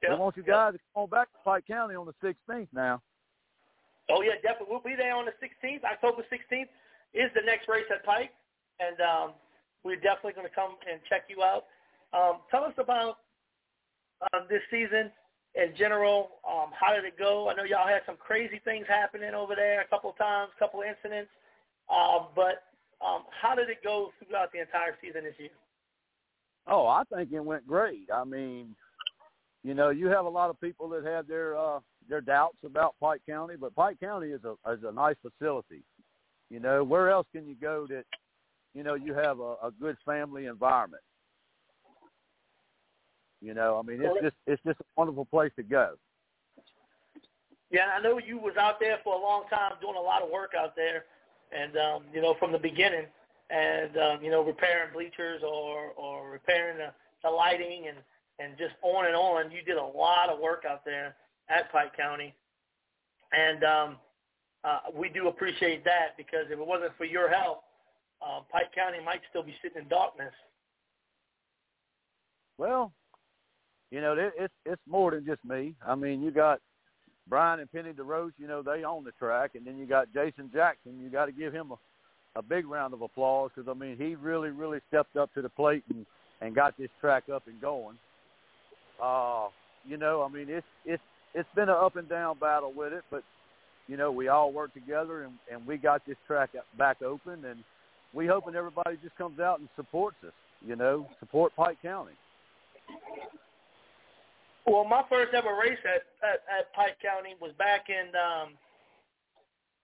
Yeah, 0.04 0.14
I 0.14 0.16
want 0.16 0.38
you 0.38 0.44
yeah. 0.46 0.54
guys 0.54 0.74
to 0.74 0.80
come 0.94 1.04
on 1.04 1.10
back 1.10 1.32
to 1.32 1.38
Pike 1.44 1.66
County 1.68 1.96
on 1.96 2.06
the 2.06 2.14
16th 2.22 2.68
now. 2.74 3.02
Oh 4.10 4.22
yeah, 4.22 4.36
definitely. 4.44 4.68
We'll 4.70 4.86
be 4.86 4.96
there 4.96 5.16
on 5.16 5.26
the 5.26 5.34
16th. 5.42 5.84
October 5.84 6.24
16th 6.32 6.70
is 7.14 7.32
the 7.34 7.42
next 7.46 7.68
race 7.68 7.88
at 7.94 8.06
Pike, 8.06 8.32
and 8.80 9.02
um, 9.02 9.32
we're 9.84 9.96
definitely 9.96 10.34
going 10.34 10.48
to 10.48 10.54
come 10.54 10.76
and 10.90 11.00
check 11.10 11.24
you 11.30 11.44
out. 11.44 11.66
Um, 12.14 12.42
tell 12.50 12.64
us 12.64 12.74
about 12.78 13.18
um, 14.34 14.48
this 14.50 14.62
season 14.72 15.12
in 15.56 15.76
general. 15.78 16.30
Um, 16.48 16.70
how 16.74 16.94
did 16.94 17.06
it 17.06 17.18
go? 17.18 17.50
I 17.50 17.56
know 17.56 17.64
y'all 17.64 17.88
had 17.88 18.02
some 18.06 18.18
crazy 18.18 18.62
things 18.64 18.86
happening 18.88 19.34
over 19.34 19.56
there 19.56 19.82
a 19.82 19.88
couple 19.88 20.10
of 20.10 20.18
times, 20.18 20.52
a 20.56 20.60
couple 20.60 20.82
of 20.82 20.88
incidents. 20.88 21.32
Um, 21.90 22.28
but 22.36 22.64
um, 23.06 23.24
how 23.30 23.56
did 23.56 23.70
it 23.70 23.84
go 23.84 24.12
throughout 24.20 24.52
the 24.52 24.62
entire 24.62 24.96
season 25.02 25.24
this 25.24 25.36
year? 25.38 25.50
Oh, 26.68 26.86
I 26.88 27.04
think 27.14 27.32
it 27.32 27.40
went 27.40 27.66
great. 27.66 28.10
I 28.14 28.24
mean, 28.26 28.76
you 29.64 29.74
know, 29.74 29.90
you 29.90 30.08
have 30.08 30.26
a 30.26 30.30
lot 30.30 30.50
of 30.50 30.60
people 30.60 30.90
that 30.90 31.06
have 31.06 31.28
their 31.28 31.58
uh 31.58 31.80
their 32.10 32.22
doubts 32.22 32.58
about 32.66 32.96
Pike 33.02 33.22
County, 33.28 33.56
but 33.60 33.76
Pike 33.76 34.00
County 34.00 34.28
is 34.28 34.42
a 34.44 34.52
is 34.72 34.80
a 34.86 34.92
nice 34.92 35.16
facility. 35.22 35.84
You 36.50 36.60
know, 36.60 36.84
where 36.84 37.10
else 37.10 37.28
can 37.34 37.48
you 37.48 37.56
go 37.56 37.88
that 37.88 38.04
you 38.78 38.84
know 38.84 38.94
you 38.94 39.16
have 39.16 39.40
a, 39.40 39.56
a 39.64 39.72
good 39.82 39.98
family 40.06 40.46
environment? 40.46 41.02
You 43.42 43.56
know, 43.56 43.80
I 43.80 43.82
mean, 43.82 44.00
it's 44.04 44.22
just 44.22 44.36
it's 44.46 44.62
just 44.64 44.80
a 44.80 44.84
wonderful 44.96 45.26
place 45.26 45.52
to 45.56 45.64
go. 45.64 45.96
Yeah, 47.72 47.88
I 47.98 48.02
know 48.02 48.20
you 48.20 48.38
was 48.38 48.56
out 48.56 48.80
there 48.80 49.00
for 49.04 49.16
a 49.16 49.22
long 49.22 49.46
time 49.50 49.74
doing 49.82 49.96
a 49.98 50.02
lot 50.02 50.22
of 50.22 50.30
work 50.30 50.52
out 50.58 50.76
there, 50.76 51.06
and 51.52 51.76
um, 51.76 52.04
you 52.14 52.22
know 52.22 52.36
from 52.38 52.52
the 52.52 52.60
beginning, 52.60 53.06
and 53.50 53.98
um, 53.98 54.24
you 54.24 54.30
know 54.30 54.44
repairing 54.44 54.94
bleachers 54.94 55.42
or 55.44 55.90
or 55.98 56.30
repairing 56.30 56.78
the, 56.78 56.94
the 57.24 57.30
lighting 57.30 57.86
and 57.88 57.98
and 58.38 58.60
just 58.60 58.76
on 58.84 59.08
and 59.08 59.16
on. 59.16 59.52
You 59.52 59.64
did 59.64 59.78
a 59.78 59.84
lot 59.84 60.30
of 60.30 60.40
work 60.40 60.66
out 60.70 60.86
there 60.86 61.16
at 61.50 61.72
Pike 61.72 61.98
County, 61.98 62.36
and 63.34 63.64
um, 63.64 63.96
uh, 64.64 64.80
we 64.94 65.10
do 65.10 65.30
appreciate 65.30 65.84
that 65.84 66.16
because 66.16 66.46
if 66.52 66.60
it 66.60 66.68
wasn't 66.68 66.96
for 66.96 67.06
your 67.06 67.28
help, 67.28 67.64
uh, 68.22 68.42
Pike 68.52 68.74
County 68.74 69.04
might 69.04 69.22
still 69.30 69.44
be 69.44 69.56
sitting 69.62 69.84
in 69.84 69.88
darkness. 69.88 70.34
Well, 72.58 72.92
you 73.92 74.02
know, 74.02 74.14
it, 74.14 74.34
it's 74.38 74.54
it's 74.66 74.82
more 74.88 75.12
than 75.12 75.26
just 75.26 75.44
me. 75.46 75.76
I 75.86 75.96
mean, 75.96 76.22
you 76.22 76.32
got 76.32 76.60
Brian 77.30 77.60
and 77.60 77.72
Penny 77.72 77.92
DeRoche, 77.92 78.34
you 78.38 78.48
know, 78.48 78.62
they 78.62 78.84
own 78.84 79.04
the 79.04 79.12
track, 79.12 79.52
and 79.56 79.66
then 79.66 79.78
you 79.78 79.86
got 79.86 80.14
Jason 80.14 80.50
Jackson. 80.54 81.00
You 81.02 81.10
got 81.10 81.26
to 81.26 81.32
give 81.32 81.54
him 81.54 81.72
a, 81.72 82.40
a 82.40 82.42
big 82.42 82.68
round 82.68 82.94
of 82.94 83.02
applause 83.02 83.52
because 83.54 83.70
I 83.70 83.78
mean, 83.78 83.98
he 83.98 84.16
really, 84.16 84.50
really 84.50 84.80
stepped 84.88 85.16
up 85.18 85.34
to 85.34 85.42
the 85.42 85.50
plate 85.50 85.84
and 85.90 86.06
and 86.42 86.56
got 86.56 86.78
this 86.78 86.90
track 87.02 87.24
up 87.34 87.44
and 87.48 87.60
going. 87.60 87.98
Uh, 89.02 89.48
you 89.86 89.98
know, 89.98 90.24
I 90.24 90.34
mean, 90.34 90.48
it's 90.50 90.66
it's 90.86 91.04
it's 91.34 91.50
been 91.56 91.70
an 91.70 91.76
up 91.80 91.96
and 91.96 92.10
down 92.10 92.38
battle 92.40 92.74
with 92.76 92.94
it, 92.94 93.04
but 93.12 93.24
you 93.88 93.96
know, 93.96 94.12
we 94.12 94.28
all 94.28 94.52
work 94.52 94.74
together 94.74 95.24
and 95.24 95.34
and 95.52 95.66
we 95.66 95.78
got 95.78 96.06
this 96.06 96.18
track 96.26 96.52
back 96.78 97.02
open, 97.02 97.46
and 97.46 97.64
we 98.14 98.28
hoping 98.28 98.56
everybody 98.56 98.98
just 99.04 99.16
comes 99.18 99.40
out 99.40 99.60
and 99.60 99.70
supports 99.76 100.18
us. 100.26 100.34
You 100.66 100.76
know, 100.76 101.08
support 101.20 101.56
Pike 101.56 101.78
County. 101.82 102.14
Well, 104.66 104.84
my 104.84 105.04
first 105.08 105.34
ever 105.34 105.56
race 105.56 105.80
at, 105.86 106.04
at, 106.28 106.44
at 106.52 106.74
Pike 106.74 106.98
County 107.02 107.36
was 107.40 107.52
back 107.58 107.88
in 107.90 108.12
um, 108.20 108.50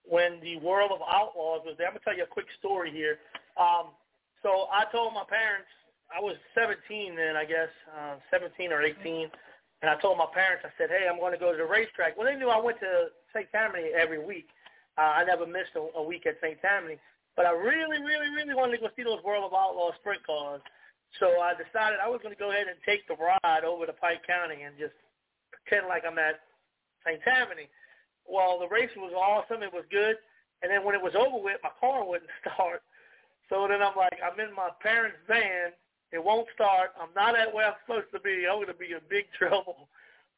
when 0.04 0.40
the 0.42 0.56
World 0.58 0.90
of 0.92 1.00
Outlaws 1.00 1.62
was 1.64 1.74
there. 1.78 1.86
I'm 1.86 1.94
gonna 1.94 2.04
tell 2.04 2.16
you 2.16 2.24
a 2.24 2.26
quick 2.26 2.46
story 2.58 2.90
here. 2.90 3.18
Um, 3.56 3.96
so 4.42 4.68
I 4.68 4.84
told 4.92 5.14
my 5.14 5.24
parents 5.24 5.70
I 6.12 6.20
was 6.20 6.36
17 6.54 7.16
then, 7.16 7.36
I 7.36 7.44
guess, 7.44 7.72
uh, 7.96 8.16
17 8.30 8.72
or 8.72 8.82
18, 8.82 9.30
and 9.80 9.90
I 9.90 9.96
told 10.00 10.18
my 10.18 10.28
parents 10.32 10.64
I 10.66 10.72
said, 10.76 10.90
"Hey, 10.90 11.08
I'm 11.08 11.18
going 11.18 11.32
to 11.32 11.38
go 11.38 11.52
to 11.52 11.56
the 11.56 11.64
racetrack." 11.64 12.16
Well, 12.16 12.26
they 12.26 12.36
knew 12.36 12.50
I 12.50 12.60
went 12.60 12.78
to 12.80 13.08
St. 13.32 13.50
Tammany 13.52 13.88
every 13.96 14.20
week. 14.22 14.48
Uh, 14.98 15.16
I 15.16 15.24
never 15.24 15.46
missed 15.46 15.74
a, 15.76 15.88
a 15.96 16.02
week 16.02 16.26
at 16.26 16.36
St. 16.42 16.60
Tammany, 16.60 16.98
but 17.36 17.46
I 17.46 17.52
really, 17.52 17.98
really, 17.98 18.30
really 18.30 18.54
wanted 18.54 18.78
to 18.78 18.82
go 18.82 18.90
see 18.94 19.02
those 19.02 19.22
World 19.22 19.44
of 19.44 19.54
Outlaws 19.54 19.94
sprint 20.00 20.24
cars. 20.26 20.62
So 21.18 21.38
I 21.42 21.54
decided 21.54 22.02
I 22.02 22.10
was 22.10 22.20
going 22.22 22.34
to 22.34 22.38
go 22.38 22.50
ahead 22.50 22.66
and 22.66 22.78
take 22.86 23.06
the 23.06 23.14
ride 23.14 23.64
over 23.64 23.86
to 23.86 23.92
Pike 23.94 24.26
County 24.26 24.62
and 24.62 24.74
just 24.78 24.94
pretend 25.50 25.86
like 25.86 26.02
I'm 26.06 26.18
at 26.18 26.42
St. 27.06 27.22
Tammany. 27.22 27.70
Well, 28.26 28.58
the 28.58 28.70
race 28.70 28.90
was 28.96 29.14
awesome. 29.14 29.62
It 29.62 29.72
was 29.72 29.84
good. 29.90 30.16
And 30.62 30.70
then 30.70 30.82
when 30.82 30.94
it 30.94 31.02
was 31.02 31.14
over 31.14 31.38
with, 31.38 31.60
my 31.62 31.74
car 31.78 32.06
wouldn't 32.06 32.30
start. 32.42 32.82
So 33.50 33.66
then 33.68 33.82
I'm 33.82 33.94
like, 33.94 34.18
I'm 34.24 34.38
in 34.40 34.54
my 34.54 34.70
parents' 34.80 35.20
van. 35.28 35.74
It 36.10 36.22
won't 36.22 36.48
start. 36.54 36.94
I'm 36.98 37.12
not 37.14 37.38
at 37.38 37.52
where 37.52 37.66
I'm 37.66 37.78
supposed 37.84 38.10
to 38.14 38.20
be. 38.20 38.46
I'm 38.46 38.62
going 38.62 38.70
to 38.70 38.78
be 38.78 38.94
in 38.94 39.02
big 39.10 39.26
trouble. 39.38 39.88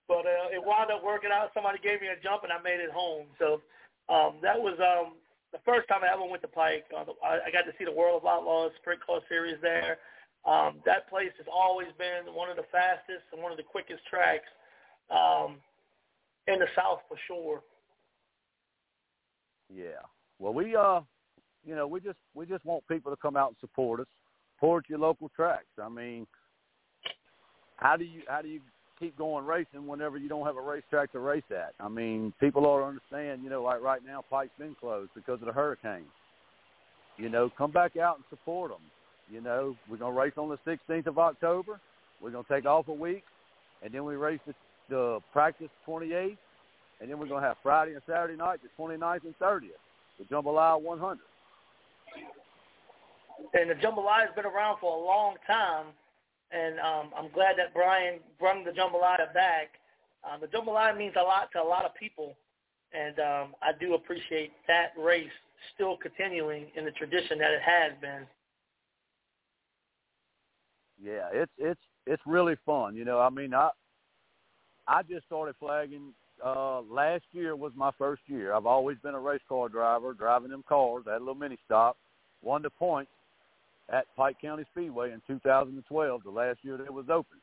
But 0.08 0.24
uh, 0.24 0.54
it 0.54 0.62
wound 0.62 0.90
up 0.90 1.04
working 1.04 1.30
out. 1.32 1.50
Somebody 1.52 1.78
gave 1.78 2.00
me 2.00 2.08
a 2.08 2.20
jump, 2.22 2.44
and 2.44 2.52
I 2.52 2.60
made 2.62 2.80
it 2.80 2.90
home. 2.90 3.26
So 3.38 3.60
um, 4.08 4.38
that 4.42 4.58
was 4.58 4.78
um, 4.78 5.14
the 5.56 5.64
first 5.64 5.88
time 5.88 6.04
I 6.04 6.12
ever 6.12 6.24
went 6.24 6.42
to 6.42 6.48
Pike. 6.48 6.84
Uh, 6.92 7.04
I, 7.24 7.50
got 7.50 7.64
to 7.64 7.72
see 7.78 7.84
the 7.84 7.92
World 7.92 8.22
of 8.22 8.28
Outlaws 8.28 8.72
Sprint 8.80 9.00
Car 9.04 9.20
Series 9.28 9.56
there. 9.62 9.98
Um, 10.44 10.78
that 10.84 11.08
place 11.08 11.32
has 11.38 11.46
always 11.52 11.88
been 11.98 12.32
one 12.34 12.50
of 12.50 12.56
the 12.56 12.68
fastest 12.70 13.24
and 13.32 13.42
one 13.42 13.50
of 13.50 13.58
the 13.58 13.64
quickest 13.64 14.04
tracks 14.08 14.48
um, 15.10 15.56
in 16.46 16.60
the 16.60 16.68
South 16.76 17.00
for 17.08 17.16
sure. 17.26 17.62
Yeah. 19.72 20.04
Well, 20.38 20.54
we 20.54 20.76
uh, 20.76 21.00
you 21.64 21.74
know, 21.74 21.86
we 21.86 22.00
just 22.00 22.18
we 22.34 22.46
just 22.46 22.64
want 22.64 22.86
people 22.86 23.10
to 23.10 23.16
come 23.16 23.36
out 23.36 23.48
and 23.48 23.56
support 23.60 24.00
us, 24.00 24.06
support 24.54 24.84
your 24.88 25.00
local 25.00 25.30
tracks. 25.34 25.66
I 25.82 25.88
mean, 25.88 26.26
how 27.76 27.96
do 27.96 28.04
you 28.04 28.22
how 28.28 28.42
do 28.42 28.48
you 28.48 28.60
keep 28.98 29.16
going 29.16 29.44
racing 29.44 29.86
whenever 29.86 30.18
you 30.18 30.28
don't 30.28 30.46
have 30.46 30.56
a 30.56 30.60
racetrack 30.60 31.12
to 31.12 31.20
race 31.20 31.44
at? 31.50 31.74
I 31.80 31.88
mean, 31.88 32.32
people 32.40 32.66
ought 32.66 32.80
to 32.80 32.84
understand. 32.84 33.42
You 33.42 33.50
know, 33.50 33.62
like 33.62 33.82
right 33.82 34.00
now, 34.04 34.24
Pike's 34.28 34.52
been 34.58 34.76
closed 34.78 35.10
because 35.14 35.40
of 35.40 35.46
the 35.46 35.52
hurricane. 35.52 36.06
You 37.16 37.28
know, 37.28 37.50
come 37.56 37.70
back 37.70 37.96
out 37.96 38.16
and 38.16 38.24
support 38.30 38.70
them. 38.70 38.82
You 39.30 39.40
know, 39.40 39.76
we're 39.90 39.96
gonna 39.96 40.14
race 40.14 40.34
on 40.36 40.48
the 40.48 40.58
16th 40.70 41.06
of 41.06 41.18
October. 41.18 41.80
We're 42.20 42.30
gonna 42.30 42.44
take 42.50 42.66
off 42.66 42.88
a 42.88 42.92
week, 42.92 43.24
and 43.82 43.92
then 43.92 44.04
we 44.04 44.16
race 44.16 44.40
the, 44.46 44.54
the 44.88 45.20
practice 45.32 45.70
28th, 45.86 46.36
and 47.00 47.10
then 47.10 47.18
we're 47.18 47.28
gonna 47.28 47.46
have 47.46 47.56
Friday 47.62 47.94
and 47.94 48.02
Saturday 48.06 48.36
night, 48.36 48.60
the 48.62 48.82
29th 48.82 49.24
and 49.24 49.38
30th, 49.38 49.70
the 50.18 50.24
Jambalaya 50.24 50.80
100. 50.80 51.18
And 53.54 53.70
the 53.70 53.74
jambalaya 53.74 54.26
has 54.26 54.34
been 54.34 54.46
around 54.46 54.78
for 54.80 54.96
a 54.96 55.04
long 55.04 55.36
time, 55.46 55.86
and 56.52 56.78
um, 56.80 57.10
I'm 57.16 57.30
glad 57.32 57.56
that 57.58 57.74
Brian 57.74 58.20
brought 58.38 58.64
the 58.64 58.70
jambalaya 58.70 59.32
back. 59.34 59.80
Um, 60.24 60.40
the 60.40 60.46
jambalaya 60.46 60.96
means 60.96 61.14
a 61.18 61.22
lot 61.22 61.50
to 61.52 61.62
a 61.62 61.66
lot 61.66 61.84
of 61.84 61.94
people, 61.94 62.36
and 62.92 63.18
um, 63.18 63.54
I 63.62 63.72
do 63.78 63.94
appreciate 63.94 64.52
that 64.68 64.92
race 64.98 65.30
still 65.74 65.96
continuing 65.96 66.66
in 66.76 66.84
the 66.84 66.90
tradition 66.92 67.38
that 67.38 67.50
it 67.50 67.62
has 67.62 67.92
been. 68.00 68.26
Yeah, 71.02 71.28
it's 71.32 71.52
it's 71.58 71.80
it's 72.06 72.22
really 72.26 72.56
fun. 72.64 72.96
You 72.96 73.04
know, 73.04 73.20
I 73.20 73.30
mean, 73.30 73.54
I 73.54 73.70
I 74.88 75.02
just 75.02 75.26
started 75.26 75.54
flagging. 75.58 76.12
Uh, 76.44 76.82
last 76.82 77.24
year 77.32 77.56
was 77.56 77.72
my 77.74 77.90
first 77.96 78.22
year. 78.26 78.52
I've 78.52 78.66
always 78.66 78.98
been 79.02 79.14
a 79.14 79.20
race 79.20 79.40
car 79.48 79.70
driver, 79.70 80.12
driving 80.12 80.50
them 80.50 80.64
cars. 80.68 81.04
I 81.08 81.12
had 81.12 81.18
a 81.18 81.24
little 81.24 81.34
mini 81.34 81.56
stop 81.64 81.96
won 82.42 82.62
the 82.62 82.70
points 82.70 83.10
at 83.90 84.06
Pike 84.16 84.36
County 84.40 84.64
Speedway 84.72 85.12
in 85.12 85.22
2012, 85.26 86.22
the 86.24 86.30
last 86.30 86.58
year 86.62 86.76
that 86.76 86.84
it 86.84 86.92
was 86.92 87.06
open. 87.08 87.38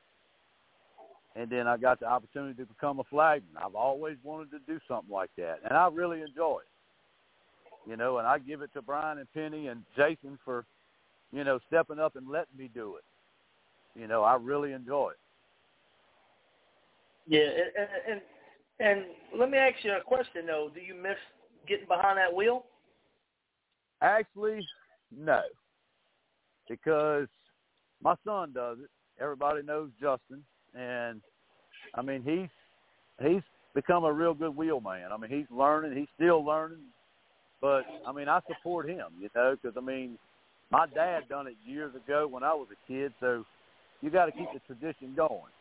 And 1.36 1.50
then 1.50 1.68
I 1.68 1.78
got 1.78 2.00
the 2.00 2.06
opportunity 2.06 2.62
to 2.62 2.66
become 2.66 3.00
a 3.00 3.04
flagman. 3.06 3.58
I've 3.58 3.76
always 3.76 4.18
wanted 4.24 4.52
to 4.52 4.60
do 4.68 4.80
something 4.88 5.12
like 5.12 5.32
that, 5.38 5.60
and 5.64 5.76
I 5.76 5.88
really 5.92 6.22
enjoy 6.22 6.60
it. 6.60 7.90
You 7.90 7.98
know, 7.98 8.20
and 8.20 8.28
I 8.28 8.40
give 8.40 8.62
it 8.62 8.72
to 8.76 8.82
Brian 8.82 9.18
and 9.18 9.34
Penny 9.34 9.68
and 9.68 9.84
Jason 9.98 10.40
for, 10.46 10.66
you 11.32 11.44
know, 11.44 11.60
stepping 11.68 12.00
up 12.00 12.16
and 12.16 12.30
letting 12.30 12.58
me 12.58 12.70
do 12.74 12.96
it. 12.96 14.00
You 14.00 14.08
know, 14.08 14.24
I 14.24 14.36
really 14.36 14.74
enjoy 14.74 15.12
it. 15.12 15.18
Yeah, 17.28 17.50
and, 17.78 17.90
and 18.10 18.22
and 18.80 19.06
let 19.38 19.50
me 19.50 19.58
ask 19.58 19.84
you 19.84 19.92
a 19.92 20.02
question 20.02 20.46
though. 20.46 20.70
Do 20.74 20.82
you 20.82 20.96
miss 20.96 21.18
getting 21.68 21.88
behind 21.88 22.18
that 22.18 22.34
wheel? 22.34 22.66
Actually, 24.02 24.66
no, 25.16 25.42
because 26.70 27.28
my 28.02 28.16
son 28.26 28.52
does 28.54 28.78
it. 28.80 28.90
Everybody 29.22 29.64
knows 29.64 29.90
Justin, 30.02 30.44
and 30.76 31.22
I 31.96 32.02
mean 32.02 32.24
he's 32.24 33.28
he's 33.28 33.42
become 33.76 34.04
a 34.04 34.12
real 34.12 34.34
good 34.34 34.56
wheelman. 34.56 35.12
I 35.12 35.18
mean 35.18 35.30
he's 35.30 35.50
learning. 35.56 35.98
He's 35.98 36.08
still 36.16 36.44
learning, 36.44 36.86
but 37.62 37.84
I 38.08 38.12
mean 38.12 38.28
I 38.28 38.40
support 38.48 38.90
him. 38.90 39.08
You 39.20 39.30
know, 39.36 39.56
because 39.62 39.78
I 39.78 39.82
mean 39.86 40.18
my 40.72 40.88
dad 40.88 41.30
done 41.30 41.48
it 41.48 41.56
years 41.66 41.94
ago 41.96 42.28
when 42.28 42.44
I 42.44 42.54
was 42.54 42.68
a 42.72 42.92
kid, 42.92 43.14
so 43.20 43.46
you 44.02 44.10
got 44.10 44.26
to 44.26 44.32
keep 44.32 44.48
the 44.54 44.60
tradition 44.68 45.14
going. 45.16 45.52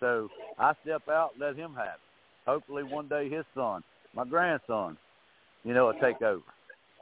So 0.00 0.28
I 0.58 0.72
step 0.82 1.08
out, 1.08 1.30
let 1.38 1.54
him 1.54 1.74
have 1.74 1.84
it. 1.84 2.46
Hopefully 2.46 2.82
one 2.82 3.06
day 3.06 3.28
his 3.28 3.44
son, 3.54 3.84
my 4.14 4.24
grandson, 4.24 4.96
you 5.62 5.74
know, 5.74 5.86
will 5.86 6.00
take 6.00 6.20
over 6.22 6.42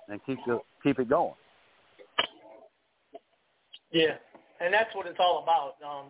and 0.08 0.20
keep 0.26 0.38
the, 0.46 0.58
keep 0.82 0.98
it 0.98 1.08
going. 1.08 1.32
Yeah, 3.92 4.16
and 4.60 4.72
that's 4.72 4.94
what 4.94 5.06
it's 5.06 5.18
all 5.20 5.42
about. 5.42 5.76
Um, 5.82 6.06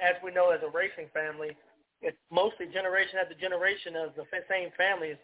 as 0.00 0.16
we 0.24 0.32
know, 0.32 0.50
as 0.50 0.60
a 0.62 0.70
racing 0.70 1.08
family, 1.12 1.56
it's 2.02 2.16
mostly 2.30 2.66
generation 2.72 3.18
after 3.20 3.34
generation 3.34 3.96
of 3.96 4.14
the 4.16 4.24
same 4.48 4.70
families 4.76 5.16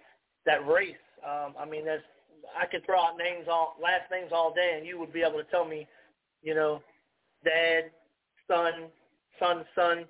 that 0.46 0.66
race. 0.66 1.00
Um, 1.24 1.54
I 1.58 1.64
mean, 1.64 1.84
there's 1.84 2.02
I 2.56 2.66
could 2.66 2.84
throw 2.86 3.00
out 3.00 3.18
names 3.18 3.46
all 3.50 3.76
last 3.82 4.10
names 4.10 4.30
all 4.32 4.52
day, 4.54 4.74
and 4.76 4.86
you 4.86 4.98
would 4.98 5.12
be 5.12 5.22
able 5.22 5.38
to 5.38 5.48
tell 5.50 5.64
me, 5.64 5.86
you 6.42 6.54
know, 6.54 6.82
dad, 7.44 7.90
son, 8.48 8.88
son, 9.38 9.64
son, 9.74 10.04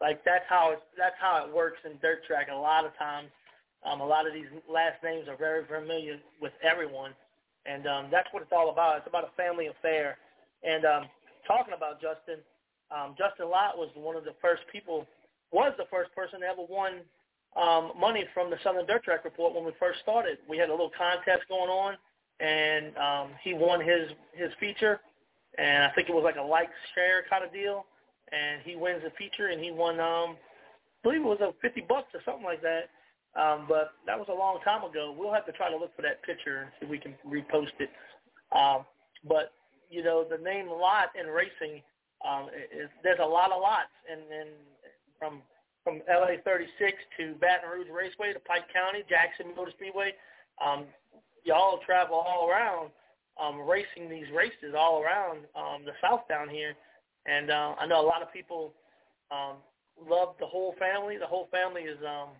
like 0.00 0.24
that's 0.24 0.44
how 0.48 0.72
it, 0.72 0.80
that's 0.98 1.14
how 1.20 1.44
it 1.46 1.54
works 1.54 1.78
in 1.84 1.92
dirt 2.02 2.24
track. 2.26 2.48
A 2.52 2.54
lot 2.54 2.84
of 2.84 2.96
times, 2.98 3.28
um, 3.84 4.00
a 4.00 4.06
lot 4.06 4.26
of 4.26 4.34
these 4.34 4.50
last 4.68 5.02
names 5.04 5.28
are 5.28 5.36
very 5.36 5.64
familiar 5.66 6.18
with 6.40 6.52
everyone, 6.62 7.12
and 7.66 7.86
um, 7.86 8.06
that's 8.10 8.28
what 8.32 8.42
it's 8.42 8.52
all 8.52 8.70
about. 8.70 8.98
It's 8.98 9.06
about 9.08 9.24
a 9.24 9.36
family 9.36 9.68
affair. 9.68 10.18
And 10.66 10.84
um, 10.84 11.02
talking 11.46 11.74
about 11.74 12.02
Justin, 12.02 12.42
um, 12.90 13.14
Justin 13.16 13.48
Lott 13.48 13.78
was 13.78 13.88
one 13.94 14.16
of 14.16 14.24
the 14.24 14.34
first 14.42 14.62
people, 14.70 15.06
was 15.52 15.72
the 15.78 15.86
first 15.90 16.14
person 16.14 16.40
to 16.40 16.46
ever 16.46 16.66
won 16.68 17.00
um, 17.56 17.92
money 17.98 18.24
from 18.34 18.50
the 18.50 18.56
Southern 18.62 18.86
Dirt 18.86 19.04
Track 19.04 19.24
Report 19.24 19.54
when 19.54 19.64
we 19.64 19.72
first 19.78 20.00
started. 20.02 20.38
We 20.48 20.58
had 20.58 20.68
a 20.68 20.72
little 20.72 20.90
contest 20.96 21.48
going 21.48 21.70
on, 21.70 21.94
and 22.40 22.96
um, 22.98 23.30
he 23.42 23.54
won 23.54 23.80
his 23.80 24.10
his 24.34 24.50
feature, 24.58 25.00
and 25.56 25.84
I 25.84 25.90
think 25.94 26.08
it 26.10 26.14
was 26.14 26.24
like 26.24 26.36
a 26.36 26.42
like 26.42 26.68
share 26.94 27.24
kind 27.30 27.44
of 27.44 27.52
deal 27.52 27.86
and 28.32 28.62
he 28.64 28.76
wins 28.76 29.02
the 29.04 29.10
feature, 29.10 29.48
and 29.48 29.62
he 29.62 29.70
won, 29.70 30.00
um, 30.00 30.36
I 30.36 31.02
believe 31.02 31.20
it 31.20 31.28
was 31.28 31.40
a 31.40 31.52
50 31.62 31.82
bucks 31.88 32.10
or 32.14 32.20
something 32.24 32.44
like 32.44 32.62
that. 32.62 32.90
Um, 33.38 33.66
but 33.68 33.92
that 34.06 34.18
was 34.18 34.28
a 34.30 34.34
long 34.34 34.60
time 34.64 34.82
ago. 34.82 35.14
We'll 35.16 35.32
have 35.32 35.46
to 35.46 35.52
try 35.52 35.70
to 35.70 35.76
look 35.76 35.94
for 35.94 36.02
that 36.02 36.22
picture 36.24 36.62
and 36.62 36.70
see 36.80 36.86
if 36.86 36.90
we 36.90 36.98
can 36.98 37.14
repost 37.26 37.76
it. 37.78 37.90
Um, 38.56 38.86
but 39.28 39.52
you 39.90 40.02
know, 40.02 40.24
the 40.28 40.38
name 40.38 40.68
Lott 40.68 41.10
in 41.18 41.26
racing 41.26 41.82
um, 42.26 42.48
is 42.72 42.88
there's 43.02 43.20
a 43.22 43.26
lot 43.26 43.52
of 43.52 43.60
Lotts, 43.60 43.92
and, 44.10 44.20
and 44.32 44.50
from 45.18 45.42
from 45.84 46.02
LA 46.10 46.42
36 46.42 46.66
to 47.16 47.34
Baton 47.38 47.70
Rouge 47.70 47.86
Raceway 47.94 48.32
to 48.32 48.40
Pike 48.40 48.66
County, 48.74 49.06
Jackson 49.08 49.54
Motor 49.54 49.70
Speedway, 49.70 50.14
um, 50.58 50.84
y'all 51.44 51.78
travel 51.86 52.16
all 52.16 52.50
around 52.50 52.90
um, 53.40 53.60
racing 53.68 54.10
these 54.10 54.26
races 54.34 54.74
all 54.76 55.00
around 55.00 55.46
um, 55.54 55.84
the 55.84 55.92
South 56.02 56.26
down 56.28 56.48
here. 56.48 56.74
And 57.26 57.50
uh, 57.50 57.74
I 57.78 57.86
know 57.86 58.00
a 58.00 58.06
lot 58.06 58.20
of 58.20 58.32
people 58.32 58.72
um, 59.30 59.56
love 60.08 60.34
the 60.40 60.46
whole 60.46 60.74
family. 60.78 61.18
The 61.18 61.26
whole 61.26 61.48
family 61.52 61.82
is 61.82 61.98
um, 62.02 62.30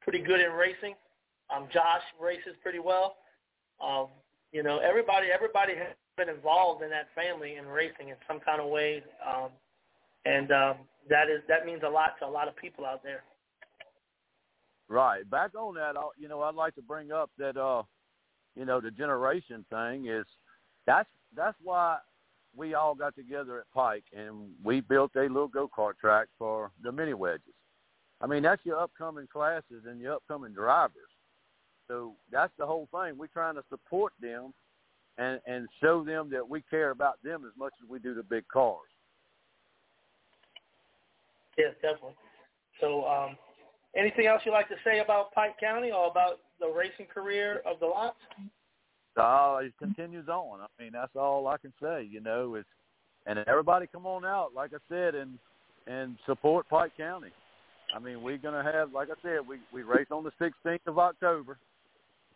pretty 0.00 0.20
good 0.20 0.40
in 0.40 0.52
racing. 0.52 0.94
Um, 1.54 1.68
Josh 1.72 2.02
races 2.20 2.54
pretty 2.62 2.78
well. 2.78 3.16
Um, 3.80 4.06
you 4.52 4.62
know, 4.62 4.78
everybody 4.78 5.28
everybody 5.32 5.74
has 5.74 5.94
been 6.16 6.28
involved 6.28 6.82
in 6.82 6.90
that 6.90 7.08
family 7.14 7.56
in 7.56 7.66
racing 7.66 8.08
in 8.08 8.16
some 8.28 8.40
kind 8.40 8.60
of 8.60 8.68
way, 8.68 9.02
um, 9.26 9.48
and 10.24 10.52
um, 10.52 10.76
that 11.08 11.28
is 11.30 11.42
that 11.48 11.66
means 11.66 11.82
a 11.86 11.88
lot 11.88 12.18
to 12.20 12.26
a 12.26 12.28
lot 12.28 12.48
of 12.48 12.56
people 12.56 12.84
out 12.84 13.02
there. 13.02 13.22
Right. 14.88 15.28
Back 15.30 15.54
on 15.54 15.74
that, 15.76 15.96
I'll, 15.96 16.12
you 16.18 16.28
know, 16.28 16.42
I'd 16.42 16.54
like 16.54 16.74
to 16.74 16.82
bring 16.82 17.12
up 17.12 17.30
that, 17.38 17.56
uh, 17.56 17.82
you 18.54 18.66
know, 18.66 18.78
the 18.78 18.90
generation 18.90 19.64
thing 19.70 20.06
is 20.06 20.26
that's 20.86 21.08
that's 21.34 21.56
why 21.62 21.96
we 22.54 22.74
all 22.74 22.94
got 22.94 23.16
together 23.16 23.60
at 23.60 23.70
Pike 23.74 24.04
and 24.14 24.50
we 24.62 24.80
built 24.80 25.12
a 25.16 25.20
little 25.20 25.48
go 25.48 25.70
kart 25.74 25.96
track 25.98 26.28
for 26.38 26.70
the 26.82 26.92
mini 26.92 27.14
wedges. 27.14 27.54
I 28.20 28.26
mean, 28.26 28.42
that's 28.42 28.64
your 28.64 28.78
upcoming 28.78 29.26
classes 29.32 29.84
and 29.88 29.98
your 29.98 30.14
upcoming 30.14 30.52
drivers. 30.52 31.10
So 31.88 32.12
that's 32.30 32.52
the 32.58 32.66
whole 32.66 32.86
thing. 32.92 33.16
We're 33.16 33.28
trying 33.28 33.54
to 33.54 33.64
support 33.70 34.12
them 34.20 34.52
and 35.18 35.40
and 35.46 35.68
show 35.82 36.04
them 36.04 36.30
that 36.30 36.48
we 36.48 36.62
care 36.70 36.90
about 36.90 37.22
them 37.22 37.44
as 37.46 37.52
much 37.58 37.72
as 37.82 37.88
we 37.88 37.98
do 37.98 38.14
the 38.14 38.22
big 38.22 38.46
cars. 38.48 38.78
Yes, 41.58 41.74
definitely. 41.82 42.14
So, 42.80 43.04
um, 43.04 43.36
anything 43.94 44.26
else 44.26 44.42
you'd 44.44 44.52
like 44.52 44.68
to 44.68 44.76
say 44.84 45.00
about 45.00 45.32
Pike 45.32 45.60
County 45.60 45.90
or 45.90 46.06
about 46.06 46.40
the 46.60 46.68
racing 46.68 47.06
career 47.12 47.60
of 47.66 47.78
the 47.80 47.86
Lotts? 47.86 48.16
uh, 49.16 49.58
it 49.62 49.72
continues 49.78 50.28
on. 50.28 50.60
I 50.60 50.82
mean, 50.82 50.92
that's 50.92 51.14
all 51.14 51.46
I 51.46 51.58
can 51.58 51.72
say. 51.80 52.08
You 52.10 52.20
know, 52.20 52.54
it's 52.54 52.68
and 53.26 53.38
everybody 53.46 53.86
come 53.86 54.06
on 54.06 54.24
out, 54.24 54.52
like 54.54 54.72
I 54.74 54.78
said, 54.88 55.14
and 55.14 55.38
and 55.86 56.16
support 56.26 56.68
Pike 56.68 56.92
County. 56.96 57.30
I 57.94 57.98
mean, 57.98 58.22
we're 58.22 58.38
gonna 58.38 58.62
have, 58.62 58.92
like 58.92 59.08
I 59.10 59.20
said, 59.22 59.46
we 59.46 59.58
we 59.72 59.82
race 59.82 60.06
on 60.10 60.24
the 60.24 60.32
16th 60.40 60.86
of 60.86 60.98
October, 60.98 61.58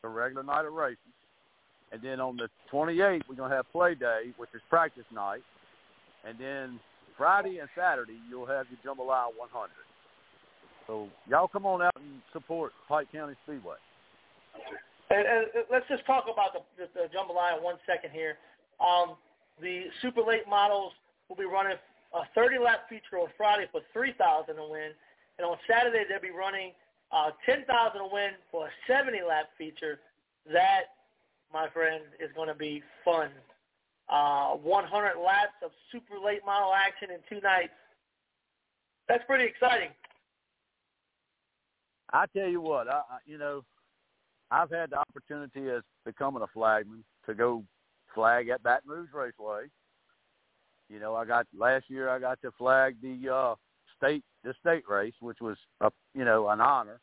a 0.05 0.09
regular 0.09 0.43
night 0.43 0.67
of 0.67 0.75
racing, 0.75 1.13
and 1.93 2.03
then 2.03 2.21
on 2.21 2.37
the 2.37 2.49
28th 2.73 3.23
we're 3.29 3.37
gonna 3.37 3.55
have 3.55 3.71
play 3.73 3.95
day, 3.95 4.33
which 4.37 4.51
is 4.55 4.61
practice 4.69 5.05
night, 5.13 5.43
and 6.27 6.39
then 6.39 6.81
Friday 7.17 7.59
and 7.59 7.69
Saturday 7.77 8.19
you'll 8.29 8.47
have 8.47 8.67
your 8.71 8.95
Jambalaya 8.95 9.31
100. 9.37 9.71
So 10.87 11.09
y'all 11.29 11.49
come 11.49 11.67
on 11.67 11.83
out 11.83 11.97
and 11.97 12.23
support 12.33 12.73
Pike 12.89 13.11
County 13.13 13.35
Speedway. 13.45 13.77
And, 15.11 15.27
and 15.27 15.47
let's 15.71 15.87
just 15.89 16.05
talk 16.07 16.27
about 16.33 16.53
the, 16.55 16.63
the, 16.79 16.87
the 16.95 17.07
jambalaya 17.15 17.63
one 17.63 17.77
second 17.87 18.11
here. 18.11 18.39
Um, 18.81 19.15
the 19.63 19.87
super 20.03 20.23
late 20.23 20.49
models 20.49 20.93
will 21.29 21.37
be 21.37 21.45
running 21.45 21.79
a 22.15 22.23
30 22.35 22.59
lap 22.59 22.89
feature 22.89 23.19
on 23.19 23.29
Friday 23.37 23.67
for 23.71 23.81
3,000 23.93 24.57
to 24.57 24.67
win, 24.69 24.91
and 25.39 25.47
on 25.47 25.57
Saturday 25.69 26.05
they'll 26.09 26.21
be 26.21 26.35
running 26.35 26.73
uh, 27.13 27.31
10,000 27.47 27.67
to 27.67 28.09
win 28.11 28.31
for 28.51 28.67
a 28.67 28.71
70 28.87 29.19
lap 29.27 29.47
feature. 29.59 30.01
That, 30.53 30.96
my 31.53 31.69
friend, 31.71 32.03
is 32.21 32.31
going 32.35 32.49
to 32.49 32.55
be 32.55 32.83
fun. 33.05 33.29
Uh, 34.09 34.53
100 34.55 35.19
laps 35.19 35.57
of 35.65 35.71
super 35.91 36.15
late 36.25 36.45
model 36.45 36.73
action 36.73 37.09
in 37.11 37.19
two 37.29 37.43
nights. 37.43 37.73
That's 39.09 39.25
pretty 39.27 39.45
exciting. 39.45 39.91
I 42.13 42.27
tell 42.37 42.49
you 42.49 42.61
what, 42.61 42.89
I, 42.89 43.03
you 43.25 43.37
know, 43.39 43.65
I've 44.51 44.71
had 44.71 44.91
the 44.91 44.99
opportunity 44.99 45.69
as 45.71 45.83
becoming 46.05 46.43
a 46.43 46.47
flagman 46.47 47.05
to 47.27 47.35
go 47.35 47.65
flag 48.15 48.49
at 48.49 48.63
Baton 48.63 48.91
Rouge 48.91 49.09
Raceway. 49.13 49.65
You 50.89 51.01
know, 51.01 51.17
I 51.17 51.25
got 51.25 51.47
last 51.57 51.87
year 51.89 52.09
I 52.09 52.21
got 52.21 52.41
to 52.43 52.53
flag 52.53 52.97
the 53.03 53.33
uh 53.33 53.55
state 53.97 54.23
the 54.45 54.55
state 54.61 54.85
race, 54.89 55.15
which 55.21 55.39
was 55.41 55.57
a 55.81 55.91
you 56.15 56.25
know 56.25 56.49
an 56.49 56.61
honor, 56.61 57.01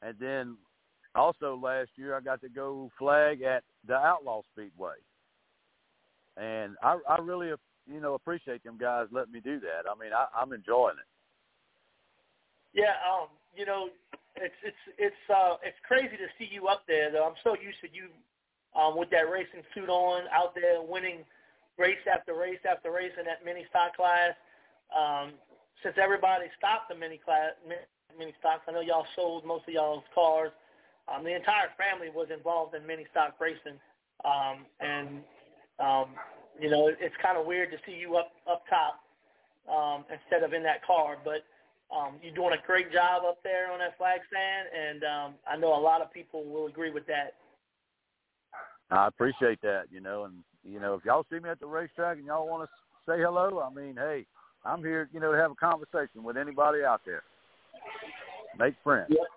and 0.00 0.16
then 0.20 0.56
also 1.14 1.58
last 1.60 1.90
year 1.96 2.16
I 2.16 2.20
got 2.20 2.40
to 2.42 2.48
go 2.48 2.90
flag 2.98 3.42
at 3.42 3.64
the 3.86 3.94
Outlaw 3.94 4.42
Speedway, 4.52 4.94
and 6.36 6.76
I 6.82 6.98
I 7.08 7.18
really 7.20 7.52
you 7.86 8.00
know 8.00 8.14
appreciate 8.14 8.62
them 8.64 8.78
guys 8.78 9.06
letting 9.10 9.32
me 9.32 9.40
do 9.40 9.60
that. 9.60 9.90
I 9.90 9.98
mean 9.98 10.12
I, 10.12 10.26
I'm 10.38 10.52
enjoying 10.52 10.96
it. 10.98 11.08
Yeah, 12.72 12.94
um, 13.02 13.28
you 13.56 13.66
know, 13.66 13.88
it's 14.36 14.54
it's 14.62 14.84
it's 14.98 15.24
uh 15.28 15.56
it's 15.62 15.78
crazy 15.86 16.16
to 16.16 16.28
see 16.38 16.48
you 16.50 16.68
up 16.68 16.82
there 16.86 17.10
though. 17.10 17.26
I'm 17.26 17.38
so 17.42 17.56
used 17.58 17.80
to 17.82 17.90
you 17.92 18.08
um 18.78 18.96
with 18.96 19.10
that 19.10 19.28
racing 19.30 19.66
suit 19.74 19.88
on 19.88 20.22
out 20.32 20.54
there 20.54 20.80
winning 20.80 21.26
race 21.78 22.02
after 22.06 22.34
race 22.34 22.62
after 22.68 22.92
race 22.92 23.12
in 23.18 23.26
that 23.26 23.44
mini 23.44 23.66
stock 23.70 23.96
class. 23.96 24.38
Um 24.94 25.34
since 25.82 25.96
everybody 26.00 26.46
stopped 26.56 26.88
the 26.88 26.94
mini 26.94 27.18
class 27.18 27.58
mini 28.18 28.34
stocks, 28.38 28.62
I 28.68 28.72
know 28.72 28.80
y'all 28.80 29.06
sold 29.16 29.44
most 29.44 29.66
of 29.66 29.74
y'all's 29.74 30.04
cars. 30.14 30.52
Um 31.10 31.24
the 31.24 31.34
entire 31.34 31.68
family 31.76 32.08
was 32.14 32.28
involved 32.32 32.74
in 32.74 32.86
mini 32.86 33.06
stock 33.10 33.34
racing. 33.40 33.78
Um 34.24 34.66
and 34.80 35.22
Um, 35.80 36.08
you 36.60 36.68
know, 36.68 36.88
it's 36.88 37.16
kind 37.22 37.38
of 37.38 37.46
weird 37.46 37.70
to 37.70 37.78
see 37.86 37.96
you 37.96 38.16
up 38.16 38.32
up 38.44 38.62
top 38.68 39.00
um, 39.66 40.04
instead 40.12 40.42
of 40.42 40.52
in 40.52 40.62
that 40.62 40.84
car, 40.84 41.16
but 41.24 41.40
um, 41.90 42.20
you're 42.22 42.34
doing 42.34 42.52
a 42.52 42.66
great 42.66 42.92
job 42.92 43.22
up 43.26 43.38
there 43.42 43.72
on 43.72 43.78
that 43.78 43.96
flag 43.96 44.20
stand, 44.28 44.68
and 44.76 45.04
um, 45.04 45.34
I 45.50 45.56
know 45.56 45.72
a 45.72 45.80
lot 45.80 46.02
of 46.02 46.12
people 46.12 46.44
will 46.44 46.66
agree 46.66 46.90
with 46.90 47.06
that. 47.06 47.32
I 48.90 49.06
appreciate 49.06 49.62
that, 49.62 49.84
you 49.90 50.00
know, 50.02 50.24
and 50.24 50.44
you 50.62 50.80
know, 50.80 50.92
if 50.94 51.04
y'all 51.06 51.24
see 51.32 51.38
me 51.38 51.48
at 51.48 51.60
the 51.60 51.66
racetrack 51.66 52.18
and 52.18 52.26
y'all 52.26 52.46
want 52.46 52.68
to 52.68 52.70
say 53.10 53.18
hello, 53.18 53.62
I 53.64 53.72
mean, 53.72 53.96
hey, 53.96 54.26
I'm 54.66 54.80
here, 54.80 55.08
you 55.14 55.20
know, 55.20 55.32
to 55.32 55.38
have 55.38 55.52
a 55.52 55.54
conversation 55.54 56.22
with 56.22 56.36
anybody 56.36 56.84
out 56.84 57.00
there. 57.06 57.22
Make 58.58 58.74
friends. 58.84 59.08
Yep. 59.08 59.28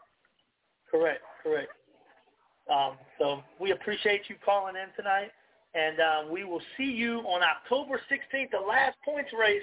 Correct, 0.92 1.22
correct. 1.44 1.70
Um, 2.72 2.94
so 3.20 3.44
we 3.60 3.72
appreciate 3.72 4.22
you 4.30 4.36
calling 4.44 4.76
in 4.76 4.88
tonight, 4.96 5.32
and 5.76 6.00
uh, 6.00 6.32
we 6.32 6.44
will 6.44 6.62
see 6.78 6.90
you 6.90 7.20
on 7.20 7.42
October 7.44 8.00
16th, 8.10 8.52
the 8.52 8.66
last 8.66 8.96
points 9.04 9.32
race 9.38 9.62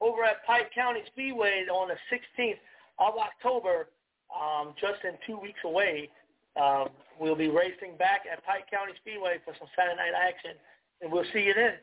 over 0.00 0.24
at 0.24 0.44
Pike 0.46 0.70
County 0.74 1.00
Speedway 1.12 1.66
on 1.70 1.88
the 1.88 1.98
16th 2.10 2.58
of 2.98 3.14
October, 3.18 3.88
um, 4.32 4.74
just 4.80 5.04
in 5.04 5.12
two 5.26 5.38
weeks 5.38 5.60
away. 5.64 6.08
Um, 6.60 6.88
we'll 7.20 7.36
be 7.36 7.48
racing 7.48 7.96
back 7.98 8.22
at 8.30 8.44
Pike 8.44 8.70
County 8.70 8.92
Speedway 9.00 9.38
for 9.44 9.54
some 9.58 9.68
Saturday 9.76 9.96
night 9.96 10.16
action, 10.16 10.52
and 11.02 11.12
we'll 11.12 11.28
see 11.32 11.40
you 11.40 11.54
then. 11.54 11.74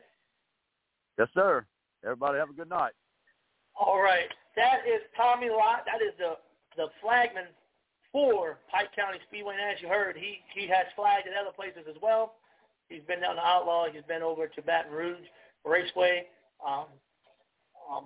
Yes, 1.18 1.28
sir. 1.32 1.64
Everybody 2.04 2.38
have 2.38 2.50
a 2.50 2.52
good 2.52 2.68
night. 2.68 2.92
All 3.78 4.02
right. 4.02 4.28
That 4.56 4.84
is 4.86 5.00
Tommy 5.16 5.48
Lott. 5.48 5.84
That 5.86 6.04
is 6.04 6.12
the, 6.18 6.36
the 6.76 6.88
flagman 7.00 7.48
for 8.16 8.56
Pike 8.72 8.96
County 8.96 9.18
Speedway. 9.28 9.60
And 9.60 9.76
as 9.76 9.76
you 9.82 9.88
heard, 9.88 10.16
he, 10.16 10.40
he 10.56 10.66
has 10.68 10.88
flagged 10.96 11.28
at 11.28 11.36
other 11.36 11.52
places 11.52 11.84
as 11.84 12.00
well. 12.00 12.40
He's 12.88 13.04
been 13.06 13.20
down 13.20 13.36
to 13.36 13.44
Outlaw. 13.44 13.92
He's 13.92 14.08
been 14.08 14.22
over 14.22 14.48
to 14.48 14.62
Baton 14.62 14.90
Rouge 14.90 15.28
Raceway. 15.66 16.24
Um, 16.64 16.86
um, 17.84 18.04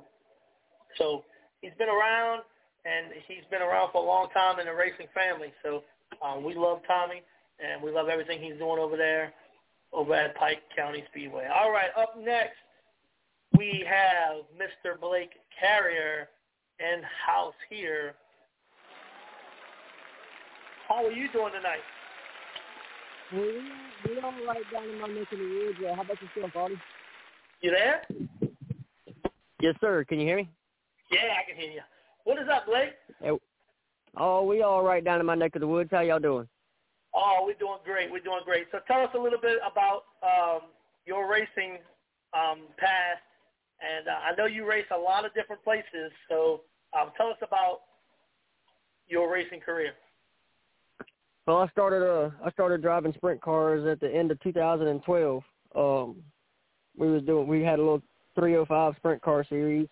so 0.99 1.23
he's 1.63 1.71
been 1.79 1.89
around, 1.89 2.43
and 2.85 3.15
he's 3.29 3.47
been 3.53 3.63
around 3.63 3.93
for 3.93 4.03
a 4.03 4.07
long 4.07 4.27
time 4.35 4.59
in 4.59 4.67
the 4.67 4.75
racing 4.75 5.07
family. 5.15 5.53
So 5.63 5.85
um, 6.27 6.43
we 6.43 6.57
love 6.57 6.81
Tommy, 6.89 7.23
and 7.63 7.81
we 7.81 7.93
love 7.93 8.09
everything 8.09 8.43
he's 8.43 8.59
doing 8.59 8.83
over 8.83 8.97
there, 8.97 9.33
over 9.93 10.13
at 10.13 10.35
Pike 10.35 10.63
County 10.75 11.05
Speedway. 11.13 11.47
All 11.55 11.71
right, 11.71 11.91
up 11.97 12.19
next, 12.19 12.59
we 13.57 13.87
have 13.87 14.43
Mr. 14.59 15.01
Blake 15.01 15.39
Carrier 15.55 16.29
in 16.81 17.01
house 17.25 17.55
here. 17.69 18.17
How 20.91 21.07
are 21.07 21.13
you 21.13 21.29
doing 21.33 21.53
tonight? 21.53 21.87
We, 23.33 24.11
we 24.11 24.21
all 24.23 24.33
right 24.45 24.65
down 24.73 24.89
in 24.89 25.01
my 25.01 25.07
neck 25.07 25.31
of 25.31 25.39
the 25.39 25.45
woods. 25.45 25.79
Uh, 25.79 25.95
how 25.95 26.03
about 26.03 26.17
yourself, 26.21 26.57
Artie? 26.57 26.75
You 27.61 27.71
there? 27.71 28.03
Yes, 29.61 29.77
sir. 29.81 30.05
Can 30.05 30.19
you 30.19 30.27
hear 30.27 30.39
me? 30.39 30.49
Yeah, 31.13 31.21
I 31.39 31.49
can 31.49 31.57
hear 31.61 31.71
you. 31.71 31.81
What 32.25 32.43
is 32.43 32.49
up, 32.53 32.67
Blake? 32.67 32.95
Hey, 33.23 33.31
oh, 34.17 34.43
we 34.43 34.63
all 34.63 34.83
right 34.83 35.05
down 35.05 35.21
in 35.21 35.27
my 35.27 35.37
neck 35.37 35.55
of 35.55 35.61
the 35.61 35.69
woods. 35.69 35.91
How 35.93 36.01
y'all 36.01 36.19
doing? 36.19 36.49
Oh, 37.15 37.45
we're 37.47 37.55
doing 37.55 37.79
great. 37.85 38.11
We're 38.11 38.19
doing 38.19 38.41
great. 38.45 38.67
So 38.73 38.81
tell 38.89 39.03
us 39.03 39.11
a 39.15 39.19
little 39.19 39.41
bit 39.41 39.59
about 39.59 40.03
um, 40.25 40.71
your 41.07 41.31
racing 41.31 41.79
um, 42.35 42.63
past. 42.79 43.23
And 43.81 44.09
uh, 44.09 44.33
I 44.33 44.35
know 44.37 44.47
you 44.47 44.69
race 44.69 44.87
a 44.93 44.99
lot 44.99 45.25
of 45.25 45.33
different 45.35 45.63
places. 45.63 46.11
So 46.29 46.63
um, 47.01 47.11
tell 47.17 47.29
us 47.29 47.39
about 47.43 47.83
your 49.07 49.33
racing 49.33 49.61
career. 49.61 49.93
Well, 51.47 51.59
I 51.59 51.69
started 51.69 52.03
uh 52.03 52.31
I 52.45 52.51
started 52.51 52.83
driving 52.83 53.13
sprint 53.15 53.41
cars 53.41 53.87
at 53.87 54.01
the 54.01 54.15
end 54.15 54.31
of 54.31 54.41
2012. 54.41 55.43
Um, 55.75 56.17
we 56.97 57.11
was 57.11 57.23
doing 57.23 57.47
we 57.49 57.63
had 57.63 57.79
a 57.79 57.83
little 57.83 58.03
305 58.35 58.95
sprint 58.97 59.23
car 59.23 59.45
series. 59.49 59.89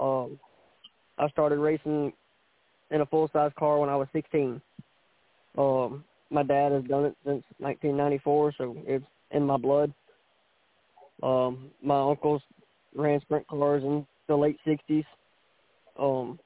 Um, 0.00 0.38
I 1.18 1.28
started 1.28 1.58
racing 1.58 2.12
in 2.90 3.00
a 3.00 3.06
full 3.06 3.28
size 3.32 3.52
car 3.58 3.78
when 3.78 3.88
I 3.88 3.96
was 3.96 4.08
16. 4.12 4.60
Um, 5.56 6.04
my 6.30 6.42
dad 6.42 6.72
has 6.72 6.84
done 6.84 7.04
it 7.04 7.16
since 7.24 7.44
1994, 7.58 8.54
so 8.58 8.76
it's 8.86 9.04
in 9.30 9.44
my 9.44 9.56
blood. 9.56 9.92
Um, 11.22 11.70
my 11.82 12.00
uncles 12.00 12.42
ran 12.94 13.20
sprint 13.20 13.46
cars 13.46 13.82
in 13.82 14.06
the 14.26 14.36
late 14.36 14.58
60s, 14.66 15.04
um, 15.98 16.38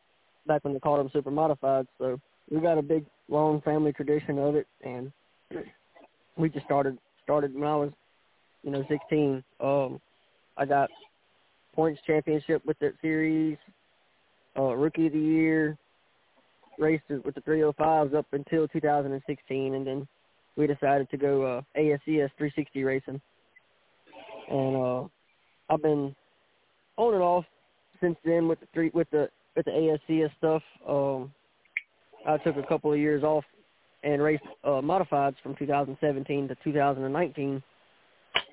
back 0.47 0.65
when 0.65 0.75
they 0.75 0.81
called 0.81 1.01
them 1.01 1.11
super 1.13 1.31
modified. 1.31 1.87
So 1.99 2.21
we 2.51 2.61
got 2.61 2.79
a 2.79 2.83
big, 2.83 3.05
long 3.29 3.61
family 3.63 3.93
tradition 3.93 4.39
of 4.39 4.55
it, 4.57 4.67
and 4.83 5.13
we 6.37 6.49
just 6.49 6.65
started 6.65 6.99
started 7.23 7.55
when 7.55 7.65
I 7.65 7.77
was, 7.77 7.93
you 8.63 8.71
know, 8.71 8.85
16. 8.89 9.43
Um, 9.61 10.01
I 10.57 10.65
got 10.65 10.89
points 11.75 12.01
championship 12.07 12.65
with 12.65 12.79
that 12.79 12.95
series, 13.03 13.59
uh, 14.57 14.75
rookie 14.75 15.09
of 15.09 15.13
the 15.13 15.19
year, 15.19 15.77
raced 16.79 17.05
with 17.09 17.35
the 17.35 17.43
305s 17.43 18.15
up 18.15 18.27
until 18.33 18.67
2016, 18.69 19.75
and 19.75 19.87
then 19.87 20.09
we 20.57 20.67
decided 20.67 21.11
to 21.11 21.17
go 21.17 21.43
uh, 21.43 21.63
ASCS 21.79 22.31
360 22.39 22.85
racing. 22.85 23.21
And 24.51 24.77
uh, 24.77 25.05
I've 25.69 25.83
been 25.83 26.15
on 26.97 27.15
and 27.15 27.23
off 27.23 27.45
since 28.01 28.17
then 28.25 28.49
with 28.49 28.61
the 28.61 28.67
three 28.73 28.91
with 28.95 29.11
the 29.11 29.29
with 29.55 29.67
the 29.67 29.71
ASCS 30.09 30.31
stuff. 30.39 30.63
Um, 30.89 31.33
I 32.29 32.37
took 32.39 32.57
a 32.57 32.63
couple 32.63 32.93
of 32.93 32.99
years 32.99 33.25
off 33.25 33.45
and 34.05 34.23
raced 34.23 34.45
uh, 34.63 34.83
modifieds 34.83 35.37
from 35.43 35.57
2017 35.57 36.49
to 36.49 36.57
2019. 36.63 37.63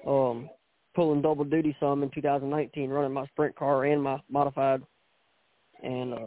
Um, 0.07 0.49
pulling 0.95 1.21
double 1.21 1.43
duty 1.43 1.75
some 1.79 2.01
in 2.01 2.09
2019, 2.11 2.89
running 2.89 3.11
my 3.11 3.25
sprint 3.27 3.55
car 3.55 3.83
and 3.83 4.01
my 4.01 4.19
modified. 4.29 4.81
And 5.83 6.13
uh, 6.13 6.25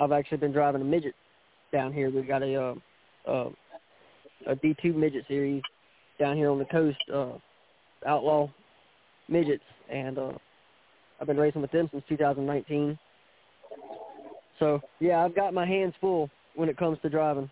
I've 0.00 0.12
actually 0.12 0.38
been 0.38 0.52
driving 0.52 0.80
a 0.80 0.84
midget 0.84 1.14
down 1.72 1.92
here. 1.92 2.10
We've 2.10 2.26
got 2.26 2.42
a 2.42 2.54
uh, 2.54 2.74
uh, 3.30 3.50
a 4.46 4.56
D2 4.56 4.94
midget 4.94 5.24
series 5.28 5.62
down 6.18 6.36
here 6.36 6.50
on 6.50 6.58
the 6.58 6.64
coast, 6.66 6.98
uh, 7.12 7.32
Outlaw 8.06 8.48
Midgets, 9.28 9.64
and 9.90 10.18
uh, 10.18 10.32
I've 11.20 11.26
been 11.26 11.36
racing 11.36 11.62
with 11.62 11.70
them 11.70 11.88
since 11.92 12.04
2019. 12.08 12.98
So 14.58 14.80
yeah, 15.00 15.24
I've 15.24 15.34
got 15.34 15.54
my 15.54 15.66
hands 15.66 15.94
full 16.00 16.30
when 16.54 16.68
it 16.68 16.76
comes 16.76 16.98
to 17.02 17.10
driving. 17.10 17.50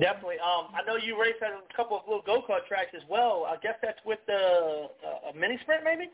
Definitely. 0.00 0.36
Um, 0.38 0.68
I 0.74 0.84
know 0.86 0.96
you 0.96 1.20
race 1.20 1.34
at 1.44 1.50
a 1.50 1.76
couple 1.76 1.96
of 1.96 2.02
little 2.06 2.22
go 2.24 2.42
kart 2.42 2.66
tracks 2.68 2.90
as 2.94 3.02
well. 3.08 3.46
I 3.48 3.56
guess 3.62 3.74
that's 3.82 3.98
with 4.04 4.20
the 4.26 4.88
uh, 5.06 5.30
a 5.30 5.38
mini 5.38 5.58
sprint, 5.62 5.82
maybe. 5.84 6.10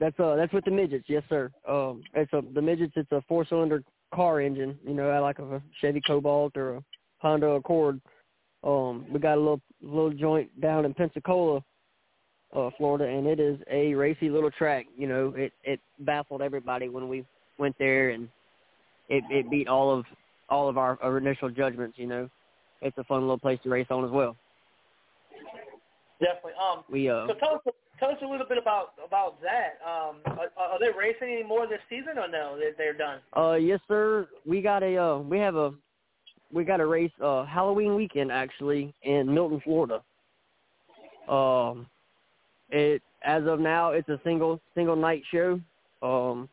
That's 0.00 0.18
uh 0.20 0.36
that's 0.36 0.52
with 0.52 0.64
the 0.64 0.70
midgets, 0.70 1.06
yes 1.08 1.22
sir. 1.28 1.50
Um, 1.68 2.02
it's 2.14 2.32
a 2.32 2.42
the 2.54 2.62
midgets. 2.62 2.92
It's 2.96 3.10
a 3.12 3.22
four 3.28 3.44
cylinder 3.44 3.82
car 4.14 4.40
engine. 4.40 4.78
You 4.86 4.94
know, 4.94 5.20
like 5.20 5.38
a 5.38 5.62
Chevy 5.80 6.00
Cobalt 6.00 6.56
or 6.56 6.76
a 6.76 6.84
Honda 7.18 7.48
Accord. 7.48 8.00
Um, 8.64 9.06
we 9.12 9.18
got 9.18 9.36
a 9.36 9.40
little 9.40 9.60
little 9.82 10.12
joint 10.12 10.60
down 10.60 10.84
in 10.84 10.94
Pensacola, 10.94 11.62
uh, 12.54 12.70
Florida, 12.76 13.06
and 13.06 13.26
it 13.26 13.40
is 13.40 13.58
a 13.70 13.94
racy 13.94 14.30
little 14.30 14.50
track. 14.50 14.86
You 14.96 15.08
know, 15.08 15.34
it 15.36 15.52
it 15.64 15.80
baffled 16.00 16.42
everybody 16.42 16.88
when 16.88 17.08
we 17.08 17.24
went 17.58 17.76
there, 17.78 18.10
and 18.10 18.28
it 19.08 19.24
it 19.30 19.50
beat 19.50 19.68
all 19.68 19.96
of 19.96 20.04
all 20.48 20.68
of 20.68 20.78
our, 20.78 20.98
our 21.02 21.18
initial 21.18 21.50
judgments. 21.50 21.98
You 21.98 22.06
know, 22.06 22.30
it's 22.82 22.96
a 22.98 23.04
fun 23.04 23.20
little 23.20 23.38
place 23.38 23.58
to 23.64 23.70
race 23.70 23.86
on 23.90 24.04
as 24.04 24.10
well. 24.10 24.36
Definitely. 26.20 26.52
Um, 26.60 26.84
we 26.90 27.08
uh. 27.08 27.26
So 27.28 27.34
tell 27.34 27.54
us 27.54 27.74
tell 27.98 28.10
us 28.10 28.18
a 28.22 28.26
little 28.26 28.46
bit 28.46 28.58
about 28.58 28.94
about 29.06 29.40
that. 29.42 29.78
Um, 29.86 30.16
are, 30.26 30.48
are 30.56 30.78
they 30.80 30.96
racing 30.96 31.32
any 31.32 31.44
more 31.44 31.66
this 31.66 31.80
season 31.88 32.18
or 32.18 32.28
no? 32.28 32.58
They, 32.58 32.70
they're 32.76 32.94
done. 32.94 33.20
Uh, 33.36 33.54
yes, 33.54 33.80
sir. 33.88 34.28
We 34.46 34.60
got 34.60 34.82
a 34.82 34.96
uh, 34.96 35.18
we 35.18 35.38
have 35.38 35.56
a 35.56 35.72
we 36.52 36.64
got 36.64 36.80
a 36.80 36.86
race 36.86 37.12
uh 37.22 37.44
Halloween 37.44 37.94
weekend 37.94 38.32
actually 38.32 38.94
in 39.02 39.32
Milton, 39.32 39.60
Florida. 39.64 40.02
Um, 41.28 41.86
it 42.70 43.02
as 43.24 43.44
of 43.46 43.60
now 43.60 43.92
it's 43.92 44.08
a 44.08 44.20
single 44.24 44.60
single 44.74 44.96
night 44.96 45.22
show. 45.30 45.60
Um, 46.02 46.48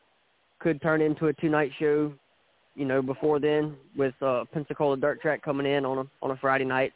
could 0.60 0.82
turn 0.82 1.02
into 1.02 1.28
a 1.28 1.34
two 1.34 1.50
night 1.50 1.72
show 1.80 2.12
you 2.76 2.86
know, 2.86 3.02
before 3.02 3.40
then 3.40 3.76
with 3.96 4.14
uh, 4.22 4.44
Pensacola 4.54 4.98
Dirt 4.98 5.22
Track 5.22 5.42
coming 5.42 5.66
in 5.66 5.86
on 5.86 6.00
a 6.00 6.04
on 6.22 6.32
a 6.32 6.38
Friday 6.38 6.66
night, 6.66 6.94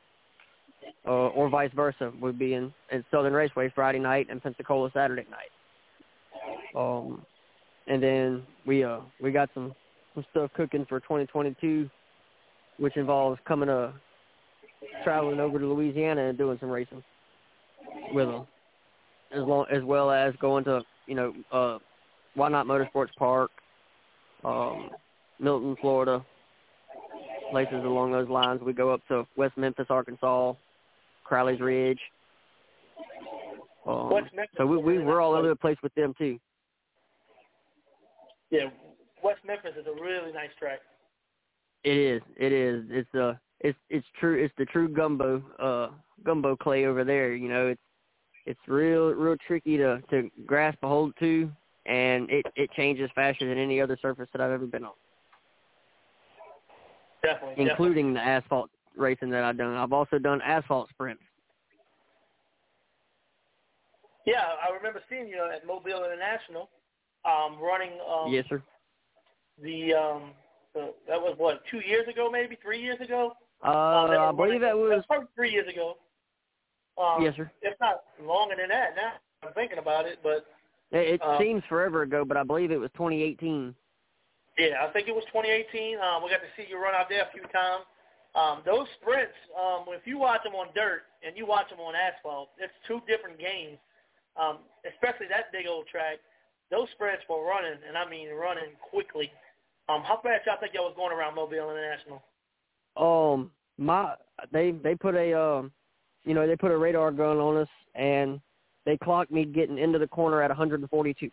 uh, 1.07 1.29
or 1.29 1.49
vice 1.49 1.71
versa. 1.75 2.11
We'd 2.21 2.39
be 2.39 2.53
in, 2.53 2.73
in 2.91 3.03
Southern 3.11 3.33
Raceway 3.33 3.71
Friday 3.73 3.99
night 3.99 4.27
and 4.29 4.41
Pensacola 4.41 4.89
Saturday 4.93 5.25
night. 5.29 5.49
Um, 6.75 7.25
and 7.87 8.01
then 8.01 8.43
we 8.65 8.83
uh 8.83 8.99
we 9.21 9.31
got 9.31 9.49
some 9.53 9.73
some 10.13 10.25
stuff 10.31 10.51
cooking 10.55 10.85
for 10.87 10.99
2022, 10.99 11.89
which 12.77 12.97
involves 12.97 13.39
coming 13.47 13.69
uh 13.69 13.91
traveling 15.03 15.39
over 15.39 15.59
to 15.59 15.65
Louisiana 15.65 16.29
and 16.29 16.37
doing 16.37 16.57
some 16.59 16.69
racing 16.69 17.03
with 18.13 18.27
them, 18.27 18.47
as 19.31 19.43
long 19.43 19.65
as 19.71 19.83
well 19.83 20.11
as 20.11 20.33
going 20.39 20.63
to 20.65 20.81
you 21.07 21.15
know 21.15 21.33
uh 21.51 21.79
Whynot 22.37 22.65
Motorsports 22.65 23.13
Park. 23.17 23.51
Um, 24.43 24.89
Milton, 25.39 25.75
Florida, 25.81 26.25
places 27.51 27.83
along 27.83 28.11
those 28.11 28.29
lines. 28.29 28.61
We 28.61 28.73
go 28.73 28.91
up 28.91 29.01
to 29.07 29.25
West 29.35 29.57
Memphis, 29.57 29.87
Arkansas, 29.89 30.53
Crowley's 31.23 31.59
Ridge. 31.59 31.99
Um, 33.87 34.09
West 34.09 34.33
Memphis 34.35 34.55
so 34.57 34.65
we, 34.65 34.77
we 34.77 34.99
we're 34.99 35.21
all 35.21 35.33
over 35.33 35.47
the 35.47 35.55
place 35.55 35.77
with 35.81 35.93
them 35.95 36.13
too. 36.17 36.37
Yeah, 38.51 38.65
West 39.23 39.39
Memphis 39.45 39.71
is 39.79 39.85
a 39.87 40.01
really 40.01 40.31
nice 40.33 40.49
track. 40.59 40.79
It 41.83 41.97
is. 41.97 42.21
It 42.37 42.51
is. 42.51 42.85
It's 42.89 43.15
uh 43.15 43.33
it's 43.61 43.77
it's 43.89 44.05
true 44.19 44.43
it's 44.43 44.53
the 44.57 44.65
true 44.65 44.89
gumbo 44.89 45.43
uh 45.59 45.89
gumbo 46.25 46.55
clay 46.55 46.85
over 46.85 47.03
there, 47.03 47.33
you 47.33 47.49
know, 47.49 47.67
it's 47.67 47.81
it's 48.45 48.59
real 48.67 49.09
real 49.09 49.35
tricky 49.47 49.77
to 49.77 50.01
to 50.09 50.29
grasp 50.45 50.79
a 50.83 50.87
hold 50.87 51.13
to 51.19 51.49
and 51.85 52.29
it 52.29 52.45
it 52.55 52.71
changes 52.71 53.09
faster 53.15 53.47
than 53.47 53.57
any 53.57 53.79
other 53.81 53.97
surface 54.01 54.27
that 54.31 54.41
I've 54.41 54.51
ever 54.51 54.65
been 54.65 54.83
on, 54.83 54.93
Definitely. 57.23 57.69
including 57.69 58.13
the 58.13 58.19
asphalt 58.21 58.69
racing 58.95 59.29
that 59.31 59.43
I've 59.43 59.57
done. 59.57 59.75
I've 59.75 59.93
also 59.93 60.17
done 60.19 60.41
asphalt 60.41 60.89
sprints. 60.89 61.23
Yeah, 64.25 64.43
I 64.63 64.75
remember 64.75 65.01
seeing 65.09 65.27
you 65.27 65.43
at 65.53 65.65
Mobile 65.65 66.05
International, 66.05 66.69
um, 67.25 67.57
running 67.59 67.91
um, 68.07 68.31
yes, 68.31 68.45
sir. 68.49 68.61
the 69.61 69.93
um, 69.93 70.31
the 70.73 70.93
that 71.07 71.19
was 71.19 71.35
what 71.37 71.61
two 71.71 71.79
years 71.79 72.07
ago, 72.07 72.29
maybe 72.31 72.57
three 72.61 72.81
years 72.81 72.99
ago. 73.01 73.33
Uh, 73.63 73.69
Um, 73.69 74.11
I 74.11 74.31
believe 74.31 74.39
running- 74.39 74.61
that 74.61 74.77
was 74.77 75.03
probably 75.07 75.27
three 75.35 75.51
years 75.51 75.67
ago. 75.67 75.97
Um, 76.97 77.23
yes, 77.23 77.35
sir. 77.35 77.49
If 77.61 77.79
not 77.79 78.03
longer 78.21 78.55
than 78.55 78.69
that. 78.69 78.95
Now 78.95 79.13
I'm 79.41 79.53
thinking 79.53 79.77
about 79.79 80.05
it, 80.05 80.19
but 80.21 80.45
It, 80.91 81.15
it 81.15 81.21
um, 81.21 81.37
seems 81.39 81.63
forever 81.69 82.01
ago, 82.03 82.23
but 82.25 82.37
I 82.37 82.43
believe 82.43 82.71
it 82.71 82.77
was 82.77 82.91
2018. 82.91 83.73
Yeah, 84.59 84.83
I 84.83 84.91
think 84.91 85.07
it 85.07 85.15
was 85.15 85.23
2018. 85.31 85.97
Um, 85.97 86.21
we 86.21 86.29
got 86.29 86.43
to 86.43 86.51
see 86.59 86.67
you 86.67 86.75
run 86.75 86.93
out 86.93 87.07
there 87.07 87.23
a 87.23 87.31
few 87.31 87.47
times. 87.49 87.87
Um, 88.35 88.61
those 88.67 88.85
sprints, 89.01 89.33
um, 89.57 89.89
if 89.89 90.05
you 90.05 90.19
watch 90.19 90.43
them 90.43 90.53
on 90.53 90.67
dirt 90.75 91.07
and 91.25 91.33
you 91.33 91.47
watch 91.47 91.71
them 91.71 91.79
on 91.79 91.95
asphalt, 91.95 92.53
it's 92.59 92.75
two 92.85 93.01
different 93.07 93.39
games. 93.39 93.79
Um, 94.37 94.61
especially 94.85 95.25
that 95.31 95.51
big 95.51 95.65
old 95.65 95.87
track. 95.87 96.19
Those 96.69 96.87
sprints 96.93 97.23
were 97.25 97.41
running, 97.41 97.81
and 97.87 97.97
I 97.97 98.07
mean 98.07 98.29
running 98.29 98.77
quickly. 98.77 99.31
Um, 99.89 100.03
how 100.05 100.21
fast 100.21 100.45
y'all 100.45 100.61
think 100.61 100.75
y'all 100.75 100.85
was 100.85 100.93
going 100.95 101.11
around 101.11 101.33
Mobile 101.33 101.73
International? 101.73 102.21
Um, 102.93 103.49
my 103.79 104.13
they 104.51 104.71
they 104.71 104.93
put 104.93 105.15
a 105.15 105.33
um, 105.33 105.71
you 106.23 106.33
know, 106.33 106.45
they 106.45 106.55
put 106.55 106.71
a 106.71 106.77
radar 106.77 107.11
gun 107.11 107.37
on 107.37 107.57
us 107.57 107.67
and 107.95 108.39
they 108.85 108.97
clocked 108.97 109.31
me 109.31 109.45
getting 109.45 109.77
into 109.77 109.99
the 109.99 110.07
corner 110.07 110.41
at 110.41 110.49
142. 110.49 111.29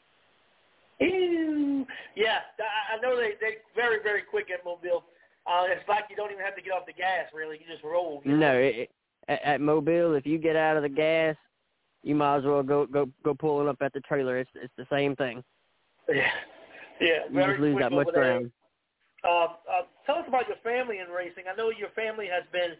Yeah, 2.17 2.39
I 2.59 2.97
I 2.97 3.01
know 3.01 3.17
they 3.17 3.33
they 3.41 3.59
very 3.75 4.03
very 4.03 4.23
quick 4.23 4.47
at 4.51 4.65
Mobile. 4.65 5.05
Uh, 5.47 5.67
it's 5.69 5.89
like 5.89 6.05
you 6.11 6.17
don't 6.17 6.33
even 6.33 6.45
have 6.45 6.57
to 6.57 6.63
get 6.63 6.73
off 6.73 6.87
the 6.87 6.93
gas 6.93 7.27
really. 7.33 7.59
You 7.61 7.73
just 7.73 7.85
roll. 7.85 8.21
You 8.25 8.33
No, 8.33 8.55
know? 8.55 8.59
it, 8.59 8.77
it, 8.77 8.91
at, 9.29 9.43
at 9.43 9.61
Mobile, 9.61 10.15
if 10.15 10.27
you 10.27 10.39
get 10.39 10.57
out 10.57 10.77
of 10.77 10.83
the 10.83 10.89
gas, 10.89 11.37
you 12.03 12.15
might 12.15 12.39
as 12.39 12.45
well 12.45 12.63
go 12.63 12.87
go 12.87 13.09
go 13.23 13.35
pulling 13.35 13.69
up 13.69 13.77
at 13.81 13.93
the 13.93 14.01
trailer. 14.01 14.39
It's 14.39 14.51
it's 14.55 14.73
the 14.77 14.87
same 14.91 15.15
thing. 15.15 15.45
Yeah. 16.09 16.31
Yeah. 17.01 17.29
You 17.29 17.35
Very 17.35 17.53
just 17.53 17.61
lose 17.61 17.75
quick 17.75 17.85
that 17.85 17.93
much 17.93 18.09
ground. 18.09 18.51
Uh, 19.25 19.29
uh, 19.29 19.83
tell 20.07 20.17
us 20.17 20.25
about 20.29 20.47
your 20.49 20.57
family 20.63 20.99
in 20.99 21.09
racing. 21.09 21.45
I 21.53 21.57
know 21.57 21.71
your 21.71 21.91
family 21.91 22.29
has 22.29 22.45
been, 22.53 22.73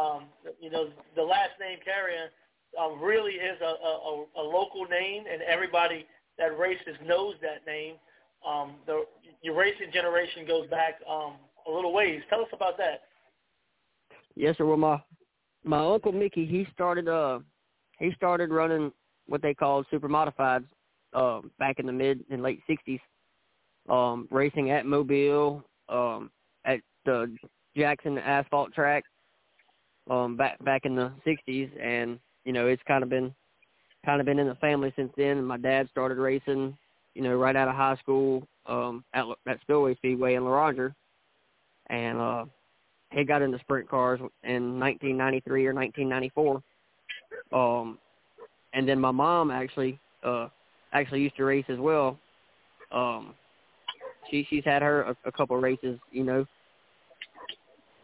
um, 0.00 0.24
you 0.60 0.70
know, 0.70 0.88
the 1.14 1.22
last 1.22 1.50
name 1.60 1.78
carrier 1.84 2.30
um, 2.80 3.00
really 3.02 3.32
is 3.32 3.60
a, 3.60 3.64
a, 3.64 4.24
a 4.40 4.42
local 4.42 4.86
name, 4.86 5.24
and 5.30 5.42
everybody 5.42 6.06
that 6.38 6.58
races 6.58 6.96
knows 7.04 7.34
that 7.42 7.66
name. 7.66 7.96
Um, 8.46 8.74
the 8.86 9.04
racing 9.50 9.92
generation 9.92 10.46
goes 10.46 10.68
back 10.68 11.00
um, 11.08 11.34
a 11.66 11.70
little 11.70 11.92
ways. 11.92 12.20
Tell 12.28 12.40
us 12.40 12.48
about 12.52 12.76
that. 12.78 13.02
Yes, 14.34 14.56
sir. 14.56 14.64
Well, 14.64 14.76
my 14.76 15.02
my 15.64 15.84
uncle 15.84 16.12
Mickey, 16.12 16.46
he 16.46 16.66
started 16.72 17.08
uh 17.08 17.40
he 17.98 18.12
started 18.16 18.50
running 18.50 18.92
what 19.26 19.42
they 19.42 19.54
called 19.54 19.86
super 19.90 20.08
modifieds 20.08 20.66
uh, 21.12 21.40
back 21.58 21.78
in 21.78 21.86
the 21.86 21.92
mid 21.92 22.24
and 22.30 22.42
late 22.42 22.60
'60s, 22.68 23.00
um, 23.88 24.26
racing 24.30 24.70
at 24.70 24.86
Mobile, 24.86 25.62
um, 25.88 26.30
at 26.64 26.80
the 27.04 27.34
Jackson 27.76 28.18
asphalt 28.18 28.72
track, 28.72 29.04
um, 30.10 30.36
back 30.36 30.62
back 30.64 30.84
in 30.84 30.94
the 30.94 31.12
'60s, 31.26 31.70
and 31.80 32.18
you 32.44 32.52
know 32.52 32.66
it's 32.66 32.82
kind 32.88 33.02
of 33.02 33.10
been 33.10 33.34
kind 34.04 34.20
of 34.20 34.26
been 34.26 34.38
in 34.38 34.48
the 34.48 34.54
family 34.56 34.92
since 34.96 35.12
then. 35.16 35.38
And 35.38 35.46
my 35.46 35.58
dad 35.58 35.88
started 35.90 36.18
racing, 36.18 36.76
you 37.14 37.22
know, 37.22 37.34
right 37.36 37.56
out 37.56 37.68
of 37.68 37.74
high 37.74 37.96
school 37.96 38.46
um, 38.66 39.04
at 39.14 39.24
at 39.46 39.60
Spillway 39.62 39.94
Speedway 39.96 40.34
in 40.34 40.44
La 40.44 40.50
Ranger, 40.66 40.94
and 41.88 42.18
uh, 42.18 42.44
he 43.10 43.24
got 43.24 43.42
into 43.42 43.58
sprint 43.58 43.88
cars 43.88 44.20
in 44.44 44.78
1993 44.80 45.66
or 45.66 45.74
1994. 45.74 46.62
Um, 47.52 47.98
and 48.72 48.88
then 48.88 48.98
my 48.98 49.10
mom 49.10 49.50
actually 49.50 49.98
uh, 50.24 50.48
actually 50.92 51.20
used 51.20 51.36
to 51.36 51.44
race 51.44 51.66
as 51.68 51.78
well. 51.78 52.18
Um, 52.90 53.34
she 54.30 54.46
she's 54.48 54.64
had 54.64 54.82
her 54.82 55.02
a, 55.02 55.16
a 55.26 55.32
couple 55.32 55.56
races, 55.58 55.98
you 56.10 56.24
know. 56.24 56.46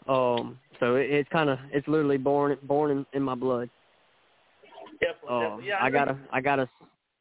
Um, 0.09 0.59
so 0.80 0.96
it, 0.96 1.11
it's 1.11 1.28
kind 1.30 1.48
of 1.50 1.59
it's 1.72 1.86
literally 1.88 2.16
born 2.18 2.56
born 2.62 2.90
in, 2.90 3.06
in 3.12 3.22
my 3.22 3.34
blood. 3.34 3.70
Definitely. 5.00 5.28
Um, 5.28 5.40
definitely. 5.42 5.66
Yeah, 5.68 5.78
I 5.82 5.90
got 5.90 6.09
know- 6.09 6.18
a 6.30 6.34
I 6.36 6.40
got 6.40 6.59
a 6.59 6.68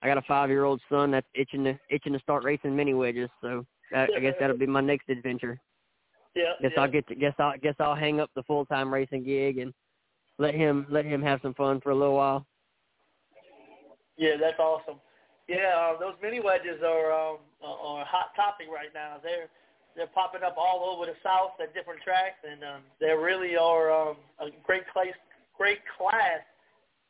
I 0.01 0.07
got 0.07 0.17
a 0.17 0.21
five 0.23 0.49
year 0.49 0.63
old 0.63 0.81
son 0.89 1.11
that's 1.11 1.27
itching 1.33 1.63
to 1.63 1.77
itching 1.89 2.13
to 2.13 2.19
start 2.19 2.43
racing 2.43 2.75
mini 2.75 2.93
wedges. 2.93 3.29
So 3.41 3.65
that, 3.91 4.09
I 4.15 4.19
guess 4.19 4.35
that'll 4.39 4.57
be 4.57 4.67
my 4.67 4.81
next 4.81 5.09
adventure. 5.09 5.59
Yeah. 6.35 6.53
Guess 6.61 6.71
yeah. 6.75 6.81
I'll 6.81 6.91
get 6.91 7.07
to 7.07 7.15
guess 7.15 7.33
I'll 7.39 7.57
guess 7.57 7.75
I'll 7.79 7.95
hang 7.95 8.19
up 8.19 8.29
the 8.35 8.43
full 8.43 8.65
time 8.65 8.93
racing 8.93 9.23
gig 9.23 9.57
and 9.57 9.73
let 10.37 10.53
him 10.53 10.85
let 10.89 11.05
him 11.05 11.21
have 11.21 11.39
some 11.41 11.53
fun 11.55 11.81
for 11.81 11.91
a 11.91 11.95
little 11.95 12.15
while. 12.15 12.45
Yeah, 14.17 14.35
that's 14.39 14.59
awesome. 14.59 14.99
Yeah, 15.47 15.93
uh, 15.95 15.99
those 15.99 16.13
mini 16.21 16.39
wedges 16.41 16.81
are 16.85 17.11
um, 17.11 17.37
are 17.63 18.01
a 18.01 18.05
hot 18.05 18.35
topic 18.35 18.67
right 18.71 18.93
now. 18.93 19.17
They're 19.21 19.49
they're 19.95 20.07
popping 20.13 20.43
up 20.43 20.55
all 20.57 20.93
over 20.93 21.05
the 21.07 21.17
South 21.23 21.59
at 21.61 21.73
different 21.73 22.01
tracks, 22.01 22.37
and 22.47 22.63
um, 22.63 22.81
they 22.99 23.07
really 23.07 23.57
are 23.57 23.91
um, 23.91 24.17
a 24.39 24.49
great 24.63 24.87
class 24.93 25.07
great 25.57 25.79
class 25.97 26.45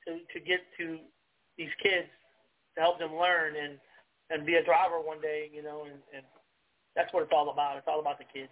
to 0.07 0.19
to 0.31 0.45
get 0.45 0.59
to 0.77 0.99
these 1.57 1.73
kids 1.83 2.07
to 2.77 2.81
help 2.81 2.99
them 2.99 3.15
learn 3.15 3.55
and 3.55 3.77
and 4.29 4.45
be 4.45 4.55
a 4.55 4.63
driver 4.63 5.01
one 5.01 5.19
day. 5.21 5.49
You 5.53 5.63
know, 5.63 5.83
and, 5.83 5.99
and 6.15 6.23
that's 6.95 7.11
what 7.13 7.23
it's 7.23 7.33
all 7.35 7.49
about. 7.49 7.77
It's 7.77 7.87
all 7.87 7.99
about 7.99 8.17
the 8.17 8.25
kids. 8.31 8.51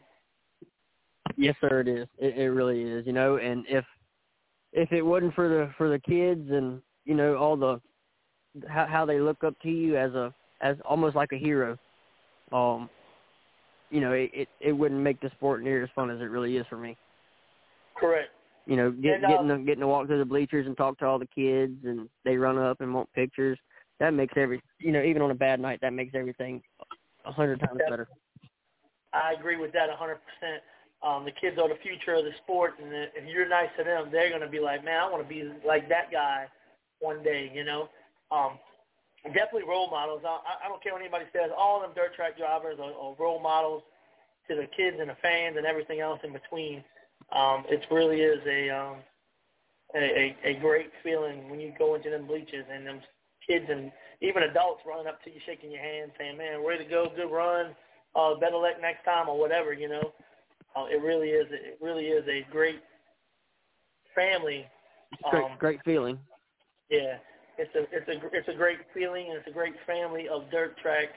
Yes, 1.38 1.56
sir, 1.62 1.82
it 1.82 1.88
is. 1.88 2.08
It, 2.18 2.38
it 2.38 2.50
really 2.50 2.82
is. 2.82 3.06
You 3.06 3.14
know, 3.14 3.38
and 3.38 3.66
if 3.70 3.86
if 4.74 4.92
it 4.92 5.02
wasn't 5.02 5.34
for 5.34 5.48
the 5.48 5.72
for 5.78 5.90
the 5.90 6.00
kids 6.00 6.50
and 6.52 6.82
you 7.06 7.16
know 7.16 7.38
all 7.38 7.56
the 7.56 7.80
how, 8.70 8.86
how 8.86 9.06
they 9.06 9.20
look 9.20 9.44
up 9.44 9.60
to 9.62 9.70
you 9.70 9.98
as 9.98 10.14
a 10.14 10.34
as 10.62 10.78
almost 10.86 11.16
like 11.16 11.32
a 11.34 11.38
hero, 11.38 11.78
um, 12.52 12.90
you 13.90 14.02
know, 14.02 14.14
it, 14.14 14.32
it 14.34 14.48
it 14.60 14.72
wouldn't 14.72 15.02
make 15.02 15.20
the 15.22 15.30
sport 15.32 15.64
near 15.64 15.84
as 15.84 15.90
fun 15.96 16.10
as 16.10 16.20
it 16.20 16.26
really 16.26 16.58
is 16.58 16.66
for 16.70 16.78
me. 16.78 16.98
Correct. 17.96 18.30
You 18.66 18.78
know, 18.78 18.92
get, 18.92 19.16
And, 19.16 19.26
uh, 19.26 19.30
getting 19.30 19.48
to, 19.48 19.58
getting 19.60 19.82
to 19.82 19.88
walk 19.88 20.08
through 20.08 20.20
the 20.20 20.26
bleachers 20.26 20.66
and 20.66 20.76
talk 20.76 20.98
to 21.00 21.06
all 21.06 21.20
the 21.20 21.28
kids, 21.28 21.78
and 21.86 22.10
they 22.24 22.36
run 22.36 22.58
up 22.58 22.82
and 22.82 22.94
want 22.94 23.12
pictures. 23.14 23.60
That 24.00 24.14
makes 24.14 24.34
every 24.36 24.62
you 24.80 24.92
know 24.92 25.02
even 25.02 25.22
on 25.22 25.32
a 25.32 25.36
bad 25.36 25.60
night 25.60 25.80
that 25.82 25.94
makes 25.94 26.14
everything 26.16 26.62
a 27.26 27.32
hundred 27.32 27.60
times 27.60 27.80
better. 27.90 28.08
I 29.14 29.34
agree 29.34 29.56
with 29.56 29.72
that 29.74 29.90
a 29.90 29.94
100%. 29.94 30.18
Um, 31.04 31.24
the 31.24 31.32
kids 31.32 31.58
are 31.58 31.70
the 31.70 31.80
future 31.82 32.16
of 32.16 32.26
the 32.26 32.32
sport, 32.44 32.74
and 32.82 32.92
if 32.92 33.28
you're 33.28 33.48
nice 33.48 33.70
to 33.78 33.84
them, 33.84 34.10
they're 34.12 34.30
going 34.30 34.42
to 34.42 34.50
be 34.50 34.60
like, 34.60 34.84
man, 34.84 35.00
I 35.00 35.10
want 35.10 35.24
to 35.24 35.30
be 35.30 35.50
like 35.66 35.88
that 35.90 36.12
guy 36.12 36.48
one 37.00 37.24
day, 37.24 37.52
you 37.54 37.64
know. 37.64 37.90
Um, 38.32 38.58
definitely 39.24 39.64
role 39.68 39.90
models. 39.90 40.22
I, 40.26 40.66
I 40.66 40.68
don't 40.68 40.82
care 40.82 40.94
what 40.94 41.02
anybody 41.02 41.26
says. 41.32 41.52
All 41.56 41.82
them 41.82 41.92
dirt 41.96 42.16
track 42.16 42.38
drivers 42.38 42.80
are, 42.80 42.92
are 42.92 43.16
role 43.20 43.40
models 43.42 43.84
to 44.50 44.56
the 44.56 44.68
kids 44.76 44.98
and 45.00 45.10
the 45.10 45.18
fans 45.22 45.56
and 45.58 45.66
everything 45.66 46.00
else 46.00 46.20
in 46.24 46.34
between. 46.34 46.84
Um, 47.32 47.64
it 47.70 47.86
really 47.92 48.22
is 48.22 48.42
a, 48.48 48.70
um, 48.70 48.98
a, 49.96 50.00
a 50.00 50.36
a 50.44 50.60
great 50.60 50.92
feeling 51.04 51.50
when 51.50 51.60
you 51.60 51.74
go 51.78 51.96
into 51.96 52.10
them 52.10 52.28
bleachers 52.28 52.66
and 52.72 52.86
them 52.86 53.00
kids 53.48 53.66
and 53.70 53.92
even 54.22 54.44
adults 54.44 54.82
running 54.86 55.08
up 55.08 55.24
to 55.24 55.30
you, 55.30 55.40
shaking 55.46 55.72
your 55.72 55.82
hand, 55.82 56.12
saying, 56.18 56.38
"Man, 56.38 56.64
way 56.64 56.78
to 56.78 56.86
go, 56.86 57.10
good 57.16 57.32
run, 57.32 57.76
uh, 58.16 58.36
better 58.36 58.58
luck 58.58 58.80
next 58.82 59.04
time," 59.04 59.30
or 59.30 59.38
whatever. 59.38 59.74
You 59.74 59.90
know, 59.90 60.14
uh, 60.76 60.86
it 60.86 61.02
really 61.02 61.30
is. 61.30 61.48
It 61.52 61.78
really 61.82 62.08
is 62.08 62.28
a 62.28 62.42
great 62.52 62.82
family. 64.14 64.66
It's 65.12 65.30
great 65.30 65.44
Um, 65.46 65.58
great 65.58 65.84
feeling. 65.84 66.20
Yeah, 66.90 67.18
it's 67.58 67.74
a 67.76 67.84
it's 67.96 68.08
a 68.08 68.36
it's 68.36 68.48
a 68.48 68.54
great 68.54 68.80
feeling, 68.94 69.30
and 69.30 69.38
it's 69.38 69.48
a 69.48 69.52
great 69.52 69.76
family 69.86 70.28
of 70.28 70.50
dirt 70.52 70.78
track 70.78 71.10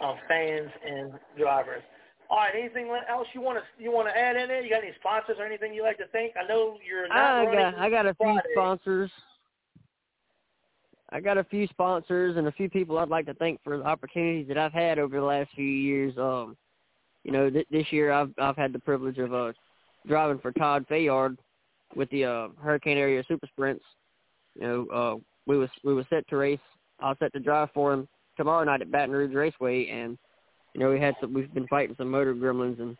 uh, 0.00 0.16
fans 0.28 0.70
and 0.86 1.12
drivers. 1.36 1.82
All 2.30 2.38
right, 2.38 2.54
anything 2.54 2.88
else 3.08 3.26
you 3.34 3.40
want 3.40 3.58
to 3.58 3.82
you 3.82 3.90
want 3.90 4.08
to 4.08 4.16
add 4.16 4.36
in 4.36 4.48
there? 4.48 4.62
You 4.62 4.70
got 4.70 4.82
any 4.82 4.94
sponsors 4.98 5.36
or 5.38 5.44
anything 5.44 5.74
you 5.74 5.82
like 5.82 5.98
to 5.98 6.06
thank? 6.12 6.34
I 6.36 6.46
know 6.46 6.78
you're 6.86 7.08
not 7.08 7.16
I 7.18 7.44
running. 7.44 7.60
got 7.60 7.74
I 7.78 7.90
got 7.90 8.06
a 8.06 8.14
few 8.14 8.26
Friday. 8.26 8.48
sponsors. 8.54 9.10
I 11.12 11.20
got 11.20 11.36
a 11.36 11.44
few 11.44 11.66
sponsors 11.66 12.36
and 12.36 12.46
a 12.46 12.52
few 12.52 12.70
people 12.70 12.98
I'd 12.98 13.08
like 13.08 13.26
to 13.26 13.34
thank 13.34 13.62
for 13.62 13.76
the 13.76 13.84
opportunities 13.84 14.48
that 14.48 14.56
I've 14.56 14.72
had 14.72 14.98
over 14.98 15.16
the 15.16 15.24
last 15.24 15.50
few 15.54 15.64
years. 15.64 16.16
Um, 16.16 16.56
you 17.22 17.32
know, 17.32 17.50
th- 17.50 17.68
this 17.70 17.86
year 17.90 18.10
I've 18.10 18.30
I've 18.38 18.56
had 18.56 18.72
the 18.72 18.78
privilege 18.78 19.18
of 19.18 19.34
uh 19.34 19.52
driving 20.06 20.38
for 20.38 20.52
Todd 20.52 20.86
Fayard 20.90 21.36
with 21.94 22.10
the 22.10 22.24
uh, 22.24 22.48
Hurricane 22.60 22.98
Area 22.98 23.22
Super 23.28 23.46
Sprints. 23.46 23.84
You 24.54 24.62
know, 24.62 24.86
uh, 24.92 25.16
we 25.46 25.58
was 25.58 25.68
we 25.84 25.94
was 25.94 26.06
set 26.10 26.26
to 26.28 26.36
race. 26.36 26.58
I 27.00 27.08
was 27.08 27.16
set 27.20 27.32
to 27.34 27.40
drive 27.40 27.68
for 27.74 27.92
him 27.92 28.08
tomorrow 28.36 28.64
night 28.64 28.82
at 28.82 28.90
Baton 28.90 29.14
Rouge 29.14 29.34
Raceway, 29.34 29.88
and 29.88 30.18
you 30.74 30.80
know 30.80 30.90
we 30.90 31.00
had 31.00 31.14
some. 31.20 31.34
We've 31.34 31.52
been 31.52 31.68
fighting 31.68 31.94
some 31.98 32.10
motor 32.10 32.34
gremlins, 32.34 32.80
and 32.80 32.96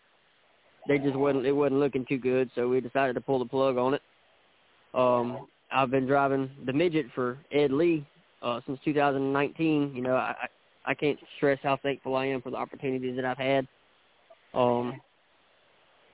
they 0.87 0.99
just 0.99 1.17
wasn't. 1.17 1.47
It 1.47 1.53
wasn't 1.53 1.81
looking 1.81 2.05
too 2.07 2.19
good, 2.19 2.51
so 2.55 2.69
we 2.69 2.81
decided 2.81 3.15
to 3.15 3.21
pull 3.21 3.39
the 3.39 3.47
plug 3.47 3.77
on 3.77 3.95
it. 3.95 4.03
Um, 4.95 5.47
I've 5.73 5.91
been 5.91 6.07
driving 6.07 6.51
the 6.67 6.73
midget 6.73 7.07
for 7.15 7.39
Ed 7.51 7.73
Lee 7.73 8.07
uh, 8.43 8.61
since 8.67 8.79
2019. 8.85 9.93
You 9.95 10.03
know, 10.03 10.17
I 10.17 10.35
I 10.85 10.95
can't 10.95 11.19
stress 11.37 11.59
how 11.63 11.77
thankful 11.83 12.17
I 12.17 12.27
am 12.27 12.43
for 12.43 12.51
the 12.51 12.57
opportunities 12.57 13.17
that 13.17 13.25
I've 13.25 13.39
had. 13.39 13.67
Um, 14.55 15.01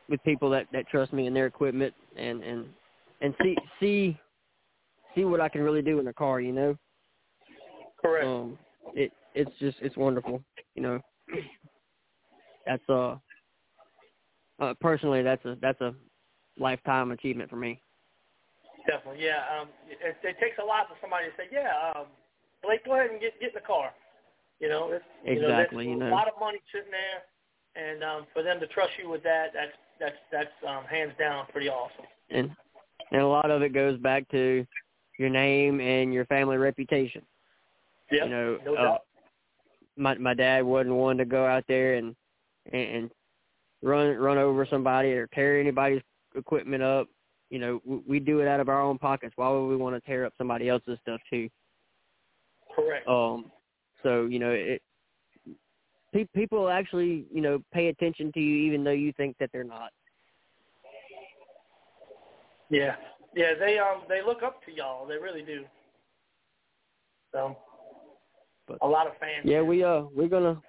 with 0.09 0.23
people 0.25 0.51
that 0.51 0.67
that 0.73 0.89
trust 0.89 1.13
me 1.13 1.27
and 1.27 1.37
their 1.37 1.47
equipment 1.47 1.95
and 2.17 2.43
and 2.43 2.67
and 3.21 3.35
see 3.43 3.57
see 3.81 4.19
see 5.15 5.25
what 5.25 5.41
I 5.41 5.49
can 5.49 5.63
really 5.63 5.83
do 5.83 5.99
in 5.99 6.05
the 6.05 6.13
car, 6.13 6.41
you 6.41 6.53
know. 6.53 6.77
Correct. 8.01 8.27
Um 8.27 8.59
it 8.95 9.13
it's 9.35 9.51
just 9.59 9.77
it's 9.81 9.97
wonderful, 9.97 10.43
you 10.75 10.83
know. 10.83 11.01
That's 12.67 12.83
uh, 12.89 13.17
uh 14.61 14.75
personally 14.81 15.23
that's 15.23 15.45
a 15.45 15.57
that's 15.61 15.81
a 15.81 15.95
lifetime 16.59 17.11
achievement 17.13 17.51
for 17.51 17.57
me. 17.57 17.81
Definitely, 18.87 19.25
yeah. 19.25 19.43
Um, 19.49 19.69
it, 19.89 20.17
it 20.23 20.37
takes 20.41 20.59
a 20.63 20.65
lot 20.65 20.89
for 20.89 20.97
somebody 21.01 21.27
to 21.27 21.35
say, 21.37 21.49
"Yeah, 21.51 21.73
um, 21.95 22.07
Blake, 22.63 22.85
go 22.85 22.95
ahead 22.95 23.11
and 23.11 23.21
get 23.21 23.39
get 23.41 23.51
in 23.51 23.55
the 23.55 23.67
car." 23.67 23.91
You 24.61 24.69
know, 24.69 24.91
it's, 24.93 25.05
exactly. 25.25 25.85
You 25.85 25.97
know, 25.97 25.99
there's 25.99 26.11
you 26.11 26.11
know. 26.11 26.15
a 26.15 26.17
lot 26.17 26.29
of 26.29 26.35
money 26.41 26.59
sitting 26.73 26.91
there, 26.91 27.23
and 27.77 28.03
um, 28.03 28.27
for 28.33 28.43
them 28.43 28.61
to 28.61 28.67
trust 28.69 28.93
you 29.01 29.09
with 29.09 29.23
that, 29.23 29.53
that's 29.55 29.77
that's 30.01 30.17
that's 30.33 30.57
um, 30.67 30.85
hands 30.85 31.13
down 31.19 31.47
pretty 31.53 31.69
awesome. 31.69 32.07
And 32.31 32.51
and 33.11 33.23
a 33.23 33.27
lot 33.27 33.51
of 33.51 33.63
it 33.63 33.73
goes 33.73 33.99
back 33.99 34.29
to 34.31 34.67
your 35.19 35.29
name 35.29 35.81
and 35.81 36.13
your 36.13 36.25
family 36.27 36.57
reputation. 36.57 37.23
Yeah, 38.11 38.25
you 38.25 38.31
know, 38.31 38.59
no 38.65 38.75
uh, 38.75 38.83
doubt. 38.83 39.01
my 39.97 40.15
my 40.19 40.35
dad 40.35 40.65
wasn't 40.65 40.95
one 40.95 41.19
to 41.19 41.25
go 41.25 41.47
out 41.47 41.65
there 41.69 41.95
and 41.95 42.15
and, 42.73 42.83
and 42.83 43.11
run 43.83 44.17
run 44.17 44.39
over 44.39 44.67
somebody 44.67 45.13
or 45.13 45.27
tear 45.29 45.61
anybody's 45.61 46.03
equipment 46.35 46.83
up. 46.83 47.09
You 47.51 47.59
know, 47.59 47.83
we, 47.85 48.01
we 48.07 48.21
do 48.21 48.41
it 48.41 48.49
out 48.49 48.61
of 48.61 48.69
our 48.69 48.81
own 48.81 48.99
pockets. 48.99 49.33
Why 49.37 49.49
would 49.49 49.67
we 49.67 49.77
want 49.77 49.95
to 49.97 50.01
tear 50.07 50.25
up 50.27 50.33
somebody 50.37 50.69
else's 50.69 50.99
stuff 51.03 51.21
too? 51.31 51.49
Correct. 52.75 53.09
Um, 53.09 53.51
so 54.03 54.27
you 54.27 54.39
know, 54.39 54.51
it 54.51 54.83
pe- 56.13 56.29
people 56.35 56.69
actually 56.69 57.27
you 57.33 57.41
know 57.41 57.63
pay 57.73 57.89
attention 57.89 58.31
to 58.33 58.41
you 58.41 58.57
even 58.67 58.85
though 58.85 58.91
you 58.91 59.13
think 59.15 59.37
that 59.41 59.51
they're 59.53 59.65
not. 59.65 59.91
Yeah, 62.71 62.97
yeah. 63.35 63.55
They 63.59 63.79
um 63.79 64.03
they 64.09 64.23
look 64.23 64.43
up 64.43 64.65
to 64.67 64.73
y'all. 64.73 65.07
They 65.07 65.17
really 65.17 65.43
do. 65.43 65.65
So, 67.33 67.57
But- 68.67 68.79
a 68.83 68.87
lot 68.87 69.07
of 69.07 69.15
fans. 69.19 69.45
Yeah, 69.45 69.63
we 69.63 69.83
uh 69.83 70.03
we're 70.15 70.29
gonna 70.29 70.61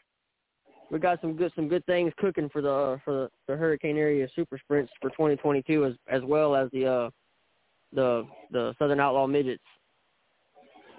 we 0.92 1.00
got 1.00 1.22
some 1.22 1.36
good 1.36 1.52
some 1.56 1.68
good 1.68 1.86
things 1.86 2.12
cooking 2.18 2.50
for 2.50 2.62
the 2.62 2.72
uh, 2.72 2.98
for 3.06 3.14
the, 3.14 3.30
the 3.48 3.56
Hurricane 3.56 3.98
Area 3.98 4.28
Super 4.36 4.58
Sprints 4.58 4.92
for 5.02 5.10
2022 5.12 5.86
as 5.86 5.94
as 6.08 6.22
well 6.24 6.56
as 6.56 6.70
the 6.72 6.86
uh 6.86 7.10
the 7.94 8.26
the 8.52 8.76
Southern 8.80 9.00
Outlaw 9.00 9.28
Midgets. 9.28 9.64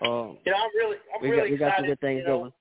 Um, 0.03 0.39
You 0.45 0.53
know, 0.53 0.59
I'm 0.59 0.77
really 0.77 0.97
I'm 1.15 1.23
we 1.23 1.31
really 1.31 1.43
got 1.43 1.51
we 1.51 1.57
got 1.57 1.67
excited. 1.67 1.83
some 1.83 1.87
good 1.87 2.01
things 2.01 2.23
you 2.23 2.27
know, 2.27 2.39
going. 2.39 2.53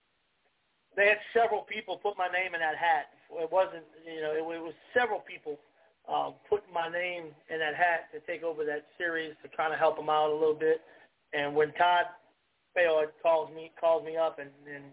They 0.97 1.07
had 1.07 1.17
several 1.33 1.61
people 1.61 1.97
put 1.97 2.17
my 2.17 2.27
name 2.27 2.53
in 2.55 2.59
that 2.61 2.75
hat. 2.75 3.07
It 3.31 3.51
wasn't 3.51 3.85
you 4.05 4.21
know 4.21 4.31
it, 4.31 4.55
it 4.55 4.61
was 4.61 4.73
several 4.93 5.19
people 5.19 5.59
um, 6.11 6.33
putting 6.49 6.73
my 6.73 6.89
name 6.89 7.25
in 7.49 7.59
that 7.59 7.75
hat 7.75 8.09
to 8.13 8.19
take 8.21 8.43
over 8.43 8.65
that 8.65 8.87
series 8.97 9.33
to 9.43 9.49
kind 9.55 9.73
of 9.73 9.79
help 9.79 9.97
them 9.97 10.09
out 10.09 10.31
a 10.31 10.33
little 10.33 10.57
bit. 10.57 10.81
And 11.33 11.55
when 11.55 11.71
Todd 11.73 12.05
Bayard 12.75 13.09
calls 13.21 13.49
me 13.55 13.71
calls 13.79 14.03
me 14.03 14.17
up 14.17 14.39
and, 14.39 14.49
and 14.65 14.83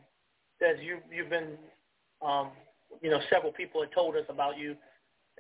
says 0.61 0.76
you 0.82 0.99
you've 1.11 1.30
been 1.30 1.57
um, 2.22 2.50
you 3.00 3.10
know 3.10 3.20
several 3.30 3.52
people 3.52 3.80
had 3.80 3.92
told 3.92 4.16
us 4.16 4.24
about 4.28 4.58
you 4.58 4.76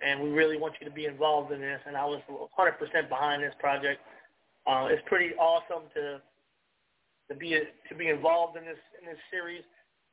and 0.02 0.22
we 0.22 0.30
really 0.30 0.58
want 0.58 0.74
you 0.80 0.86
to 0.86 0.92
be 0.92 1.06
involved 1.06 1.52
in 1.52 1.60
this 1.60 1.80
and 1.86 1.96
I 1.96 2.04
was 2.04 2.20
100% 2.30 3.08
behind 3.08 3.42
this 3.42 3.54
project. 3.58 4.00
Uh, 4.66 4.88
it's 4.90 5.02
pretty 5.06 5.34
awesome 5.34 5.88
to 5.94 6.20
to 7.28 7.34
be 7.34 7.58
to 7.88 7.94
be 7.94 8.08
involved 8.08 8.56
in 8.56 8.64
this 8.64 8.78
in 9.00 9.06
this 9.06 9.18
series 9.30 9.62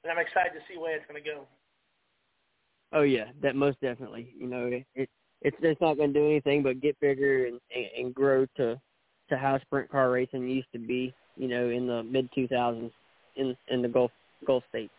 and 0.04 0.12
I'm 0.12 0.20
excited 0.20 0.54
to 0.54 0.60
see 0.72 0.78
where 0.78 0.96
it's 0.96 1.06
going 1.08 1.22
to 1.22 1.30
go. 1.30 1.48
Oh 2.94 3.02
yeah, 3.02 3.26
that 3.42 3.56
most 3.56 3.80
definitely. 3.82 4.34
You 4.38 4.48
know, 4.48 4.68
it, 4.68 4.86
it 4.96 5.10
it's 5.42 5.58
it's 5.62 5.82
not 5.82 5.98
going 5.98 6.14
to 6.14 6.20
do 6.20 6.26
anything 6.26 6.64
but 6.64 6.82
get 6.82 7.00
bigger 7.00 7.46
and, 7.46 7.60
and 7.76 7.86
and 7.98 8.16
grow 8.16 8.46
to 8.58 8.80
to 9.30 9.38
how 9.38 9.60
sprint 9.60 9.90
car 9.90 10.12
racing 10.12 10.48
used 10.48 10.72
to 10.74 10.80
be. 10.80 11.14
You 11.36 11.48
know, 11.48 11.70
in 11.70 11.88
the 11.88 12.04
mid 12.04 12.30
2000s 12.38 12.92
in 13.36 13.56
in 13.70 13.82
the 13.82 13.88
Gulf 13.88 14.12
Gulf 14.46 14.64
states. 14.70 14.94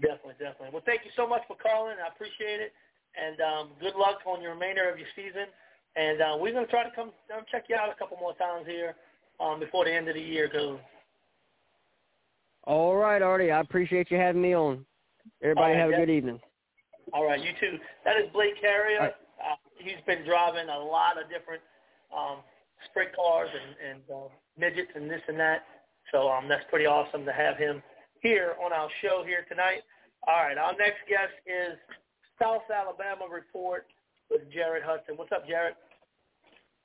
Definitely, 0.00 0.34
definitely. 0.38 0.70
Well, 0.72 0.82
thank 0.84 1.04
you 1.04 1.10
so 1.14 1.26
much 1.26 1.42
for 1.46 1.56
calling. 1.56 1.96
I 2.02 2.08
appreciate 2.10 2.60
it, 2.60 2.72
and 3.14 3.38
um, 3.40 3.64
good 3.80 3.94
luck 3.94 4.18
on 4.26 4.42
your 4.42 4.54
remainder 4.54 4.90
of 4.90 4.98
your 4.98 5.08
season. 5.14 5.46
And 5.96 6.20
uh, 6.20 6.36
we're 6.38 6.52
going 6.52 6.66
to 6.66 6.70
try 6.70 6.82
to 6.82 6.90
come 6.94 7.12
um, 7.30 7.44
check 7.50 7.66
you 7.68 7.76
out 7.76 7.88
a 7.88 7.94
couple 7.94 8.16
more 8.18 8.34
times 8.34 8.66
here 8.66 8.96
um, 9.38 9.60
before 9.60 9.84
the 9.84 9.94
end 9.94 10.08
of 10.08 10.14
the 10.14 10.20
year 10.20 10.50
goes. 10.52 10.78
All 12.64 12.96
right, 12.96 13.22
Artie. 13.22 13.52
I 13.52 13.60
appreciate 13.60 14.10
you 14.10 14.16
having 14.16 14.42
me 14.42 14.54
on. 14.54 14.84
Everybody 15.42 15.74
right, 15.74 15.80
have 15.80 15.90
a 15.90 15.96
good 15.96 16.10
evening. 16.10 16.40
All 17.12 17.24
right, 17.24 17.40
you 17.40 17.52
too. 17.60 17.78
That 18.04 18.16
is 18.16 18.24
Blake 18.32 18.60
Carrier. 18.60 18.98
Right. 18.98 19.14
Uh, 19.38 19.56
he's 19.78 20.02
been 20.06 20.24
driving 20.24 20.68
a 20.68 20.78
lot 20.78 21.22
of 21.22 21.28
different 21.30 21.62
um, 22.16 22.38
sprint 22.90 23.14
cars 23.14 23.50
and, 23.52 23.90
and 23.90 24.02
uh, 24.10 24.28
midgets 24.58 24.90
and 24.94 25.10
this 25.10 25.20
and 25.28 25.38
that. 25.38 25.62
So 26.12 26.28
um, 26.28 26.48
that's 26.48 26.64
pretty 26.70 26.86
awesome 26.86 27.24
to 27.24 27.32
have 27.32 27.56
him 27.56 27.82
here 28.24 28.54
on 28.64 28.72
our 28.72 28.88
show 29.02 29.22
here 29.24 29.44
tonight. 29.48 29.82
All 30.26 30.42
right, 30.42 30.56
our 30.56 30.72
next 30.72 31.06
guest 31.08 31.34
is 31.46 31.78
South 32.42 32.62
Alabama 32.74 33.26
Report 33.30 33.86
with 34.30 34.50
Jared 34.50 34.82
Hudson. 34.82 35.16
What's 35.16 35.30
up, 35.30 35.46
Jared? 35.46 35.74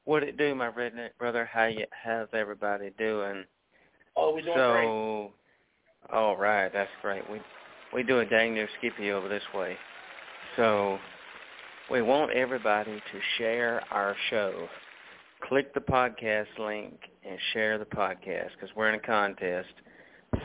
What 0.04 0.22
it 0.22 0.38
do, 0.38 0.54
my 0.54 0.70
redneck 0.70 1.12
brother? 1.18 1.50
How 1.52 1.66
you? 1.66 1.86
How's 1.92 2.28
everybody 2.34 2.92
doing? 2.98 3.46
Oh, 4.18 4.34
we're 4.34 4.42
doing 4.42 4.54
great. 4.54 4.86
so, 4.86 5.32
all 6.12 6.36
right, 6.36 6.72
that's 6.74 6.92
great. 7.02 7.28
We 7.32 7.40
we 7.94 8.04
do 8.04 8.20
a 8.20 8.26
dang 8.26 8.54
near 8.54 8.68
Skippy 8.78 9.12
over 9.12 9.30
this 9.30 9.44
way. 9.56 9.78
So, 10.58 11.00
we 11.90 12.02
want 12.02 12.32
everybody 12.32 12.96
to 12.96 13.20
share 13.38 13.82
our 13.92 14.16
show. 14.30 14.68
Click 15.48 15.74
the 15.74 15.80
podcast 15.80 16.48
link 16.58 17.00
and 17.26 17.40
share 17.54 17.78
the 17.78 17.86
podcast 17.86 18.50
because 18.60 18.76
we're 18.76 18.90
in 18.90 18.96
a 18.96 19.00
contest. 19.00 19.70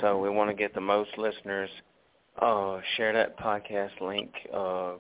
So 0.01 0.21
we 0.21 0.29
want 0.31 0.51
to 0.51 0.55
get 0.57 0.75
the 0.75 0.81
most 0.81 1.11
listeners. 1.19 1.71
Uh, 2.41 2.81
share 2.97 3.13
that 3.13 3.39
podcast 3.39 4.01
link. 4.01 4.31
Uh, 4.53 4.95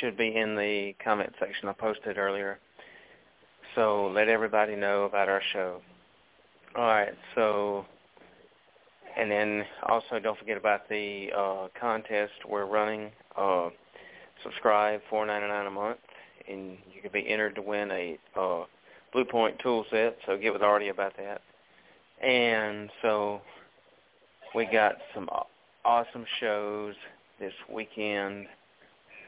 should 0.00 0.16
be 0.16 0.34
in 0.36 0.56
the 0.56 0.94
comment 1.02 1.32
section 1.38 1.68
I 1.68 1.72
posted 1.72 2.18
earlier. 2.18 2.58
So 3.74 4.10
let 4.14 4.28
everybody 4.28 4.76
know 4.76 5.04
about 5.04 5.28
our 5.28 5.42
show. 5.52 5.80
All 6.76 6.84
right, 6.84 7.14
so 7.34 7.84
and 9.16 9.30
then 9.30 9.64
also 9.88 10.18
don't 10.18 10.38
forget 10.38 10.56
about 10.56 10.88
the 10.88 11.30
uh, 11.36 11.68
contest 11.78 12.32
we're 12.48 12.66
running. 12.66 13.10
Uh, 13.36 13.68
subscribe, 14.42 15.00
four 15.10 15.26
ninety 15.26 15.48
nine 15.48 15.66
a 15.66 15.70
month, 15.70 15.98
and 16.48 16.78
you 16.94 17.02
can 17.02 17.12
be 17.12 17.28
entered 17.28 17.54
to 17.56 17.62
win 17.62 17.90
a 17.90 18.18
uh, 18.38 18.64
Blue 19.12 19.24
Point 19.24 19.58
tool 19.62 19.84
set. 19.90 20.16
So 20.26 20.36
get 20.36 20.52
with 20.52 20.62
Artie 20.62 20.88
about 20.88 21.12
that. 21.16 21.42
And 22.26 22.90
so 23.02 23.42
we 24.54 24.66
got 24.66 24.96
some 25.14 25.28
awesome 25.84 26.24
shows 26.40 26.94
this 27.40 27.52
weekend, 27.72 28.46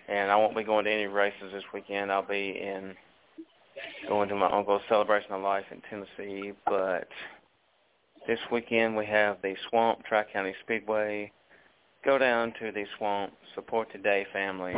and 0.08 0.30
I 0.30 0.36
won't 0.36 0.56
be 0.56 0.64
going 0.64 0.84
to 0.84 0.92
any 0.92 1.06
races 1.06 1.52
this 1.52 1.64
weekend. 1.72 2.12
I'll 2.12 2.26
be 2.26 2.60
in 2.60 2.94
going 4.08 4.28
to 4.28 4.34
my 4.36 4.50
uncle's 4.50 4.82
celebration 4.88 5.32
of 5.32 5.42
life 5.42 5.64
in 5.70 5.80
Tennessee, 5.88 6.52
but 6.66 7.08
this 8.26 8.38
weekend 8.52 8.96
we 8.96 9.06
have 9.06 9.38
the 9.42 9.54
Swamp 9.68 10.04
Tri 10.04 10.24
County 10.32 10.54
Speedway. 10.64 11.32
Go 12.04 12.18
down 12.18 12.52
to 12.60 12.70
the 12.70 12.84
Swamp, 12.98 13.32
support 13.54 13.88
the 13.92 13.98
Day 13.98 14.26
family, 14.32 14.74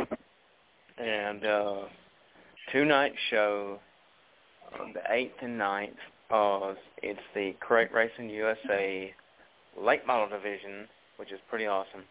and 0.97 1.45
uh, 1.45 1.81
two 2.71 2.85
night 2.85 3.13
show 3.29 3.79
the 4.93 5.01
eighth 5.13 5.35
and 5.41 5.59
9th. 5.59 5.91
Uh, 6.29 6.73
it's 7.01 7.19
the 7.33 7.55
Crate 7.59 7.93
Racing 7.93 8.29
USA 8.29 9.13
late 9.79 10.05
model 10.05 10.27
division, 10.29 10.87
which 11.17 11.31
is 11.31 11.39
pretty 11.49 11.65
awesome. 11.65 12.03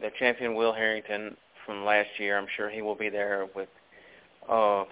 The 0.00 0.10
champion 0.18 0.54
Will 0.54 0.72
Harrington 0.72 1.36
from 1.66 1.84
last 1.84 2.08
year, 2.18 2.38
I'm 2.38 2.46
sure 2.56 2.70
he 2.70 2.82
will 2.82 2.94
be 2.94 3.08
there 3.08 3.46
with 3.54 3.68
uh, 4.48 4.84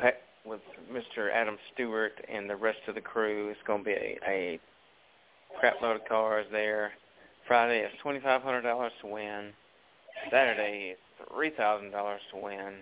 with 0.44 0.60
Mr. 0.92 1.32
Adam 1.32 1.56
Stewart 1.74 2.12
and 2.32 2.48
the 2.48 2.56
rest 2.56 2.78
of 2.88 2.94
the 2.94 3.00
crew. 3.00 3.48
It's 3.48 3.60
going 3.66 3.80
to 3.80 3.84
be 3.84 3.92
a, 3.92 4.18
a 4.26 4.60
crap 5.58 5.82
load 5.82 5.96
of 5.96 6.08
cars 6.08 6.46
there. 6.52 6.92
Friday 7.46 7.80
is 7.80 7.92
twenty 8.02 8.20
five 8.20 8.42
hundred 8.42 8.62
dollars 8.62 8.92
to 9.00 9.08
win. 9.08 9.50
Saturday 10.30 10.92
is 10.92 10.98
three 11.34 11.50
thousand 11.50 11.90
dollars 11.90 12.20
to 12.32 12.40
win, 12.40 12.74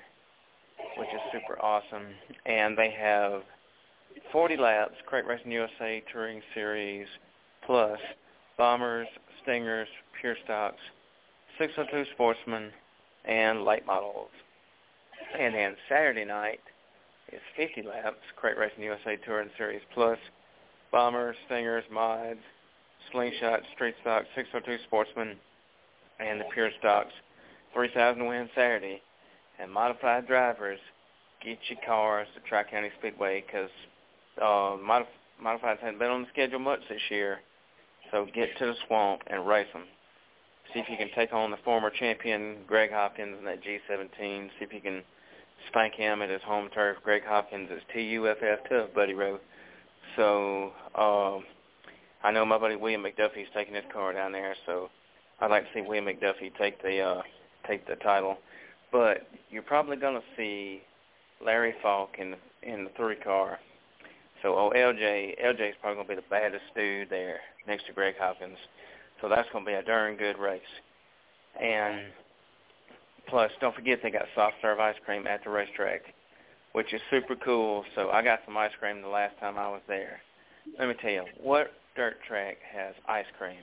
which 0.99 1.09
is 1.09 1.20
super 1.33 1.61
awesome. 1.62 2.07
And 2.45 2.76
they 2.76 2.91
have 2.91 3.43
forty 4.33 4.57
laps, 4.57 4.95
Crate 5.07 5.26
Racing 5.26 5.53
USA 5.53 6.03
Touring 6.12 6.43
Series, 6.55 7.07
plus 7.64 7.99
bombers, 8.59 9.07
stingers, 9.43 9.89
pure 10.21 10.37
stocks, 10.45 10.81
602 11.59 12.11
sportsmen, 12.13 12.71
and 13.25 13.65
late 13.65 13.87
models. 13.87 14.31
And 15.39 15.55
then 15.55 15.77
Saturday 15.89 16.25
night 16.25 16.61
is 17.33 17.41
50 17.57 17.83
laps, 17.83 18.19
Crate 18.37 18.59
Racing 18.59 18.83
USA 18.83 19.17
Tour 19.17 19.41
and 19.41 19.51
Series 19.57 19.83
Plus, 19.95 20.19
bombers, 20.91 21.37
stingers, 21.47 21.85
mods, 21.91 22.41
slingshot, 23.13 23.61
street 23.75 23.95
stock, 24.01 24.25
602 24.35 24.83
sportsmen, 24.85 25.37
and 26.19 26.41
the 26.41 26.45
pure 26.53 26.71
stocks. 26.79 27.13
3,000 27.75 28.27
win 28.27 28.49
Saturday. 28.55 29.03
And 29.61 29.73
modified 29.73 30.27
drivers, 30.27 30.79
get 31.45 31.59
your 31.69 31.79
cars 31.85 32.29
to 32.35 32.49
Tri-County 32.49 32.91
Speedway 32.99 33.45
because 33.45 33.71
uh, 34.41 34.79
modif- 34.79 35.07
modifieds 35.43 35.81
haven't 35.81 35.99
been 35.99 36.11
on 36.11 36.23
the 36.23 36.29
schedule 36.33 36.61
much 36.61 36.81
this 36.89 37.01
year. 37.11 37.41
So 38.11 38.27
get 38.35 38.57
to 38.59 38.67
the 38.67 38.75
swamp 38.87 39.23
and 39.27 39.47
race 39.47 39.67
them. 39.73 39.85
See 40.73 40.81
if 40.81 40.89
you 40.89 40.97
can 40.97 41.11
take 41.15 41.33
on 41.33 41.51
the 41.51 41.57
former 41.65 41.91
champion 41.91 42.59
Greg 42.67 42.91
Hopkins 42.93 43.37
in 43.39 43.45
that 43.47 43.63
G17. 43.63 44.49
See 44.59 44.65
if 44.65 44.73
you 44.73 44.81
can 44.81 45.03
spank 45.69 45.95
him 45.95 46.23
at 46.23 46.31
his 46.31 46.43
home 46.43 46.69
turf. 46.75 46.99
Greg 47.03 47.23
Hopkins 47.27 47.71
is 47.71 47.83
TUFF 47.95 48.69
tough, 48.69 48.95
Buddy 48.95 49.15
Rowe. 49.15 49.39
So 50.17 50.73
uh, 50.95 51.39
I 52.23 52.31
know 52.33 52.45
my 52.45 52.59
buddy 52.59 52.77
William 52.77 53.03
McDuffie's 53.03 53.49
taking 53.55 53.75
his 53.75 53.85
car 53.93 54.13
down 54.13 54.33
there, 54.33 54.55
so 54.67 54.91
I'd 55.41 55.51
like 55.51 55.65
to 55.65 55.69
see 55.75 55.81
William 55.81 56.07
McDuffie 56.07 56.55
take 56.59 56.83
the 56.83 57.01
uh, 57.01 57.23
take 57.67 57.87
the 57.87 57.97
title. 57.97 58.37
But 58.93 59.29
you're 59.51 59.63
probably 59.63 59.97
going 59.97 60.15
to 60.15 60.27
see 60.37 60.83
Larry 61.45 61.75
Falk 61.83 62.17
in 62.19 62.33
the, 62.33 62.39
in 62.63 62.85
the 62.85 62.91
three 62.97 63.17
car. 63.17 63.59
So 64.43 64.55
oh 64.55 64.73
LJ 64.75 65.41
LJ's 65.45 65.77
probably 65.81 65.97
going 65.97 66.09
to 66.09 66.09
be 66.09 66.15
the 66.17 66.31
baddest 66.31 66.65
dude 66.75 67.11
there 67.11 67.41
next 67.69 67.87
to 67.87 67.93
Greg 67.93 68.14
Hopkins. 68.19 68.59
So 69.21 69.29
that's 69.29 69.49
going 69.53 69.64
to 69.64 69.71
be 69.71 69.75
a 69.75 69.83
darn 69.83 70.16
good 70.16 70.39
race. 70.39 70.61
And 71.61 72.07
plus, 73.29 73.51
don't 73.61 73.75
forget 73.75 74.01
they 74.03 74.11
got 74.11 74.27
soft 74.35 74.57
serve 74.62 74.79
ice 74.81 74.97
cream 75.05 75.27
at 75.27 75.45
the 75.45 75.51
racetrack, 75.51 76.03
which 76.73 76.93
is 76.93 77.01
super 77.11 77.37
cool. 77.37 77.85
So 77.95 78.11
I 78.11 78.23
got 78.23 78.41
some 78.45 78.57
ice 78.57 78.73
cream 78.79 79.03
the 79.03 79.09
last 79.09 79.39
time 79.39 79.59
I 79.59 79.69
was 79.69 79.83
there. 79.87 80.21
Let 80.79 80.89
me 80.89 80.95
tell 81.01 81.11
you, 81.11 81.25
what 81.41 81.73
dirt 81.97 82.16
track 82.27 82.59
has 82.75 82.95
ice 83.09 83.27
cream? 83.39 83.61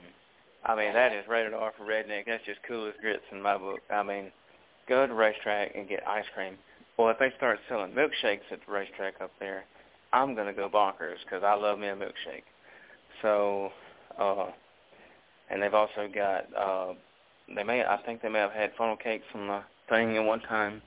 I 0.64 0.74
mean, 0.74 0.92
that 0.94 1.12
is 1.12 1.24
rated 1.28 1.54
R 1.54 1.72
for 1.76 1.84
redneck. 1.84 2.26
That's 2.26 2.44
just 2.44 2.60
cool 2.66 2.88
as 2.88 2.94
grits 3.00 3.22
in 3.30 3.40
my 3.40 3.56
book. 3.56 3.80
I 3.90 4.02
mean, 4.02 4.32
go 4.88 5.02
to 5.02 5.08
the 5.08 5.14
racetrack 5.14 5.72
and 5.76 5.88
get 5.88 6.06
ice 6.06 6.24
cream. 6.34 6.54
Well, 6.98 7.08
if 7.08 7.18
they 7.18 7.32
start 7.36 7.60
selling 7.68 7.92
milkshakes 7.92 8.50
at 8.50 8.60
the 8.66 8.72
racetrack 8.72 9.20
up 9.20 9.30
there, 9.38 9.64
I'm 10.12 10.34
gonna 10.34 10.52
go 10.52 10.68
bonkers 10.68 11.18
because 11.24 11.42
I 11.44 11.54
love 11.54 11.78
me 11.78 11.88
a 11.88 11.94
milkshake. 11.94 12.42
So, 13.22 13.70
uh, 14.18 14.46
and 15.50 15.62
they've 15.62 15.74
also 15.74 16.08
got 16.12 16.46
uh, 16.56 16.94
they 17.54 17.62
may 17.62 17.84
I 17.84 17.98
think 18.04 18.22
they 18.22 18.28
may 18.28 18.40
have 18.40 18.52
had 18.52 18.72
funnel 18.76 18.96
cakes 18.96 19.26
on 19.34 19.46
the 19.46 19.62
thing 19.88 20.16
at 20.16 20.24
one 20.24 20.40
time. 20.40 20.82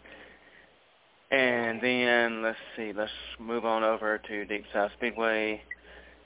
And 1.31 1.79
then 1.81 2.41
let's 2.41 2.57
see, 2.75 2.91
let's 2.91 3.11
move 3.39 3.63
on 3.63 3.83
over 3.83 4.17
to 4.17 4.45
Deep 4.45 4.65
South 4.73 4.91
Speedway. 4.97 5.61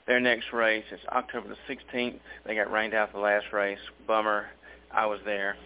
Their 0.06 0.20
next 0.20 0.52
race 0.52 0.84
is 0.90 1.00
October 1.10 1.48
the 1.48 1.74
16th. 1.74 2.20
They 2.46 2.54
got 2.54 2.70
rained 2.70 2.94
out 2.94 3.12
the 3.12 3.18
last 3.18 3.46
race. 3.52 3.78
Bummer. 4.06 4.46
I 4.90 5.06
was 5.06 5.18
there. 5.24 5.56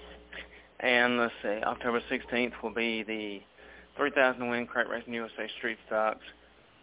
And 0.81 1.19
let's 1.19 1.35
see, 1.43 1.61
October 1.65 2.01
16th 2.11 2.53
will 2.63 2.73
be 2.73 3.03
the 3.03 3.41
3,000 3.97 4.49
win 4.49 4.67
Crate 4.67 4.89
Racing 4.89 5.13
USA 5.13 5.49
Street 5.59 5.79
Stocks. 5.87 6.25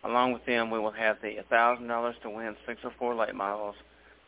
Along 0.04 0.34
with 0.34 0.46
them, 0.46 0.70
we 0.70 0.80
will 0.80 0.92
have 0.92 1.18
the 1.22 1.38
$1,000 1.52 2.22
to 2.22 2.30
win 2.30 2.56
604 2.68 3.16
late 3.16 3.34
models, 3.34 3.76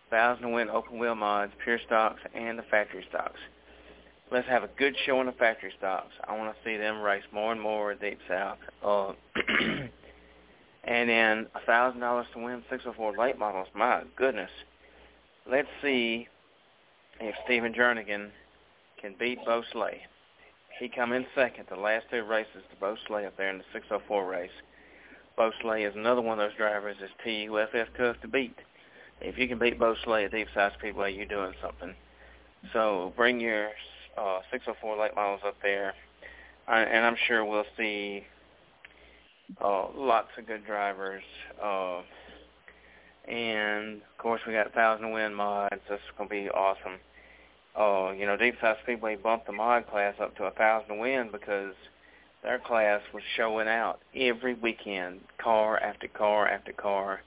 1000 0.10 0.44
to 0.44 0.50
win 0.50 0.70
open 0.70 1.00
wheel 1.00 1.16
mods, 1.16 1.52
pure 1.64 1.80
stocks, 1.86 2.22
and 2.34 2.58
the 2.58 2.64
factory 2.64 3.06
stocks. 3.10 3.40
Let's 4.32 4.48
have 4.48 4.64
a 4.64 4.70
good 4.78 4.96
show 5.06 5.20
on 5.20 5.28
the 5.28 5.32
factory 5.32 5.74
stocks. 5.78 6.14
I 6.28 6.38
want 6.38 6.54
to 6.54 6.70
see 6.70 6.78
them 6.78 7.02
race 7.02 7.24
more 7.32 7.52
and 7.52 7.62
more 7.62 7.94
Deep 7.94 8.20
South. 8.28 8.58
Uh, 8.84 9.14
and 10.84 11.10
then 11.10 11.48
a 11.56 11.70
$1,000 11.70 12.26
to 12.34 12.40
win 12.40 12.64
604 12.70 13.18
late 13.18 13.40
models. 13.40 13.68
My 13.74 14.04
goodness. 14.18 14.52
Let's 15.50 15.70
see 15.82 16.28
if 17.22 17.36
Stephen 17.46 17.74
Jernigan 17.74 18.30
can 19.02 19.16
beat 19.18 19.40
Bo 19.46 19.64
Slay. 19.72 20.02
He 20.80 20.90
come 20.90 21.14
in 21.14 21.26
second 21.34 21.66
the 21.70 21.76
last 21.76 22.06
two 22.12 22.24
races 22.24 22.64
to 22.70 22.80
Bo 22.80 22.96
Slay 23.08 23.26
up 23.26 23.38
there 23.38 23.50
in 23.50 23.60
the 23.60 23.64
604 23.74 24.28
race. 24.30 24.52
Bo 25.38 25.52
Slay 25.62 25.84
is 25.84 25.96
another 25.96 26.22
one 26.22 26.40
of 26.40 26.50
those 26.50 26.58
drivers 26.58 26.98
that's 27.00 27.14
TUFF 27.24 27.88
tough 27.98 28.20
to 28.22 28.28
beat. 28.28 28.56
If 29.22 29.38
you 29.38 29.48
can 29.48 29.58
beat 29.58 29.80
Bo 29.80 29.96
Slay 30.04 30.26
at 30.26 30.32
Deep 30.32 30.48
South 30.54 30.74
Speedway, 30.78 31.14
you're 31.14 31.26
doing 31.26 31.54
something. 31.62 31.96
So 32.74 33.14
bring 33.16 33.40
your 33.40 33.70
uh, 34.18 34.40
604 34.52 34.98
late 34.98 35.16
models 35.16 35.42
up 35.46 35.56
there, 35.62 35.94
I, 36.68 36.82
and 36.82 37.06
I'm 37.06 37.18
sure 37.28 37.44
we'll 37.44 37.66
see 37.78 38.24
uh, 39.62 39.88
lots 39.96 40.30
of 40.38 40.46
good 40.48 40.66
drivers. 40.66 41.24
Uh, 41.62 42.02
and 43.28 43.98
of 43.98 44.18
course, 44.18 44.42
we 44.48 44.54
got 44.54 44.74
thousand 44.74 45.12
win 45.12 45.34
mods. 45.34 45.76
That's 45.90 46.02
going 46.18 46.30
to 46.30 46.34
be 46.34 46.50
awesome. 46.50 47.00
Uh, 47.78 48.12
you 48.12 48.26
know, 48.26 48.38
Deep 48.38 48.56
South 48.62 48.78
Speedway 48.84 49.16
bumped 49.16 49.46
the 49.46 49.54
mod 49.54 49.88
class 49.88 50.16
up 50.20 50.36
to 50.38 50.46
a 50.46 50.52
thousand 50.52 50.98
win 51.00 51.30
because 51.32 51.74
their 52.44 52.60
class 52.60 53.02
was 53.14 53.24
showing 53.36 53.68
out 53.68 54.00
every 54.16 54.54
weekend, 54.56 55.22
car 55.38 55.80
after 55.80 56.08
car 56.08 56.48
after 56.48 56.72
car. 56.72 57.22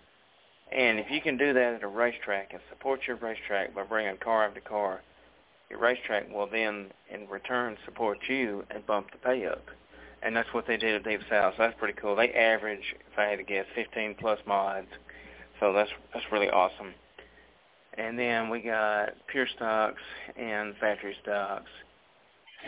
And 0.73 0.99
if 0.99 1.11
you 1.11 1.21
can 1.21 1.37
do 1.37 1.53
that 1.53 1.75
at 1.75 1.83
a 1.83 1.89
racetrack 1.89 2.53
and 2.53 2.61
support 2.69 3.01
your 3.07 3.17
racetrack 3.17 3.75
by 3.75 3.83
bringing 3.85 4.17
car 4.19 4.47
after 4.47 4.61
car, 4.61 5.01
your 5.69 5.81
racetrack 5.81 6.33
will 6.33 6.49
then, 6.51 6.87
in 7.13 7.29
return, 7.29 7.77
support 7.85 8.19
you 8.29 8.65
and 8.71 8.87
bump 8.87 9.11
the 9.13 9.19
pay 9.19 9.47
up 9.47 9.65
and 10.23 10.37
that's 10.37 10.53
what 10.53 10.67
they 10.67 10.77
did 10.77 10.95
at 10.95 11.05
Deep 11.05 11.21
South. 11.31 11.55
So 11.57 11.63
that's 11.63 11.79
pretty 11.79 11.99
cool. 12.01 12.17
They 12.17 12.33
average, 12.33 12.95
if 13.13 13.19
I 13.19 13.25
had 13.25 13.37
to 13.37 13.43
guess, 13.43 13.65
15 13.75 14.17
plus 14.19 14.39
mods. 14.47 14.89
So 15.59 15.73
that's 15.73 15.91
that's 16.13 16.27
really 16.33 16.51
awesome. 16.51 16.95
And 17.95 18.19
then 18.19 18.49
we 18.49 18.61
got 18.61 19.11
pure 19.27 19.47
stocks 19.57 20.01
and 20.37 20.75
factory 20.79 21.17
stocks. 21.23 21.71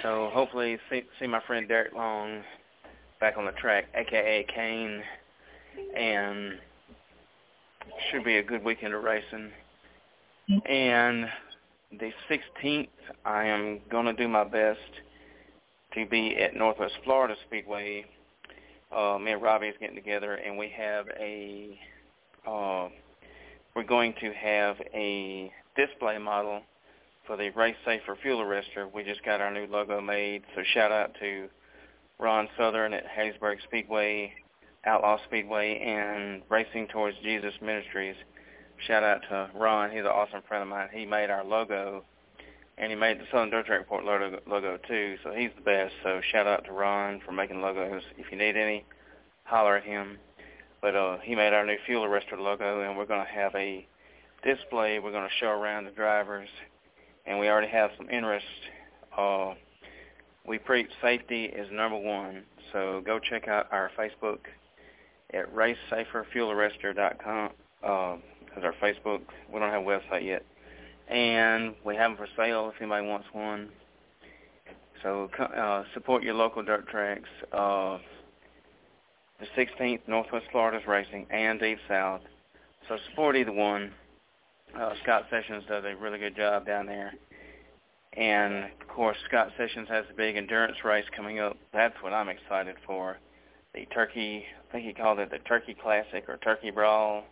So 0.02 0.30
hopefully 0.32 0.78
see, 0.90 1.02
see 1.20 1.26
my 1.26 1.40
friend 1.46 1.68
Derek 1.68 1.94
Long 1.94 2.42
back 3.20 3.36
on 3.36 3.44
the 3.44 3.52
track, 3.52 3.84
aka 3.94 4.44
Kane, 4.54 5.02
and 5.96 6.58
should 8.10 8.24
be 8.24 8.36
a 8.36 8.42
good 8.42 8.64
weekend 8.64 8.94
of 8.94 9.02
racing. 9.02 9.50
And 10.66 11.26
the 11.98 12.10
16th, 12.30 12.88
I 13.24 13.44
am 13.44 13.80
going 13.90 14.06
to 14.06 14.12
do 14.12 14.28
my 14.28 14.44
best 14.44 14.78
to 15.94 16.06
be 16.06 16.36
at 16.36 16.54
Northwest 16.54 16.94
Florida 17.04 17.34
Speedway. 17.46 18.04
Uh, 18.94 19.18
me 19.18 19.32
and 19.32 19.42
Robbie 19.42 19.68
is 19.68 19.74
getting 19.80 19.96
together, 19.96 20.34
and 20.34 20.58
we 20.58 20.70
have 20.76 21.06
a 21.18 21.78
uh, 22.46 22.88
we're 23.74 23.84
going 23.84 24.14
to 24.20 24.32
have 24.32 24.76
a 24.92 25.50
display 25.76 26.18
model 26.18 26.60
for 27.26 27.36
the 27.36 27.50
Race 27.50 27.76
Safer 27.84 28.16
Fuel 28.20 28.40
Arrestor. 28.40 28.92
We 28.92 29.02
just 29.04 29.24
got 29.24 29.40
our 29.40 29.52
new 29.52 29.66
logo 29.66 30.00
made, 30.00 30.42
so 30.54 30.62
shout 30.74 30.92
out 30.92 31.14
to 31.20 31.48
Ron 32.18 32.48
Southern 32.58 32.92
at 32.92 33.04
Hattiesburg 33.06 33.56
Speedway, 33.64 34.32
Outlaw 34.84 35.18
Speedway, 35.24 35.78
and 35.78 36.42
Racing 36.48 36.88
Towards 36.88 37.16
Jesus 37.22 37.54
Ministries. 37.60 38.16
Shout 38.86 39.02
out 39.02 39.22
to 39.30 39.50
Ron. 39.54 39.90
He's 39.90 40.00
an 40.00 40.06
awesome 40.06 40.42
friend 40.48 40.62
of 40.62 40.68
mine. 40.68 40.88
He 40.92 41.06
made 41.06 41.30
our 41.30 41.44
logo 41.44 42.04
and 42.78 42.90
he 42.90 42.96
made 42.96 43.20
the 43.20 43.24
Southern 43.30 43.50
Dirt 43.50 43.66
Track 43.66 43.80
Report 43.80 44.04
logo, 44.04 44.40
logo 44.46 44.78
too. 44.88 45.16
So 45.22 45.32
he's 45.32 45.50
the 45.54 45.62
best. 45.62 45.92
So 46.02 46.20
shout 46.32 46.46
out 46.46 46.64
to 46.64 46.72
Ron 46.72 47.20
for 47.24 47.32
making 47.32 47.60
logos. 47.60 48.02
If 48.16 48.32
you 48.32 48.38
need 48.38 48.56
any, 48.56 48.84
holler 49.44 49.76
at 49.76 49.84
him. 49.84 50.18
But 50.80 50.96
uh, 50.96 51.18
he 51.22 51.34
made 51.34 51.52
our 51.52 51.64
new 51.64 51.76
fuel 51.86 52.02
arrestor 52.04 52.38
logo, 52.38 52.80
and 52.80 52.96
we're 52.96 53.06
going 53.06 53.24
to 53.24 53.32
have 53.32 53.54
a 53.54 53.86
display. 54.42 54.98
We're 54.98 55.12
going 55.12 55.28
to 55.28 55.34
show 55.38 55.50
around 55.50 55.84
the 55.84 55.92
drivers, 55.92 56.48
and 57.24 57.38
we 57.38 57.48
already 57.48 57.68
have 57.68 57.90
some 57.96 58.10
interest. 58.10 58.46
Uh, 59.16 59.54
we 60.44 60.58
preach 60.58 60.88
safety 61.00 61.44
is 61.44 61.68
number 61.70 61.98
one. 61.98 62.42
So 62.72 63.02
go 63.04 63.20
check 63.20 63.46
out 63.46 63.68
our 63.70 63.90
Facebook 63.96 64.38
at 65.32 65.54
racesaferfuelarrestor.com. 65.54 67.50
Uh, 67.82 68.16
is 68.56 68.64
our 68.64 68.74
Facebook. 68.82 69.20
We 69.52 69.58
don't 69.58 69.70
have 69.70 69.82
a 69.82 69.84
website 69.84 70.24
yet 70.24 70.44
and 71.12 71.74
we 71.84 71.94
have 71.96 72.10
them 72.10 72.16
for 72.16 72.28
sale 72.36 72.72
if 72.74 72.80
anybody 72.80 73.06
wants 73.06 73.26
one. 73.32 73.68
So 75.02 75.28
uh, 75.38 75.84
support 75.94 76.22
your 76.22 76.34
local 76.34 76.62
dirt 76.62 76.88
tracks. 76.88 77.28
Uh, 77.52 77.98
the 79.40 79.46
16th, 79.56 80.00
Northwest 80.06 80.46
Florida's 80.52 80.86
Racing 80.86 81.26
and 81.30 81.60
Deep 81.60 81.78
South. 81.88 82.20
So 82.88 82.96
support 83.10 83.36
either 83.36 83.52
one. 83.52 83.92
Uh, 84.78 84.94
Scott 85.02 85.26
Sessions 85.28 85.64
does 85.68 85.84
a 85.84 85.96
really 85.96 86.18
good 86.18 86.36
job 86.36 86.64
down 86.64 86.86
there. 86.86 87.12
And, 88.14 88.64
of 88.80 88.88
course, 88.88 89.16
Scott 89.28 89.50
Sessions 89.58 89.88
has 89.88 90.04
a 90.10 90.14
big 90.14 90.36
endurance 90.36 90.76
race 90.84 91.04
coming 91.14 91.40
up. 91.40 91.56
That's 91.72 91.94
what 92.00 92.12
I'm 92.12 92.28
excited 92.28 92.76
for. 92.86 93.18
The 93.74 93.86
Turkey, 93.86 94.44
I 94.68 94.72
think 94.72 94.86
he 94.86 94.92
called 94.92 95.18
it 95.18 95.30
the 95.30 95.38
Turkey 95.38 95.74
Classic 95.74 96.28
or 96.28 96.36
Turkey 96.38 96.70
Brawl 96.70 97.24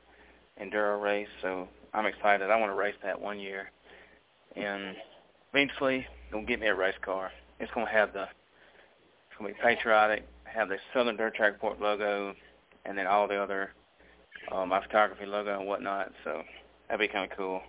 enduro 0.61 1.01
race. 1.01 1.29
So 1.43 1.69
I'm 1.93 2.07
excited. 2.07 2.51
I 2.51 2.59
want 2.59 2.73
to 2.73 2.77
race 2.77 2.95
that 3.03 3.21
one 3.21 3.39
year, 3.39 3.71
and 4.57 4.97
eventually 5.53 6.07
gonna 6.33 6.47
get 6.47 6.61
me 6.61 6.69
a 6.69 6.75
race 6.75 6.95
car. 7.03 7.31
It's 7.59 7.71
gonna 7.73 7.91
have 7.91 8.13
the 8.13 8.23
it's 8.23 9.39
gonna 9.39 9.53
be 9.53 9.59
patriotic, 9.61 10.27
have 10.45 10.69
the 10.69 10.79
Southern 10.95 11.17
Dirt 11.17 11.35
Track 11.35 11.55
Report 11.55 11.81
logo, 11.81 12.35
and 12.85 12.97
then 12.97 13.07
all 13.07 13.29
the 13.29 13.37
other 13.37 13.73
uh, 14.51 14.65
my 14.67 14.83
photography 14.83 15.27
logo 15.27 15.59
and 15.59 15.69
whatnot. 15.69 16.13
So 16.25 16.43
that'd 16.89 17.01
be 17.01 17.13
kind 17.13 17.31
of 17.31 17.37
cool. 17.37 17.61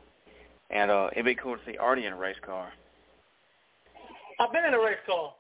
And 0.70 0.90
uh, 0.90 1.10
it'd 1.12 1.26
be 1.26 1.36
cool 1.36 1.58
to 1.58 1.62
see 1.66 1.78
Artie 1.78 2.06
in 2.06 2.14
a 2.14 2.18
race 2.18 2.38
car. 2.46 2.72
I've 4.40 4.52
been 4.52 4.66
in 4.66 4.74
a 4.74 4.80
race 4.80 4.98
car. 5.06 5.34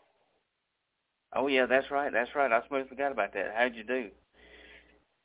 Oh 1.33 1.47
yeah, 1.47 1.65
that's 1.65 1.89
right, 1.91 2.11
that's 2.11 2.35
right. 2.35 2.51
I 2.51 2.61
smoothly 2.67 2.89
forgot 2.89 3.11
about 3.11 3.33
that. 3.33 3.53
How'd 3.55 3.75
you 3.75 3.83
do? 3.83 4.09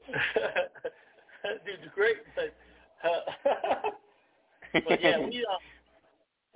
Dude, 1.64 1.92
great. 1.94 2.16
But, 2.34 2.54
uh, 3.10 3.90
but 4.72 5.02
yeah, 5.02 5.18
we 5.18 5.44
uh, 5.44 5.58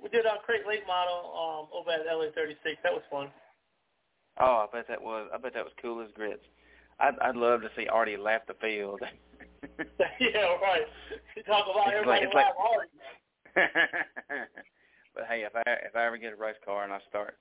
we 0.01 0.09
did 0.09 0.25
our 0.25 0.39
crate 0.45 0.67
late 0.67 0.87
model 0.87 1.31
um, 1.35 1.67
over 1.77 1.91
at 1.91 2.05
LA 2.05 2.31
36. 2.33 2.77
That 2.83 2.93
was 2.93 3.03
fun. 3.11 3.29
Oh, 4.39 4.67
I 4.67 4.75
bet 4.75 4.87
that 4.87 5.01
was. 5.01 5.29
I 5.33 5.37
bet 5.37 5.53
that 5.53 5.63
was 5.63 5.73
cool 5.81 6.01
as 6.01 6.09
grits. 6.15 6.43
I'd 6.99 7.19
I'd 7.21 7.35
love 7.35 7.61
to 7.61 7.69
see 7.75 7.87
Artie 7.87 8.17
lap 8.17 8.47
the 8.47 8.53
field. 8.61 9.01
yeah, 10.19 10.55
right. 10.61 10.87
You 11.35 11.43
talk 11.43 11.65
about 11.69 11.87
it's 11.87 11.97
everybody 11.97 12.25
like, 12.27 12.35
like, 12.35 12.45
Artie. 12.57 12.89
but 15.15 15.25
hey, 15.27 15.43
if 15.43 15.55
I 15.55 15.61
if 15.85 15.95
I 15.95 16.05
ever 16.05 16.17
get 16.17 16.33
a 16.33 16.37
race 16.37 16.55
car 16.65 16.83
and 16.83 16.93
I 16.93 16.99
start, 17.09 17.37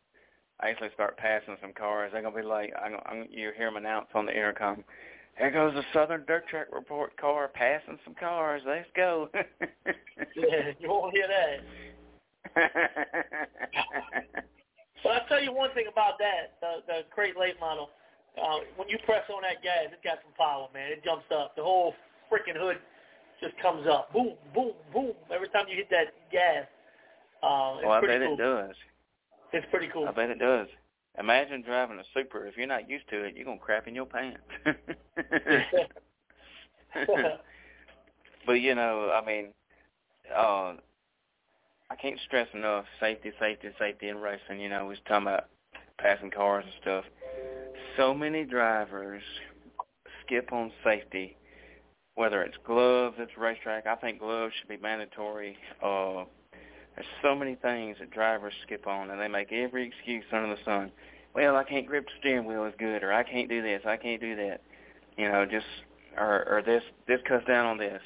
actually 0.69 0.91
start 0.95 1.17
passing 1.17 1.57
some 1.61 1.73
cars, 1.73 2.11
they're 2.13 2.23
gonna 2.23 2.37
be 2.37 2.43
like, 2.43 2.73
I'm, 2.83 2.97
I'm 3.07 3.29
you 3.31 3.51
hear 3.57 3.67
them 3.67 3.77
announce 3.77 4.07
on 4.15 4.27
the 4.27 4.33
intercom. 4.33 4.85
There 5.39 5.51
goes 5.51 5.75
the 5.75 5.85
Southern 5.93 6.25
Dirt 6.27 6.47
Track 6.49 6.67
Report 6.73 7.17
car 7.17 7.49
passing 7.49 7.99
some 8.05 8.15
cars. 8.15 8.63
Let's 8.67 8.89
go. 8.95 9.29
yeah, 9.35 10.73
you 10.79 10.89
won't 10.89 11.15
hear 11.15 11.27
that. 11.29 11.61
but 15.03 15.13
I'll 15.13 15.27
tell 15.29 15.43
you 15.43 15.53
one 15.53 15.73
thing 15.73 15.87
about 15.91 16.19
that, 16.19 16.59
the, 16.61 16.83
the 16.87 17.01
crate 17.11 17.39
late 17.39 17.59
model. 17.61 17.91
Uh, 18.41 18.59
when 18.77 18.89
you 18.89 18.99
press 19.05 19.23
on 19.35 19.43
that 19.43 19.63
gas, 19.63 19.87
it's 19.93 20.05
got 20.05 20.19
some 20.23 20.33
power, 20.37 20.69
man. 20.75 20.93
It 20.93 21.05
jumps 21.05 21.27
up. 21.35 21.57
The 21.57 21.63
whole 21.63 21.95
freaking 22.31 22.59
hood 22.59 22.77
just 23.41 23.57
comes 23.59 23.87
up. 23.87 24.13
Boom, 24.13 24.35
boom, 24.55 24.73
boom. 24.93 25.13
Every 25.33 25.49
time 25.49 25.67
you 25.69 25.77
hit 25.77 25.91
that 25.91 26.13
gas. 26.31 26.67
Uh, 27.43 27.79
it's 27.79 27.87
well, 27.87 27.93
I 27.93 28.01
bet 28.01 28.21
cool. 28.21 28.35
it 28.35 28.37
does. 28.37 28.77
It's 29.53 29.67
pretty 29.71 29.89
cool. 29.93 30.09
I 30.09 30.13
bet 30.13 30.31
it 30.31 30.39
does. 30.39 30.69
Imagine 31.19 31.63
driving 31.63 31.99
a 31.99 32.05
Super. 32.15 32.47
If 32.47 32.57
you're 32.57 32.67
not 32.67 32.89
used 32.89 33.09
to 33.11 33.25
it, 33.25 33.35
you're 33.37 33.45
gonna 33.45 33.59
crap 33.59 33.89
in 33.89 33.95
your 33.95 34.07
pants. 34.07 34.39
but 38.47 38.55
you 38.55 38.75
know, 38.75 39.11
I 39.13 39.25
mean, 39.27 39.49
uh, 40.35 40.75
I 41.91 41.97
can't 42.01 42.19
stress 42.27 42.47
enough 42.55 42.85
safety, 43.01 43.33
safety, 43.41 43.69
safety 43.79 44.09
in 44.09 44.19
racing. 44.19 44.61
You 44.61 44.69
know, 44.69 44.85
we 44.85 44.91
was 44.91 44.99
talking 45.07 45.27
about 45.27 45.49
passing 45.99 46.31
cars 46.31 46.65
and 46.65 46.75
stuff. 46.81 47.05
So 47.97 48.15
many 48.15 48.45
drivers 48.45 49.23
skip 50.25 50.53
on 50.53 50.71
safety, 50.85 51.37
whether 52.15 52.43
it's 52.43 52.57
gloves, 52.65 53.17
it's 53.19 53.37
racetrack. 53.37 53.87
I 53.87 53.97
think 53.97 54.21
gloves 54.21 54.55
should 54.59 54.69
be 54.69 54.77
mandatory. 54.77 55.57
Uh, 55.83 56.25
there's 56.95 57.07
so 57.23 57.35
many 57.35 57.55
things 57.55 57.97
that 58.01 58.11
drivers 58.11 58.53
skip 58.63 58.87
on, 58.87 59.11
and 59.11 59.21
they 59.21 59.29
make 59.29 59.53
every 59.53 59.87
excuse 59.87 60.25
under 60.33 60.55
the 60.55 60.63
sun. 60.65 60.91
Well, 61.35 61.57
I 61.57 61.65
can't 61.65 61.87
grip 61.87 62.07
the 62.07 62.13
steering 62.19 62.45
wheel 62.45 62.65
as 62.65 62.75
good, 62.79 63.03
or 63.03 63.13
I 63.13 63.23
can't 63.23 63.49
do 63.49 63.63
this, 63.63 63.83
I 63.87 63.97
can't 63.97 64.21
do 64.21 64.37
that. 64.37 64.61
You 65.17 65.29
know, 65.31 65.47
just 65.47 65.67
or 66.17 66.47
or 66.49 66.63
this 66.63 66.83
this 67.07 67.21
cuts 67.27 67.47
down 67.47 67.67
on 67.67 67.79
this. 67.79 68.03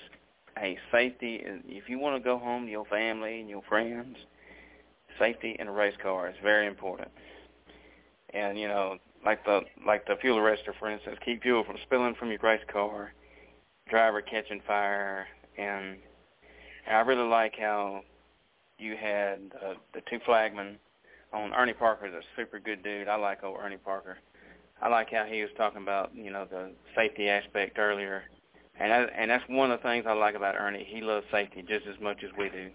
Hey, 0.58 0.78
safety. 0.92 1.42
If 1.66 1.88
you 1.88 1.98
want 1.98 2.16
to 2.16 2.24
go 2.24 2.38
home 2.38 2.66
to 2.66 2.70
your 2.70 2.84
family 2.86 3.40
and 3.40 3.48
your 3.48 3.62
friends, 3.68 4.16
safety 5.18 5.56
in 5.58 5.68
a 5.68 5.72
race 5.72 5.96
car 6.02 6.28
is 6.28 6.36
very 6.42 6.66
important. 6.66 7.08
And 8.32 8.58
you 8.58 8.68
know, 8.68 8.98
like 9.24 9.44
the 9.44 9.62
like 9.86 10.06
the 10.06 10.16
fuel 10.20 10.38
arrestor, 10.38 10.74
for 10.78 10.90
instance, 10.90 11.16
keep 11.24 11.42
fuel 11.42 11.64
from 11.64 11.76
spilling 11.82 12.14
from 12.14 12.30
your 12.30 12.40
race 12.42 12.64
car, 12.70 13.12
driver 13.88 14.22
catching 14.22 14.60
fire, 14.66 15.26
and, 15.56 15.96
and 16.86 16.96
I 16.96 17.00
really 17.00 17.28
like 17.28 17.54
how 17.58 18.02
you 18.78 18.96
had 18.96 19.38
uh, 19.64 19.74
the 19.92 20.00
two 20.10 20.18
flagmen 20.26 20.76
on 21.32 21.52
Ernie 21.54 21.72
Parker's 21.72 22.14
a 22.14 22.20
super 22.36 22.58
good 22.58 22.82
dude. 22.82 23.08
I 23.08 23.16
like 23.16 23.42
old 23.42 23.58
Ernie 23.60 23.76
Parker. 23.76 24.18
I 24.80 24.88
like 24.88 25.10
how 25.10 25.24
he 25.24 25.40
was 25.42 25.50
talking 25.56 25.82
about 25.82 26.14
you 26.14 26.30
know 26.30 26.46
the 26.50 26.72
safety 26.94 27.28
aspect 27.28 27.78
earlier, 27.78 28.24
and 28.78 28.92
I, 28.92 29.02
and 29.16 29.30
that's 29.30 29.44
one 29.48 29.70
of 29.70 29.80
the 29.80 29.88
things 29.88 30.04
I 30.06 30.12
like 30.12 30.34
about 30.34 30.56
Ernie. 30.56 30.86
He 30.88 31.00
loves 31.00 31.26
safety 31.30 31.64
just 31.66 31.86
as 31.86 32.00
much 32.00 32.22
as 32.24 32.30
we 32.38 32.48
do. 32.50 32.70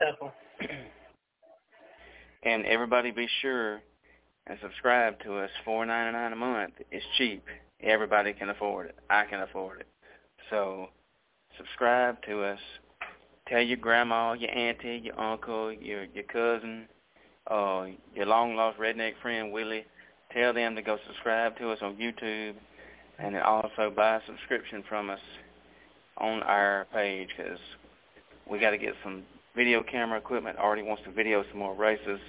Definitely. 0.00 0.30
and 2.42 2.64
everybody 2.66 3.10
be 3.10 3.28
sure 3.42 3.80
and 4.46 4.58
subscribe 4.62 5.20
to 5.20 5.38
us. 5.38 5.50
Four 5.64 5.86
ninety 5.86 6.16
nine 6.16 6.32
a 6.32 6.36
month. 6.36 6.74
It's 6.90 7.04
cheap. 7.16 7.44
Everybody 7.80 8.32
can 8.32 8.50
afford 8.50 8.86
it. 8.86 8.96
I 9.08 9.24
can 9.24 9.40
afford 9.40 9.80
it. 9.80 9.86
So 10.50 10.88
subscribe 11.56 12.22
to 12.22 12.42
us. 12.42 12.58
Tell 13.48 13.62
your 13.62 13.78
grandma, 13.78 14.34
your 14.34 14.50
auntie, 14.50 15.00
your 15.04 15.18
uncle, 15.18 15.72
your 15.72 16.04
your 16.04 16.24
cousin, 16.24 16.86
uh, 17.50 17.86
your 18.14 18.26
long 18.26 18.56
lost 18.56 18.78
redneck 18.78 19.14
friend 19.22 19.52
Willie. 19.52 19.86
Tell 20.34 20.52
them 20.52 20.76
to 20.76 20.82
go 20.82 20.98
subscribe 21.06 21.56
to 21.58 21.70
us 21.70 21.78
on 21.80 21.96
YouTube, 21.96 22.54
and 23.18 23.34
then 23.34 23.42
also 23.42 23.90
buy 23.94 24.16
a 24.16 24.20
subscription 24.26 24.84
from 24.86 25.08
us 25.08 25.20
on 26.18 26.42
our 26.42 26.86
page 26.92 27.28
because 27.34 27.58
we 28.50 28.58
got 28.58 28.70
to 28.70 28.78
get 28.78 28.94
some 29.02 29.22
video 29.56 29.82
camera 29.82 30.18
equipment. 30.18 30.58
Artie 30.58 30.82
wants 30.82 31.02
to 31.04 31.10
video 31.10 31.42
some 31.50 31.58
more 31.58 31.74
races. 31.74 32.20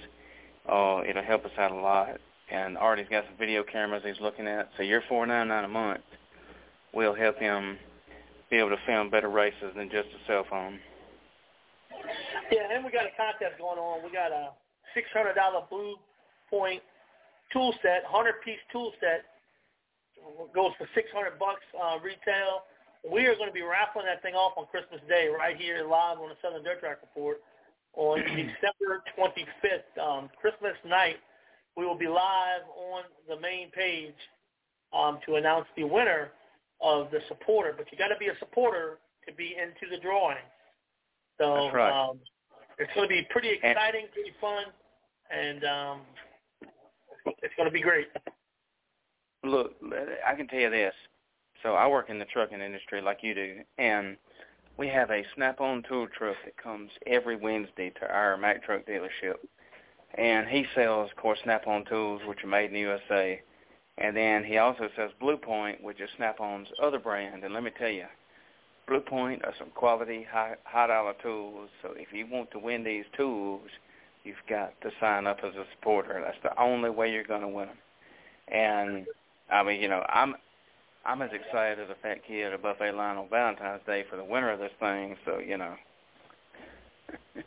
Uh, 0.66 1.02
it'll 1.06 1.22
help 1.22 1.44
us 1.44 1.52
out 1.58 1.70
a 1.70 1.74
lot. 1.74 2.18
And 2.50 2.78
Artie's 2.78 3.08
got 3.10 3.24
some 3.26 3.36
video 3.38 3.62
cameras 3.62 4.02
he's 4.06 4.20
looking 4.20 4.48
at. 4.48 4.70
So 4.76 4.82
your 4.82 5.02
four 5.06 5.26
ninety 5.26 5.50
nine 5.50 5.64
a 5.64 5.68
month 5.68 6.00
will 6.94 7.14
help 7.14 7.38
him 7.38 7.76
be 8.50 8.56
able 8.56 8.70
to 8.70 8.78
film 8.86 9.10
better 9.10 9.28
races 9.28 9.72
than 9.76 9.90
just 9.90 10.08
a 10.08 10.26
cell 10.26 10.46
phone. 10.48 10.80
Yeah, 12.50 12.74
and 12.74 12.84
we 12.84 12.90
got 12.90 13.06
a 13.06 13.14
contest 13.16 13.58
going 13.58 13.78
on. 13.78 14.04
We 14.04 14.10
got 14.12 14.32
a 14.32 14.50
six 14.94 15.08
hundred 15.12 15.34
dollar 15.34 15.66
Blue 15.70 15.96
Point 16.48 16.82
tool 17.52 17.72
set, 17.82 18.02
hundred 18.06 18.42
piece 18.44 18.62
tool 18.72 18.92
set. 19.00 19.24
Goes 20.54 20.72
for 20.76 20.88
six 20.94 21.08
hundred 21.14 21.38
bucks 21.38 21.64
uh, 21.74 21.98
retail. 22.02 22.66
We 23.08 23.24
are 23.26 23.34
going 23.34 23.48
to 23.48 23.54
be 23.54 23.62
raffling 23.62 24.04
that 24.06 24.20
thing 24.20 24.34
off 24.34 24.52
on 24.58 24.66
Christmas 24.66 25.00
Day 25.08 25.28
right 25.28 25.56
here 25.56 25.86
live 25.88 26.18
on 26.18 26.28
the 26.28 26.36
Southern 26.42 26.62
Dirt 26.62 26.80
Track 26.80 26.98
Report 27.00 27.40
on 27.94 28.18
December 28.20 29.02
25th, 29.16 29.96
um, 29.96 30.28
Christmas 30.38 30.76
night. 30.86 31.16
We 31.76 31.86
will 31.86 31.96
be 31.96 32.08
live 32.08 32.68
on 32.76 33.04
the 33.26 33.40
main 33.40 33.70
page 33.70 34.14
um, 34.92 35.18
to 35.26 35.36
announce 35.36 35.66
the 35.76 35.84
winner 35.84 36.30
of 36.82 37.10
the 37.10 37.20
supporter. 37.28 37.72
But 37.76 37.86
you 37.90 37.96
got 37.96 38.08
to 38.08 38.18
be 38.18 38.28
a 38.28 38.38
supporter 38.38 38.98
to 39.26 39.34
be 39.34 39.56
into 39.56 39.88
the 39.90 40.00
drawing. 40.02 40.44
So 41.40 41.54
That's 41.54 41.74
right. 41.74 42.10
um, 42.10 42.18
it's 42.78 42.92
going 42.94 43.08
to 43.08 43.14
be 43.14 43.26
pretty 43.30 43.48
exciting, 43.50 44.06
pretty 44.12 44.32
fun, 44.40 44.64
and 45.30 45.64
um, 45.64 46.00
it's 47.42 47.54
going 47.56 47.68
to 47.68 47.72
be 47.72 47.80
great. 47.80 48.08
Look, 49.42 49.72
I 50.26 50.34
can 50.34 50.46
tell 50.48 50.60
you 50.60 50.70
this. 50.70 50.92
So 51.62 51.74
I 51.74 51.86
work 51.88 52.10
in 52.10 52.18
the 52.18 52.26
trucking 52.26 52.60
industry 52.60 53.00
like 53.00 53.18
you 53.22 53.34
do, 53.34 53.56
and 53.78 54.18
we 54.76 54.86
have 54.88 55.10
a 55.10 55.24
Snap-on 55.34 55.82
tool 55.88 56.06
truck 56.16 56.36
that 56.44 56.56
comes 56.62 56.90
every 57.06 57.36
Wednesday 57.36 57.90
to 58.00 58.10
our 58.10 58.36
Mack 58.36 58.62
truck 58.62 58.86
dealership. 58.86 59.36
And 60.16 60.46
he 60.46 60.66
sells, 60.74 61.10
of 61.10 61.16
course, 61.16 61.38
Snap-on 61.44 61.86
tools, 61.86 62.20
which 62.26 62.44
are 62.44 62.48
made 62.48 62.66
in 62.66 62.74
the 62.74 62.80
USA. 62.80 63.40
And 63.96 64.16
then 64.16 64.44
he 64.44 64.58
also 64.58 64.88
sells 64.96 65.12
Blue 65.20 65.36
Point, 65.36 65.82
which 65.82 66.00
is 66.00 66.10
Snap-on's 66.16 66.68
other 66.82 66.98
brand. 66.98 67.44
And 67.44 67.54
let 67.54 67.62
me 67.62 67.70
tell 67.78 67.90
you, 67.90 68.06
Blue 68.90 69.00
Point 69.00 69.44
are 69.44 69.54
some 69.56 69.70
quality, 69.70 70.26
high, 70.28 70.56
high 70.64 70.88
dollar 70.88 71.14
tools. 71.22 71.70
So 71.80 71.92
if 71.94 72.08
you 72.12 72.26
want 72.28 72.50
to 72.50 72.58
win 72.58 72.82
these 72.82 73.04
tools, 73.16 73.62
you've 74.24 74.34
got 74.48 74.72
to 74.80 74.90
sign 75.00 75.28
up 75.28 75.38
as 75.44 75.54
a 75.54 75.64
supporter. 75.76 76.20
That's 76.24 76.36
the 76.42 76.60
only 76.60 76.90
way 76.90 77.12
you're 77.12 77.22
going 77.22 77.42
to 77.42 77.48
win 77.48 77.68
them. 77.68 77.76
And 78.48 79.06
I 79.48 79.62
mean, 79.62 79.80
you 79.80 79.88
know, 79.88 80.04
I'm 80.08 80.34
I'm 81.06 81.22
as 81.22 81.30
excited 81.32 81.78
as 81.78 81.88
a 81.88 81.94
fat 82.02 82.26
kid 82.26 82.46
at 82.46 82.52
a 82.52 82.58
buffet 82.58 82.90
line 82.90 83.16
on 83.16 83.28
Valentine's 83.30 83.80
Day 83.86 84.04
for 84.10 84.16
the 84.16 84.24
winner 84.24 84.50
of 84.50 84.58
this 84.58 84.72
thing. 84.80 85.16
So 85.24 85.38
you 85.38 85.56
know. 85.56 85.74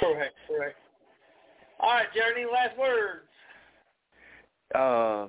correct, 0.00 0.34
correct. 0.48 0.76
All 1.80 1.90
right, 1.90 2.06
Jeremy, 2.14 2.42
any 2.42 2.50
last 2.50 2.78
words? 2.78 3.28
Uh, 4.74 5.28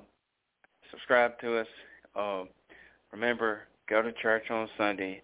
subscribe 0.90 1.38
to 1.40 1.58
us. 1.58 1.66
Uh, 2.14 2.44
remember, 3.12 3.60
go 3.88 4.02
to 4.02 4.12
church 4.12 4.50
on 4.50 4.68
Sunday. 4.76 5.22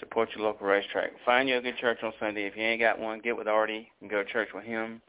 Support 0.00 0.28
your 0.36 0.44
local 0.44 0.66
racetrack. 0.66 1.10
Find 1.24 1.48
you 1.48 1.56
a 1.56 1.60
good 1.60 1.76
church 1.78 1.98
on 2.02 2.12
Sunday. 2.20 2.46
If 2.46 2.56
you 2.56 2.62
ain't 2.62 2.80
got 2.80 2.98
one, 2.98 3.20
get 3.20 3.36
with 3.36 3.48
Artie 3.48 3.90
and 4.00 4.08
go 4.08 4.22
to 4.22 4.30
church 4.30 4.48
with 4.54 4.64
him. 4.64 5.00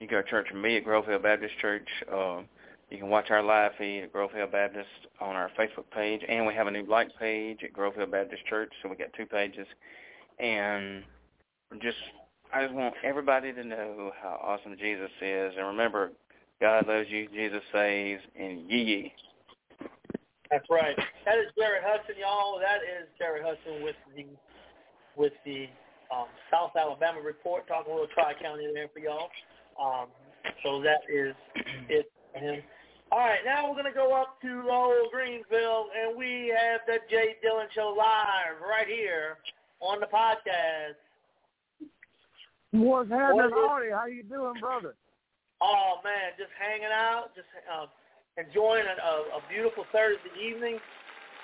You 0.00 0.06
go 0.06 0.20
to 0.22 0.28
church 0.28 0.48
with 0.52 0.62
me 0.62 0.76
at 0.76 0.84
Grove 0.84 1.06
Hill 1.06 1.18
Baptist 1.18 1.54
Church. 1.60 1.88
Uh, 2.12 2.42
You 2.90 2.98
can 2.98 3.08
watch 3.08 3.30
our 3.30 3.42
live 3.42 3.72
feed 3.78 4.02
at 4.02 4.12
Grove 4.12 4.32
Hill 4.32 4.46
Baptist 4.46 4.88
on 5.20 5.36
our 5.36 5.50
Facebook 5.58 5.90
page, 5.94 6.22
and 6.28 6.46
we 6.46 6.54
have 6.54 6.66
a 6.66 6.70
new 6.70 6.84
like 6.86 7.08
page 7.18 7.58
at 7.62 7.72
Grove 7.72 7.94
Hill 7.94 8.06
Baptist 8.06 8.44
Church, 8.46 8.72
so 8.82 8.88
we 8.88 8.96
got 8.96 9.12
two 9.14 9.26
pages. 9.26 9.66
And 10.38 11.02
just, 11.82 11.96
I 12.54 12.62
just 12.62 12.74
want 12.74 12.94
everybody 13.04 13.52
to 13.52 13.64
know 13.64 14.12
how 14.22 14.40
awesome 14.42 14.76
Jesus 14.78 15.10
is, 15.20 15.54
and 15.56 15.66
remember, 15.66 16.12
God 16.60 16.86
loves 16.86 17.08
you, 17.10 17.28
Jesus 17.28 17.62
saves, 17.72 18.22
and 18.38 18.70
ye 18.70 18.82
ye. 18.82 19.12
That's 20.50 20.64
right. 20.70 20.96
That 21.26 21.38
is 21.38 21.52
Jared 21.58 21.82
Hudson, 21.84 22.16
y'all. 22.18 22.58
That 22.58 22.80
is 22.80 23.08
Jared 23.18 23.44
Hudson 23.44 23.82
with 23.82 23.96
the 24.16 24.24
with 25.16 25.32
the 25.44 25.66
um, 26.14 26.26
South 26.50 26.72
Alabama 26.78 27.20
report, 27.20 27.68
talking 27.68 27.92
a 27.92 27.94
little 27.94 28.08
Tri 28.14 28.32
County 28.40 28.64
there 28.72 28.88
for 28.88 29.00
y'all. 29.00 29.28
Um, 29.76 30.08
so 30.62 30.80
that 30.82 31.04
is 31.12 31.34
it 31.88 32.10
for 32.32 32.38
him. 32.40 32.62
All 33.10 33.20
right, 33.20 33.40
now 33.44 33.66
we're 33.66 33.80
going 33.80 33.88
to 33.88 33.96
go 33.96 34.12
up 34.12 34.36
to 34.42 34.68
old 34.70 35.10
Greenville, 35.10 35.88
and 35.96 36.16
we 36.16 36.52
have 36.52 36.80
the 36.86 36.98
Jay 37.08 37.36
Dillon 37.40 37.66
Show 37.74 37.94
live 37.96 38.60
right 38.60 38.86
here 38.86 39.38
on 39.80 40.00
the 40.00 40.06
podcast. 40.06 41.00
What's 42.72 43.08
happening, 43.08 43.50
Artie? 43.56 43.92
How 43.92 44.06
you 44.06 44.22
doing, 44.22 44.60
brother? 44.60 44.94
Oh 45.60 45.98
man, 46.04 46.36
just 46.38 46.52
hanging 46.60 46.92
out, 46.92 47.34
just 47.34 47.48
uh, 47.66 47.86
enjoying 48.38 48.86
a, 48.86 48.96
a, 49.02 49.14
a 49.36 49.40
beautiful 49.50 49.84
Thursday 49.90 50.30
evening, 50.38 50.78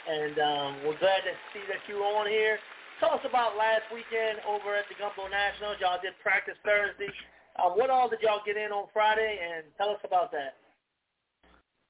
and 0.07 0.39
um, 0.39 0.71
we're 0.87 0.99
glad 1.03 1.27
to 1.27 1.35
see 1.51 1.61
that 1.67 1.83
you're 1.91 2.07
on 2.07 2.31
here. 2.31 2.59
Tell 3.01 3.11
us 3.11 3.25
about 3.27 3.59
last 3.59 3.83
weekend 3.91 4.39
over 4.47 4.79
at 4.79 4.87
the 4.87 4.95
Gumbo 4.95 5.27
Nationals. 5.27 5.77
Y'all 5.83 5.99
did 6.01 6.15
practice 6.23 6.55
Thursday. 6.63 7.11
Uh, 7.59 7.75
what 7.75 7.91
all 7.91 8.09
did 8.09 8.23
y'all 8.23 8.43
get 8.47 8.57
in 8.57 8.71
on 8.71 8.87
Friday, 8.93 9.39
and 9.43 9.67
tell 9.77 9.91
us 9.91 10.01
about 10.05 10.31
that. 10.31 10.55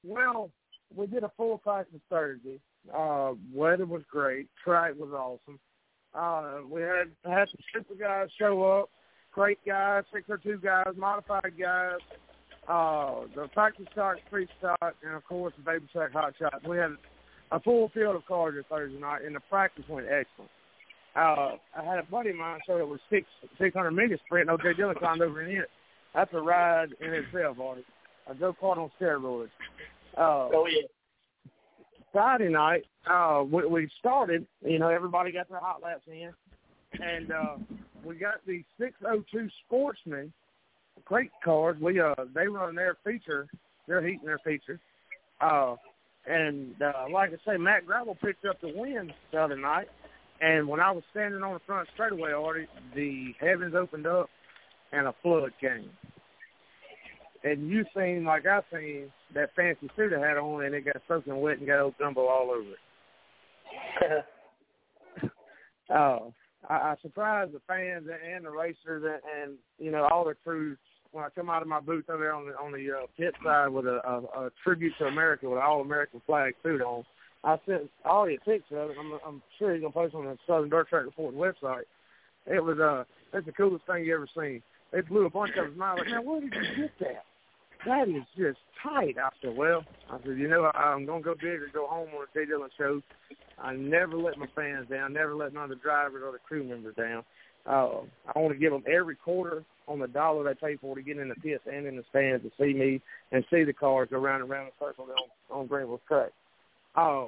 Well, 0.03 0.49
we 0.93 1.07
did 1.07 1.23
a 1.23 1.31
full 1.37 1.57
practice 1.59 2.01
Thursday. 2.09 2.59
Uh, 2.93 3.33
weather 3.53 3.85
was 3.85 4.03
great. 4.09 4.47
Track 4.63 4.93
was 4.97 5.13
awesome. 5.13 5.59
Uh, 6.13 6.65
we 6.67 6.81
had 6.81 7.11
had 7.25 7.49
some 7.49 7.61
super 7.73 7.95
guys 7.95 8.29
show 8.39 8.63
up, 8.63 8.89
great 9.31 9.59
guys, 9.65 10.03
six 10.13 10.25
or 10.29 10.37
two 10.37 10.57
guys, 10.63 10.87
modified 10.95 11.53
guys. 11.59 11.99
Uh, 12.67 13.21
the 13.35 13.47
practice 13.53 13.85
stock, 13.91 14.17
free 14.29 14.47
stock, 14.57 14.95
and 15.03 15.15
of 15.15 15.23
course 15.25 15.53
the 15.57 15.63
baby 15.63 15.85
track 15.91 16.11
hot 16.11 16.33
shots. 16.39 16.65
We 16.67 16.77
had 16.77 16.91
a 17.51 17.59
full 17.59 17.89
field 17.93 18.15
of 18.15 18.25
cars 18.25 18.55
this 18.55 18.65
Thursday 18.69 18.99
night, 18.99 19.23
and 19.23 19.35
the 19.35 19.39
practice 19.49 19.85
went 19.87 20.07
excellent. 20.07 20.49
Uh, 21.15 21.57
I 21.77 21.83
had 21.83 21.99
a 21.99 22.03
buddy 22.03 22.31
of 22.31 22.37
mine 22.37 22.59
show 22.65 22.77
it 22.77 22.87
was 22.87 22.99
six 23.09 23.27
six 23.59 23.75
hundred 23.75 23.91
meter 23.91 24.17
sprint. 24.25 24.47
No, 24.47 24.57
Jay 24.57 24.73
Dillon 24.73 24.95
climbed 24.95 25.21
over 25.21 25.41
in 25.43 25.55
it. 25.55 25.69
That's 26.13 26.33
a 26.33 26.39
ride 26.39 26.89
in 26.99 27.13
itself, 27.13 27.59
Artie. 27.59 27.85
A 28.27 28.33
go 28.33 28.55
kart 28.59 28.77
on 28.77 28.89
steroids. 28.99 29.49
Uh, 30.17 30.49
oh 30.53 30.67
yeah. 30.67 30.87
Friday 32.11 32.49
night, 32.49 32.83
uh, 33.09 33.43
we, 33.43 33.65
we 33.67 33.89
started. 33.99 34.47
You 34.61 34.79
know, 34.79 34.89
everybody 34.89 35.31
got 35.31 35.49
their 35.49 35.59
hot 35.59 35.83
laps 35.83 36.03
in, 36.07 36.31
and 36.99 37.31
uh, 37.31 37.57
we 38.03 38.15
got 38.15 38.45
the 38.47 38.63
602 38.79 39.49
Sportsman 39.65 40.33
crate 41.05 41.31
cars. 41.43 41.77
We 41.79 41.99
uh, 41.99 42.13
they 42.33 42.47
run 42.47 42.75
their 42.75 42.97
feature. 43.03 43.47
They're 43.87 44.05
heating 44.05 44.25
their 44.25 44.39
feature. 44.39 44.79
Uh, 45.39 45.75
and 46.27 46.73
uh, 46.81 47.05
like 47.11 47.31
I 47.31 47.51
say, 47.51 47.57
Matt 47.57 47.85
Gravel 47.85 48.17
picked 48.21 48.45
up 48.45 48.59
the 48.61 48.73
win 48.75 49.11
the 49.31 49.37
other 49.39 49.57
night. 49.57 49.87
And 50.41 50.67
when 50.67 50.79
I 50.79 50.91
was 50.91 51.03
standing 51.11 51.43
on 51.43 51.53
the 51.53 51.59
front 51.65 51.87
straightaway, 51.93 52.33
already 52.33 52.67
the 52.93 53.33
heavens 53.39 53.73
opened 53.75 54.07
up 54.07 54.29
and 54.91 55.07
a 55.07 55.15
flood 55.21 55.51
came. 55.61 55.89
And 57.43 57.69
you 57.69 57.85
seen 57.95 58.25
like 58.25 58.45
I 58.47 58.61
seen 58.73 59.11
that 59.35 59.55
fancy 59.55 59.89
suit 59.95 60.13
I 60.13 60.27
had 60.27 60.37
on, 60.37 60.65
and 60.65 60.73
it 60.73 60.85
got 60.85 61.01
soaking 61.07 61.39
wet 61.39 61.59
and 61.59 61.67
got 61.67 61.79
old 61.79 61.97
gumbo 61.99 62.25
all 62.25 62.51
over 62.51 62.71
it. 62.71 64.25
uh, 65.93 66.19
I, 66.67 66.73
I 66.73 66.95
surprised 67.01 67.53
the 67.53 67.61
fans 67.67 68.07
and 68.07 68.45
the 68.45 68.49
racers 68.49 69.03
and, 69.03 69.21
and 69.41 69.57
you 69.77 69.91
know 69.91 70.07
all 70.11 70.25
the 70.25 70.33
crews 70.43 70.77
when 71.15 71.23
I 71.23 71.29
come 71.29 71.49
out 71.49 71.61
of 71.61 71.67
my 71.69 71.79
booth 71.79 72.09
over 72.09 72.21
there 72.21 72.33
on 72.33 72.45
the 72.45 72.53
on 72.57 72.73
the 72.73 72.91
uh, 72.91 73.05
pit 73.17 73.33
side 73.43 73.69
with 73.69 73.85
a, 73.85 74.01
a, 74.05 74.45
a 74.45 74.49
tribute 74.63 74.93
to 74.99 75.05
America 75.05 75.49
with 75.49 75.59
an 75.59 75.63
all 75.65 75.81
American 75.81 76.21
flag 76.25 76.53
suit 76.61 76.81
on. 76.81 77.05
I 77.43 77.57
sent 77.65 77.89
all 78.03 78.27
a 78.27 78.37
picture 78.43 78.81
of 78.81 78.89
it. 78.89 78.97
I'm, 78.99 79.19
I'm 79.25 79.41
sure 79.57 79.73
he's 79.73 79.81
gonna 79.81 79.93
post 79.93 80.13
on 80.13 80.25
the 80.25 80.37
Southern 80.45 80.69
Dirt 80.69 80.89
Track 80.89 81.05
Report 81.05 81.33
website. 81.33 81.83
It 82.45 82.61
was 82.61 82.79
uh, 82.79 83.05
that's 83.31 83.45
the 83.45 83.53
coolest 83.53 83.85
thing 83.85 84.03
you 84.03 84.13
ever 84.13 84.27
seen. 84.37 84.61
They 84.91 85.01
blew 85.01 85.25
a 85.25 85.29
bunch 85.29 85.51
of 85.57 85.71
us 85.71 85.77
like, 85.77 86.05
man, 86.07 86.25
where 86.25 86.41
did 86.41 86.53
you 86.53 86.83
get 86.83 86.91
that? 86.99 87.23
that 87.85 88.09
is 88.09 88.23
just 88.37 88.57
tight. 88.81 89.15
I 89.17 89.29
said, 89.41 89.55
well, 89.55 89.83
I 90.09 90.17
said, 90.23 90.37
you 90.37 90.47
know, 90.47 90.71
I'm 90.73 91.05
going 91.05 91.21
to 91.21 91.25
go 91.25 91.35
big 91.35 91.61
or 91.61 91.69
go 91.73 91.87
home 91.87 92.09
on 92.15 92.25
a 92.25 92.37
Jay 92.37 92.45
Dillon 92.45 92.69
show. 92.77 93.01
I 93.61 93.73
never 93.75 94.17
let 94.17 94.37
my 94.37 94.47
fans 94.55 94.87
down, 94.89 95.13
never 95.13 95.35
let 95.35 95.53
none 95.53 95.65
of 95.65 95.69
the 95.69 95.75
drivers 95.75 96.23
or 96.25 96.31
the 96.31 96.39
crew 96.39 96.63
members 96.63 96.95
down. 96.95 97.23
Uh, 97.67 98.01
I 98.33 98.39
want 98.39 98.53
to 98.53 98.59
give 98.59 98.71
them 98.71 98.83
every 98.87 99.15
quarter 99.15 99.63
on 99.87 99.99
the 99.99 100.07
dollar 100.07 100.43
they 100.43 100.67
pay 100.67 100.77
for 100.77 100.95
to 100.95 101.01
get 101.01 101.17
in 101.17 101.29
the 101.29 101.35
pits 101.35 101.63
and 101.71 101.85
in 101.85 101.95
the 101.95 102.03
stands 102.09 102.43
to 102.43 102.51
see 102.59 102.73
me 102.73 103.01
and 103.31 103.43
see 103.51 103.63
the 103.63 103.73
cars 103.73 104.07
go 104.11 104.19
round 104.19 104.41
and 104.41 104.49
round 104.49 104.69
the 104.69 104.85
circle 104.85 105.05
on, 105.51 105.59
on 105.59 105.67
Greenville 105.67 106.01
track. 106.07 106.31
Uh, 106.95 107.27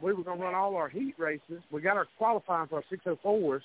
we 0.00 0.12
were 0.12 0.24
going 0.24 0.38
to 0.38 0.44
run 0.44 0.54
all 0.54 0.76
our 0.76 0.88
heat 0.88 1.14
races. 1.18 1.62
We 1.70 1.80
got 1.80 1.96
our 1.96 2.06
qualifying 2.18 2.68
for 2.68 2.82
our 2.82 3.16
604s 3.16 3.60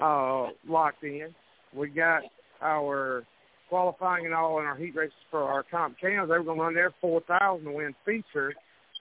uh, 0.00 0.52
locked 0.68 1.04
in. 1.04 1.34
We 1.74 1.88
got 1.88 2.22
our 2.60 3.24
qualifying 3.68 4.26
and 4.26 4.34
all 4.34 4.58
in 4.60 4.64
our 4.64 4.76
heat 4.76 4.94
races 4.94 5.14
for 5.30 5.42
our 5.42 5.64
comp 5.70 5.98
cams. 6.00 6.28
They 6.28 6.38
were 6.38 6.44
going 6.44 6.58
to 6.58 6.64
run 6.64 6.74
their 6.74 6.94
4,000 7.00 7.64
to 7.64 7.72
win 7.72 7.94
feature. 8.04 8.52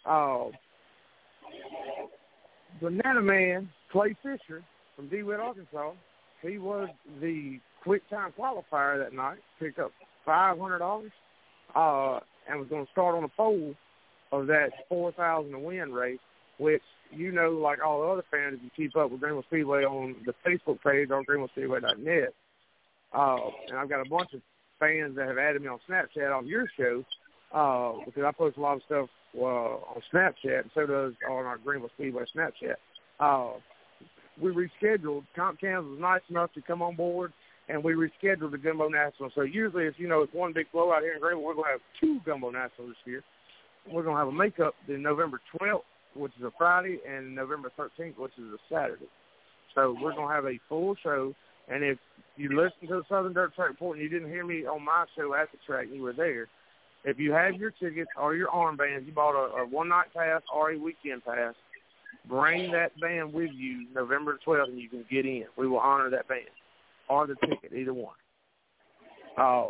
Uh, 0.05 0.45
Banana 2.81 3.21
Man, 3.21 3.69
Clay 3.91 4.15
Fisher 4.21 4.63
from 4.95 5.07
DeWitt, 5.09 5.39
Arkansas, 5.39 5.93
he 6.47 6.57
was 6.57 6.89
the 7.21 7.59
quick 7.83 8.07
time 8.09 8.33
qualifier 8.37 9.03
that 9.03 9.13
night, 9.13 9.39
picked 9.59 9.79
up 9.79 9.91
$500 10.27 11.11
uh, 11.75 12.19
and 12.49 12.59
was 12.59 12.69
going 12.69 12.85
to 12.85 12.91
start 12.91 13.15
on 13.15 13.23
the 13.23 13.29
pole 13.29 13.73
of 14.31 14.47
that 14.47 14.69
4,000 14.89 15.51
to 15.51 15.59
win 15.59 15.93
race, 15.93 16.19
which 16.57 16.81
you 17.11 17.31
know, 17.31 17.51
like 17.51 17.79
all 17.83 18.01
the 18.01 18.07
other 18.07 18.25
fans, 18.31 18.57
if 18.57 18.63
you 18.63 18.69
keep 18.75 18.95
up 18.95 19.11
with 19.11 19.21
Greenville 19.21 19.43
Speedway 19.43 19.83
on 19.83 20.15
the 20.25 20.33
Facebook 20.45 20.81
page 20.81 21.11
on 21.11 21.23
greenvillespeedway.net, 21.25 22.33
uh, 23.13 23.37
and 23.69 23.77
I've 23.77 23.89
got 23.89 24.05
a 24.05 24.09
bunch 24.09 24.33
of 24.33 24.41
fans 24.79 25.15
that 25.15 25.27
have 25.27 25.37
added 25.37 25.61
me 25.61 25.67
on 25.67 25.79
Snapchat 25.89 26.35
on 26.35 26.47
your 26.47 26.65
show 26.77 27.03
uh, 27.53 28.03
because 28.05 28.23
I 28.25 28.31
post 28.31 28.57
a 28.57 28.61
lot 28.61 28.77
of 28.77 28.81
stuff 28.85 29.09
uh, 29.37 29.43
on 29.43 30.01
Snapchat, 30.13 30.61
and 30.61 30.71
so 30.73 30.85
does 30.85 31.13
on 31.29 31.45
our 31.45 31.57
Greenville 31.57 31.89
Speedway 31.95 32.23
Snapchat. 32.35 32.75
Uh, 33.19 33.57
we 34.41 34.51
rescheduled. 34.51 35.23
Comp 35.35 35.59
Cams 35.59 35.87
was 35.87 35.99
nice 35.99 36.21
enough 36.29 36.53
to 36.53 36.61
come 36.61 36.81
on 36.81 36.95
board, 36.95 37.33
and 37.69 37.83
we 37.83 37.93
rescheduled 37.93 38.51
the 38.51 38.57
Gumbo 38.57 38.89
National. 38.89 39.31
So 39.33 39.41
usually, 39.41 39.85
it's 39.85 39.99
you 39.99 40.07
know, 40.07 40.21
it's 40.21 40.33
one 40.33 40.53
big 40.53 40.67
blowout 40.71 41.01
here 41.01 41.13
in 41.13 41.19
Greenville. 41.19 41.43
We're 41.43 41.53
going 41.53 41.65
to 41.65 41.71
have 41.71 41.81
two 41.99 42.19
Gumbo 42.25 42.51
Nationals 42.51 42.89
this 42.89 43.11
year. 43.11 43.23
We're 43.91 44.03
going 44.03 44.15
to 44.15 44.19
have 44.19 44.27
a 44.27 44.31
makeup 44.31 44.73
the 44.87 44.97
November 44.97 45.39
12th, 45.59 45.81
which 46.15 46.33
is 46.37 46.43
a 46.43 46.51
Friday, 46.57 46.99
and 47.07 47.35
November 47.35 47.71
13th, 47.77 48.17
which 48.17 48.33
is 48.37 48.45
a 48.45 48.57
Saturday. 48.73 49.07
So 49.75 49.95
we're 50.01 50.13
going 50.13 50.27
to 50.29 50.33
have 50.33 50.45
a 50.45 50.59
full 50.67 50.95
show. 51.03 51.33
And 51.67 51.83
if 51.83 51.97
you 52.37 52.49
listened 52.49 52.89
to 52.89 52.95
the 52.95 53.03
Southern 53.09 53.33
Dirt 53.33 53.53
Track 53.55 53.69
Report 53.69 53.97
and 53.97 54.03
you 54.03 54.09
didn't 54.09 54.29
hear 54.29 54.45
me 54.45 54.65
on 54.65 54.83
my 54.83 55.05
show 55.15 55.33
at 55.33 55.51
the 55.51 55.57
track, 55.65 55.87
you 55.91 56.01
were 56.01 56.13
there. 56.13 56.47
If 57.03 57.19
you 57.19 57.31
have 57.33 57.55
your 57.55 57.71
tickets 57.71 58.09
or 58.19 58.35
your 58.35 58.49
armbands, 58.49 59.05
you 59.05 59.11
bought 59.11 59.35
a, 59.35 59.61
a 59.61 59.67
one 59.67 59.89
night 59.89 60.07
pass 60.15 60.41
or 60.53 60.71
a 60.71 60.79
weekend 60.79 61.23
pass, 61.23 61.53
bring 62.27 62.71
that 62.71 62.99
band 62.99 63.33
with 63.33 63.51
you 63.53 63.87
November 63.93 64.39
12th 64.45 64.69
and 64.69 64.79
you 64.79 64.89
can 64.89 65.05
get 65.09 65.25
in. 65.25 65.45
We 65.57 65.67
will 65.67 65.79
honor 65.79 66.09
that 66.09 66.27
band 66.27 66.41
or 67.09 67.27
the 67.27 67.35
ticket, 67.47 67.73
either 67.75 67.93
one. 67.93 68.15
Uh, 69.37 69.67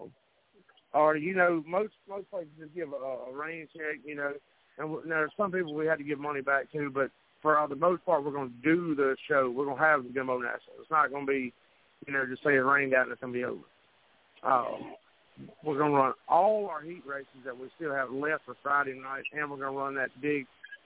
or 0.94 1.18
you 1.18 1.36
know, 1.36 1.64
most 1.68 1.94
most 2.08 2.30
places 2.30 2.50
just 2.60 2.74
give 2.74 2.90
a, 2.94 3.32
a 3.32 3.34
rain 3.36 3.68
check, 3.76 4.00
you 4.06 4.16
know, 4.16 4.32
and 4.78 5.12
there's 5.12 5.32
some 5.36 5.52
people 5.52 5.74
we 5.74 5.88
had 5.88 5.98
to 5.98 6.04
give 6.04 6.20
money 6.20 6.42
back 6.42 6.72
to, 6.72 6.90
but 6.90 7.10
for 7.42 7.66
the 7.68 7.76
most 7.76 8.06
part, 8.06 8.24
we're 8.24 8.32
going 8.32 8.50
to 8.50 8.76
do 8.76 8.96
the 8.96 9.16
show. 9.28 9.52
We're 9.56 9.66
going 9.66 9.78
to 9.78 9.84
have 9.84 10.04
the 10.04 10.10
Gumbo 10.10 10.38
National. 10.38 10.78
It's 10.80 10.90
not 10.90 11.12
going 11.12 11.26
to 11.26 11.32
be 11.32 11.54
you 12.06 12.14
know, 12.14 12.26
just 12.26 12.44
say 12.44 12.56
it 12.56 12.60
rained 12.60 12.94
out 12.94 13.04
and 13.04 13.12
it's 13.12 13.22
going 13.22 13.34
to 13.34 13.40
be 13.40 13.46
over. 13.46 13.62
Uh, 14.44 14.78
we're 15.64 15.78
going 15.78 15.92
to 15.92 15.98
run 15.98 16.14
all 16.30 16.68
our 16.68 16.82
heat 16.82 17.04
races 17.06 17.44
that 17.46 17.58
we 17.58 17.68
still 17.76 17.94
have 17.94 18.12
left 18.12 18.46
for 18.46 18.56
Friday 18.64 18.94
night, 18.94 19.24
and 19.34 19.50
we're 19.50 19.58
going 19.58 19.74
to 19.74 19.80
run 19.80 19.96
that 19.96 20.10
big 20.22 20.46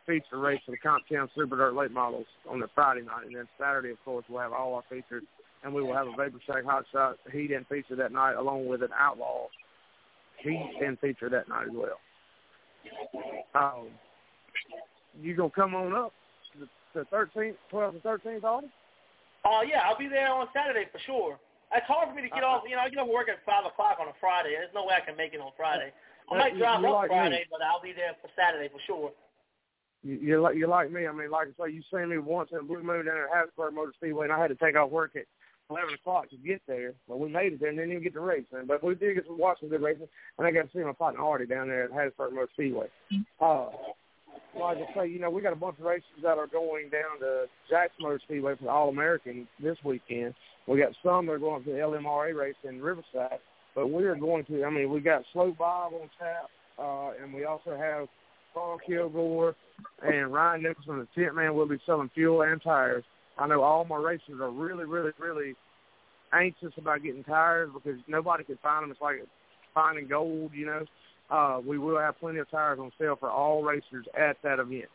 feature 0.10 0.40
race 0.40 0.60
for 0.65 0.72
the 0.72 0.77
Comp 0.77 1.07
Cam 1.07 1.30
Super 1.36 1.56
Dirt 1.56 1.76
Late 1.76 1.91
Models 1.91 2.26
on 2.49 2.60
the 2.60 2.68
Friday 2.73 3.02
night. 3.02 3.27
And 3.27 3.36
then 3.36 3.48
Saturday, 3.60 3.91
of 3.91 4.03
course, 4.03 4.26
we'll 4.27 4.41
have 4.41 4.53
all 4.53 4.73
our 4.73 4.84
features, 4.90 5.23
and 5.64 5.72
we 5.72 5.84
will 5.84 5.94
have 5.94 6.07
a 6.07 6.15
Vapor 6.18 6.40
Shack 6.48 6.65
Hot 6.65 6.84
Shot 6.91 7.18
heat 7.31 7.52
and 7.52 7.68
feature 7.68 7.95
that 7.95 8.11
night, 8.11 8.34
along 8.34 8.65
with 8.65 8.81
an 8.81 8.90
Outlaw 8.98 9.45
heat 10.41 10.81
and 10.84 10.98
feature 10.99 11.30
that 11.30 11.48
night 11.48 11.68
as 11.68 11.73
well. 11.73 11.99
Um, 13.53 13.88
you 15.22 15.36
going 15.36 15.52
to 15.52 15.56
come 15.56 15.76
on 15.76 15.94
up 15.94 16.14
the 16.95 17.06
13th, 17.14 17.56
12th 17.72 17.90
and 17.94 18.03
13th, 18.03 18.44
August? 18.44 18.73
Uh, 19.45 19.61
yeah, 19.61 19.86
I'll 19.86 19.98
be 19.98 20.07
there 20.07 20.34
on 20.34 20.48
Saturday 20.53 20.90
for 20.91 20.99
sure. 21.06 21.40
It's 21.72 21.86
hard 21.86 22.10
for 22.10 22.15
me 22.15 22.23
to 22.23 22.34
get 22.34 22.44
uh-huh. 22.44 22.60
off. 22.60 22.64
You 22.65 22.76
know, 22.76 22.81
I 22.81 22.90
get 22.90 22.98
off 22.98 23.07
work 23.07 23.30
at 23.30 23.45
five 23.45 23.61
o'clock 23.65 24.02
on 24.02 24.10
a 24.10 24.18
Friday. 24.19 24.57
There's 24.57 24.73
no 24.73 24.90
way 24.90 24.98
I 24.98 25.06
can 25.06 25.15
make 25.15 25.38
it 25.38 25.40
on 25.40 25.53
Friday. 25.56 25.94
I 26.31 26.38
might 26.38 26.57
drive 26.57 26.84
up 26.84 27.06
like 27.06 27.14
Friday, 27.14 27.45
me. 27.45 27.52
but 27.53 27.61
I'll 27.61 27.81
be 27.81 27.94
there 27.94 28.18
for 28.22 28.30
Saturday 28.34 28.69
for 28.73 28.81
sure. 28.86 29.14
You- 30.03 30.15
You're 30.21 30.39
like 30.41 30.55
you're 30.55 30.67
like 30.69 30.91
me. 30.91 31.07
I 31.07 31.11
mean, 31.11 31.30
like 31.31 31.47
I 31.59 31.65
say, 31.67 31.73
you 31.73 31.81
seen 31.91 32.09
me 32.09 32.17
once 32.17 32.49
in 32.51 32.65
Blue 32.67 32.84
Moon 32.84 33.05
down 33.05 33.17
at 33.17 33.30
Hattiesburg 33.31 33.73
Motor 33.73 33.93
Speedway, 33.95 34.26
and 34.26 34.34
I 34.34 34.39
had 34.39 34.47
to 34.47 34.55
take 34.55 34.76
off 34.76 34.91
work 34.91 35.15
at 35.15 35.26
eleven 35.69 35.93
o'clock 35.93 36.30
to 36.30 36.38
get 36.38 36.61
there. 36.67 36.93
But 37.07 37.19
we 37.19 37.30
made 37.30 37.53
it 37.53 37.59
there 37.59 37.69
and 37.69 37.77
didn't 37.77 37.91
even 37.91 38.03
get 38.03 38.13
to 38.13 38.21
racing. 38.21 38.65
But 38.67 38.84
we 38.84 38.95
did 38.95 39.15
get 39.15 39.26
to 39.27 39.34
watch 39.35 39.59
some 39.59 39.69
good 39.69 39.81
racing, 39.81 40.07
and 40.38 40.47
I 40.47 40.51
got 40.51 40.71
to 40.71 40.77
see 40.77 40.84
my 40.84 40.93
partner 40.93 41.21
Artie 41.21 41.45
down 41.45 41.67
there 41.67 41.84
at 41.84 41.91
Hattiesburg 41.91 42.34
Motor 42.34 42.47
Speedway. 42.53 42.88
Uh, 43.41 43.67
like 44.59 44.77
I 44.77 44.93
say, 44.95 45.07
you 45.07 45.19
know, 45.19 45.30
we 45.30 45.41
got 45.41 45.53
a 45.53 45.57
bunch 45.57 45.77
of 45.80 45.85
races 45.85 46.05
that 46.23 46.38
are 46.38 46.47
going 46.47 46.89
down 46.89 47.19
to 47.19 47.45
Jackson 47.69 48.03
Motor 48.03 48.19
Speedway 48.23 48.55
for 48.55 48.63
the 48.63 48.69
All 48.69 48.89
American 48.89 49.47
this 49.61 49.77
weekend. 49.84 50.34
We 50.67 50.80
got 50.80 50.91
some 51.03 51.26
that 51.27 51.34
are 51.34 51.39
going 51.39 51.63
to 51.63 51.69
the 51.71 51.77
LMRA 51.77 52.34
race 52.35 52.55
in 52.63 52.81
Riverside, 52.81 53.39
but 53.76 53.88
we 53.91 54.03
are 54.05 54.15
going 54.15 54.45
to. 54.45 54.63
I 54.63 54.69
mean, 54.69 54.89
we 54.91 55.01
got 55.01 55.23
Slow 55.34 55.53
Bob 55.57 55.93
on 55.93 56.09
tap, 56.17 56.49
uh, 56.80 57.11
and 57.21 57.34
we 57.34 57.45
also 57.45 57.76
have 57.77 58.07
Paul 58.53 58.80
Kilgore 58.85 59.55
and 60.01 60.34
Ryan 60.34 60.63
Nicholson, 60.63 60.99
the 60.99 61.21
tent 61.21 61.35
man, 61.35 61.55
will 61.55 61.67
be 61.67 61.80
selling 61.85 62.09
fuel 62.13 62.41
and 62.41 62.61
tires. 62.61 63.03
I 63.38 63.47
know 63.47 63.61
all 63.61 63.85
my 63.85 63.97
racers 63.97 64.41
are 64.41 64.51
really, 64.51 64.85
really, 64.85 65.11
really 65.17 65.55
anxious 66.34 66.73
about 66.77 67.03
getting 67.03 67.23
tires 67.23 67.69
because 67.73 67.99
nobody 68.07 68.43
can 68.43 68.57
find 68.61 68.84
them. 68.84 68.91
It's 68.91 69.01
like 69.01 69.23
finding 69.73 70.07
gold, 70.07 70.51
you 70.53 70.65
know. 70.65 70.85
Uh, 71.30 71.61
we 71.65 71.77
will 71.77 71.99
have 71.99 72.19
plenty 72.19 72.39
of 72.39 72.49
tires 72.49 72.80
on 72.80 72.91
sale 72.99 73.15
for 73.19 73.30
all 73.30 73.63
racers 73.63 74.05
at 74.17 74.38
that 74.43 74.59
event. 74.59 74.89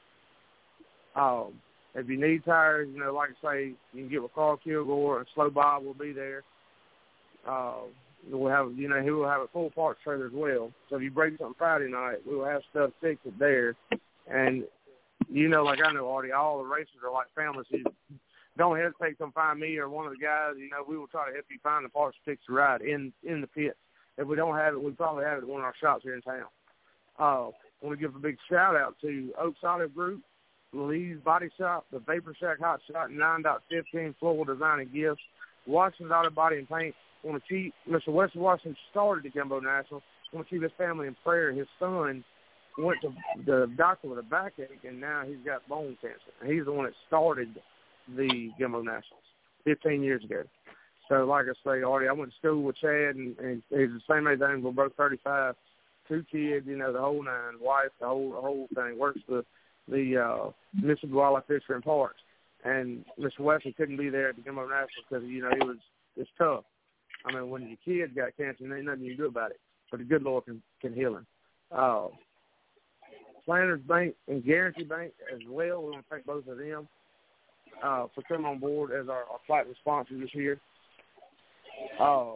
Um, 1.15 1.55
if 1.95 2.09
you 2.09 2.21
need 2.21 2.45
tires, 2.45 2.89
you 2.93 2.99
know, 2.99 3.15
like 3.15 3.31
I 3.43 3.47
say, 3.47 3.65
you 3.93 4.03
can 4.03 4.09
get 4.09 4.23
with 4.23 4.35
Carl 4.35 4.57
Kilgore 4.57 5.19
and 5.19 5.29
Slow 5.35 5.49
Bob 5.49 5.85
will 5.85 5.95
be 5.95 6.13
there. 6.13 6.43
Uh, 7.49 7.83
we'll 8.31 8.51
have, 8.51 8.73
you 8.77 8.89
know, 8.89 9.03
he 9.03 9.11
will 9.11 9.29
have 9.29 9.41
a 9.41 9.49
full 9.49 9.71
parts 9.71 10.01
trailer 10.03 10.27
as 10.27 10.33
well. 10.33 10.71
So 10.89 10.97
if 10.97 11.03
you 11.03 11.11
break 11.11 11.39
something 11.39 11.55
Friday 11.59 11.91
night, 11.91 12.19
we 12.27 12.37
will 12.37 12.47
have 12.47 12.63
stuff 12.71 12.91
fixed 13.01 13.27
there. 13.39 13.75
And 14.27 14.65
you 15.29 15.49
know, 15.49 15.65
like 15.65 15.81
I 15.85 15.93
know, 15.93 16.11
Artie, 16.11 16.33
all 16.33 16.59
the 16.59 16.65
racers 16.65 17.03
are 17.05 17.13
like 17.13 17.27
family. 17.35 17.65
So 17.71 17.79
don't 18.57 18.79
hesitate 18.79 19.19
to 19.19 19.31
find 19.33 19.59
me 19.61 19.77
or 19.79 19.89
one 19.89 20.07
of 20.07 20.13
the 20.13 20.19
guys. 20.19 20.55
You 20.57 20.71
know, 20.71 20.85
we 20.87 20.97
will 20.97 21.07
try 21.07 21.29
to 21.29 21.35
help 21.35 21.47
you 21.51 21.59
find 21.63 21.85
the 21.85 21.89
parts 21.89 22.17
to 22.25 22.31
fix 22.31 22.43
the 22.47 22.55
ride 22.55 22.83
in 22.83 23.13
in 23.23 23.41
the 23.41 23.47
pit. 23.47 23.77
If 24.17 24.29
we 24.29 24.37
don't 24.37 24.57
have 24.57 24.75
it, 24.75 24.83
we 24.83 24.93
probably 24.93 25.25
have 25.25 25.39
it 25.39 25.43
at 25.43 25.49
one 25.49 25.61
of 25.61 25.65
our 25.65 25.75
shops 25.81 26.05
here 26.05 26.15
in 26.15 26.23
town. 26.23 26.45
Uh, 27.19 27.49
I 27.49 27.87
want 27.87 27.99
to 27.99 28.07
give 28.07 28.15
a 28.15 28.21
big 28.21 28.39
shout 28.49 28.77
out 28.77 28.97
to 29.01 29.33
Oaks 29.41 29.59
Olive 29.63 29.95
Group, 29.95 30.23
Lee's 30.73 31.19
Body 31.25 31.49
Shop, 31.59 31.87
the 31.93 31.99
Vapor 31.99 32.35
Shack 32.39 32.59
Hot 32.61 32.81
Shot, 32.91 33.11
9.15 33.11 34.15
Floral 34.19 34.45
Design 34.45 34.81
and 34.81 34.93
Gifts, 34.93 35.21
Washington's 35.67 36.13
Auto 36.13 36.31
Body 36.31 36.59
and 36.59 36.69
Paint. 36.69 36.95
Want 37.25 37.43
to 37.43 37.55
keep 37.55 37.75
Mr. 37.89 38.13
Wesley 38.13 38.41
Washington 38.41 38.77
started 38.91 39.25
the 39.25 39.31
Gumbo 39.31 39.61
National. 39.61 40.03
Want 40.33 40.47
to 40.47 40.55
keep 40.55 40.63
his 40.63 40.73
family 40.77 41.07
in 41.07 41.17
prayer. 41.25 41.53
His 41.53 41.67
son 41.79 42.23
went 42.79 43.01
to 43.03 43.15
the 43.47 43.71
doctor 43.77 44.09
with 44.09 44.19
a 44.19 44.23
backache, 44.23 44.85
and 44.87 45.01
now 45.01 45.23
he's 45.27 45.39
got 45.45 45.67
bone 45.69 45.97
cancer. 46.01 46.19
And 46.41 46.53
he's 46.53 46.65
the 46.65 46.73
one 46.73 46.85
that 46.85 46.95
started 47.07 47.49
the 48.09 48.51
Gumbo 48.59 48.83
Nationals 48.83 49.23
15 49.65 50.03
years 50.03 50.23
ago. 50.25 50.43
So, 51.09 51.25
like 51.25 51.47
I 51.47 51.53
say, 51.65 51.83
Artie, 51.83 52.09
I 52.09 52.13
went 52.13 52.31
to 52.31 52.37
school 52.39 52.63
with 52.63 52.77
Chad, 52.77 53.17
and, 53.17 53.39
and 53.39 53.63
he's 53.69 53.91
the 53.91 54.01
same 54.09 54.27
age 54.27 54.41
as 54.41 54.63
We're 54.63 54.73
both 54.73 54.97
35, 54.97 55.55
two 56.09 56.25
kids, 56.31 56.67
you 56.67 56.77
know, 56.77 56.93
the 56.93 57.01
whole 57.01 57.23
nine, 57.23 57.55
wife, 57.61 57.91
the 58.01 58.07
whole 58.07 58.33
the 58.33 58.41
whole 58.41 58.69
thing. 58.75 58.99
Works 58.99 59.21
for 59.27 59.45
the 59.89 60.17
uh, 60.17 60.51
Mississippi 60.75 61.13
Wildlife 61.13 61.47
Fishery 61.47 61.77
and 61.77 61.85
Parks. 61.85 62.21
And 62.65 63.05
Mr. 63.21 63.41
Wesley 63.41 63.75
couldn't 63.77 63.99
be 63.99 64.09
there 64.09 64.31
at 64.31 64.37
the 64.37 64.43
Gumbo 64.43 64.63
Nationals 64.63 65.05
because 65.09 65.25
you 65.25 65.43
know 65.43 65.51
it 65.51 65.65
was 65.65 65.77
it's 66.17 66.31
tough. 66.39 66.65
I 67.25 67.33
mean, 67.33 67.51
when 67.51 67.69
your 67.69 67.79
kid 67.85 68.15
got 68.15 68.37
cancer, 68.37 68.67
there 68.67 68.77
ain't 68.77 68.87
nothing 68.87 69.03
you 69.05 69.15
can 69.15 69.25
do 69.25 69.29
about 69.29 69.51
it. 69.51 69.61
But 69.91 69.99
the 69.99 70.05
good 70.05 70.23
Lord 70.23 70.45
can 70.45 70.63
can 70.81 70.95
heal 70.95 71.17
him. 71.17 71.27
Uh, 71.71 72.09
Planters 73.45 73.81
Bank 73.87 74.15
and 74.29 74.45
Guarantee 74.45 74.85
Bank 74.85 75.13
as 75.33 75.41
well. 75.49 75.83
We 75.83 75.91
want 75.91 76.05
to 76.05 76.11
thank 76.11 76.27
both 76.27 76.47
of 76.47 76.59
them 76.59 76.89
uh, 77.83 78.07
for 78.15 78.23
coming 78.23 78.47
on 78.47 78.59
board 78.59 78.91
as 78.93 79.09
our, 79.09 79.25
our 79.25 79.39
flight 79.47 79.67
sponsor 79.81 80.19
this 80.19 80.35
year. 80.35 80.59
Uh, 82.01 82.35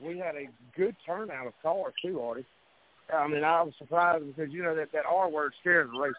we 0.00 0.18
had 0.18 0.34
a 0.36 0.48
good 0.76 0.96
turnout 1.06 1.46
of 1.46 1.52
cars 1.62 1.94
too, 2.02 2.20
Artie. 2.20 2.46
I 3.12 3.28
mean, 3.28 3.44
I 3.44 3.62
was 3.62 3.74
surprised 3.78 4.24
because 4.26 4.52
you 4.52 4.62
know 4.62 4.74
that 4.74 4.92
that 4.92 5.04
R 5.06 5.28
word 5.28 5.52
scares 5.60 5.90
the 5.92 5.98
race. 5.98 6.14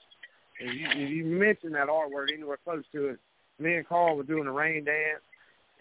If 0.59 0.73
you, 0.73 0.87
if 0.89 1.09
you 1.09 1.25
mention 1.25 1.71
that 1.73 1.89
R 1.89 2.09
word 2.09 2.31
anywhere 2.33 2.59
close 2.63 2.83
to 2.93 3.09
it, 3.09 3.19
me 3.59 3.75
and 3.75 3.87
Carl 3.87 4.15
were 4.15 4.23
doing 4.23 4.47
a 4.47 4.51
rain 4.51 4.85
dance. 4.85 5.21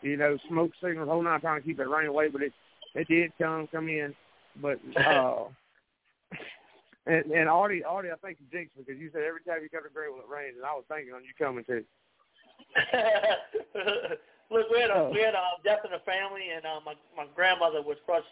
You 0.05 0.18
know, 0.18 0.36
smoke 0.48 0.72
signals, 0.82 1.09
whole 1.09 1.22
night 1.22 1.40
trying 1.40 1.62
to 1.62 1.66
keep 1.66 1.78
that 1.78 1.89
rain 1.89 2.09
away, 2.09 2.28
but 2.28 2.43
it 2.43 2.52
it 2.94 3.09
did 3.09 3.32
come 3.40 3.66
come 3.72 3.89
in. 3.89 4.14
But 4.60 4.78
uh, 5.01 5.44
and 7.06 7.24
and 7.32 7.48
Artie, 7.48 7.82
Artie, 7.82 8.12
I 8.12 8.16
think 8.16 8.36
you 8.39 8.47
jinxed 8.52 8.76
because 8.76 9.01
you 9.01 9.09
said 9.12 9.22
every 9.22 9.40
time 9.40 9.62
you 9.62 9.70
come 9.72 9.82
to 9.82 9.89
Greenville 9.89 10.20
it 10.20 10.28
rains, 10.28 10.56
and 10.60 10.66
I 10.66 10.76
was 10.76 10.85
thinking 10.89 11.14
on 11.14 11.24
you 11.24 11.32
coming 11.40 11.64
too. 11.64 11.85
Look, 14.52 14.68
we 14.68 14.78
had 14.78 14.90
a 14.90 15.09
Oh. 15.09 15.10
we 15.10 15.24
had 15.24 15.32
a 15.32 15.56
death 15.64 15.89
in 15.89 15.90
the 15.90 16.05
family, 16.05 16.52
and 16.55 16.66
uh, 16.68 16.85
my 16.85 16.93
my 17.16 17.24
grandmother 17.35 17.81
was 17.81 17.97
rushed 18.06 18.28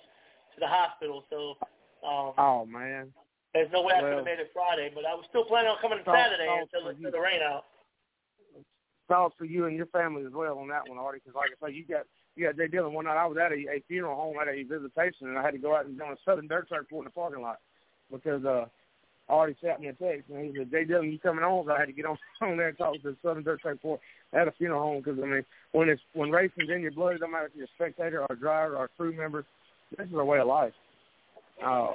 to 0.55 0.61
the 0.61 0.69
hospital. 0.69 1.24
So 1.31 1.57
um, 2.05 2.36
Oh 2.36 2.66
man, 2.69 3.09
there's 3.55 3.73
no 3.73 3.81
way 3.81 3.94
I 3.97 4.05
could 4.05 4.20
have 4.20 4.28
made 4.28 4.44
it 4.44 4.53
Friday, 4.53 4.93
but 4.94 5.09
I 5.09 5.15
was 5.16 5.24
still 5.32 5.49
planning 5.49 5.73
on 5.73 5.81
coming 5.81 6.05
Saturday 6.05 6.53
until, 6.53 6.89
until 6.89 7.11
the 7.11 7.20
rain 7.20 7.40
out. 7.40 7.65
Thoughts 9.09 9.35
for 9.39 9.45
you 9.45 9.66
and 9.66 9.77
your 9.77 9.87
family 9.87 10.24
as 10.24 10.33
well 10.33 10.59
on 10.59 10.69
that 10.69 10.89
one, 10.89 10.99
Artie. 10.99 11.20
Because 11.24 11.37
like 11.37 11.51
I 11.51 11.69
say, 11.69 11.74
you 11.74 11.85
got 11.85 12.07
you 12.37 12.47
got 12.47 12.57
Jay 12.57 12.69
Dillon 12.69 12.95
one 12.95 13.05
night. 13.05 13.16
I 13.16 13.27
was 13.27 13.37
at 13.37 13.53
a, 13.53 13.77
a 13.77 13.83
funeral 13.89 14.16
home 14.16 14.37
at 14.41 14.49
a 14.49 14.62
visitation, 14.62 15.29
and 15.29 15.39
I 15.39 15.43
had 15.43 15.53
to 15.53 15.59
go 15.59 15.77
out 15.77 15.87
and 15.87 16.01
on 16.01 16.12
a 16.12 16.16
Southern 16.24 16.49
Dirt 16.49 16.69
Track 16.69 16.85
in 16.91 17.05
the 17.05 17.11
parking 17.11 17.43
lot 17.43 17.59
because 18.11 18.45
uh, 18.45 18.66
Artie 19.29 19.57
sent 19.62 19.81
me 19.81 19.89
a 19.89 19.93
text 19.93 20.31
and 20.31 20.45
he 20.45 20.57
said, 20.57 20.70
"Jay 20.70 20.85
Dillon, 20.85 21.12
you 21.12 21.19
coming 21.19 21.45
on?" 21.45 21.66
So 21.66 21.73
I 21.73 21.79
had 21.79 21.87
to 21.87 21.93
get 21.93 22.07
on 22.07 22.16
on 22.43 22.57
there 22.57 22.69
and 22.69 22.79
talk 22.79 22.95
to 22.95 23.01
the 23.03 23.16
Southern 23.23 23.43
Dirt 23.43 23.61
Track 23.61 23.81
Port 23.83 24.01
at 24.33 24.49
a 24.49 24.53
funeral 24.53 24.83
home 24.83 25.03
because 25.03 25.19
I 25.23 25.27
mean, 25.27 25.45
when 25.73 25.89
it's 25.89 26.03
when 26.15 26.31
racing's 26.31 26.70
in 26.70 26.83
your 26.83 26.93
blood, 26.93 27.15
it 27.15 27.20
don't 27.20 27.33
matter 27.33 27.47
if 27.47 27.53
you're 27.55 27.66
a 27.66 27.77
spectator 27.77 28.23
or 28.23 28.29
a 28.31 28.39
driver 28.39 28.77
or 28.77 28.85
a 28.85 28.89
crew 28.89 29.16
member. 29.16 29.45
This 29.97 30.07
is 30.07 30.15
a 30.15 30.24
way 30.24 30.39
of 30.39 30.47
life. 30.47 30.73
Uh, 31.65 31.95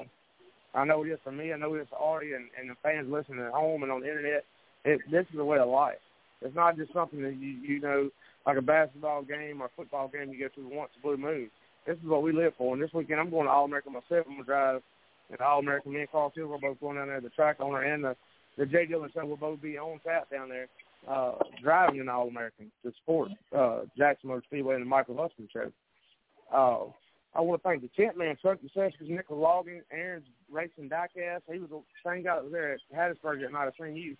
I 0.74 0.86
know 0.86 1.04
it 1.04 1.10
is 1.10 1.20
for 1.24 1.32
me. 1.32 1.52
I 1.52 1.58
know 1.58 1.74
it 1.74 1.82
is 1.82 1.88
for 1.90 1.98
Artie 1.98 2.34
and, 2.34 2.50
and 2.60 2.70
the 2.70 2.76
fans 2.84 3.10
listening 3.10 3.40
at 3.40 3.52
home 3.52 3.82
and 3.84 3.92
on 3.92 4.02
the 4.02 4.08
internet. 4.08 4.44
It, 4.86 5.02
this 5.12 5.26
is 5.34 5.40
a 5.40 5.44
way 5.44 5.58
of 5.58 5.68
life. 5.68 5.98
It's 6.42 6.56
not 6.56 6.78
just 6.78 6.94
something 6.94 7.22
that 7.22 7.36
you 7.36 7.50
you 7.50 7.80
know 7.80 8.10
like 8.46 8.58
a 8.58 8.62
basketball 8.62 9.24
game 9.24 9.62
or 9.62 9.66
a 9.66 9.76
football 9.76 10.08
game 10.08 10.32
you 10.32 10.40
go 10.40 10.62
to 10.62 10.76
once 10.76 10.92
a 10.98 11.02
blue 11.02 11.18
moon. 11.18 11.50
This 11.86 11.98
is 11.98 12.06
what 12.06 12.24
we 12.24 12.32
live 12.32 12.54
for. 12.58 12.74
And 12.74 12.82
this 12.82 12.94
weekend 12.94 13.20
I'm 13.20 13.30
going 13.30 13.46
to 13.46 13.52
All 13.52 13.66
American 13.66 13.94
myself. 13.94 14.26
I'm 14.28 14.34
gonna 14.34 14.44
drive 14.44 14.82
an 15.30 15.38
All 15.44 15.60
American. 15.60 15.94
Me 15.94 16.02
and 16.02 16.12
Carl 16.12 16.32
Silver 16.36 16.56
are 16.56 16.60
both 16.60 16.80
going 16.80 16.98
down 16.98 17.08
there. 17.08 17.22
The 17.22 17.30
track 17.30 17.58
owner 17.60 17.82
and 17.82 18.04
the 18.04 18.16
the 18.58 18.66
Jay 18.66 18.86
Dillon 18.86 19.10
show 19.14 19.26
will 19.26 19.38
both 19.38 19.62
be 19.62 19.78
on 19.78 20.00
tap 20.06 20.30
down 20.32 20.50
there 20.50 20.68
uh, 21.08 21.34
driving 21.62 22.00
an 22.00 22.10
All 22.10 22.28
American 22.28 22.72
to 22.84 22.92
support 23.00 23.32
uh, 23.56 23.82
Jackson 23.98 24.30
Motor 24.30 24.44
Speedway 24.46 24.76
and 24.76 24.84
the 24.84 24.90
Michael 24.90 25.18
Huston 25.18 25.48
show. 25.52 25.72
Uh, 26.54 26.92
I 27.36 27.42
want 27.42 27.62
to 27.62 27.68
thank 27.68 27.82
the 27.82 27.90
tent 27.90 28.18
man, 28.18 28.36
Chuck 28.42 28.58
DeSessions, 28.64 29.10
Nicholas 29.10 29.40
Logan, 29.40 29.82
Aaron's 29.92 30.26
Racing 30.52 30.90
Diecast. 30.90 31.42
He 31.52 31.60
was 31.60 31.70
the 31.70 31.82
same 32.06 32.24
guy 32.24 32.36
that 32.36 32.44
was 32.44 32.52
there 32.52 32.74
at 32.74 32.80
Hattiesburg 32.96 33.42
that 33.42 33.52
night. 33.52 33.68
I 33.68 33.86
seen 33.86 33.96
you. 33.96 34.16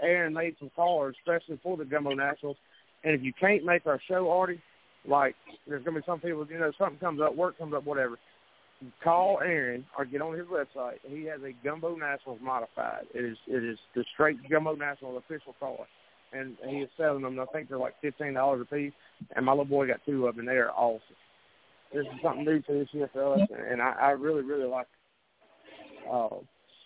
Aaron 0.00 0.34
made 0.34 0.56
some 0.58 0.70
cars, 0.76 1.16
especially 1.20 1.58
for 1.62 1.76
the 1.76 1.84
Gumbo 1.84 2.12
Nationals. 2.12 2.56
And 3.04 3.14
if 3.14 3.22
you 3.22 3.32
can't 3.32 3.64
make 3.64 3.86
our 3.86 4.00
show, 4.08 4.30
Artie, 4.30 4.60
like 5.06 5.34
there's 5.66 5.84
gonna 5.84 6.00
be 6.00 6.06
some 6.06 6.20
people, 6.20 6.46
you 6.50 6.58
know, 6.58 6.72
something 6.78 6.98
comes 6.98 7.20
up, 7.20 7.36
work 7.36 7.58
comes 7.58 7.74
up, 7.74 7.84
whatever. 7.84 8.18
Call 9.02 9.40
Aaron 9.40 9.84
or 9.96 10.04
get 10.04 10.22
on 10.22 10.38
his 10.38 10.46
website. 10.46 10.98
He 11.02 11.24
has 11.24 11.40
a 11.42 11.52
Gumbo 11.64 11.96
Nationals 11.96 12.38
modified. 12.40 13.06
It 13.12 13.24
is 13.24 13.36
it 13.48 13.64
is 13.64 13.78
the 13.94 14.04
straight 14.14 14.36
Gumbo 14.48 14.76
Nationals 14.76 15.20
official 15.24 15.54
car, 15.58 15.78
and 16.32 16.56
he 16.68 16.76
is 16.78 16.90
selling 16.96 17.22
them. 17.22 17.40
I 17.40 17.46
think 17.46 17.68
they're 17.68 17.78
like 17.78 18.00
fifteen 18.00 18.34
dollars 18.34 18.60
a 18.70 18.74
piece. 18.74 18.92
And 19.34 19.44
my 19.44 19.52
little 19.52 19.64
boy 19.64 19.88
got 19.88 20.04
two 20.06 20.28
of 20.28 20.36
them. 20.36 20.46
They 20.46 20.52
are 20.52 20.70
awesome. 20.70 21.00
This 21.92 22.02
is 22.02 22.22
something 22.22 22.44
new 22.44 22.60
to 22.60 22.72
this 22.72 22.88
year 22.92 23.10
for 23.12 23.34
us, 23.34 23.48
and 23.50 23.82
I, 23.82 23.94
I 24.00 24.10
really 24.10 24.42
really 24.42 24.68
like. 24.68 24.86
Uh, 26.08 26.36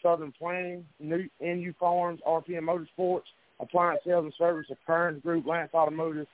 Southern 0.02 0.32
Planning, 0.32 0.84
New 1.00 1.28
NU 1.40 1.72
Farms, 1.78 2.20
RPM 2.26 2.62
Motorsports, 2.62 3.22
Appliance 3.60 4.00
Sales 4.04 4.24
and 4.24 4.34
Service, 4.36 4.66
the 4.68 4.76
Kearns 4.86 5.22
Group, 5.22 5.46
Lance 5.46 5.70
Automotive, 5.74 6.26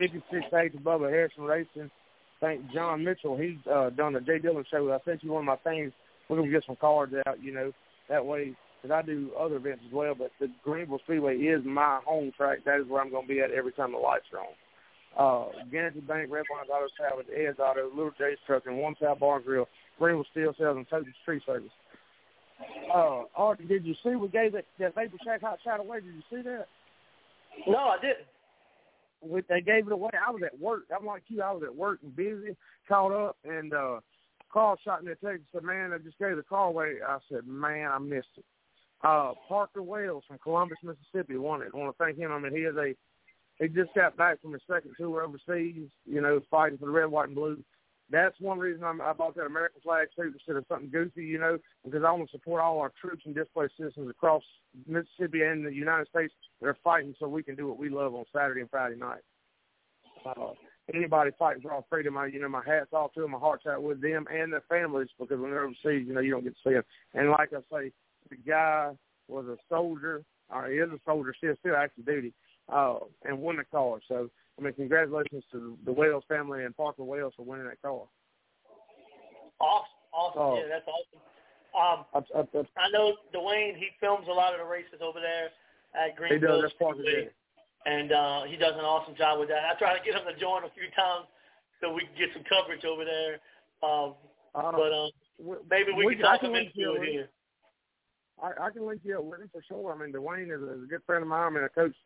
56H 0.00 0.76
above 0.76 1.02
Harrison 1.02 1.44
Racing. 1.44 1.90
Thank 2.40 2.72
John 2.72 3.04
Mitchell. 3.04 3.36
He's 3.36 3.58
uh, 3.70 3.90
done 3.90 4.14
the 4.14 4.20
Jay 4.20 4.38
Dillon 4.38 4.64
show. 4.70 4.90
I 4.90 4.98
sent 5.04 5.22
you 5.22 5.32
one 5.32 5.46
of 5.46 5.46
my 5.46 5.70
things. 5.70 5.92
We're 6.28 6.36
going 6.36 6.48
to 6.48 6.54
get 6.54 6.64
some 6.66 6.76
cards 6.76 7.12
out, 7.26 7.42
you 7.42 7.52
know, 7.52 7.72
that 8.08 8.24
way, 8.24 8.56
because 8.80 8.94
I 8.94 9.06
do 9.06 9.30
other 9.38 9.56
events 9.56 9.82
as 9.86 9.92
well, 9.92 10.14
but 10.14 10.30
the 10.40 10.48
Greenville 10.64 11.00
Speedway 11.04 11.36
is 11.36 11.62
my 11.64 12.00
home 12.06 12.32
track. 12.36 12.60
That 12.64 12.80
is 12.80 12.86
where 12.88 13.02
I'm 13.02 13.10
going 13.10 13.26
to 13.26 13.28
be 13.28 13.40
at 13.40 13.50
every 13.50 13.72
time 13.72 13.92
the 13.92 13.98
lights 13.98 14.26
are 14.32 14.40
on. 14.40 14.54
Uh, 15.18 15.64
Guarantee 15.70 16.00
Bank, 16.00 16.30
Red 16.30 16.44
Barnes 16.48 16.70
Auto 16.72 16.86
Salvage, 16.96 17.26
Ed's 17.34 17.58
Auto, 17.58 17.88
Little 17.88 18.12
J's 18.16 18.38
Truck, 18.46 18.62
and 18.66 18.78
One 18.78 18.94
South 19.00 19.18
Bar 19.18 19.40
Grill, 19.40 19.66
Greenville 19.98 20.24
Steel 20.30 20.54
Sales, 20.56 20.76
and 20.76 20.88
Total 20.88 21.12
Tree 21.24 21.42
Service. 21.44 21.70
Uh, 22.94 23.22
Artie, 23.36 23.64
did 23.64 23.84
you 23.84 23.94
see 24.02 24.16
we 24.16 24.28
gave 24.28 24.52
that, 24.52 24.64
that 24.78 24.94
Vapor 24.94 25.16
Shack 25.24 25.42
hot 25.42 25.58
shot 25.62 25.80
away? 25.80 26.00
Did 26.00 26.14
you 26.14 26.22
see 26.30 26.42
that? 26.42 26.66
No, 27.66 27.78
I 27.78 27.96
didn't. 28.00 28.26
We, 29.22 29.42
they 29.48 29.60
gave 29.60 29.86
it 29.86 29.92
away. 29.92 30.10
I 30.26 30.30
was 30.30 30.42
at 30.44 30.58
work. 30.58 30.84
I'm 30.96 31.06
like 31.06 31.22
you. 31.28 31.42
I 31.42 31.52
was 31.52 31.62
at 31.64 31.74
work 31.74 32.00
and 32.02 32.14
busy, 32.16 32.56
caught 32.88 33.12
up, 33.12 33.36
and 33.44 33.72
uh, 33.74 34.00
Carl 34.52 34.78
shot 34.82 35.04
me 35.04 35.12
a 35.12 35.14
text 35.14 35.26
and 35.26 35.46
said, 35.52 35.62
man, 35.62 35.92
I 35.92 35.98
just 35.98 36.18
gave 36.18 36.36
the 36.36 36.42
car 36.42 36.68
away. 36.68 36.96
I 37.06 37.18
said, 37.30 37.46
man, 37.46 37.90
I 37.90 37.98
missed 37.98 38.28
it. 38.36 38.44
Uh, 39.02 39.32
Parker 39.48 39.82
Wells 39.82 40.24
from 40.26 40.38
Columbus, 40.38 40.78
Mississippi 40.82 41.36
won 41.36 41.62
it. 41.62 41.68
I 41.72 41.76
want 41.76 41.96
to 41.96 42.04
thank 42.04 42.18
him. 42.18 42.32
I 42.32 42.38
mean, 42.38 42.52
he 42.52 42.62
is 42.62 42.76
a 42.76 42.94
he 43.58 43.68
just 43.68 43.94
got 43.94 44.16
back 44.16 44.40
from 44.40 44.54
his 44.54 44.62
second 44.66 44.92
tour 44.96 45.22
overseas, 45.22 45.88
you 46.06 46.20
know, 46.20 46.40
fighting 46.50 46.78
for 46.78 46.86
the 46.86 46.92
red, 46.92 47.10
white, 47.10 47.28
and 47.28 47.34
blue. 47.34 47.62
That's 48.10 48.34
one 48.40 48.58
reason 48.58 48.82
I'm, 48.82 49.00
I 49.00 49.12
bought 49.12 49.36
that 49.36 49.44
American 49.44 49.80
flag 49.82 50.08
suit 50.16 50.34
instead 50.34 50.56
of 50.56 50.64
something 50.68 50.90
goofy, 50.90 51.24
you 51.24 51.38
know, 51.38 51.58
because 51.84 52.02
I 52.04 52.10
want 52.10 52.28
to 52.28 52.36
support 52.36 52.60
all 52.60 52.80
our 52.80 52.92
troops 53.00 53.22
and 53.24 53.34
displaced 53.34 53.76
citizens 53.76 54.10
across 54.10 54.42
Mississippi 54.86 55.42
and 55.42 55.64
the 55.64 55.72
United 55.72 56.08
States 56.08 56.32
that 56.60 56.68
are 56.68 56.78
fighting 56.82 57.14
so 57.18 57.28
we 57.28 57.42
can 57.42 57.54
do 57.54 57.68
what 57.68 57.78
we 57.78 57.88
love 57.88 58.14
on 58.14 58.24
Saturday 58.34 58.62
and 58.62 58.70
Friday 58.70 58.96
night. 58.96 59.20
Uh, 60.26 60.52
anybody 60.92 61.30
fighting 61.38 61.62
for 61.62 61.72
our 61.72 61.84
freedom, 61.88 62.16
I, 62.16 62.26
you 62.26 62.40
know, 62.40 62.48
my 62.48 62.62
hat's 62.66 62.92
off 62.92 63.12
to 63.14 63.20
them, 63.20 63.30
my 63.30 63.38
heart's 63.38 63.66
out 63.66 63.82
with 63.82 64.02
them 64.02 64.26
and 64.32 64.52
their 64.52 64.64
families 64.68 65.08
because 65.18 65.40
when 65.40 65.50
they're 65.50 65.64
overseas, 65.64 66.06
you 66.06 66.12
know, 66.12 66.20
you 66.20 66.32
don't 66.32 66.44
get 66.44 66.54
to 66.54 66.68
see 66.68 66.74
them. 66.74 66.84
And 67.14 67.30
like 67.30 67.50
I 67.52 67.60
say, 67.72 67.92
the 68.28 68.36
guy 68.36 68.90
was 69.28 69.46
a 69.46 69.56
soldier, 69.68 70.24
or 70.50 70.68
he 70.68 70.76
is 70.76 70.90
a 70.90 70.98
soldier, 71.06 71.34
still 71.36 71.54
still 71.60 71.76
active 71.76 72.06
duty, 72.06 72.32
uh, 72.68 72.98
and 73.24 73.38
won 73.38 73.56
the 73.56 73.64
car. 73.64 73.98
So, 74.08 74.30
I 74.60 74.62
mean, 74.62 74.74
congratulations 74.74 75.44
to 75.52 75.78
the 75.84 75.92
Wales 75.92 76.24
family 76.28 76.64
and 76.64 76.76
Parker 76.76 77.04
Wales 77.04 77.32
for 77.36 77.44
winning 77.44 77.66
that 77.66 77.80
car. 77.80 78.02
Awesome, 79.60 79.86
awesome. 80.12 80.42
Oh. 80.42 80.56
Yeah, 80.56 80.68
that's 80.68 80.86
awesome. 80.86 81.20
Um, 81.70 82.04
I, 82.12 82.18
I, 82.36 82.40
I, 82.42 82.84
I 82.84 82.90
know 82.90 83.14
Dwayne. 83.34 83.76
He 83.76 83.88
films 84.00 84.26
a 84.28 84.32
lot 84.32 84.52
of 84.52 84.58
the 84.58 84.66
races 84.66 85.00
over 85.00 85.20
there 85.20 85.50
at 85.94 86.16
Greenville. 86.16 86.56
He 86.56 86.62
does. 86.62 86.62
That's 86.62 86.74
Parker 86.78 87.02
and 87.86 88.12
uh, 88.12 88.42
he 88.44 88.56
does 88.56 88.74
an 88.76 88.84
awesome 88.84 89.14
job 89.16 89.40
with 89.40 89.48
that. 89.48 89.64
I 89.64 89.78
try 89.78 89.96
to 89.96 90.04
get 90.04 90.14
him 90.14 90.26
to 90.28 90.38
join 90.38 90.64
a 90.64 90.72
few 90.76 90.90
times 90.92 91.26
so 91.80 91.92
we 91.92 92.02
can 92.04 92.12
get 92.18 92.28
some 92.34 92.44
coverage 92.44 92.84
over 92.84 93.04
there. 93.04 93.40
Um, 93.80 94.14
uh, 94.54 94.72
but 94.72 94.92
um, 94.92 95.10
maybe 95.70 95.92
we, 95.96 96.04
we 96.04 96.16
can 96.16 96.24
talk 96.24 96.42
him 96.42 96.54
into 96.54 97.00
it 97.00 97.08
here. 97.08 97.30
I, 98.42 98.66
I 98.66 98.70
can 98.70 98.86
link 98.86 99.00
you 99.04 99.18
up 99.18 99.24
with 99.24 99.40
him 99.40 99.50
for 99.52 99.62
sure. 99.66 99.92
I 99.92 99.96
mean, 99.96 100.12
Dwayne 100.12 100.52
is 100.54 100.60
a, 100.60 100.76
is 100.76 100.84
a 100.84 100.88
good 100.88 101.00
friend 101.06 101.22
of 101.22 101.28
mine. 101.28 101.46
I 101.46 101.50
mean, 101.50 101.64
I 101.64 101.68
coach 101.68 101.96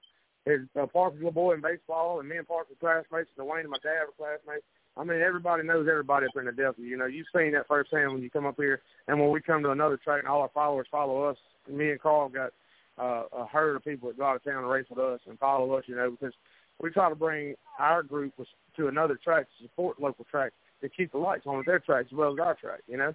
his 0.45 0.61
uh, 0.81 0.87
Parker's 0.87 1.19
little 1.19 1.33
boy 1.33 1.55
in 1.55 1.61
baseball, 1.61 2.21
and 2.21 2.29
me 2.29 2.37
and 2.37 2.47
Parker 2.47 2.75
classmates. 2.81 3.31
And 3.37 3.47
Dwayne 3.47 3.61
and 3.61 3.71
my 3.71 3.79
dad 3.83 4.05
were 4.07 4.17
classmates. 4.17 4.65
I 4.97 5.03
mean, 5.03 5.21
everybody 5.21 5.65
knows 5.65 5.89
everybody 5.91 6.27
up 6.27 6.37
in 6.37 6.45
the 6.45 6.53
Delta. 6.53 6.81
You 6.81 6.97
know, 6.97 7.07
you've 7.07 7.27
seen 7.35 7.53
that 7.53 7.67
firsthand 7.67 8.13
when 8.13 8.23
you 8.23 8.31
come 8.31 8.47
up 8.47 8.57
here, 8.57 8.81
and 9.09 9.19
when 9.21 9.31
we 9.31 9.41
come 9.41 9.63
to 9.63 9.71
another 9.71 9.97
track, 9.97 10.21
and 10.21 10.29
all 10.29 10.43
our 10.43 10.51
followers 10.55 10.87
follow 10.91 11.25
us. 11.25 11.37
Me 11.69 11.91
and 11.91 12.01
Carl 12.01 12.29
got 12.29 12.53
uh, 12.99 13.25
a 13.37 13.47
herd 13.47 13.77
of 13.77 13.85
people 13.85 14.09
that 14.09 14.19
go 14.19 14.25
out 14.25 14.37
of 14.37 14.45
town 14.45 14.63
and 14.63 14.71
race 14.71 14.87
with 14.89 14.99
us 14.99 15.21
and 15.29 15.39
follow 15.39 15.73
us. 15.75 15.85
You 15.87 15.97
know, 15.97 16.11
because 16.11 16.35
we 16.81 16.91
try 16.91 17.09
to 17.09 17.17
bring 17.17 17.55
our 17.79 18.03
group 18.03 18.35
to 18.77 18.89
another 18.89 19.19
track 19.23 19.47
to 19.47 19.65
support 19.65 20.01
local 20.01 20.27
tracks 20.31 20.55
to 20.83 20.89
keep 20.89 21.11
the 21.11 21.19
lights 21.19 21.47
on 21.47 21.59
at 21.59 21.67
their 21.67 21.81
tracks 21.81 22.09
as 22.13 22.17
well 22.17 22.33
as 22.33 22.39
our 22.39 22.55
track. 22.55 22.81
You 22.87 22.99
know. 22.99 23.15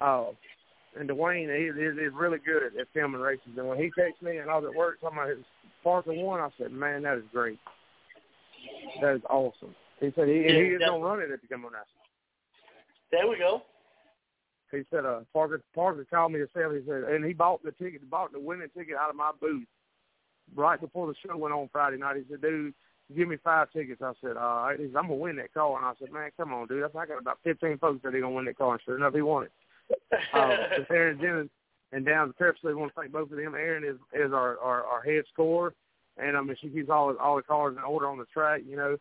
Uh, 0.00 0.24
and 0.98 1.08
Dwayne 1.08 1.54
he 1.56 1.64
is, 1.64 2.12
really 2.14 2.38
good 2.38 2.62
at, 2.62 2.78
at 2.78 2.88
filming 2.92 3.20
races. 3.20 3.48
And 3.56 3.68
when 3.68 3.78
he 3.78 3.90
texted 3.98 4.22
me 4.22 4.38
and 4.38 4.50
I 4.50 4.58
was 4.58 4.66
at 4.70 4.76
work 4.76 5.00
talking 5.00 5.18
about 5.18 5.30
his 5.30 5.44
Parker 5.82 6.12
one, 6.12 6.40
I 6.40 6.48
said, 6.58 6.72
"Man, 6.72 7.02
that 7.02 7.18
is 7.18 7.24
great. 7.32 7.58
That 9.00 9.16
is 9.16 9.22
awesome." 9.28 9.74
He 10.00 10.12
said 10.14 10.28
he, 10.28 10.42
yeah, 10.42 10.54
he 10.54 10.68
is 10.74 10.82
gonna 10.84 11.04
run 11.04 11.20
it 11.20 11.30
at 11.30 11.40
the 11.40 11.46
Gumbo 11.48 11.68
National. 11.68 11.86
There 13.10 13.28
we 13.28 13.38
go. 13.38 13.62
He 14.70 14.82
said, 14.90 15.04
"Uh, 15.04 15.20
Parker 15.32 15.62
Parker 15.74 16.06
called 16.08 16.32
me 16.32 16.38
to 16.38 16.48
say 16.54 16.62
he 16.72 16.86
said, 16.86 17.04
and 17.04 17.24
he 17.24 17.32
bought 17.32 17.62
the 17.62 17.72
ticket, 17.72 18.08
bought 18.08 18.32
the 18.32 18.40
winning 18.40 18.68
ticket 18.76 18.96
out 18.96 19.10
of 19.10 19.16
my 19.16 19.32
booth 19.40 19.66
right 20.54 20.80
before 20.80 21.06
the 21.06 21.14
show 21.26 21.36
went 21.36 21.54
on 21.54 21.68
Friday 21.72 21.96
night. 21.96 22.16
He 22.16 22.24
said, 22.30 22.42
"Dude." 22.42 22.74
Give 23.14 23.28
me 23.28 23.36
five 23.44 23.70
tickets. 23.72 24.00
I 24.00 24.12
said, 24.22 24.38
all 24.38 24.68
right. 24.68 24.80
He 24.80 24.86
said, 24.86 24.96
I'm 24.96 25.02
gonna 25.02 25.16
win 25.16 25.36
that 25.36 25.52
car, 25.52 25.76
and 25.76 25.84
I 25.84 25.92
said, 25.98 26.10
man, 26.12 26.30
come 26.34 26.54
on, 26.54 26.66
dude. 26.66 26.82
I 26.82 27.04
got 27.04 27.18
about 27.20 27.40
15 27.44 27.76
folks 27.76 28.00
that 28.02 28.14
are 28.14 28.20
gonna 28.20 28.34
win 28.34 28.46
that 28.46 28.56
car. 28.56 28.72
And 28.72 28.80
sure 28.86 28.96
enough, 28.96 29.12
he 29.12 29.20
won 29.20 29.44
it 29.44 29.52
uh, 30.34 30.56
Aaron 30.90 31.18
Jennings 31.20 31.50
and 31.92 32.06
down 32.06 32.28
the 32.28 32.44
Pepsi. 32.44 32.64
We 32.64 32.74
want 32.74 32.94
to 32.94 33.00
thank 33.00 33.12
both 33.12 33.30
of 33.30 33.36
them. 33.36 33.54
Aaron 33.54 33.84
is 33.84 33.96
is 34.12 34.32
our 34.32 34.58
our, 34.58 34.84
our 34.84 35.02
head 35.02 35.24
scorer, 35.32 35.74
and 36.18 36.36
I 36.36 36.40
mean 36.40 36.56
she 36.60 36.68
keeps 36.68 36.90
all 36.90 37.14
all 37.16 37.36
the 37.36 37.42
cars 37.42 37.76
in 37.76 37.82
order 37.84 38.08
on 38.08 38.18
the 38.18 38.26
track. 38.32 38.62
You 38.68 38.76
know, 38.76 38.96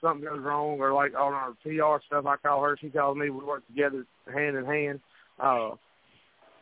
something 0.00 0.24
goes 0.24 0.40
wrong 0.40 0.80
or 0.80 0.92
like 0.92 1.14
on 1.14 1.32
our 1.32 1.52
PR 1.62 2.04
stuff, 2.06 2.26
I 2.26 2.36
call 2.36 2.62
her. 2.62 2.76
She 2.80 2.90
calls 2.90 3.16
me. 3.16 3.30
We 3.30 3.44
work 3.44 3.66
together 3.66 4.04
hand 4.32 4.56
in 4.56 4.64
hand. 4.64 5.00
Uh, 5.38 5.70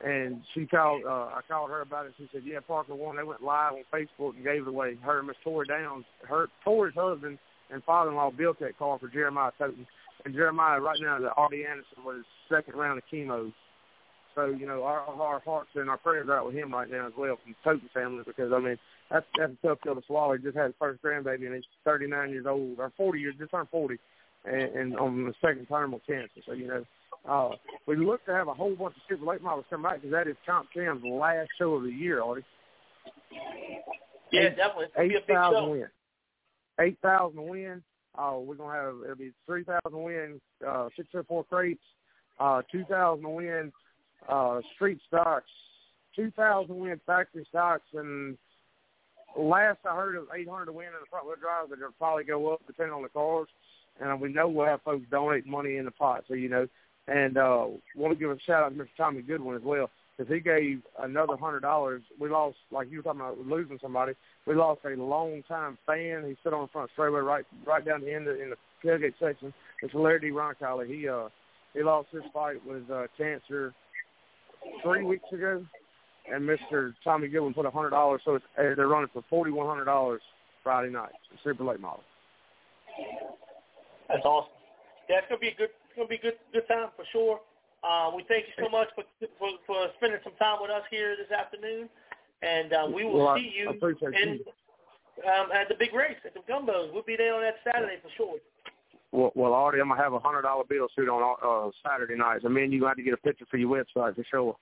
and 0.04 0.42
she 0.52 0.66
called. 0.66 1.02
Uh, 1.04 1.30
I 1.34 1.40
called 1.48 1.70
her 1.70 1.80
about 1.80 2.06
it. 2.06 2.14
She 2.18 2.28
said, 2.32 2.42
"Yeah, 2.44 2.60
Parker 2.66 2.94
won." 2.94 3.16
They 3.16 3.22
went 3.22 3.42
live 3.42 3.72
on 3.72 3.84
Facebook 3.92 4.34
and 4.34 4.44
gave 4.44 4.62
it 4.62 4.68
away. 4.68 4.96
Her 5.02 5.18
and 5.18 5.28
Miss 5.28 5.36
Tori 5.44 5.66
Downs, 5.66 6.04
her 6.28 6.48
Tori's 6.64 6.94
husband 6.94 7.38
and 7.70 7.82
father-in-law 7.84 8.32
built 8.32 8.60
that 8.60 8.78
car 8.78 8.98
for 8.98 9.08
Jeremiah 9.08 9.52
Toten. 9.58 9.86
And 10.24 10.34
Jeremiah 10.34 10.80
right 10.80 10.98
now, 11.00 11.18
the 11.18 11.32
Artie 11.32 11.64
Anderson 11.64 12.04
was 12.04 12.24
second 12.48 12.74
round 12.74 12.98
of 12.98 13.04
chemo 13.12 13.52
so 14.34 14.46
you 14.46 14.66
know, 14.66 14.82
our 14.84 15.00
our 15.00 15.40
hearts 15.40 15.70
and 15.74 15.88
our 15.88 15.98
prayers 15.98 16.28
are 16.28 16.38
out 16.38 16.46
with 16.46 16.54
him 16.54 16.72
right 16.72 16.90
now 16.90 17.06
as 17.06 17.12
well 17.16 17.36
from 17.42 17.54
the 17.54 17.70
Toten 17.70 17.90
family 17.92 18.22
because 18.26 18.52
I 18.52 18.58
mean 18.58 18.78
that's 19.10 19.26
that's 19.38 19.52
a 19.52 19.66
tough 19.66 19.78
pill 19.82 19.94
to 19.94 20.02
swallow. 20.06 20.36
He 20.36 20.42
just 20.42 20.56
had 20.56 20.66
his 20.66 20.74
first 20.78 21.02
grandbaby 21.02 21.46
and 21.46 21.54
he's 21.54 21.64
39 21.84 22.30
years 22.30 22.46
old 22.48 22.78
or 22.78 22.92
40 22.96 23.20
years, 23.20 23.34
just 23.38 23.50
turned 23.50 23.68
40, 23.70 23.98
and, 24.44 24.62
and 24.62 24.98
on 24.98 25.24
the 25.24 25.34
second 25.40 25.66
term 25.66 25.94
of 25.94 26.00
cancer. 26.06 26.40
So 26.46 26.52
you 26.52 26.66
know, 26.68 26.84
uh, 27.28 27.56
we 27.86 27.96
look 27.96 28.24
to 28.26 28.32
have 28.32 28.48
a 28.48 28.54
whole 28.54 28.74
bunch 28.74 28.96
of 28.96 29.02
super 29.08 29.24
late 29.24 29.42
models 29.42 29.66
come 29.70 29.82
back 29.82 29.96
because 29.96 30.12
that 30.12 30.28
is 30.28 30.36
Comp 30.46 30.68
Cam's 30.72 31.02
last 31.04 31.48
show 31.58 31.74
of 31.74 31.84
the 31.84 31.90
year, 31.90 32.22
Artie. 32.22 32.44
Yeah, 34.32 34.48
eight, 34.48 34.56
definitely. 34.56 34.86
Eight 34.98 35.26
thousand 35.28 35.70
win. 35.70 35.86
Eight 36.80 36.98
thousand 37.02 37.46
win. 37.48 37.82
Uh, 38.16 38.38
we're 38.38 38.54
gonna 38.54 38.74
have 38.74 38.94
it'll 39.04 39.16
be 39.16 39.32
three 39.46 39.64
thousand 39.64 40.02
win, 40.02 40.40
uh, 40.66 40.88
six 40.96 41.08
or 41.14 41.24
four 41.24 41.44
crates, 41.44 41.82
uh, 42.40 42.62
two 42.70 42.84
thousand 42.84 43.32
win 43.32 43.72
uh, 44.28 44.60
street 44.74 44.98
stocks, 45.08 45.50
2,000 46.16 46.76
win 46.76 47.00
factory 47.06 47.46
stocks, 47.48 47.84
and 47.94 48.36
last 49.36 49.78
I 49.88 49.94
heard 49.94 50.16
was 50.16 50.28
800 50.34 50.66
to 50.66 50.72
win 50.72 50.86
in 50.86 50.92
the 50.92 51.10
front 51.10 51.26
wheel 51.26 51.36
drive, 51.40 51.70
but 51.70 51.78
it'll 51.78 51.92
probably 51.92 52.24
go 52.24 52.52
up 52.52 52.60
depending 52.66 52.94
on 52.94 53.02
the 53.02 53.08
cars. 53.08 53.48
And 54.00 54.20
we 54.20 54.32
know 54.32 54.48
we'll 54.48 54.66
have 54.66 54.82
folks 54.82 55.06
donate 55.10 55.46
money 55.46 55.76
in 55.76 55.84
the 55.84 55.90
pot, 55.90 56.24
so 56.26 56.34
you 56.34 56.48
know. 56.48 56.66
And 57.06 57.36
uh, 57.36 57.66
want 57.94 58.12
to 58.12 58.18
give 58.18 58.30
a 58.30 58.38
shout 58.40 58.64
out 58.64 58.76
to 58.76 58.82
Mr. 58.82 58.88
Tommy 58.96 59.22
Goodwin 59.22 59.56
as 59.56 59.62
well, 59.62 59.90
because 60.16 60.32
he 60.32 60.40
gave 60.40 60.80
another 61.00 61.36
hundred 61.36 61.60
dollars. 61.60 62.02
We 62.18 62.28
lost, 62.28 62.56
like 62.72 62.90
you 62.90 62.98
were 62.98 63.02
talking 63.02 63.20
about 63.20 63.38
losing 63.38 63.78
somebody. 63.80 64.14
We 64.46 64.54
lost 64.54 64.80
a 64.84 64.96
long 64.96 65.42
time 65.46 65.78
fan. 65.86 66.24
He 66.26 66.36
stood 66.40 66.54
on 66.54 66.62
the 66.62 66.68
front 66.68 66.90
straightaway 66.92 67.20
right 67.20 67.44
right 67.64 67.84
down 67.84 68.00
the 68.00 68.12
end 68.12 68.26
of, 68.26 68.36
in 68.40 68.50
the 68.50 68.56
tailgate 68.82 69.14
section. 69.20 69.52
It's 69.82 69.94
Larry 69.94 70.20
D. 70.20 70.30
Roncalli. 70.30 70.88
He 70.88 71.08
uh 71.08 71.28
he 71.74 71.82
lost 71.82 72.08
his 72.10 72.22
fight 72.32 72.64
with 72.66 72.90
uh, 72.90 73.06
cancer 73.18 73.74
three 74.82 75.04
weeks 75.04 75.24
ago, 75.32 75.64
and 76.32 76.48
Mr. 76.48 76.94
Tommy 77.02 77.28
Goodwin 77.28 77.54
put 77.54 77.66
a 77.66 77.70
hundred 77.70 77.90
dollars. 77.90 78.20
So 78.24 78.36
it's, 78.36 78.44
uh, 78.58 78.74
they're 78.76 78.88
running 78.88 79.10
for 79.12 79.22
forty 79.28 79.50
one 79.50 79.66
hundred 79.66 79.84
dollars 79.84 80.22
Friday 80.62 80.90
night, 80.90 81.12
super 81.42 81.64
late 81.64 81.80
model. 81.80 82.02
That's 84.08 84.24
awesome. 84.24 84.52
Yeah, 85.08 85.18
it's 85.18 85.28
gonna 85.28 85.40
be 85.40 85.48
a 85.48 85.54
good, 85.54 85.70
it's 85.70 85.96
gonna 85.96 86.08
be 86.08 86.16
a 86.16 86.20
good, 86.20 86.38
good 86.52 86.68
time 86.68 86.88
for 86.96 87.04
sure. 87.12 87.40
Uh, 87.84 88.10
we 88.16 88.24
thank 88.28 88.46
you 88.48 88.64
so 88.64 88.70
much 88.70 88.88
for, 88.94 89.04
for 89.38 89.48
for 89.66 89.76
spending 89.96 90.20
some 90.24 90.32
time 90.38 90.58
with 90.60 90.70
us 90.70 90.82
here 90.90 91.16
this 91.16 91.30
afternoon, 91.30 91.88
and 92.42 92.72
uh, 92.72 92.86
we 92.88 93.04
will 93.04 93.24
well, 93.24 93.36
see 93.36 93.52
you 93.54 93.70
in 93.70 94.40
you. 94.40 94.44
Um, 95.22 95.52
at 95.54 95.68
the 95.68 95.76
big 95.78 95.94
race 95.94 96.18
at 96.24 96.34
the 96.34 96.40
Gumbos. 96.50 96.92
We'll 96.92 97.06
be 97.06 97.16
there 97.16 97.34
on 97.34 97.42
that 97.42 97.54
Saturday 97.62 98.02
for 98.02 98.10
sure. 98.16 98.36
Well, 99.14 99.30
well, 99.36 99.54
Artie, 99.54 99.80
I'm 99.80 99.88
gonna 99.88 100.02
have 100.02 100.12
a 100.12 100.18
hundred 100.18 100.42
dollar 100.42 100.64
bill 100.68 100.88
suit 100.96 101.08
on 101.08 101.22
uh, 101.22 101.70
Saturday 101.86 102.16
night. 102.16 102.40
So, 102.42 102.48
me 102.48 102.64
and 102.64 102.72
you 102.72 102.80
gonna 102.80 102.90
have 102.90 102.96
to 102.96 103.02
get 103.04 103.14
a 103.14 103.18
picture 103.18 103.46
for 103.48 103.58
your 103.58 103.70
website 103.70 104.16
for 104.16 104.24
sure. 104.28 104.56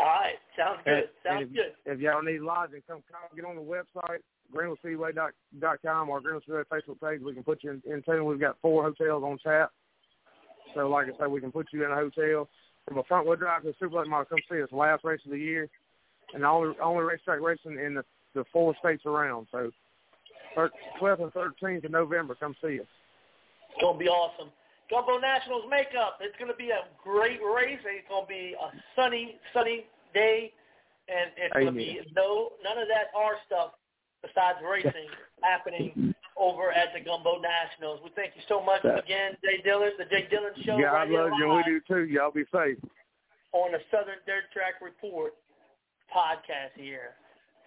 All 0.00 0.06
right, 0.06 0.40
sounds 0.56 0.80
good. 0.86 1.10
Sounds 1.22 1.48
if, 1.48 1.52
good. 1.52 1.72
If 1.84 2.00
y'all 2.00 2.22
need 2.22 2.40
lodging, 2.40 2.80
come, 2.88 3.02
come 3.12 3.36
get 3.36 3.44
on 3.44 3.56
the 3.56 3.60
website 3.60 4.24
greenvillespeedway.com 4.54 6.08
or 6.08 6.20
Greenville 6.20 6.40
Speedway 6.42 6.62
Facebook 6.70 7.00
page. 7.00 7.22
We 7.24 7.34
can 7.34 7.42
put 7.42 7.62
you 7.62 7.70
in, 7.70 7.82
in 7.92 8.02
tune. 8.02 8.24
We've 8.24 8.40
got 8.40 8.56
four 8.60 8.82
hotels 8.82 9.22
on 9.22 9.38
tap. 9.38 9.70
So, 10.74 10.88
like 10.88 11.06
I 11.06 11.18
said, 11.18 11.28
we 11.28 11.40
can 11.40 11.52
put 11.52 11.68
you 11.72 11.84
in 11.84 11.90
a 11.90 11.94
hotel. 11.94 12.48
From 12.86 12.98
a 12.98 13.04
front 13.04 13.26
wheel 13.26 13.36
drive 13.36 13.62
to 13.62 13.70
a 13.70 13.72
super 13.78 13.98
late 13.98 14.08
model, 14.08 14.26
come 14.26 14.38
see 14.50 14.62
us. 14.62 14.68
Last 14.72 15.04
race 15.04 15.20
of 15.24 15.30
the 15.30 15.38
year, 15.38 15.68
and 16.34 16.42
the 16.42 16.48
only 16.48 16.74
only 16.82 17.04
racetrack 17.04 17.40
racing 17.40 17.78
in 17.78 17.94
the 17.94 18.04
the 18.34 18.44
four 18.52 18.74
states 18.80 19.02
around. 19.04 19.46
So, 19.52 19.70
12th 20.56 21.22
and 21.22 21.32
13th 21.32 21.84
of 21.84 21.90
November, 21.90 22.34
come 22.34 22.54
see 22.62 22.80
us. 22.80 22.86
It's 23.72 23.80
going 23.80 23.96
to 23.96 24.02
be 24.02 24.08
awesome. 24.08 24.52
Gumbo 24.92 25.16
Nationals 25.18 25.64
makeup. 25.70 26.20
It's 26.20 26.36
going 26.36 26.52
to 26.52 26.56
be 26.56 26.68
a 26.68 26.84
great 27.00 27.40
race. 27.40 27.80
It's 27.80 28.08
going 28.08 28.28
to 28.28 28.28
be 28.28 28.52
a 28.52 28.68
sunny, 28.94 29.40
sunny 29.56 29.88
day, 30.12 30.52
and 31.08 31.32
it's 31.40 31.52
going 31.56 31.72
to 31.72 31.72
be 31.72 32.00
no 32.14 32.52
none 32.60 32.76
of 32.76 32.88
that 32.92 33.08
R 33.16 33.40
stuff 33.48 33.72
besides 34.20 34.60
racing 34.60 35.08
happening 35.42 36.14
over 36.36 36.72
at 36.72 36.92
the 36.92 37.00
Gumbo 37.00 37.40
Nationals. 37.40 38.00
We 38.04 38.12
thank 38.14 38.36
you 38.36 38.44
so 38.48 38.60
much 38.60 38.84
again, 38.84 39.32
Jay 39.40 39.64
Dillon, 39.64 39.96
the 39.96 40.04
Jay 40.04 40.28
Dillon 40.28 40.52
Show. 40.64 40.76
Yeah, 40.76 40.92
right 40.92 41.08
I 41.08 41.10
love 41.10 41.32
you. 41.40 41.48
We 41.48 41.62
do 41.64 41.80
too. 41.88 42.04
Y'all 42.12 42.30
be 42.30 42.44
safe. 42.52 42.76
On 43.52 43.72
the 43.72 43.80
Southern 43.90 44.20
Dirt 44.28 44.52
Track 44.52 44.80
Report 44.84 45.32
podcast 46.12 46.76
here. 46.76 47.16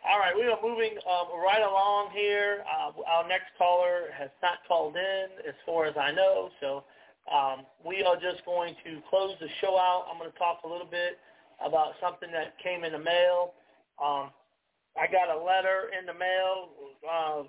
All 0.07 0.19
right, 0.19 0.35
we 0.35 0.43
are 0.43 0.59
moving 0.61 0.97
um, 1.09 1.41
right 1.41 1.63
along 1.63 2.09
here. 2.13 2.63
Uh, 2.69 2.91
our 3.07 3.27
next 3.27 3.45
caller 3.57 4.13
has 4.17 4.29
not 4.41 4.59
called 4.67 4.95
in, 4.95 5.25
as 5.47 5.55
far 5.65 5.85
as 5.85 5.95
I 5.97 6.11
know, 6.11 6.49
so 6.61 6.83
Um, 7.25 7.65
we 7.83 8.03
are 8.03 8.15
just 8.15 8.45
going 8.45 8.75
to 8.85 9.01
close 9.09 9.33
the 9.39 9.47
show 9.59 9.77
out. 9.79 10.05
I'm 10.11 10.19
going 10.19 10.31
to 10.31 10.37
talk 10.37 10.61
a 10.63 10.67
little 10.67 10.85
bit 10.85 11.17
about 11.65 11.93
something 11.99 12.29
that 12.31 12.53
came 12.61 12.83
in 12.83 12.91
the 12.91 12.99
mail. 12.99 13.53
Um, 13.97 14.29
I 14.95 15.07
got 15.11 15.35
a 15.35 15.43
letter 15.43 15.89
in 15.97 16.05
the 16.05 16.13
mail 16.13 16.69
uh, 17.09 17.41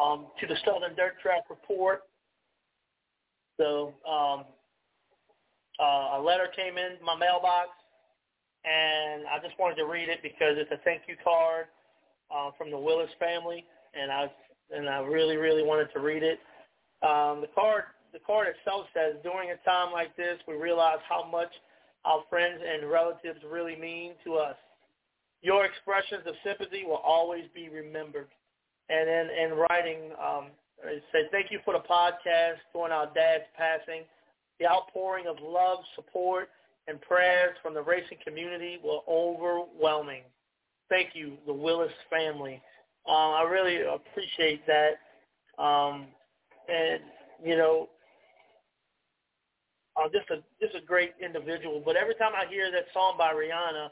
um, 0.00 0.26
to 0.40 0.46
the 0.46 0.56
Southern 0.64 0.96
Dirt 0.96 1.20
Track 1.20 1.50
Report. 1.50 2.04
So 3.60 3.92
um, 4.08 4.44
uh, 5.78 6.16
a 6.16 6.20
letter 6.24 6.48
came 6.56 6.78
in 6.78 6.96
my 7.04 7.14
mailbox, 7.14 7.68
and 8.64 9.24
I 9.26 9.38
just 9.42 9.58
wanted 9.58 9.76
to 9.76 9.86
read 9.86 10.08
it 10.08 10.20
because 10.22 10.54
it's 10.56 10.70
a 10.70 10.78
thank 10.84 11.02
you 11.08 11.16
card 11.22 11.66
uh, 12.30 12.50
from 12.56 12.70
the 12.70 12.78
Willis 12.78 13.10
family, 13.18 13.64
and 13.94 14.10
I 14.10 14.30
and 14.74 14.88
I 14.88 15.00
really 15.00 15.36
really 15.36 15.62
wanted 15.62 15.92
to 15.92 16.00
read 16.00 16.22
it. 16.22 16.38
Um, 17.02 17.40
the 17.40 17.50
card 17.54 17.84
the 18.12 18.20
card 18.20 18.48
itself 18.48 18.86
says, 18.92 19.16
during 19.22 19.50
a 19.50 19.56
time 19.64 19.92
like 19.92 20.14
this, 20.16 20.38
we 20.46 20.54
realize 20.54 20.98
how 21.08 21.24
much 21.24 21.50
our 22.04 22.22
friends 22.28 22.60
and 22.60 22.90
relatives 22.90 23.40
really 23.50 23.76
mean 23.76 24.12
to 24.24 24.34
us. 24.34 24.56
Your 25.40 25.64
expressions 25.64 26.22
of 26.26 26.34
sympathy 26.44 26.84
will 26.84 27.02
always 27.02 27.44
be 27.54 27.68
remembered. 27.68 28.28
And 28.88 29.08
in, 29.08 29.26
in 29.44 29.58
writing, 29.58 30.12
um, 30.20 30.46
it 30.84 31.02
says, 31.10 31.24
thank 31.32 31.50
you 31.50 31.60
for 31.64 31.74
the 31.74 31.80
podcast 31.80 32.60
during 32.72 32.92
our 32.92 33.06
dad's 33.14 33.48
passing. 33.56 34.02
The 34.60 34.66
outpouring 34.66 35.26
of 35.26 35.36
love, 35.42 35.78
support, 35.96 36.50
and 36.88 37.00
prayers 37.00 37.56
from 37.62 37.74
the 37.74 37.82
racing 37.82 38.18
community 38.26 38.78
were 38.82 39.00
overwhelming. 39.08 40.22
Thank 40.88 41.10
you, 41.14 41.38
the 41.46 41.52
Willis 41.52 41.92
family. 42.10 42.60
Uh, 43.08 43.32
I 43.32 43.42
really 43.44 43.82
appreciate 43.82 44.62
that. 44.66 45.62
Um, 45.62 46.06
and, 46.68 47.00
you 47.44 47.56
know, 47.56 47.88
uh, 49.96 50.08
just 50.08 50.30
a 50.30 50.42
just 50.60 50.74
a 50.74 50.84
great 50.84 51.12
individual. 51.20 51.82
But 51.84 51.96
every 51.96 52.14
time 52.14 52.32
I 52.34 52.48
hear 52.48 52.70
that 52.72 52.86
song 52.94 53.16
by 53.18 53.32
Rihanna, 53.34 53.90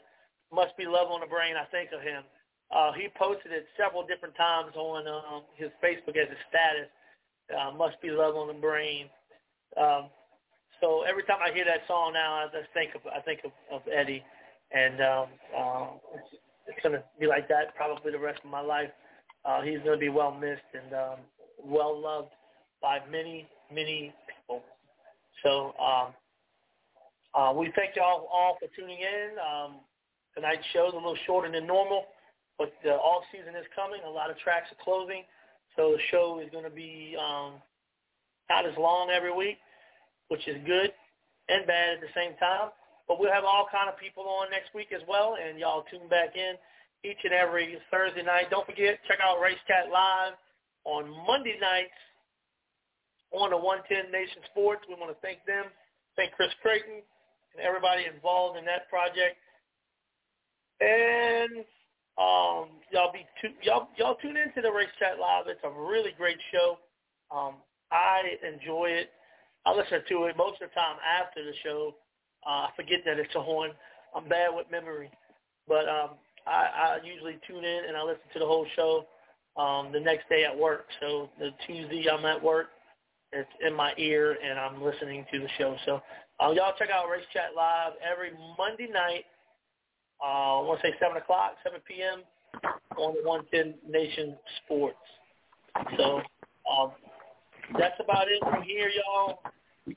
"Must 0.51 0.75
Be 0.77 0.85
Love 0.85 1.11
on 1.11 1.19
the 1.19 1.27
Brain," 1.27 1.55
I 1.55 1.65
think 1.65 1.91
of 1.91 2.01
him. 2.01 2.23
Uh, 2.71 2.91
he 2.93 3.09
posted 3.15 3.51
it 3.51 3.67
several 3.77 4.05
different 4.05 4.35
times 4.35 4.75
on 4.75 5.07
um, 5.07 5.43
his 5.55 5.69
Facebook 5.83 6.17
as 6.17 6.29
a 6.29 6.39
status. 6.49 6.89
Uh, 7.55 7.71
"Must 7.71 8.01
Be 8.01 8.09
Love 8.09 8.35
on 8.35 8.47
the 8.47 8.53
Brain." 8.53 9.09
Um, 9.77 10.09
so 10.81 11.03
every 11.07 11.23
time 11.23 11.37
I 11.45 11.53
hear 11.53 11.65
that 11.65 11.87
song 11.87 12.13
now, 12.13 12.33
I 12.33 12.45
just 12.45 12.73
think 12.73 12.95
of 12.95 13.01
I 13.07 13.21
think 13.21 13.41
of, 13.45 13.51
of 13.71 13.81
Eddie, 13.87 14.23
and 14.73 14.99
um, 15.01 15.27
uh, 15.55 15.87
it's, 16.15 16.41
it's 16.67 16.83
to 16.83 17.03
be 17.19 17.27
like 17.27 17.47
that 17.47 17.75
probably 17.75 18.11
the 18.11 18.19
rest 18.19 18.41
of 18.43 18.49
my 18.49 18.61
life. 18.61 18.89
Uh, 19.45 19.61
he's 19.61 19.79
to 19.85 19.97
be 19.97 20.09
well 20.09 20.31
missed 20.31 20.69
and 20.73 20.93
um, 20.93 21.19
well 21.63 21.99
loved 21.99 22.31
by 22.81 22.99
many, 23.11 23.47
many 23.73 24.13
people. 24.27 24.61
So 25.43 25.73
um, 25.77 26.13
uh, 27.33 27.53
we 27.53 27.71
thank 27.75 27.95
y'all 27.95 28.27
all 28.31 28.57
for 28.59 28.67
tuning 28.75 28.97
in. 28.99 29.37
Um, 29.37 29.75
tonight's 30.35 30.65
show 30.73 30.87
is 30.87 30.93
a 30.93 30.97
little 30.97 31.17
shorter 31.25 31.51
than 31.51 31.65
normal, 31.65 32.05
but 32.57 32.73
the 32.83 32.91
off 32.91 33.23
season 33.31 33.55
is 33.55 33.65
coming. 33.75 34.01
A 34.05 34.09
lot 34.09 34.29
of 34.29 34.37
tracks 34.39 34.67
are 34.71 34.83
closing, 34.83 35.23
so 35.75 35.91
the 35.91 36.01
show 36.09 36.41
is 36.43 36.51
to 36.63 36.69
be 36.69 37.15
um, 37.19 37.53
not 38.49 38.65
as 38.65 38.77
long 38.77 39.09
every 39.09 39.33
week, 39.33 39.57
which 40.31 40.47
is 40.47 40.55
good 40.63 40.95
and 41.51 41.67
bad 41.67 41.99
at 41.99 42.01
the 42.01 42.13
same 42.15 42.39
time. 42.39 42.71
But 43.11 43.19
we'll 43.19 43.35
have 43.35 43.43
all 43.43 43.67
kind 43.67 43.91
of 43.91 43.99
people 43.99 44.23
on 44.23 44.47
next 44.47 44.71
week 44.71 44.95
as 44.95 45.03
well, 45.03 45.35
and 45.35 45.59
y'all 45.59 45.83
tune 45.91 46.07
back 46.07 46.39
in 46.39 46.55
each 47.03 47.19
and 47.27 47.35
every 47.35 47.75
Thursday 47.91 48.23
night. 48.23 48.47
Don't 48.47 48.63
forget, 48.63 49.03
check 49.11 49.19
out 49.19 49.43
Race 49.43 49.59
Chat 49.67 49.91
Live 49.91 50.39
on 50.87 51.11
Monday 51.27 51.59
nights 51.59 51.99
on 53.35 53.51
the 53.51 53.59
110 53.59 54.07
Nation 54.15 54.39
Sports. 54.55 54.87
We 54.87 54.95
want 54.95 55.11
to 55.11 55.19
thank 55.19 55.43
them, 55.43 55.67
thank 56.15 56.31
Chris 56.39 56.55
Creighton 56.63 57.03
and 57.51 57.59
everybody 57.59 58.07
involved 58.07 58.55
in 58.55 58.63
that 58.65 58.87
project. 58.87 59.35
And 60.79 61.67
um, 62.15 62.79
y'all 62.95 63.11
be 63.11 63.27
tu- 63.43 63.59
y'all 63.61 63.89
y'all 63.97 64.15
tune 64.23 64.37
into 64.37 64.61
the 64.61 64.71
Race 64.71 64.91
Chat 64.99 65.19
Live. 65.19 65.45
It's 65.47 65.61
a 65.63 65.69
really 65.69 66.11
great 66.17 66.39
show. 66.51 66.79
Um, 67.27 67.55
I 67.91 68.23
enjoy 68.41 68.89
it. 68.89 69.11
I 69.65 69.73
listen 69.73 70.01
to 70.09 70.25
it 70.25 70.37
most 70.37 70.61
of 70.61 70.69
the 70.69 70.75
time 70.75 70.97
after 71.05 71.43
the 71.43 71.53
show. 71.63 71.95
Uh, 72.45 72.67
I 72.67 72.69
forget 72.75 72.99
that 73.05 73.19
it's 73.19 73.35
on. 73.35 73.71
I'm 74.15 74.27
bad 74.27 74.49
with 74.53 74.69
memory, 74.71 75.09
but 75.67 75.87
um, 75.87 76.11
I, 76.47 76.97
I 76.97 76.99
usually 77.05 77.37
tune 77.47 77.63
in 77.63 77.81
and 77.87 77.95
I 77.95 78.03
listen 78.03 78.23
to 78.33 78.39
the 78.39 78.45
whole 78.45 78.65
show 78.75 79.05
um, 79.57 79.91
the 79.91 79.99
next 79.99 80.27
day 80.29 80.43
at 80.43 80.57
work. 80.57 80.85
So 80.99 81.29
the 81.39 81.51
Tuesday 81.67 82.05
I'm 82.09 82.25
at 82.25 82.41
work, 82.41 82.67
it's 83.31 83.49
in 83.65 83.73
my 83.73 83.93
ear, 83.97 84.37
and 84.43 84.59
I'm 84.59 84.81
listening 84.81 85.25
to 85.31 85.39
the 85.39 85.47
show. 85.57 85.75
So 85.85 86.01
uh, 86.39 86.51
y'all 86.51 86.73
check 86.77 86.89
out 86.89 87.09
Race 87.09 87.25
Chat 87.31 87.51
Live 87.55 87.93
every 88.01 88.31
Monday 88.57 88.87
night. 88.91 89.25
Uh, 90.21 90.59
I 90.59 90.67
want 90.67 90.81
to 90.81 90.87
say 90.87 90.93
7 90.99 91.17
o'clock, 91.17 91.53
7 91.63 91.79
p.m. 91.87 92.21
on 92.97 93.15
the 93.15 93.27
110 93.27 93.75
Nation 93.89 94.35
Sports. 94.63 94.97
So 95.97 96.21
um, 96.69 96.91
that's 97.77 97.99
about 97.99 98.27
it 98.27 98.41
from 98.41 98.63
here, 98.63 98.89
y'all. 98.89 99.39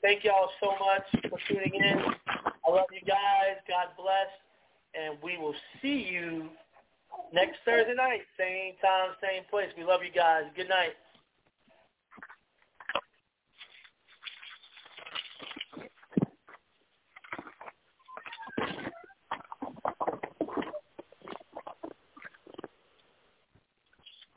Thank 0.01 0.23
y'all 0.23 0.49
so 0.61 0.71
much 0.79 1.29
for 1.29 1.39
tuning 1.47 1.73
in. 1.75 1.99
I 2.27 2.71
love 2.71 2.87
you 2.91 3.01
guys. 3.05 3.57
God 3.67 3.87
bless. 3.97 4.29
And 4.93 5.17
we 5.21 5.37
will 5.37 5.55
see 5.81 6.07
you 6.11 6.49
next 7.33 7.57
Thursday 7.65 7.93
night, 7.95 8.21
same 8.37 8.73
time, 8.81 9.11
same 9.21 9.43
place. 9.49 9.67
We 9.77 9.83
love 9.83 10.01
you 10.03 10.11
guys. 10.11 10.43
Good 10.55 10.69
night. 10.69 10.93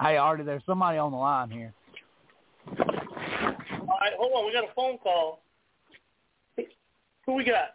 Hey, 0.01 0.17
Artie, 0.17 0.45
there's 0.45 0.63
somebody 0.65 0.97
on 0.99 1.11
the 1.11 1.19
line 1.19 1.51
here. 1.51 1.75
Hold 4.19 4.33
on. 4.33 4.47
We 4.47 4.53
got 4.53 4.65
a 4.65 4.75
phone 4.75 4.99
call. 4.99 5.43
Who 7.25 7.35
we 7.35 7.45
got? 7.45 7.75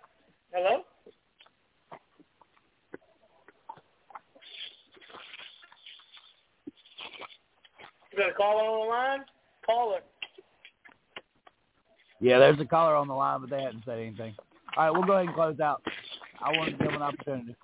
Hello? 0.52 0.84
You 8.11 8.20
got 8.20 8.30
a 8.30 8.34
caller 8.34 8.64
on 8.64 8.80
the 8.82 8.90
line? 8.90 9.20
Caller. 9.65 9.99
Yeah, 12.20 12.40
there's 12.40 12.60
a 12.60 12.65
caller 12.65 12.95
on 12.95 13.07
the 13.07 13.14
line, 13.14 13.41
but 13.41 13.49
they 13.49 13.61
hadn't 13.61 13.84
said 13.86 13.99
anything. 13.99 14.36
All 14.76 14.86
right, 14.86 14.91
we'll 14.91 15.03
go 15.03 15.14
ahead 15.14 15.28
and 15.28 15.36
close 15.36 15.60
out. 15.60 15.82
I 16.41 16.57
wanted 16.57 16.72
to 16.72 16.78
give 16.78 16.88
them 16.88 16.95
an 16.95 17.02
opportunity. 17.02 17.56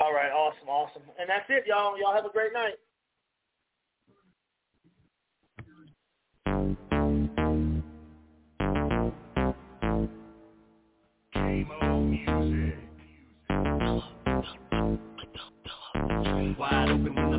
All 0.00 0.12
right, 0.12 0.30
awesome, 0.30 0.68
awesome. 0.68 1.02
And 1.18 1.28
that's 1.28 1.46
it, 1.48 1.64
y'all. 1.66 1.98
Y'all 1.98 2.14
have 2.14 2.24
a 2.24 2.32
great 2.32 2.52
night. 2.52 2.74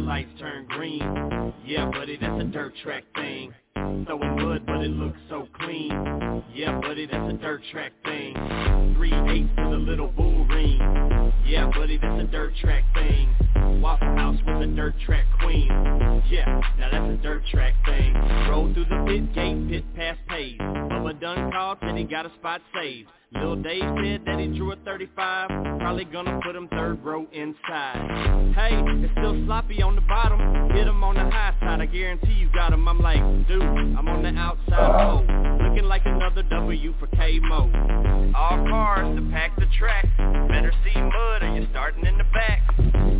Lights 0.09 0.39
turn 0.39 0.65
green. 0.69 1.53
Yeah, 1.63 1.85
buddy, 1.91 2.17
that's 2.19 2.41
a 2.41 2.45
dirt 2.45 2.73
track 2.81 3.03
thing. 3.13 3.53
Throwing 3.75 4.43
mud, 4.43 4.65
but 4.65 4.77
it 4.77 4.89
looks 4.89 5.19
so 5.29 5.47
clean. 5.59 6.43
Yeah, 6.51 6.79
buddy, 6.81 7.05
that's 7.05 7.31
a 7.31 7.37
dirt 7.37 7.61
track 7.71 7.91
thing. 8.03 8.33
Three 8.95 9.13
eighths 9.13 9.55
to 9.57 9.69
the 9.69 9.77
little 9.77 10.07
bull 10.07 10.47
ring. 10.47 11.31
Yeah, 11.45 11.69
buddy, 11.69 11.99
that's 11.99 12.23
a 12.23 12.25
dirt 12.25 12.53
track 12.59 12.85
thing. 12.95 13.35
Waffle 13.81 14.15
House 14.15 14.37
with 14.45 14.69
a 14.69 14.73
dirt 14.75 14.95
track 15.05 15.25
queen. 15.41 15.67
Yeah, 16.29 16.61
now 16.77 16.89
that's 16.91 17.19
a 17.19 17.23
dirt 17.23 17.43
track 17.51 17.73
thing. 17.85 18.13
Roll 18.49 18.73
through 18.73 18.85
the 18.85 19.03
pit 19.07 19.33
gate, 19.33 19.69
pit 19.69 19.95
past 19.95 20.19
paved. 20.27 20.61
Bubba 20.61 21.19
done 21.19 21.51
called, 21.51 21.77
said 21.81 21.95
he 21.95 22.03
got 22.03 22.25
a 22.25 22.31
spot 22.35 22.61
saved. 22.73 23.09
Lil 23.31 23.57
Dave 23.57 23.83
said 24.03 24.21
that 24.25 24.39
he 24.39 24.47
drew 24.47 24.71
a 24.71 24.75
35 24.77 25.49
Probably 25.79 26.03
gonna 26.05 26.39
put 26.43 26.55
him 26.55 26.67
third 26.69 27.03
row 27.05 27.27
inside 27.31 28.53
Hey, 28.55 28.71
it's 29.03 29.11
still 29.11 29.39
sloppy 29.45 29.83
on 29.83 29.93
the 29.93 30.01
bottom 30.01 30.71
Hit 30.71 30.87
him 30.87 31.03
on 31.03 31.13
the 31.13 31.29
high 31.29 31.53
side, 31.59 31.79
I 31.79 31.85
guarantee 31.85 32.33
you 32.33 32.49
got 32.51 32.73
him 32.73 32.87
I'm 32.87 32.99
like, 32.99 33.21
dude, 33.47 33.61
I'm 33.61 34.07
on 34.07 34.23
the 34.23 34.29
outside 34.29 34.69
row 34.69 35.68
Looking 35.79 35.87
like 35.87 36.05
another 36.05 36.43
W 36.43 36.93
for 36.99 37.07
K-Mo. 37.15 38.33
All 38.35 38.67
cars 38.67 39.15
to 39.15 39.29
pack 39.31 39.55
the 39.55 39.65
track. 39.77 40.05
Better 40.49 40.73
see 40.83 40.99
mud 40.99 41.41
or 41.41 41.55
you're 41.55 41.69
starting 41.71 42.05
in 42.05 42.17
the 42.17 42.25
back. 42.25 42.63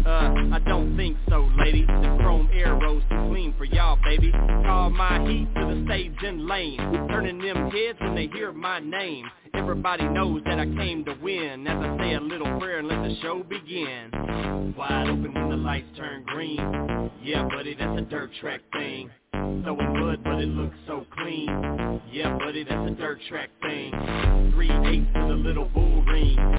Uh, 0.05 0.55
I 0.55 0.59
don't 0.67 0.97
think 0.97 1.15
so, 1.29 1.49
lady 1.57 1.85
The 1.85 2.17
chrome 2.19 2.49
arrows 2.51 3.01
too 3.09 3.29
clean 3.29 3.53
for 3.57 3.63
y'all, 3.63 3.97
baby. 4.03 4.33
Call 4.65 4.89
my 4.89 5.25
heat 5.25 5.47
to 5.55 5.73
the 5.73 5.85
stage 5.85 6.17
and 6.21 6.47
lane. 6.47 6.79
Turning 7.07 7.37
them 7.37 7.71
heads 7.71 7.97
when 8.01 8.15
they 8.15 8.27
hear 8.27 8.51
my 8.51 8.79
name 8.81 9.25
Everybody 9.53 10.07
knows 10.07 10.41
that 10.45 10.59
I 10.59 10.65
came 10.65 11.05
to 11.05 11.15
win 11.21 11.67
As 11.67 11.77
I 11.77 11.97
say 11.97 12.13
a 12.13 12.21
little 12.21 12.59
prayer 12.59 12.79
and 12.79 12.87
let 12.87 13.03
the 13.03 13.15
show 13.21 13.43
begin 13.43 14.73
Wide 14.77 15.09
open 15.09 15.33
when 15.33 15.49
the 15.49 15.57
lights 15.57 15.87
turn 15.97 16.23
green 16.25 17.11
Yeah, 17.23 17.47
buddy, 17.47 17.75
that's 17.75 17.99
a 17.99 18.01
dirt 18.01 18.31
track 18.39 18.61
thing 18.73 19.09
Throwing 19.63 19.99
mud, 19.99 20.23
but 20.23 20.39
it 20.39 20.47
looks 20.47 20.75
so 20.87 21.05
clean. 21.17 22.01
Yeah, 22.11 22.37
buddy, 22.37 22.63
that's 22.63 22.91
a 22.91 22.95
dirt 22.95 23.19
track 23.29 23.49
thing. 23.61 24.51
Three 24.53 24.69
eighths 24.69 25.13
to 25.13 25.27
the 25.27 25.35
little 25.35 25.65
bull 25.65 26.03
ring. 26.03 26.58